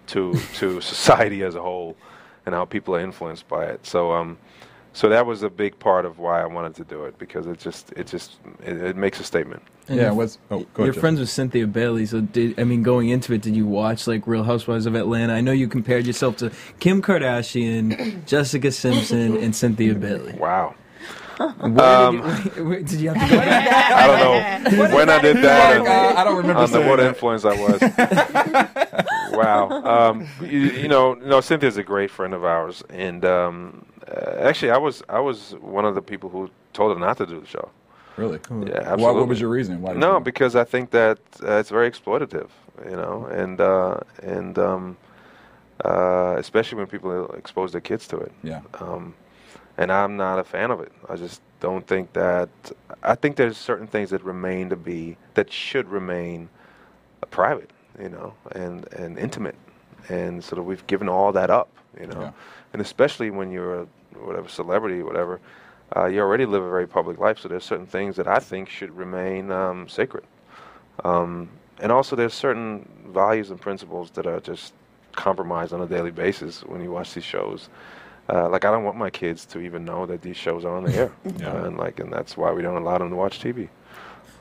to 0.08 0.34
to 0.56 0.82
society 0.96 1.44
as 1.44 1.56
a 1.56 1.62
whole 1.62 1.96
and 2.46 2.54
how 2.56 2.66
people 2.66 2.96
are 2.96 3.00
influenced 3.00 3.48
by 3.48 3.66
it. 3.66 3.86
So 3.86 4.12
um, 4.14 4.38
so 4.94 5.10
that 5.10 5.26
was 5.26 5.44
a 5.44 5.50
big 5.50 5.78
part 5.80 6.06
of 6.06 6.20
why 6.20 6.42
I 6.42 6.46
wanted 6.46 6.76
to 6.76 6.84
do 6.84 7.04
it 7.06 7.18
because 7.18 7.48
it 7.48 7.60
just 7.60 7.92
it 7.94 8.08
just 8.08 8.38
it, 8.64 8.78
it 8.78 8.96
makes 8.96 9.20
a 9.20 9.24
statement. 9.24 9.62
And 9.90 9.98
yeah, 9.98 10.04
you're- 10.06 10.16
what's 10.16 10.38
oh, 10.52 10.60
go 10.74 10.84
You're 10.84 10.92
ahead, 10.92 11.02
friends 11.02 11.20
with 11.20 11.30
Cynthia 11.30 11.68
Bailey, 11.68 12.06
so 12.06 12.22
did 12.22 12.58
I 12.60 12.64
mean 12.64 12.84
going 12.84 13.10
into 13.10 13.34
it? 13.34 13.42
Did 13.42 13.56
you 13.56 13.66
watch 13.68 14.08
like 14.08 14.26
Real 14.28 14.44
Housewives 14.44 14.86
of 14.86 14.96
Atlanta? 14.96 15.34
I 15.34 15.42
know 15.42 15.52
you 15.52 15.68
compared 15.68 16.06
yourself 16.08 16.38
to 16.38 16.52
Kim 16.80 17.02
Kardashian, 17.02 18.26
Jessica 18.28 18.72
Simpson, 18.72 19.36
and 19.38 19.54
Cynthia 19.56 19.94
Bailey. 19.96 20.34
Wow. 20.40 20.76
Where 21.38 21.82
Um, 21.84 22.22
did, 22.22 22.56
you, 22.56 22.66
where, 22.70 22.80
did 22.84 23.02
you 23.02 23.10
have 23.10 23.22
to 23.30 23.36
go 23.36 23.42
back? 23.42 23.92
I 23.94 24.08
don't 24.08 24.64
know 24.78 24.90
when 24.96 25.10
I 25.10 25.20
did 25.20 25.38
that. 25.38 25.78
and- 25.78 25.88
Uh, 25.88 26.14
I 26.16 26.24
don't 26.24 26.38
remember 26.38 26.62
on 26.62 26.70
the 26.72 26.78
saying 26.78 26.88
what 26.88 26.98
that. 26.98 27.08
influence 27.08 27.44
I 27.44 27.56
was. 27.60 29.34
wow. 29.34 29.70
Um, 30.12 30.28
you, 30.42 30.60
you 30.60 30.88
know, 30.88 31.16
you 31.18 31.26
know, 31.26 31.42
Cynthia's 31.42 31.78
a 31.78 31.84
great 31.84 32.12
friend 32.12 32.34
of 32.34 32.44
ours, 32.46 32.84
and 32.90 33.26
um, 33.26 33.86
actually, 34.08 34.72
I 34.72 34.78
was 34.78 35.04
I 35.10 35.20
was 35.20 35.56
one 35.62 35.86
of 35.86 35.96
the 35.96 36.02
people 36.02 36.30
who 36.30 36.50
told 36.74 36.94
her 36.96 37.00
not 37.00 37.18
to 37.18 37.26
do 37.26 37.40
the 37.40 37.48
show. 37.48 37.70
Really? 38.18 38.40
Cool. 38.40 38.68
Yeah, 38.68 38.74
Why, 38.74 38.80
absolutely. 38.94 39.20
what 39.22 39.28
was 39.28 39.42
your 39.42 39.50
reason? 39.50 39.82
Why 39.82 39.94
No, 39.94 40.18
you- 40.18 40.24
because 40.24 40.56
I 40.56 40.64
think 40.64 40.92
that 40.92 41.18
uh, 41.42 41.54
it's 41.54 41.70
very 41.70 41.90
exploitative, 41.90 42.50
you 42.86 42.96
know, 42.96 43.26
and 43.32 43.60
uh, 43.60 43.98
and 44.22 44.58
um, 44.60 44.98
uh, 45.84 46.36
especially 46.38 46.78
when 46.78 46.88
people 46.88 47.28
expose 47.34 47.72
their 47.72 47.82
kids 47.82 48.08
to 48.08 48.18
it. 48.18 48.32
yeah. 48.44 48.62
Um, 48.80 49.16
and 49.78 49.92
I'm 49.92 50.16
not 50.18 50.38
a 50.38 50.44
fan 50.44 50.70
of 50.70 50.80
it. 50.82 50.92
I 51.10 51.16
just 51.16 51.42
don't 51.60 51.86
think 51.88 52.14
that. 52.14 52.50
I 53.02 53.16
think 53.16 53.36
there's 53.38 53.58
certain 53.58 53.88
things 53.88 54.12
that 54.12 54.24
remain 54.24 54.70
to 54.70 54.76
be 54.76 55.18
that 55.34 55.52
should 55.52 55.90
remain 55.90 56.48
uh, 57.24 57.26
private, 57.28 57.72
you 58.00 58.10
know, 58.10 58.34
and 58.52 58.88
and 58.94 59.18
intimate, 59.18 59.56
and 60.10 60.44
sort 60.44 60.60
of 60.60 60.66
we've 60.66 60.86
given 60.86 61.10
all 61.10 61.32
that 61.32 61.50
up, 61.50 61.70
you 62.00 62.06
know, 62.06 62.22
Yeah. 62.22 62.32
And 62.74 62.82
especially 62.82 63.30
when 63.30 63.52
you're 63.52 63.82
a 63.82 63.88
whatever 64.20 64.50
celebrity, 64.50 65.02
whatever, 65.04 65.40
uh, 65.96 66.06
you 66.06 66.20
already 66.20 66.46
live 66.46 66.64
a 66.64 66.70
very 66.70 66.88
public 66.88 67.20
life. 67.20 67.40
So 67.40 67.48
there's 67.48 67.64
certain 67.64 67.86
things 67.88 68.16
that 68.18 68.28
I 68.28 68.40
think 68.40 68.70
should 68.70 68.96
remain 68.98 69.52
um, 69.52 69.88
sacred, 69.88 70.24
um, 71.04 71.50
and 71.80 71.92
also 71.92 72.16
there's 72.16 72.34
certain 72.34 72.88
values 73.08 73.50
and 73.52 73.60
principles 73.62 74.10
that 74.12 74.26
are 74.28 74.40
just 74.40 74.74
compromised 75.14 75.74
on 75.74 75.82
a 75.82 75.88
daily 75.88 76.12
basis 76.12 76.62
when 76.64 76.82
you 76.82 76.92
watch 76.92 77.14
these 77.14 77.24
shows. 77.24 77.70
Uh, 78.30 78.48
like 78.50 78.64
I 78.66 78.72
don't 78.72 78.84
want 78.86 78.98
my 78.98 79.10
kids 79.10 79.46
to 79.48 79.60
even 79.60 79.84
know 79.84 80.06
that 80.06 80.22
these 80.22 80.38
shows 80.38 80.64
are 80.66 80.76
on 80.76 80.86
the 80.86 80.96
air, 80.96 81.12
Yeah. 81.40 81.52
uh, 81.54 81.66
and 81.66 81.78
like, 81.78 82.00
and 82.00 82.12
that's 82.12 82.38
why 82.38 82.52
we 82.52 82.62
don't 82.62 82.78
allow 82.82 82.98
them 82.98 83.10
to 83.10 83.16
watch 83.16 83.40
TV. 83.40 83.68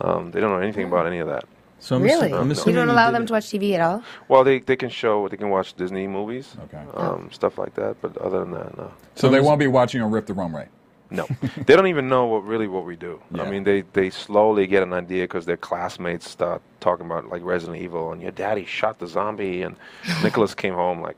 Um, 0.01 0.31
they 0.31 0.41
don't 0.41 0.51
know 0.51 0.59
anything 0.63 0.87
about 0.87 1.07
any 1.07 1.19
of 1.19 1.29
that. 1.29 1.45
So 1.83 1.97
I'm 1.97 2.03
Really? 2.03 2.29
assu- 2.31 2.39
I'm 2.41 2.47
You 2.47 2.53
assuming 2.53 2.75
You 2.77 2.81
don't 2.83 2.91
allow 2.91 3.07
did 3.07 3.17
them 3.17 3.23
it- 3.25 3.27
to 3.27 3.33
watch 3.33 3.47
TV 3.47 3.75
at 3.75 3.81
all? 3.81 4.03
Well, 4.29 4.45
they 4.45 4.61
they 4.61 4.77
can 4.77 4.89
show, 4.89 5.27
they 5.29 5.37
can 5.37 5.51
watch 5.51 5.75
Disney 5.75 6.07
movies, 6.07 6.57
Okay. 6.67 6.81
um, 6.95 7.29
stuff 7.33 7.59
like 7.59 7.75
that. 7.75 7.97
But 8.01 8.17
other 8.19 8.39
than 8.41 8.53
that, 8.53 8.77
no, 8.79 8.93
So 9.17 9.29
they 9.29 9.41
won't 9.41 9.59
be 9.59 9.67
watching 9.67 10.01
on 10.01 10.13
Rip 10.13 10.27
the 10.27 10.33
Room 10.35 10.55
Right. 10.55 10.69
no, 11.11 11.27
they 11.67 11.75
don't 11.75 11.89
even 11.89 12.09
know 12.09 12.27
what 12.27 12.47
really 12.47 12.69
what 12.69 12.85
we 12.87 12.95
do. 12.95 13.21
Yeah. 13.35 13.43
I 13.43 13.51
mean, 13.51 13.65
they 13.65 13.83
they 13.95 14.11
slowly 14.11 14.69
get 14.69 14.85
an 14.85 14.93
idea 14.93 15.25
because 15.25 15.45
their 15.45 15.57
classmates 15.57 16.31
start 16.31 16.63
talking 16.79 17.05
about 17.05 17.29
like 17.29 17.43
Resident 17.45 17.83
Evil 17.83 18.13
and 18.13 18.23
your 18.23 18.31
daddy 18.31 18.65
shot 18.65 19.01
the 19.01 19.09
zombie, 19.09 19.63
and 19.63 19.75
Nicholas 20.23 20.55
came 20.55 20.75
home 20.75 21.01
like 21.03 21.17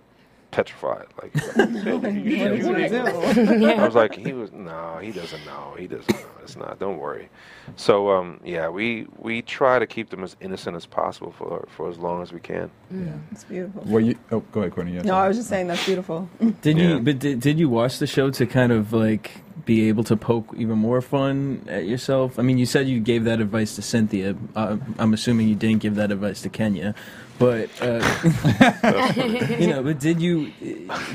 petrified, 0.54 1.06
like. 1.20 1.32
I 1.58 1.64
was 3.86 3.94
like, 3.96 4.14
he 4.26 4.32
was 4.32 4.52
no, 4.52 4.98
he 5.02 5.10
doesn't 5.10 5.44
know. 5.44 5.74
He 5.76 5.88
doesn't 5.88 6.14
know. 6.14 6.26
It's 6.42 6.56
not. 6.56 6.78
Don't 6.78 6.98
worry. 6.98 7.28
So 7.76 8.10
um, 8.10 8.38
yeah, 8.44 8.68
we 8.68 9.08
we 9.18 9.42
try 9.42 9.80
to 9.80 9.86
keep 9.86 10.10
them 10.10 10.22
as 10.22 10.36
innocent 10.40 10.76
as 10.76 10.86
possible 10.86 11.32
for 11.32 11.66
for 11.68 11.88
as 11.90 11.98
long 11.98 12.22
as 12.22 12.32
we 12.32 12.38
can. 12.38 12.70
Yeah. 12.90 13.14
It's 13.32 13.44
beautiful. 13.44 13.82
Well, 13.86 14.00
you. 14.00 14.16
Oh, 14.30 14.40
go 14.52 14.60
ahead, 14.60 14.72
Courtney. 14.74 14.94
Yes, 14.94 15.04
No, 15.04 15.16
I 15.16 15.26
was 15.26 15.36
just 15.36 15.48
saying 15.48 15.66
that's 15.66 15.84
beautiful. 15.84 16.28
Did 16.62 16.78
Yeah. 16.78 16.88
you? 16.88 17.00
But 17.00 17.18
did, 17.18 17.40
did 17.40 17.58
you 17.58 17.68
watch 17.68 17.98
the 17.98 18.06
show 18.06 18.30
to 18.30 18.46
kind 18.46 18.70
of 18.70 18.92
like 18.92 19.42
be 19.64 19.88
able 19.88 20.04
to 20.04 20.16
poke 20.16 20.54
even 20.56 20.78
more 20.78 21.00
fun 21.00 21.64
at 21.68 21.84
yourself? 21.86 22.38
I 22.38 22.42
mean, 22.42 22.58
you 22.58 22.66
said 22.66 22.88
you 22.88 23.00
gave 23.00 23.24
that 23.24 23.40
advice 23.40 23.76
to 23.76 23.82
Cynthia. 23.82 24.36
Uh, 24.54 24.78
I'm 24.98 25.14
assuming 25.14 25.48
you 25.48 25.54
didn't 25.54 25.80
give 25.80 25.94
that 25.96 26.10
advice 26.10 26.42
to 26.42 26.48
Kenya, 26.48 26.94
but 27.38 27.68
uh, 27.80 28.00
you 29.58 29.66
know. 29.66 29.82
But 29.82 29.98
did 30.00 30.20
you? 30.20 30.52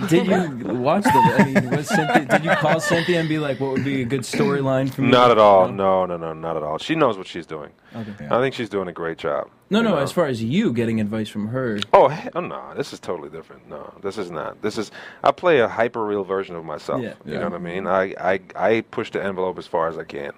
Did 0.08 0.28
you 0.28 0.74
watch 0.76 1.04
the? 1.04 1.12
I 1.12 1.46
mean, 1.46 1.70
was 1.70 1.88
Cynthia? 1.88 2.26
Did 2.26 2.44
you 2.44 2.52
call 2.52 2.80
Cynthia 2.80 3.20
and 3.20 3.30
be 3.30 3.40
like, 3.40 3.60
"What 3.60 3.72
would 3.72 3.86
be 3.86 4.02
a 4.02 4.06
good 4.06 4.22
storyline 4.22 4.92
for 4.94 5.02
me?" 5.02 5.12
Not 5.12 5.32
at 5.32 5.38
all. 5.38 5.70
No, 5.70 6.06
no, 6.06 6.18
no, 6.18 6.34
not 6.34 6.58
at 6.58 6.64
all. 6.64 6.78
She 6.78 6.96
knows 6.96 7.18
what 7.18 7.28
she's 7.28 7.46
doing. 7.46 7.72
Okay. 7.96 8.14
Yeah. 8.22 8.38
I 8.38 8.42
think 8.42 8.56
she's 8.56 8.70
doing 8.70 8.88
a 8.88 8.94
great 8.94 9.18
job. 9.18 9.50
No, 9.70 9.82
no. 9.82 9.90
know? 9.92 9.98
As 9.98 10.12
far 10.12 10.26
as 10.26 10.42
you 10.44 10.74
getting 10.74 11.00
advice 11.00 11.30
from 11.30 11.48
her, 11.50 11.80
Oh, 11.94 12.12
oh 12.36 12.40
no, 12.40 12.74
this 12.76 12.92
is 12.94 13.00
totally 13.00 13.30
different. 13.30 13.70
No, 13.70 13.94
this 14.02 14.18
is 14.18 14.32
not. 14.32 14.62
This 14.62 14.78
is 14.78 14.92
I 15.24 15.32
play 15.32 15.60
a 15.60 15.68
hyper 15.68 16.04
real 16.06 16.24
version 16.24 16.56
of 16.56 16.66
myself. 16.66 17.02
Yeah. 17.02 17.14
You 17.26 17.34
Yeah. 17.34 17.40
know 17.40 17.46
what 17.46 17.54
I 17.54 17.60
mean? 17.60 17.88
I, 17.88 18.14
I 18.20 18.40
I 18.56 18.82
push 18.92 19.12
the 19.12 19.24
envelope 19.24 19.58
as 19.58 19.68
far 19.68 19.88
as 19.88 19.98
I 19.98 20.04
can 20.06 20.32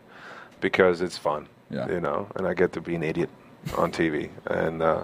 because 0.59 1.01
it's 1.01 1.17
fun. 1.17 1.47
Yeah. 1.69 1.89
You 1.89 2.01
know, 2.01 2.27
and 2.35 2.45
I 2.47 2.53
get 2.53 2.73
to 2.73 2.81
be 2.81 2.95
an 2.95 3.03
idiot 3.03 3.29
on 3.77 3.91
TV, 3.91 4.29
and 4.47 4.81
uh, 4.81 5.03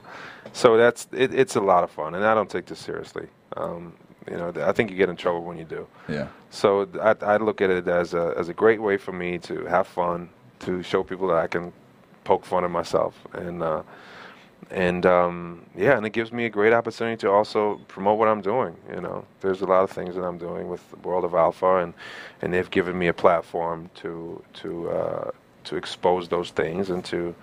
so 0.52 0.76
that's 0.78 1.08
it, 1.14 1.34
it's 1.34 1.56
a 1.56 1.62
lot 1.62 1.84
of 1.84 1.92
fun, 1.92 2.14
and 2.16 2.26
I 2.26 2.34
don't 2.34 2.50
take 2.50 2.66
this 2.66 2.80
seriously. 2.80 3.28
Um, 3.56 3.94
you 4.30 4.36
know, 4.36 4.52
I 4.58 4.74
think 4.74 4.92
you 4.92 4.98
get 4.98 5.08
in 5.08 5.16
trouble 5.16 5.44
when 5.44 5.58
you 5.58 5.64
do. 5.64 5.88
Yeah. 6.10 6.28
So 6.50 6.88
I, 7.02 7.16
I 7.22 7.38
look 7.38 7.62
at 7.62 7.70
it 7.70 7.88
as 7.88 8.14
a 8.14 8.34
as 8.38 8.50
a 8.50 8.54
great 8.54 8.82
way 8.82 8.98
for 8.98 9.14
me 9.14 9.38
to 9.40 9.66
have 9.68 9.88
fun, 9.88 10.30
to 10.62 10.84
show 10.84 11.04
people 11.04 11.28
that 11.30 11.38
I 11.38 11.48
can 11.48 11.72
poke 12.26 12.44
fun 12.44 12.66
at 12.66 12.72
myself, 12.72 13.14
and 13.32 13.64
uh, 13.64 13.84
and 14.72 15.06
um, 15.06 15.66
yeah, 15.76 15.98
and 15.98 16.06
it 16.06 16.12
gives 16.12 16.32
me 16.32 16.46
a 16.46 16.50
great 16.50 16.74
opportunity 16.74 17.18
to 17.18 17.30
also 17.32 17.80
promote 17.88 18.18
what 18.20 18.28
I'm 18.28 18.42
doing. 18.42 18.76
You 18.94 19.02
know, 19.02 19.26
there's 19.42 19.62
a 19.62 19.66
lot 19.66 19.84
of 19.84 19.92
things 19.92 20.16
that 20.16 20.24
I'm 20.24 20.38
doing 20.38 20.70
with 20.70 20.90
the 20.92 20.98
World 20.98 21.24
of 21.26 21.34
Alpha, 21.34 21.78
and 21.78 21.94
and 22.42 22.54
they've 22.54 22.70
given 22.70 22.98
me 22.98 23.08
a 23.08 23.14
platform 23.14 23.90
to 23.96 24.44
to 24.62 24.90
uh, 24.90 25.32
to 25.66 25.76
expose 25.76 26.28
those 26.28 26.52
things 26.52 26.90
and 26.90 27.04
to 27.06 27.34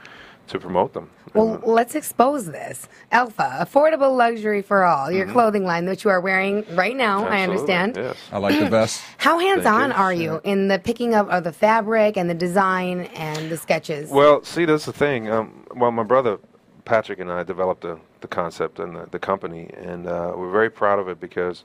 to 0.47 0.59
promote 0.59 0.93
them. 0.93 1.09
Well, 1.33 1.55
And- 1.55 1.65
let's 1.65 1.95
expose 1.95 2.45
this. 2.53 2.87
Alpha, 3.11 3.57
affordable 3.61 4.15
luxury 4.15 4.61
for 4.61 4.85
all. 4.85 5.11
Your 5.11 5.27
clothing 5.27 5.65
line 5.65 5.87
that 5.87 6.05
you 6.05 6.11
are 6.11 6.21
wearing 6.21 6.67
right 6.75 6.95
now, 6.95 7.21
I 7.27 7.31
Mm-hmm. 7.39 7.51
Understand. 7.51 7.97
Yes. 7.97 8.17
I 8.31 8.37
like 8.37 8.59
the 8.59 8.69
vest. 8.69 9.03
How 9.17 9.39
hands 9.39 9.65
on 9.65 9.91
are 9.91 10.13
you 10.13 10.43
in 10.45 10.69
the 10.69 10.79
picking 10.79 11.15
up 11.15 11.31
of 11.31 11.45
the 11.45 11.53
fabric 11.53 12.19
and 12.19 12.29
the 12.29 12.35
design 12.35 13.07
and 13.15 13.51
the 13.51 13.57
sketches? 13.57 14.11
Well, 14.11 14.45
see, 14.45 14.67
that's 14.67 14.85
the 14.85 14.93
thing. 14.93 15.31
Um, 15.31 15.65
well, 15.75 15.91
my 15.91 16.03
brother 16.03 16.39
Patrick 16.85 17.19
and 17.21 17.33
I 17.33 17.43
developed 17.43 17.83
the, 17.83 17.99
the 18.21 18.29
concept 18.29 18.79
and 18.79 18.97
the, 18.97 19.07
the 19.11 19.19
company, 19.19 19.71
and 19.77 20.07
uh, 20.07 20.33
we're 20.37 20.51
very 20.51 20.71
proud 20.71 20.99
of 20.99 21.09
it 21.09 21.21
because 21.21 21.65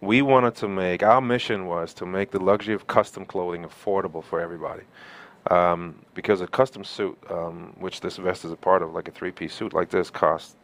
we 0.00 0.22
wanted 0.22 0.54
to 0.56 0.68
make 0.68 1.02
our 1.02 1.20
mission 1.20 1.66
was 1.66 1.94
to 1.94 2.06
make 2.06 2.30
the 2.32 2.40
luxury 2.40 2.74
of 2.74 2.86
custom 2.86 3.24
clothing 3.24 3.64
affordable 3.64 4.22
for 4.22 4.40
everybody. 4.40 4.82
Um, 5.50 5.96
because 6.14 6.40
a 6.40 6.46
custom 6.46 6.84
suit, 6.84 7.18
um, 7.30 7.74
which 7.78 8.00
this 8.00 8.16
vest 8.16 8.44
is 8.44 8.52
a 8.52 8.56
part 8.56 8.82
of, 8.82 8.92
like 8.92 9.08
a 9.08 9.10
three-piece 9.10 9.54
suit 9.54 9.72
like 9.72 9.90
this, 9.90 10.10
costs 10.10 10.56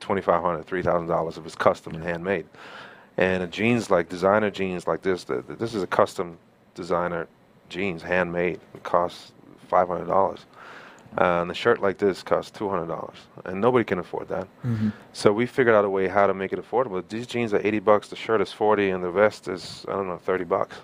twenty-five 0.00 0.42
hundred, 0.42 0.64
three 0.66 0.82
thousand 0.82 1.08
dollars 1.08 1.36
if 1.36 1.44
it's 1.44 1.54
custom 1.54 1.94
and 1.94 2.04
handmade. 2.04 2.46
And 3.18 3.42
a 3.42 3.46
jeans 3.46 3.90
like 3.90 4.08
designer 4.08 4.50
jeans 4.50 4.86
like 4.86 5.02
this, 5.02 5.24
th- 5.24 5.46
th- 5.46 5.58
this 5.58 5.74
is 5.74 5.82
a 5.82 5.86
custom 5.86 6.38
designer 6.74 7.28
jeans, 7.68 8.02
handmade. 8.02 8.60
It 8.74 8.82
costs 8.82 9.32
five 9.68 9.88
hundred 9.88 10.06
dollars. 10.06 10.46
Uh, 11.18 11.40
and 11.42 11.50
a 11.50 11.54
shirt 11.54 11.80
like 11.80 11.98
this 11.98 12.22
costs 12.22 12.50
two 12.50 12.68
hundred 12.68 12.86
dollars, 12.88 13.16
and 13.44 13.60
nobody 13.60 13.84
can 13.84 13.98
afford 13.98 14.28
that. 14.28 14.46
So 15.12 15.32
we 15.32 15.46
figured 15.46 15.74
out 15.74 15.84
a 15.84 15.88
way 15.90 16.08
how 16.08 16.26
to 16.26 16.34
make 16.34 16.52
it 16.52 16.58
affordable. 16.58 17.02
These 17.08 17.26
jeans 17.26 17.54
are 17.54 17.60
eighty 17.66 17.78
bucks, 17.78 18.08
the 18.08 18.16
shirt 18.16 18.40
is 18.40 18.52
forty, 18.52 18.90
and 18.90 19.02
the 19.02 19.10
vest 19.10 19.48
is 19.48 19.84
I 19.88 19.92
don't 19.92 20.08
know 20.08 20.18
thirty 20.18 20.44
bucks. 20.44 20.76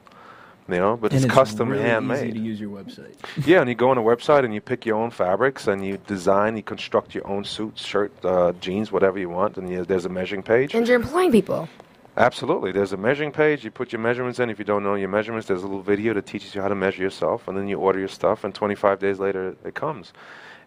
You 0.68 0.76
know, 0.78 0.97
but 0.97 1.12
and 1.12 1.24
it's, 1.24 1.35
custom 1.35 1.68
really 1.70 1.83
handmade. 1.83 2.28
Easy 2.28 2.33
to 2.33 2.39
use 2.39 2.61
your 2.61 2.70
website. 2.70 3.14
Yeah, 3.47 3.61
and 3.61 3.68
you 3.68 3.74
go 3.74 3.91
on 3.91 3.99
a 3.99 4.01
website 4.03 4.45
and 4.45 4.55
you 4.55 4.61
pick 4.61 4.87
your 4.87 4.97
own 4.97 5.11
fabrics 5.11 5.66
and 5.66 5.85
you 5.85 5.99
design, 6.07 6.57
you 6.57 6.62
construct 6.62 7.14
your 7.16 7.26
own 7.26 7.45
suits, 7.45 7.85
shirt, 7.85 8.12
uh, 8.24 8.53
jeans, 8.61 8.93
whatever 8.93 9.18
you 9.18 9.28
want, 9.28 9.59
and 9.59 9.68
you, 9.68 9.85
there's 9.85 10.05
a 10.05 10.09
measuring 10.09 10.43
page. 10.43 10.72
and 10.74 10.87
you're 10.87 10.97
employing 11.01 11.33
people. 11.33 11.68
Absolutely, 12.16 12.72
there's 12.72 12.92
a 12.92 12.96
measuring 12.98 13.32
page. 13.32 13.64
You 13.64 13.70
put 13.70 13.90
your 13.90 14.00
measurements 14.00 14.38
in. 14.38 14.50
If 14.50 14.58
you 14.58 14.66
don't 14.66 14.82
know 14.82 14.96
your 14.96 15.08
measurements, 15.08 15.48
there's 15.48 15.62
a 15.62 15.66
little 15.66 15.80
video 15.82 16.12
that 16.12 16.26
teaches 16.26 16.54
you 16.54 16.60
how 16.60 16.68
to 16.68 16.74
measure 16.74 17.02
yourself, 17.02 17.48
and 17.48 17.56
then 17.56 17.68
you 17.68 17.78
order 17.78 17.98
your 17.98 18.08
stuff, 18.08 18.44
and 18.44 18.54
25 18.54 18.98
days 18.98 19.18
later 19.18 19.56
it 19.64 19.74
comes. 19.74 20.12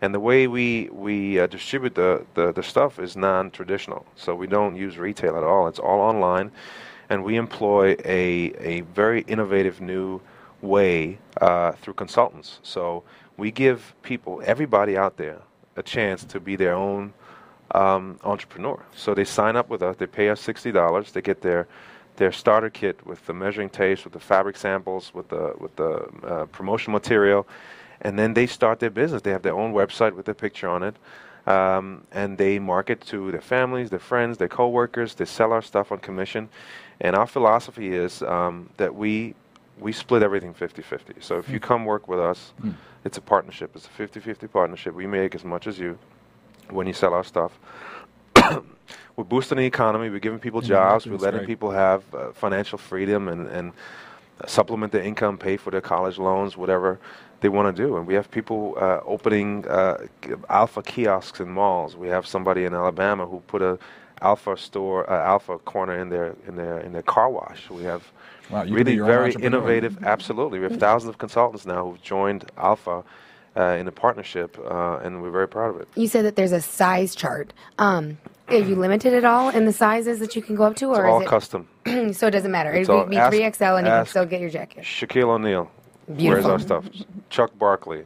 And 0.01 0.11
the 0.11 0.19
way 0.19 0.47
we 0.47 0.89
we 0.91 1.39
uh, 1.39 1.45
distribute 1.45 1.93
the, 1.93 2.25
the 2.33 2.51
the 2.51 2.63
stuff 2.63 2.97
is 2.97 3.15
non-traditional, 3.15 4.07
so 4.15 4.33
we 4.33 4.47
don't 4.47 4.75
use 4.75 4.97
retail 4.97 5.37
at 5.37 5.43
all. 5.43 5.67
It's 5.67 5.77
all 5.77 5.99
online, 6.01 6.51
and 7.09 7.23
we 7.23 7.35
employ 7.35 7.95
a 8.03 8.51
a 8.59 8.81
very 8.81 9.21
innovative 9.27 9.81
new 9.81 10.21
way 10.63 11.19
uh, 11.41 11.73
through 11.73 11.93
consultants. 11.93 12.59
So 12.63 13.03
we 13.37 13.51
give 13.51 13.93
people, 14.01 14.41
everybody 14.45 14.97
out 14.97 15.17
there, 15.17 15.41
a 15.75 15.83
chance 15.83 16.23
to 16.25 16.39
be 16.39 16.55
their 16.55 16.73
own 16.73 17.13
um, 17.71 18.19
entrepreneur. 18.23 18.83
So 18.95 19.13
they 19.13 19.25
sign 19.25 19.55
up 19.55 19.69
with 19.69 19.81
us. 19.81 19.95
They 19.97 20.07
pay 20.07 20.29
us 20.29 20.41
sixty 20.41 20.71
dollars. 20.71 21.11
They 21.11 21.21
get 21.21 21.41
their 21.41 21.67
their 22.17 22.31
starter 22.31 22.69
kit 22.69 23.05
with 23.05 23.25
the 23.25 23.33
measuring 23.33 23.69
tapes, 23.69 24.03
with 24.03 24.13
the 24.13 24.19
fabric 24.19 24.57
samples, 24.57 25.13
with 25.13 25.29
the 25.29 25.53
with 25.57 25.75
the 25.75 26.07
uh, 26.25 26.45
promotional 26.45 26.93
material, 26.93 27.47
and 28.01 28.17
then 28.17 28.33
they 28.33 28.47
start 28.47 28.79
their 28.79 28.89
business. 28.89 29.21
They 29.21 29.31
have 29.31 29.41
their 29.41 29.55
own 29.55 29.73
website 29.73 30.13
with 30.15 30.25
their 30.25 30.35
picture 30.35 30.69
on 30.69 30.83
it, 30.83 30.95
um, 31.47 32.03
and 32.11 32.37
they 32.37 32.59
market 32.59 33.01
to 33.07 33.31
their 33.31 33.41
families, 33.41 33.89
their 33.89 33.99
friends, 33.99 34.37
their 34.37 34.47
coworkers. 34.47 35.15
They 35.15 35.25
sell 35.25 35.51
our 35.51 35.61
stuff 35.61 35.91
on 35.91 35.99
commission, 35.99 36.49
and 37.01 37.15
our 37.15 37.27
philosophy 37.27 37.93
is 37.93 38.21
um, 38.21 38.69
that 38.77 38.95
we 38.95 39.35
we 39.77 39.91
split 39.91 40.23
everything 40.23 40.53
50-50. 40.53 41.21
So 41.21 41.37
if 41.37 41.49
you 41.49 41.59
come 41.59 41.83
work 41.83 42.07
with 42.07 42.19
us, 42.19 42.53
it's 43.03 43.17
a 43.17 43.21
partnership. 43.21 43.75
It's 43.75 43.87
a 43.87 43.89
50-50 43.89 44.49
partnership. 44.49 44.95
We 44.95 45.05
make 45.05 45.35
as 45.35 45.43
much 45.43 45.67
as 45.67 45.77
you 45.77 45.97
when 46.69 46.87
you 46.87 46.93
sell 46.93 47.13
our 47.13 47.23
stuff. 47.23 47.57
we're 49.15 49.23
boosting 49.23 49.57
the 49.57 49.65
economy. 49.65 50.09
We're 50.09 50.19
giving 50.19 50.39
people 50.39 50.61
jobs. 50.61 51.05
We're 51.05 51.17
letting 51.17 51.39
great. 51.39 51.47
people 51.47 51.71
have 51.71 52.03
uh, 52.13 52.31
financial 52.33 52.77
freedom 52.77 53.27
and, 53.27 53.47
and 53.47 53.73
supplement 54.47 54.91
their 54.91 55.03
income, 55.03 55.37
pay 55.37 55.57
for 55.57 55.71
their 55.71 55.81
college 55.81 56.17
loans, 56.17 56.57
whatever 56.57 56.99
they 57.41 57.49
want 57.49 57.75
to 57.75 57.83
do. 57.83 57.97
And 57.97 58.07
we 58.07 58.13
have 58.13 58.29
people 58.29 58.75
uh, 58.77 58.99
opening 59.05 59.67
uh, 59.67 60.07
alpha 60.49 60.81
kiosks 60.81 61.39
in 61.39 61.49
malls. 61.49 61.95
We 61.95 62.07
have 62.09 62.27
somebody 62.27 62.65
in 62.65 62.73
Alabama 62.73 63.25
who 63.25 63.39
put 63.41 63.61
a 63.61 63.79
alpha 64.21 64.57
store, 64.57 65.09
uh, 65.09 65.25
alpha 65.25 65.57
corner 65.59 65.99
in 65.99 66.09
their 66.09 66.35
in 66.47 66.55
their 66.55 66.79
in 66.79 66.93
their 66.93 67.03
car 67.03 67.29
wash. 67.29 67.69
We 67.69 67.83
have 67.83 68.11
Wow, 68.49 68.63
you 68.63 68.75
can 68.75 68.85
be 68.85 68.99
really 68.99 69.11
very 69.11 69.33
innovative. 69.33 70.03
Absolutely, 70.03 70.59
we 70.59 70.65
have 70.65 70.79
thousands 70.79 71.09
of 71.09 71.17
consultants 71.17 71.65
now 71.65 71.85
who've 71.85 72.01
joined 72.01 72.45
Alpha 72.57 73.03
uh, 73.57 73.77
in 73.79 73.87
a 73.87 73.91
partnership, 73.91 74.57
uh, 74.59 74.97
and 74.97 75.21
we're 75.21 75.31
very 75.31 75.47
proud 75.47 75.75
of 75.75 75.81
it. 75.81 75.87
You 75.95 76.07
said 76.07 76.25
that 76.25 76.35
there's 76.35 76.51
a 76.51 76.61
size 76.61 77.15
chart. 77.15 77.53
Um, 77.79 78.17
are 78.47 78.57
you 78.57 78.75
limited 78.75 79.13
at 79.13 79.25
all 79.25 79.49
in 79.49 79.65
the 79.65 79.73
sizes 79.73 80.19
that 80.19 80.35
you 80.35 80.41
can 80.41 80.55
go 80.55 80.63
up 80.63 80.75
to, 80.77 80.87
or 80.87 81.05
It's 81.05 81.11
all 81.11 81.21
is 81.21 81.29
custom. 81.29 81.67
so 82.13 82.27
it 82.27 82.31
doesn't 82.31 82.51
matter? 82.51 82.71
It's 82.71 82.87
It 82.87 82.91
would 82.91 83.09
be 83.09 83.15
3XL 83.15 83.79
and 83.79 83.87
you 83.87 83.93
can 83.93 84.05
still 84.05 84.25
get 84.25 84.39
your 84.39 84.49
jacket. 84.49 84.83
Shaquille 84.83 85.29
O'Neal 85.29 85.71
wears 86.07 86.45
our 86.45 86.59
stuff. 86.59 86.85
Chuck 87.31 87.57
Barkley, 87.57 88.05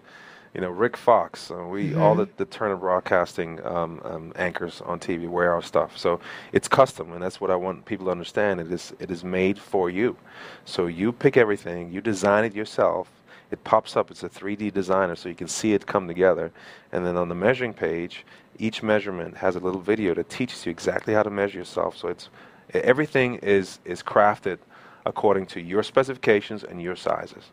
you 0.53 0.61
know, 0.61 0.69
Rick 0.69 0.95
Fox. 0.95 1.51
Uh, 1.51 1.65
we 1.65 1.93
all 1.93 2.15
the, 2.15 2.29
the 2.37 2.45
Turner 2.45 2.77
Broadcasting 2.77 3.59
um, 3.65 3.99
um, 4.05 4.31
anchors 4.37 4.81
on 4.85 4.97
TV 4.99 5.27
wear 5.27 5.53
our 5.53 5.61
stuff. 5.61 5.97
So 5.97 6.21
it's 6.53 6.69
custom, 6.69 7.11
and 7.11 7.21
that's 7.21 7.41
what 7.41 7.51
I 7.51 7.55
want 7.55 7.83
people 7.83 8.05
to 8.05 8.11
understand. 8.11 8.61
It 8.61 8.71
is 8.71 8.93
it 8.99 9.11
is 9.11 9.25
made 9.25 9.59
for 9.59 9.89
you. 9.89 10.15
So 10.63 10.87
you 10.87 11.11
pick 11.11 11.35
everything, 11.35 11.91
you 11.91 11.99
design 11.99 12.45
it 12.45 12.55
yourself. 12.55 13.09
It 13.51 13.63
pops 13.63 13.97
up. 13.97 14.11
It's 14.11 14.23
a 14.23 14.29
3D 14.29 14.73
designer, 14.73 15.15
so 15.15 15.29
you 15.29 15.35
can 15.35 15.47
see 15.47 15.73
it 15.73 15.85
come 15.85 16.07
together. 16.07 16.51
And 16.91 17.05
then 17.05 17.17
on 17.17 17.29
the 17.29 17.35
measuring 17.35 17.73
page, 17.73 18.25
each 18.57 18.83
measurement 18.83 19.37
has 19.37 19.55
a 19.55 19.59
little 19.59 19.81
video 19.81 20.13
that 20.13 20.29
teaches 20.29 20.65
you 20.65 20.71
exactly 20.71 21.13
how 21.13 21.23
to 21.23 21.29
measure 21.29 21.57
yourself. 21.57 21.97
So 21.97 22.09
it's 22.09 22.29
everything 22.73 23.35
is 23.35 23.79
is 23.85 24.03
crafted 24.03 24.59
according 25.05 25.47
to 25.47 25.61
your 25.61 25.81
specifications 25.83 26.63
and 26.63 26.81
your 26.81 26.95
sizes. 26.95 27.51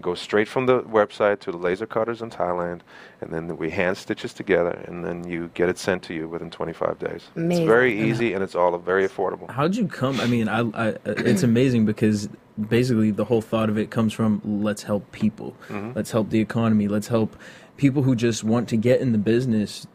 Go 0.00 0.14
straight 0.14 0.48
from 0.48 0.64
the 0.64 0.80
website 0.82 1.40
to 1.40 1.52
the 1.52 1.58
laser 1.58 1.86
cutters 1.86 2.22
in 2.22 2.30
Thailand, 2.30 2.80
and 3.20 3.30
then 3.30 3.56
we 3.58 3.68
hand 3.68 3.98
stitches 3.98 4.32
together, 4.32 4.82
and 4.88 5.04
then 5.04 5.28
you 5.28 5.50
get 5.52 5.68
it 5.68 5.78
sent 5.78 6.02
to 6.04 6.14
you 6.14 6.26
within 6.26 6.50
25 6.50 6.98
days. 6.98 7.28
Amazing. 7.36 7.64
It's 7.64 7.68
very 7.68 8.00
easy, 8.08 8.32
and 8.32 8.42
it's 8.42 8.54
all 8.54 8.76
very 8.78 9.06
affordable. 9.06 9.50
How'd 9.50 9.76
you 9.76 9.86
come? 9.86 10.18
I 10.20 10.26
mean, 10.26 10.48
I, 10.48 10.60
I 10.72 10.94
it's 11.04 11.42
amazing 11.42 11.84
because 11.84 12.30
basically 12.68 13.10
the 13.10 13.24
whole 13.24 13.40
thought 13.40 13.68
of 13.68 13.78
it 13.78 13.90
comes 13.90 14.12
from 14.12 14.40
let's 14.44 14.82
help 14.82 15.10
people, 15.12 15.56
let's 15.94 16.10
help 16.10 16.30
the 16.30 16.40
economy, 16.40 16.88
let's 16.88 17.08
help 17.08 17.36
people 17.76 18.02
who 18.02 18.14
just 18.14 18.44
want 18.44 18.68
to 18.68 18.76
get 18.76 19.00
in 19.00 19.12
the 19.12 19.18
business 19.18 19.86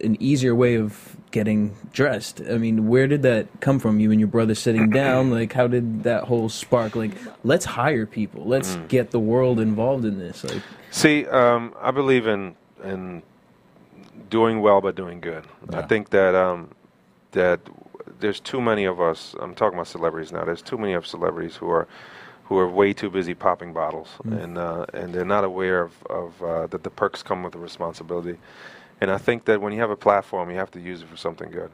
an 0.00 0.20
easier 0.20 0.54
way 0.54 0.76
of 0.76 1.16
getting 1.30 1.74
dressed. 1.92 2.40
I 2.50 2.58
mean, 2.58 2.88
where 2.88 3.06
did 3.06 3.22
that 3.22 3.48
come 3.60 3.78
from? 3.78 3.98
You 3.98 4.10
and 4.10 4.20
your 4.20 4.28
brother 4.28 4.54
sitting 4.54 4.90
down, 4.90 5.30
like 5.40 5.52
how 5.52 5.66
did 5.66 6.04
that 6.04 6.24
whole 6.24 6.48
spark? 6.48 6.94
Like, 6.94 7.12
let's 7.44 7.64
hire 7.64 8.06
people, 8.06 8.44
let's 8.44 8.76
get 8.88 9.10
the 9.10 9.20
world 9.20 9.58
involved 9.58 10.04
in 10.04 10.18
this. 10.18 10.44
Like, 10.44 10.62
See, 10.90 11.26
um, 11.26 11.74
I 11.80 11.90
believe 11.90 12.26
in 12.26 12.56
in 12.84 13.22
doing 14.30 14.60
well 14.60 14.80
by 14.80 14.92
doing 14.92 15.20
good. 15.20 15.44
I 15.72 15.82
think 15.82 16.10
that 16.10 16.34
um, 16.34 16.70
that 17.32 17.60
there's 18.20 18.40
too 18.40 18.60
many 18.60 18.84
of 18.84 19.00
us. 19.00 19.34
I'm 19.40 19.54
talking 19.54 19.78
about 19.78 19.88
celebrities 19.88 20.32
now. 20.32 20.44
There's 20.44 20.62
too 20.62 20.78
many 20.78 20.94
of 20.94 21.06
celebrities 21.06 21.56
who 21.56 21.70
are 21.70 21.86
who 22.44 22.58
are 22.58 22.68
way 22.68 22.92
too 22.92 23.10
busy 23.10 23.34
popping 23.34 23.72
bottles, 23.72 24.08
and 24.24 24.58
uh, 24.58 24.86
and 24.94 25.12
they're 25.12 25.24
not 25.24 25.44
aware 25.44 25.82
of 25.82 25.92
of 26.08 26.42
uh, 26.42 26.66
that 26.68 26.82
the 26.82 26.90
perks 26.90 27.22
come 27.22 27.42
with 27.42 27.52
the 27.52 27.58
responsibility. 27.58 28.38
And 29.00 29.10
I 29.10 29.18
think 29.18 29.44
that 29.44 29.60
when 29.60 29.72
you 29.72 29.80
have 29.80 29.90
a 29.90 29.96
platform, 29.96 30.50
you 30.50 30.56
have 30.56 30.70
to 30.70 30.80
use 30.80 31.02
it 31.02 31.08
for 31.08 31.16
something 31.16 31.50
good. 31.50 31.70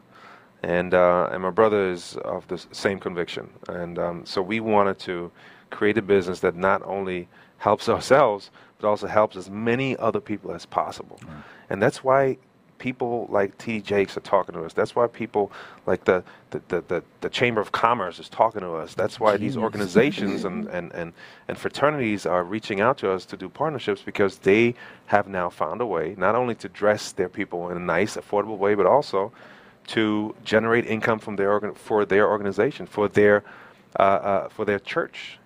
And 0.63 0.95
uh, 0.95 1.29
and 1.33 1.43
my 1.43 1.51
brother 1.51 1.91
is 1.91 2.17
of 2.25 2.47
the 2.49 2.59
same 2.73 2.99
conviction, 2.99 3.51
and 3.69 3.99
um, 3.99 4.27
so 4.27 4.41
we 4.41 4.61
wanted 4.61 4.99
to 5.01 5.31
create 5.71 5.99
a 5.99 6.03
business 6.03 6.41
that 6.41 6.55
not 6.55 6.83
only 6.85 7.29
helps 7.59 7.89
ourselves 7.95 8.51
but 8.83 8.89
also 8.89 9.07
helps 9.07 9.37
as 9.37 9.49
many 9.49 9.97
other 9.99 10.21
people 10.21 10.53
as 10.53 10.67
possible. 10.67 11.21
And 11.71 11.81
that's 11.81 12.03
why 12.03 12.39
people 12.83 13.29
like 13.31 13.57
T. 13.59 13.81
Jakes 13.81 14.17
are 14.17 14.27
talking 14.35 14.55
to 14.57 14.65
us. 14.65 14.73
That's 14.73 14.97
why 14.97 15.07
people 15.07 15.53
like 15.87 16.05
the 16.05 16.25
the, 16.51 16.61
the, 16.67 16.81
the, 16.89 17.03
the 17.21 17.31
Chamber 17.31 17.61
of 17.61 17.71
Commerce 17.71 18.19
is 18.19 18.29
talking 18.29 18.61
to 18.61 18.73
us. 18.73 18.93
That's 18.95 19.21
why 19.21 19.37
these 19.37 19.57
organizations 19.57 20.45
and, 20.45 20.67
and, 20.67 20.93
and, 20.93 21.13
and 21.49 21.57
fraternities 21.57 22.27
are 22.27 22.43
reaching 22.43 22.81
out 22.81 22.99
to 22.99 23.11
us 23.11 23.25
to 23.27 23.37
do 23.37 23.49
partnerships 23.49 24.03
because 24.03 24.39
they 24.39 24.75
have 25.07 25.29
now 25.29 25.49
found 25.49 25.81
a 25.81 25.87
way 25.87 26.17
not 26.19 26.35
only 26.35 26.57
to 26.57 26.69
dress 26.69 27.13
their 27.13 27.29
people 27.29 27.71
in 27.71 27.77
a 27.77 27.81
nice, 27.81 28.17
affordable 28.17 28.59
way, 28.59 28.75
but 28.75 28.85
also 28.85 29.33
to 29.87 30.35
generate 30.45 30.85
income 30.85 31.21
from 31.21 31.37
their 31.37 31.53
organ- 31.53 31.75
for 31.75 32.05
their 32.05 32.29
organization, 32.29 32.87
for 32.87 33.09
their 33.09 33.45
uh, 33.99 34.03
uh, 34.03 34.49
for 34.49 34.65
their 34.65 34.81
church, 34.81 35.39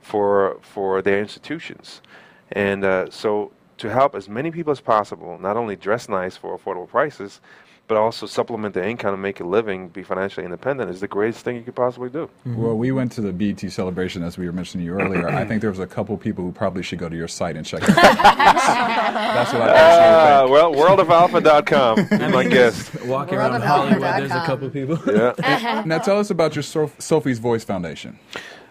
for 0.00 0.58
for 0.60 1.02
their 1.02 1.20
institutions, 1.20 2.02
and 2.50 2.84
uh, 2.84 3.08
so 3.10 3.52
to 3.84 3.90
help 3.92 4.14
as 4.14 4.30
many 4.30 4.50
people 4.50 4.70
as 4.72 4.80
possible, 4.80 5.38
not 5.38 5.58
only 5.58 5.76
dress 5.76 6.08
nice 6.08 6.38
for 6.38 6.56
affordable 6.56 6.88
prices, 6.88 7.40
but 7.86 7.98
also 7.98 8.24
supplement 8.24 8.72
their 8.72 8.84
income 8.84 9.12
and 9.12 9.22
make 9.22 9.40
a 9.40 9.44
living, 9.44 9.88
be 9.88 10.02
financially 10.02 10.42
independent, 10.42 10.90
is 10.90 11.00
the 11.00 11.06
greatest 11.06 11.44
thing 11.44 11.54
you 11.54 11.60
could 11.60 11.74
possibly 11.74 12.08
do. 12.08 12.30
Well, 12.46 12.78
we 12.78 12.92
went 12.92 13.12
to 13.12 13.20
the 13.20 13.30
BET 13.30 13.60
celebration 13.70 14.22
as 14.22 14.38
we 14.38 14.46
were 14.46 14.52
mentioning 14.52 14.86
you 14.86 14.94
earlier. 14.94 15.28
I 15.28 15.44
think 15.44 15.60
there 15.60 15.68
was 15.68 15.80
a 15.80 15.86
couple 15.86 16.16
people 16.16 16.42
who 16.44 16.50
probably 16.50 16.82
should 16.82 16.98
go 16.98 17.10
to 17.10 17.16
your 17.16 17.28
site 17.28 17.56
and 17.58 17.66
check 17.66 17.82
it 17.82 17.90
out. 17.90 17.94
That's 18.16 19.52
what 19.52 19.62
I 19.62 19.68
Uh, 19.68 20.46
personally 20.46 20.50
well, 20.50 20.96
worldofalpha.com. 20.96 22.06
Be 22.18 22.28
my 22.32 22.44
guest. 22.44 22.94
walking 23.04 23.36
World 23.36 23.50
around 23.52 23.60
Hollywood, 23.60 24.00
there's 24.00 24.30
a 24.30 24.46
couple 24.46 24.70
people. 24.70 24.98
Yeah. 25.06 25.32
think. 25.32 25.86
Now, 25.86 25.98
tell 25.98 26.18
us 26.18 26.30
about 26.30 26.56
your 26.56 26.62
Sof- 26.62 26.98
Sophie's 26.98 27.38
Voice 27.38 27.64
Foundation. 27.64 28.18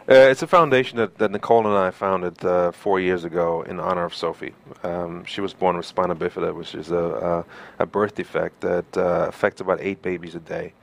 Uh, 0.10 0.16
it's 0.16 0.42
a 0.42 0.48
foundation 0.48 0.98
that, 0.98 1.18
that 1.18 1.32
Nicole 1.32 1.66
and 1.66 1.78
I 1.78 1.90
founded 1.90 2.44
uh, 2.44 2.74
four 2.74 3.00
years 3.00 3.24
ago 3.24 3.62
in 3.62 3.80
honor 3.80 4.04
of 4.04 4.14
Sophie. 4.14 4.54
Um, 4.84 5.24
she 5.24 5.40
was 5.40 5.54
born 5.54 5.78
with 5.78 5.86
spina 5.86 6.14
bifida, 6.14 6.54
which 6.54 6.76
is 6.76 6.92
a, 6.92 7.46
a, 7.80 7.84
a 7.84 7.86
birth 7.86 8.16
defect 8.16 8.60
that 8.60 8.98
uh, 8.98 9.28
affects 9.30 9.62
about 9.62 9.80
eight 9.80 10.02
babies 10.02 10.36
a 10.36 10.42
day 10.42 10.74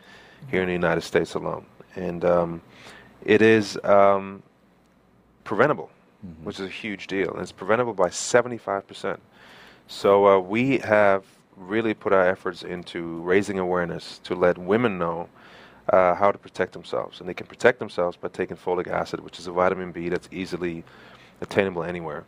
here 0.51 0.63
in 0.63 0.69
the 0.69 0.73
United 0.73 1.03
States 1.03 1.35
alone. 1.35 1.67
And 1.97 2.25
um, 2.25 2.63
it 3.23 3.43
is 3.43 3.79
um, 3.85 4.43
preventable, 5.45 5.91
which 6.43 6.59
is 6.59 6.65
a 6.65 6.71
huge 6.71 7.07
deal. 7.07 7.31
And 7.33 7.43
it's 7.43 7.53
preventable 7.53 7.93
by 7.93 8.09
75%. 8.09 9.19
So 9.87 10.27
uh, 10.27 10.39
we 10.39 10.79
have 10.79 11.25
really 11.59 11.93
put 11.93 12.15
our 12.15 12.27
efforts 12.27 12.63
into 12.63 13.21
raising 13.21 13.59
awareness 13.59 14.19
to 14.25 14.35
let 14.35 14.57
women 14.57 14.97
know 14.97 15.29
uh, 15.91 16.15
how 16.15 16.33
to 16.33 16.39
protect 16.39 16.73
themselves. 16.73 17.21
And 17.21 17.29
they 17.29 17.35
can 17.35 17.47
protect 17.47 17.79
themselves 17.79 18.17
by 18.17 18.29
taking 18.29 18.57
folic 18.57 18.89
acid, 18.89 19.21
which 19.21 19.39
is 19.39 19.47
a 19.47 19.53
vitamin 19.53 19.93
B 19.93 20.09
that's 20.09 20.29
easily 20.33 20.85
attainable 21.41 21.83
anywhere. 21.83 22.25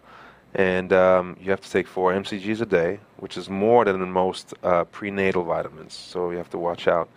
And 0.54 0.92
um, 0.92 1.36
you 1.40 1.50
have 1.50 1.62
to 1.62 1.70
take 1.70 1.86
four 1.86 2.12
mcgs 2.12 2.60
a 2.60 2.66
day, 2.66 3.00
which 3.16 3.36
is 3.36 3.48
more 3.48 3.84
than 3.84 4.10
most 4.12 4.52
uh, 4.62 4.84
prenatal 4.84 5.44
vitamins. 5.44 5.94
So 5.94 6.30
you 6.30 6.36
have 6.36 6.50
to 6.50 6.58
watch 6.58 6.86
out. 6.88 7.08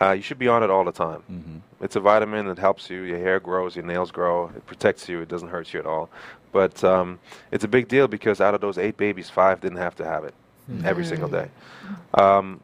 Uh, 0.00 0.12
you 0.12 0.22
should 0.22 0.38
be 0.38 0.46
on 0.46 0.62
it 0.62 0.70
all 0.70 0.84
the 0.84 0.92
time. 0.92 1.22
It's 1.80 1.96
a 1.96 2.00
vitamin 2.00 2.46
that 2.46 2.58
helps 2.58 2.88
you. 2.88 3.02
Your 3.02 3.18
hair 3.18 3.40
grows, 3.40 3.74
your 3.74 3.84
nails 3.84 4.12
grow. 4.12 4.50
It 4.54 4.64
protects 4.66 5.08
you. 5.08 5.20
It 5.20 5.28
doesn't 5.28 5.48
hurt 5.48 5.74
you 5.74 5.80
at 5.80 5.86
all. 5.86 6.08
But 6.52 6.82
um, 6.84 7.18
it's 7.50 7.64
a 7.64 7.68
big 7.68 7.88
deal 7.88 8.06
because 8.06 8.40
out 8.40 8.54
of 8.54 8.60
those 8.60 8.78
eight 8.78 8.96
babies, 8.96 9.28
five 9.30 9.60
didn't 9.60 9.78
have 9.78 9.96
to 9.96 10.04
have 10.04 10.24
it 10.24 10.34
every 10.84 11.04
single 11.04 11.28
day. 11.28 11.48
Um, 12.14 12.60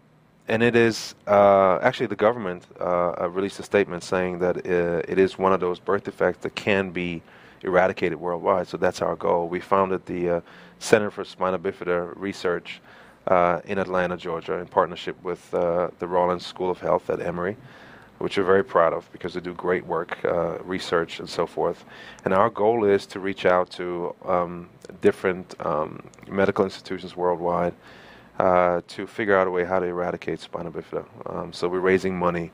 and 0.49 0.63
it 0.63 0.77
is 0.77 1.15
uh, 1.27 1.79
actually 1.83 2.07
the 2.07 2.17
government 2.17 2.65
uh, 2.81 3.13
uh, 3.21 3.29
released 3.31 3.59
a 3.59 3.63
statement 3.63 4.03
saying 4.03 4.39
that 4.39 4.59
uh, 4.59 5.03
it 5.09 5.19
is 5.19 5.39
one 5.39 5.53
of 5.53 5.61
those 5.61 5.81
birth 5.81 6.05
defects 6.05 6.43
that 6.43 6.55
can 6.55 6.91
be 6.91 7.23
eradicated 7.63 8.19
worldwide. 8.19 8.69
So 8.69 8.77
that's 8.77 9.03
our 9.03 9.17
goal. 9.17 9.49
We 9.49 9.61
founded 9.61 10.07
the 10.07 10.31
uh, 10.31 10.41
Center 10.79 11.11
for 11.11 11.25
Spina 11.25 11.59
Bifida 11.59 12.13
Research 12.17 12.81
in 13.29 13.79
Atlanta, 13.79 14.17
Georgia, 14.17 14.55
in 14.55 14.67
partnership 14.67 15.21
with 15.25 15.51
the 15.51 15.91
Rollins 16.01 16.47
School 16.47 16.71
of 16.71 16.79
Health 16.79 17.11
at 17.11 17.21
Emory, 17.21 17.57
which 18.19 18.37
we're 18.37 18.45
very 18.45 18.63
proud 18.63 18.93
of 18.93 19.11
because 19.11 19.35
they 19.35 19.41
do 19.41 19.53
great 19.55 19.85
work, 19.85 20.19
research, 20.63 21.19
and 21.19 21.29
so 21.29 21.45
forth. 21.45 21.85
And 22.25 22.33
our 22.33 22.51
goal 22.51 22.85
is 22.85 23.05
to 23.07 23.19
reach 23.19 23.47
out 23.47 23.71
to 23.71 24.15
um, 24.25 24.69
different 25.01 25.57
um, 25.65 26.05
medical 26.29 26.65
institutions 26.65 27.17
worldwide 27.17 27.75
uh, 28.39 28.81
to 28.89 29.07
figure 29.07 29.37
out 29.37 29.47
a 29.47 29.51
way 29.51 29.65
how 29.65 29.79
to 29.79 29.87
eradicate 29.87 30.41
spina 30.41 30.71
bifida. 30.71 31.05
Um, 31.27 31.53
so 31.53 31.69
we're 31.69 31.81
raising 31.81 32.19
money 32.19 32.51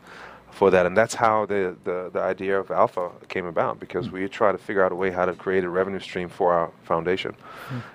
for 0.51 0.71
that, 0.71 0.85
and 0.85 0.95
that's 0.95 1.15
how 1.15 1.47
the, 1.47 1.75
the, 1.85 2.11
the 2.13 2.21
idea 2.21 2.61
of 2.61 2.71
Alpha 2.71 3.11
came 3.29 3.47
about 3.47 3.81
because 3.81 4.11
we 4.11 4.29
try 4.29 4.53
to 4.53 4.59
figure 4.59 4.85
out 4.85 4.93
a 4.93 4.95
way 4.95 5.11
how 5.11 5.25
to 5.25 5.33
create 5.33 5.65
a 5.65 5.69
revenue 5.71 5.99
stream 5.99 6.29
for 6.29 6.53
our 6.53 6.71
foundation, 6.85 7.35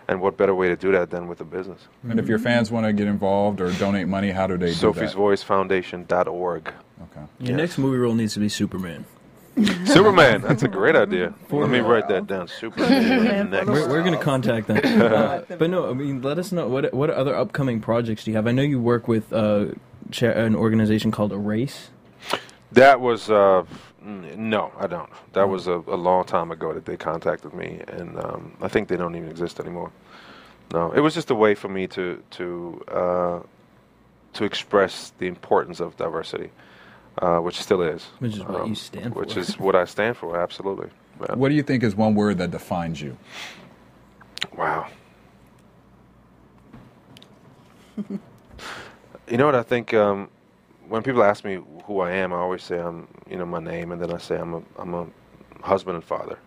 and 0.08 0.20
what 0.22 0.38
better 0.38 0.56
way 0.56 0.68
to 0.68 0.76
do 0.76 0.92
that 0.92 1.12
than 1.12 1.28
with 1.28 1.40
a 1.40 1.44
business? 1.44 1.88
And 2.10 2.20
if 2.20 2.28
your 2.28 2.40
fans 2.40 2.72
want 2.72 2.88
to 2.88 2.94
get 2.94 3.08
involved 3.08 3.62
or 3.62 3.72
donate 3.74 4.08
money, 4.08 4.32
how 4.32 4.48
do 4.48 4.58
they 4.58 4.68
do 4.68 4.74
Sophie's 4.74 5.12
that? 5.12 5.18
Voice 5.18 5.44
Foundation.org. 5.44 6.68
Okay. 6.68 7.22
Your 7.40 7.50
Yes. 7.52 7.58
next 7.58 7.78
movie 7.78 7.98
role 7.98 8.16
needs 8.16 8.34
to 8.34 8.40
be 8.40 8.50
Superman. 8.50 9.06
Superman, 9.86 10.42
that's 10.42 10.64
a 10.64 10.68
great 10.68 10.96
idea. 10.96 11.34
Let 11.50 11.70
me 11.70 11.80
write 11.80 12.08
that 12.10 12.28
down. 12.28 12.48
Superman 12.48 13.50
next. 13.52 13.68
We're, 13.68 13.90
we're 13.90 14.04
gonna 14.04 14.18
contact 14.18 14.68
them. 14.68 14.78
Uh, 15.08 15.42
but 15.58 15.70
no, 15.70 15.90
I 15.90 15.94
mean, 15.94 16.22
let 16.22 16.38
us 16.38 16.52
know 16.52 16.68
what 16.68 16.94
what 16.94 17.10
other 17.10 17.36
upcoming 17.36 17.80
projects 17.80 18.24
do 18.24 18.32
you 18.32 18.38
have? 18.38 18.46
I 18.48 18.52
know 18.52 18.62
you 18.62 18.80
work 18.80 19.08
with 19.08 19.32
uh, 19.32 19.68
an 20.22 20.56
organization 20.56 21.12
called 21.12 21.32
Erase. 21.32 21.90
That 22.72 23.00
was 23.00 23.30
uh, 23.30 23.64
no, 24.08 24.72
I 24.78 24.88
don't. 24.88 25.10
That 25.34 25.50
was 25.50 25.68
a, 25.68 25.84
a 25.88 25.98
long 25.98 26.24
time 26.26 26.52
ago 26.52 26.74
that 26.74 26.86
they 26.86 26.98
contacted 26.98 27.54
me, 27.54 27.82
and 27.88 28.18
um, 28.18 28.54
I 28.62 28.68
think 28.68 28.88
they 28.88 28.98
don't 28.98 29.16
even 29.16 29.30
exist 29.30 29.60
anymore. 29.60 29.92
No, 30.74 30.92
it 30.92 31.00
was 31.00 31.14
just 31.14 31.30
a 31.30 31.36
way 31.36 31.56
for 31.56 31.70
me 31.70 31.88
to 31.88 32.24
to 32.32 32.84
uh, 32.88 33.40
to 34.34 34.44
express 34.44 35.12
the 35.18 35.28
importance 35.28 35.80
of 35.80 35.98
diversity, 35.98 36.52
uh, 37.20 37.40
which 37.40 37.60
still 37.62 37.82
is, 37.82 38.06
Um, 38.06 38.18
Which 38.20 38.36
is 38.36 38.44
what 38.44 38.68
you 38.68 38.76
stand 38.76 39.14
for. 39.14 39.20
which 39.20 39.38
is 39.38 39.60
what 39.60 39.76
I 39.76 39.86
stand 39.86 40.18
for. 40.18 40.40
Absolutely. 40.40 40.90
Yeah. 41.22 41.36
What 41.36 41.50
do 41.50 41.56
you 41.56 41.64
think 41.64 41.84
is 41.84 41.96
one 41.96 42.16
word 42.16 42.38
that 42.38 42.52
defines 42.52 43.02
you? 43.02 43.18
Wow. 44.56 44.88
you 47.98 49.38
know 49.38 49.46
what 49.46 49.56
I 49.56 49.64
think? 49.64 49.94
Um, 49.94 50.30
when 50.88 51.04
people 51.04 51.24
ask 51.24 51.44
me 51.44 51.60
who 51.86 52.00
I 52.02 52.12
am, 52.12 52.32
I 52.34 52.38
always 52.38 52.64
say 52.64 52.80
I'm, 52.80 53.08
you 53.30 53.38
know, 53.38 53.46
my 53.46 53.60
name, 53.60 53.92
and 53.92 54.02
then 54.02 54.12
I 54.12 54.18
say 54.18 54.38
I'm 54.38 54.54
a, 54.54 54.62
I'm 54.78 54.94
a 54.94 55.08
husband 55.62 55.96
and 55.96 56.04
father. 56.04 56.38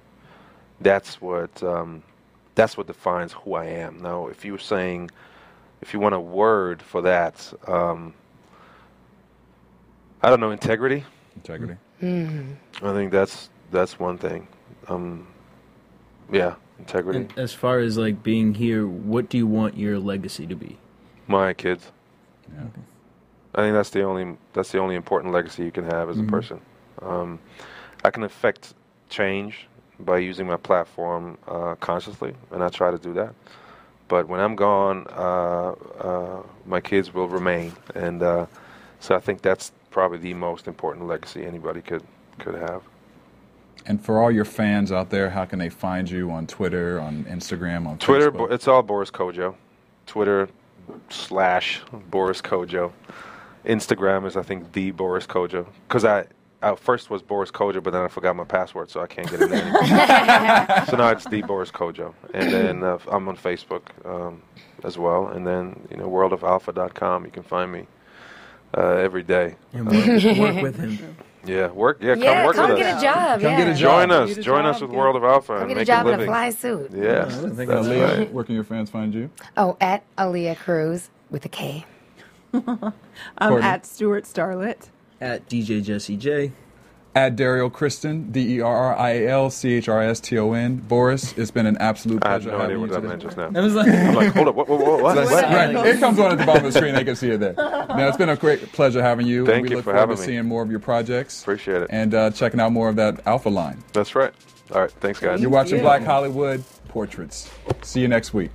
That's 0.80 1.20
what, 1.20 1.62
um, 1.62 2.02
that's 2.54 2.76
what 2.76 2.86
defines 2.86 3.32
who 3.32 3.54
I 3.54 3.66
am. 3.66 4.00
Now, 4.00 4.28
if 4.28 4.44
you 4.44 4.52
were 4.52 4.58
saying, 4.58 5.10
if 5.82 5.92
you 5.92 6.00
want 6.00 6.14
a 6.14 6.20
word 6.20 6.80
for 6.80 7.02
that, 7.02 7.52
um, 7.66 8.14
I 10.22 10.30
don't 10.30 10.40
know, 10.40 10.50
integrity. 10.50 11.04
Integrity. 11.36 11.76
I 12.02 12.92
think 12.92 13.12
that's 13.12 13.50
that's 13.70 13.98
one 13.98 14.18
thing. 14.18 14.48
Um, 14.88 15.26
yeah, 16.32 16.54
integrity. 16.78 17.20
And 17.20 17.38
as 17.38 17.52
far 17.52 17.78
as 17.78 17.96
like 17.96 18.22
being 18.22 18.54
here, 18.54 18.86
what 18.86 19.28
do 19.28 19.38
you 19.38 19.46
want 19.46 19.76
your 19.76 19.98
legacy 19.98 20.46
to 20.46 20.54
be? 20.54 20.78
My 21.26 21.52
kids. 21.52 21.90
Yeah. 22.52 22.64
I 23.54 23.62
think 23.62 23.74
that's 23.74 23.90
the 23.90 24.02
only 24.02 24.36
that's 24.52 24.70
the 24.72 24.78
only 24.78 24.94
important 24.94 25.32
legacy 25.32 25.64
you 25.64 25.72
can 25.72 25.84
have 25.84 26.10
as 26.10 26.18
a 26.18 26.22
person. 26.22 26.60
Um, 27.02 27.38
I 28.04 28.10
can 28.10 28.22
affect 28.22 28.74
change 29.08 29.66
by 29.98 30.18
using 30.18 30.46
my 30.46 30.56
platform 30.56 31.36
uh, 31.48 31.74
consciously, 31.76 32.34
and 32.52 32.62
I 32.62 32.68
try 32.68 32.90
to 32.90 32.98
do 32.98 33.12
that. 33.14 33.34
But 34.08 34.28
when 34.28 34.40
I'm 34.40 34.56
gone, 34.56 35.06
uh, 35.10 35.72
uh, 35.72 36.42
my 36.66 36.80
kids 36.80 37.12
will 37.12 37.28
remain, 37.28 37.72
and 37.94 38.22
uh, 38.22 38.46
so 38.98 39.14
I 39.14 39.20
think 39.20 39.42
that's 39.42 39.72
probably 39.90 40.18
the 40.18 40.34
most 40.34 40.66
important 40.66 41.06
legacy 41.06 41.44
anybody 41.44 41.82
could 41.82 42.02
could 42.38 42.54
have. 42.54 42.82
And 43.86 44.02
for 44.02 44.22
all 44.22 44.30
your 44.30 44.44
fans 44.44 44.92
out 44.92 45.10
there, 45.10 45.30
how 45.30 45.44
can 45.44 45.58
they 45.58 45.68
find 45.68 46.10
you 46.10 46.30
on 46.30 46.46
Twitter, 46.46 47.00
on 47.00 47.24
Instagram, 47.24 47.86
on 47.86 47.98
Twitter, 47.98 48.30
Facebook? 48.30 48.52
It's 48.52 48.68
all 48.68 48.82
Boris 48.82 49.10
Kodjoe. 49.10 49.54
Twitter 50.06 50.48
slash 51.08 51.80
Boris 52.10 52.42
Kodjoe. 52.42 52.92
Instagram 53.64 54.26
is 54.26 54.36
I 54.36 54.42
think 54.42 54.72
the 54.72 54.90
Boris 54.90 55.26
Kodjoe 55.26 55.66
because 55.88 56.04
I. 56.04 56.26
I 56.62 56.74
first 56.74 57.08
was 57.08 57.22
Boris 57.22 57.50
Kodjoe, 57.50 57.82
but 57.82 57.94
then 57.94 58.02
I 58.02 58.08
forgot 58.08 58.36
my 58.36 58.44
password, 58.44 58.90
so 58.90 59.00
I 59.00 59.06
can't 59.06 59.30
get 59.30 59.40
in 59.40 59.48
there 59.48 59.62
anymore. 59.62 59.82
so 60.86 60.94
now 60.98 61.08
it's 61.08 61.24
the 61.24 61.40
Boris 61.40 61.70
Kodjoe, 61.70 62.12
and 62.34 62.52
then 62.52 62.84
uh, 62.84 62.98
I'm 63.10 63.26
on 63.30 63.38
Facebook 63.38 63.84
um, 64.04 64.42
as 64.84 64.98
well, 64.98 65.28
and 65.28 65.46
then 65.46 65.88
you 65.90 65.96
know 65.96 66.06
worldofalpha.com. 66.06 67.24
You 67.24 67.30
can 67.30 67.44
find 67.44 67.72
me 67.72 67.86
uh, 68.76 68.80
every 68.96 69.22
day. 69.22 69.56
And 69.72 69.86
work, 69.86 70.38
work 70.38 70.62
with 70.62 70.76
him. 70.78 71.16
Yeah, 71.46 71.68
work. 71.68 72.02
Yeah, 72.02 72.16
come 72.16 72.22
Yeah, 72.22 72.44
work 72.44 72.54
come 72.54 72.68
with 72.68 72.78
get 72.78 72.96
us. 72.96 73.02
a 73.02 73.04
job. 73.06 73.40
Come 73.40 73.50
yeah. 73.52 73.56
get 73.56 73.68
a 73.68 73.70
job. 73.74 73.78
Join 73.80 74.08
Get 74.10 74.18
us. 74.18 74.36
a 74.36 74.42
Join 74.42 74.66
us 74.66 74.80
with 74.82 74.90
World 74.90 75.16
of 75.16 75.24
Alpha 75.24 75.54
Come 75.54 75.60
and 75.62 75.68
get 75.68 75.76
a 75.76 75.80
make 75.80 75.86
job 75.86 76.04
a 76.04 76.08
in 76.10 76.14
a 76.14 76.18
living. 76.18 76.26
fly 76.28 76.50
suit. 76.50 76.90
Yes, 76.94 77.34
I 77.38 77.40
think 77.40 77.56
that's 77.56 77.68
that's 77.68 77.88
Aaliyah, 77.88 78.18
right. 78.18 78.32
where 78.34 78.44
can 78.44 78.54
your 78.56 78.64
fans 78.64 78.90
find 78.90 79.14
you? 79.14 79.30
Oh, 79.56 79.74
at 79.80 80.04
Aaliyah 80.18 80.58
Cruz 80.58 81.08
with 81.30 81.46
a 81.46 81.48
K. 81.48 81.86
I'm 82.52 82.62
Courtney. 83.38 83.66
at 83.66 83.86
Stuart 83.86 84.24
Starlet. 84.24 84.90
At 85.18 85.48
DJ 85.48 85.82
Jesse 85.82 86.18
J. 86.18 86.52
At 87.12 87.34
Derrial 87.34 87.70
Christon, 87.70 88.30
D 88.30 88.56
E 88.56 88.60
R 88.60 88.72
R 88.72 88.96
I 88.96 89.10
A 89.10 89.28
L 89.30 89.50
C 89.50 89.74
H 89.74 89.88
R 89.88 90.00
S 90.00 90.20
T 90.20 90.38
O 90.38 90.52
N. 90.52 90.76
Boris, 90.76 91.36
it's 91.36 91.50
been 91.50 91.66
an 91.66 91.76
absolute 91.78 92.20
pleasure. 92.20 92.28
I 92.28 92.32
had 92.32 92.42
pleasure 92.42 92.58
no 92.58 92.64
idea 92.64 92.78
what 92.78 92.86
you 92.90 92.94
that 92.94 93.02
meant 93.02 93.22
just 93.22 93.36
now. 93.36 93.50
I 93.52 93.60
was 93.60 93.74
like, 93.74 93.88
I'm 93.88 94.14
like, 94.14 94.32
hold 94.32 94.46
up, 94.46 94.54
what, 94.54 94.68
what, 94.68 94.78
what, 94.80 95.02
what? 95.02 95.14
That's 95.16 95.30
what? 95.30 95.42
right. 95.42 95.74
Right, 95.74 95.86
it 95.86 95.98
comes 95.98 96.20
on 96.20 96.30
at 96.30 96.38
the 96.38 96.46
bottom 96.46 96.64
of 96.64 96.72
the 96.72 96.78
screen. 96.78 96.94
They 96.94 97.02
can 97.02 97.16
see 97.16 97.30
it 97.30 97.40
there. 97.40 97.54
Now, 97.54 98.06
it's 98.06 98.16
been 98.16 98.28
a 98.28 98.36
great 98.36 98.60
pleasure 98.72 99.02
having 99.02 99.26
you. 99.26 99.44
Thank 99.44 99.64
we 99.64 99.70
you 99.70 99.76
look 99.76 99.84
for 99.84 99.90
forward 99.90 100.00
having 100.00 100.16
to 100.16 100.22
me. 100.22 100.26
seeing 100.26 100.46
more 100.46 100.62
of 100.62 100.70
your 100.70 100.78
projects. 100.78 101.42
Appreciate 101.42 101.82
it. 101.82 101.88
And 101.90 102.14
uh, 102.14 102.30
checking 102.30 102.60
out 102.60 102.70
more 102.70 102.88
of 102.88 102.94
that 102.96 103.26
Alpha 103.26 103.48
line. 103.48 103.82
That's 103.92 104.14
right. 104.14 104.32
All 104.72 104.80
right, 104.82 104.90
thanks, 104.92 105.18
guys. 105.18 105.40
You're 105.40 105.50
watching 105.50 105.78
you. 105.78 105.82
Black 105.82 106.04
Hollywood 106.04 106.62
Portraits. 106.86 107.50
See 107.82 108.00
you 108.00 108.06
next 108.08 108.32
week. 108.32 108.52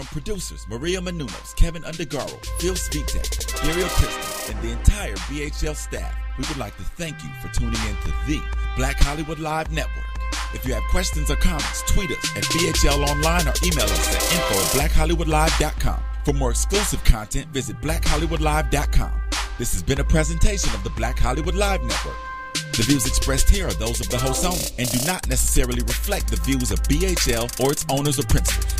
From 0.00 0.06
producers 0.06 0.66
Maria 0.66 0.98
Menounos, 0.98 1.54
Kevin 1.56 1.82
Undergaro, 1.82 2.42
Phil 2.58 2.72
Svitek, 2.72 3.62
Derrial 3.62 3.86
Christon, 3.88 4.54
and 4.54 4.64
the 4.64 4.72
entire 4.72 5.14
BHL 5.28 5.76
staff, 5.76 6.14
we 6.38 6.44
would 6.48 6.56
like 6.56 6.74
to 6.78 6.82
thank 6.82 7.22
you 7.22 7.28
for 7.42 7.48
tuning 7.48 7.78
in 7.86 7.96
to 7.96 8.08
the 8.26 8.40
Black 8.78 8.96
Hollywood 8.96 9.38
Live 9.38 9.70
Network. 9.70 10.06
If 10.54 10.64
you 10.64 10.72
have 10.72 10.82
questions 10.84 11.30
or 11.30 11.36
comments, 11.36 11.82
tweet 11.82 12.10
us 12.12 12.34
at 12.34 12.44
BHL 12.44 13.06
Online 13.08 13.46
or 13.46 13.52
email 13.62 13.84
us 13.84 14.08
at 14.08 14.32
info 14.32 14.80
at 14.80 14.90
blackhollywoodlive.com. 14.90 16.02
For 16.24 16.32
more 16.32 16.52
exclusive 16.52 17.04
content, 17.04 17.48
visit 17.48 17.78
blackhollywoodlive.com. 17.82 19.12
This 19.58 19.74
has 19.74 19.82
been 19.82 20.00
a 20.00 20.04
presentation 20.04 20.74
of 20.74 20.82
the 20.82 20.90
Black 20.90 21.18
Hollywood 21.18 21.56
Live 21.56 21.82
Network. 21.82 22.16
The 22.54 22.84
views 22.84 23.06
expressed 23.06 23.50
here 23.50 23.68
are 23.68 23.74
those 23.74 24.00
of 24.00 24.08
the 24.08 24.16
host 24.16 24.46
only 24.46 24.64
and 24.78 24.90
do 24.90 25.04
not 25.04 25.28
necessarily 25.28 25.82
reflect 25.82 26.30
the 26.30 26.36
views 26.36 26.70
of 26.70 26.82
BHL 26.84 27.62
or 27.62 27.72
its 27.72 27.84
owners 27.90 28.18
or 28.18 28.22
principals. 28.22 28.74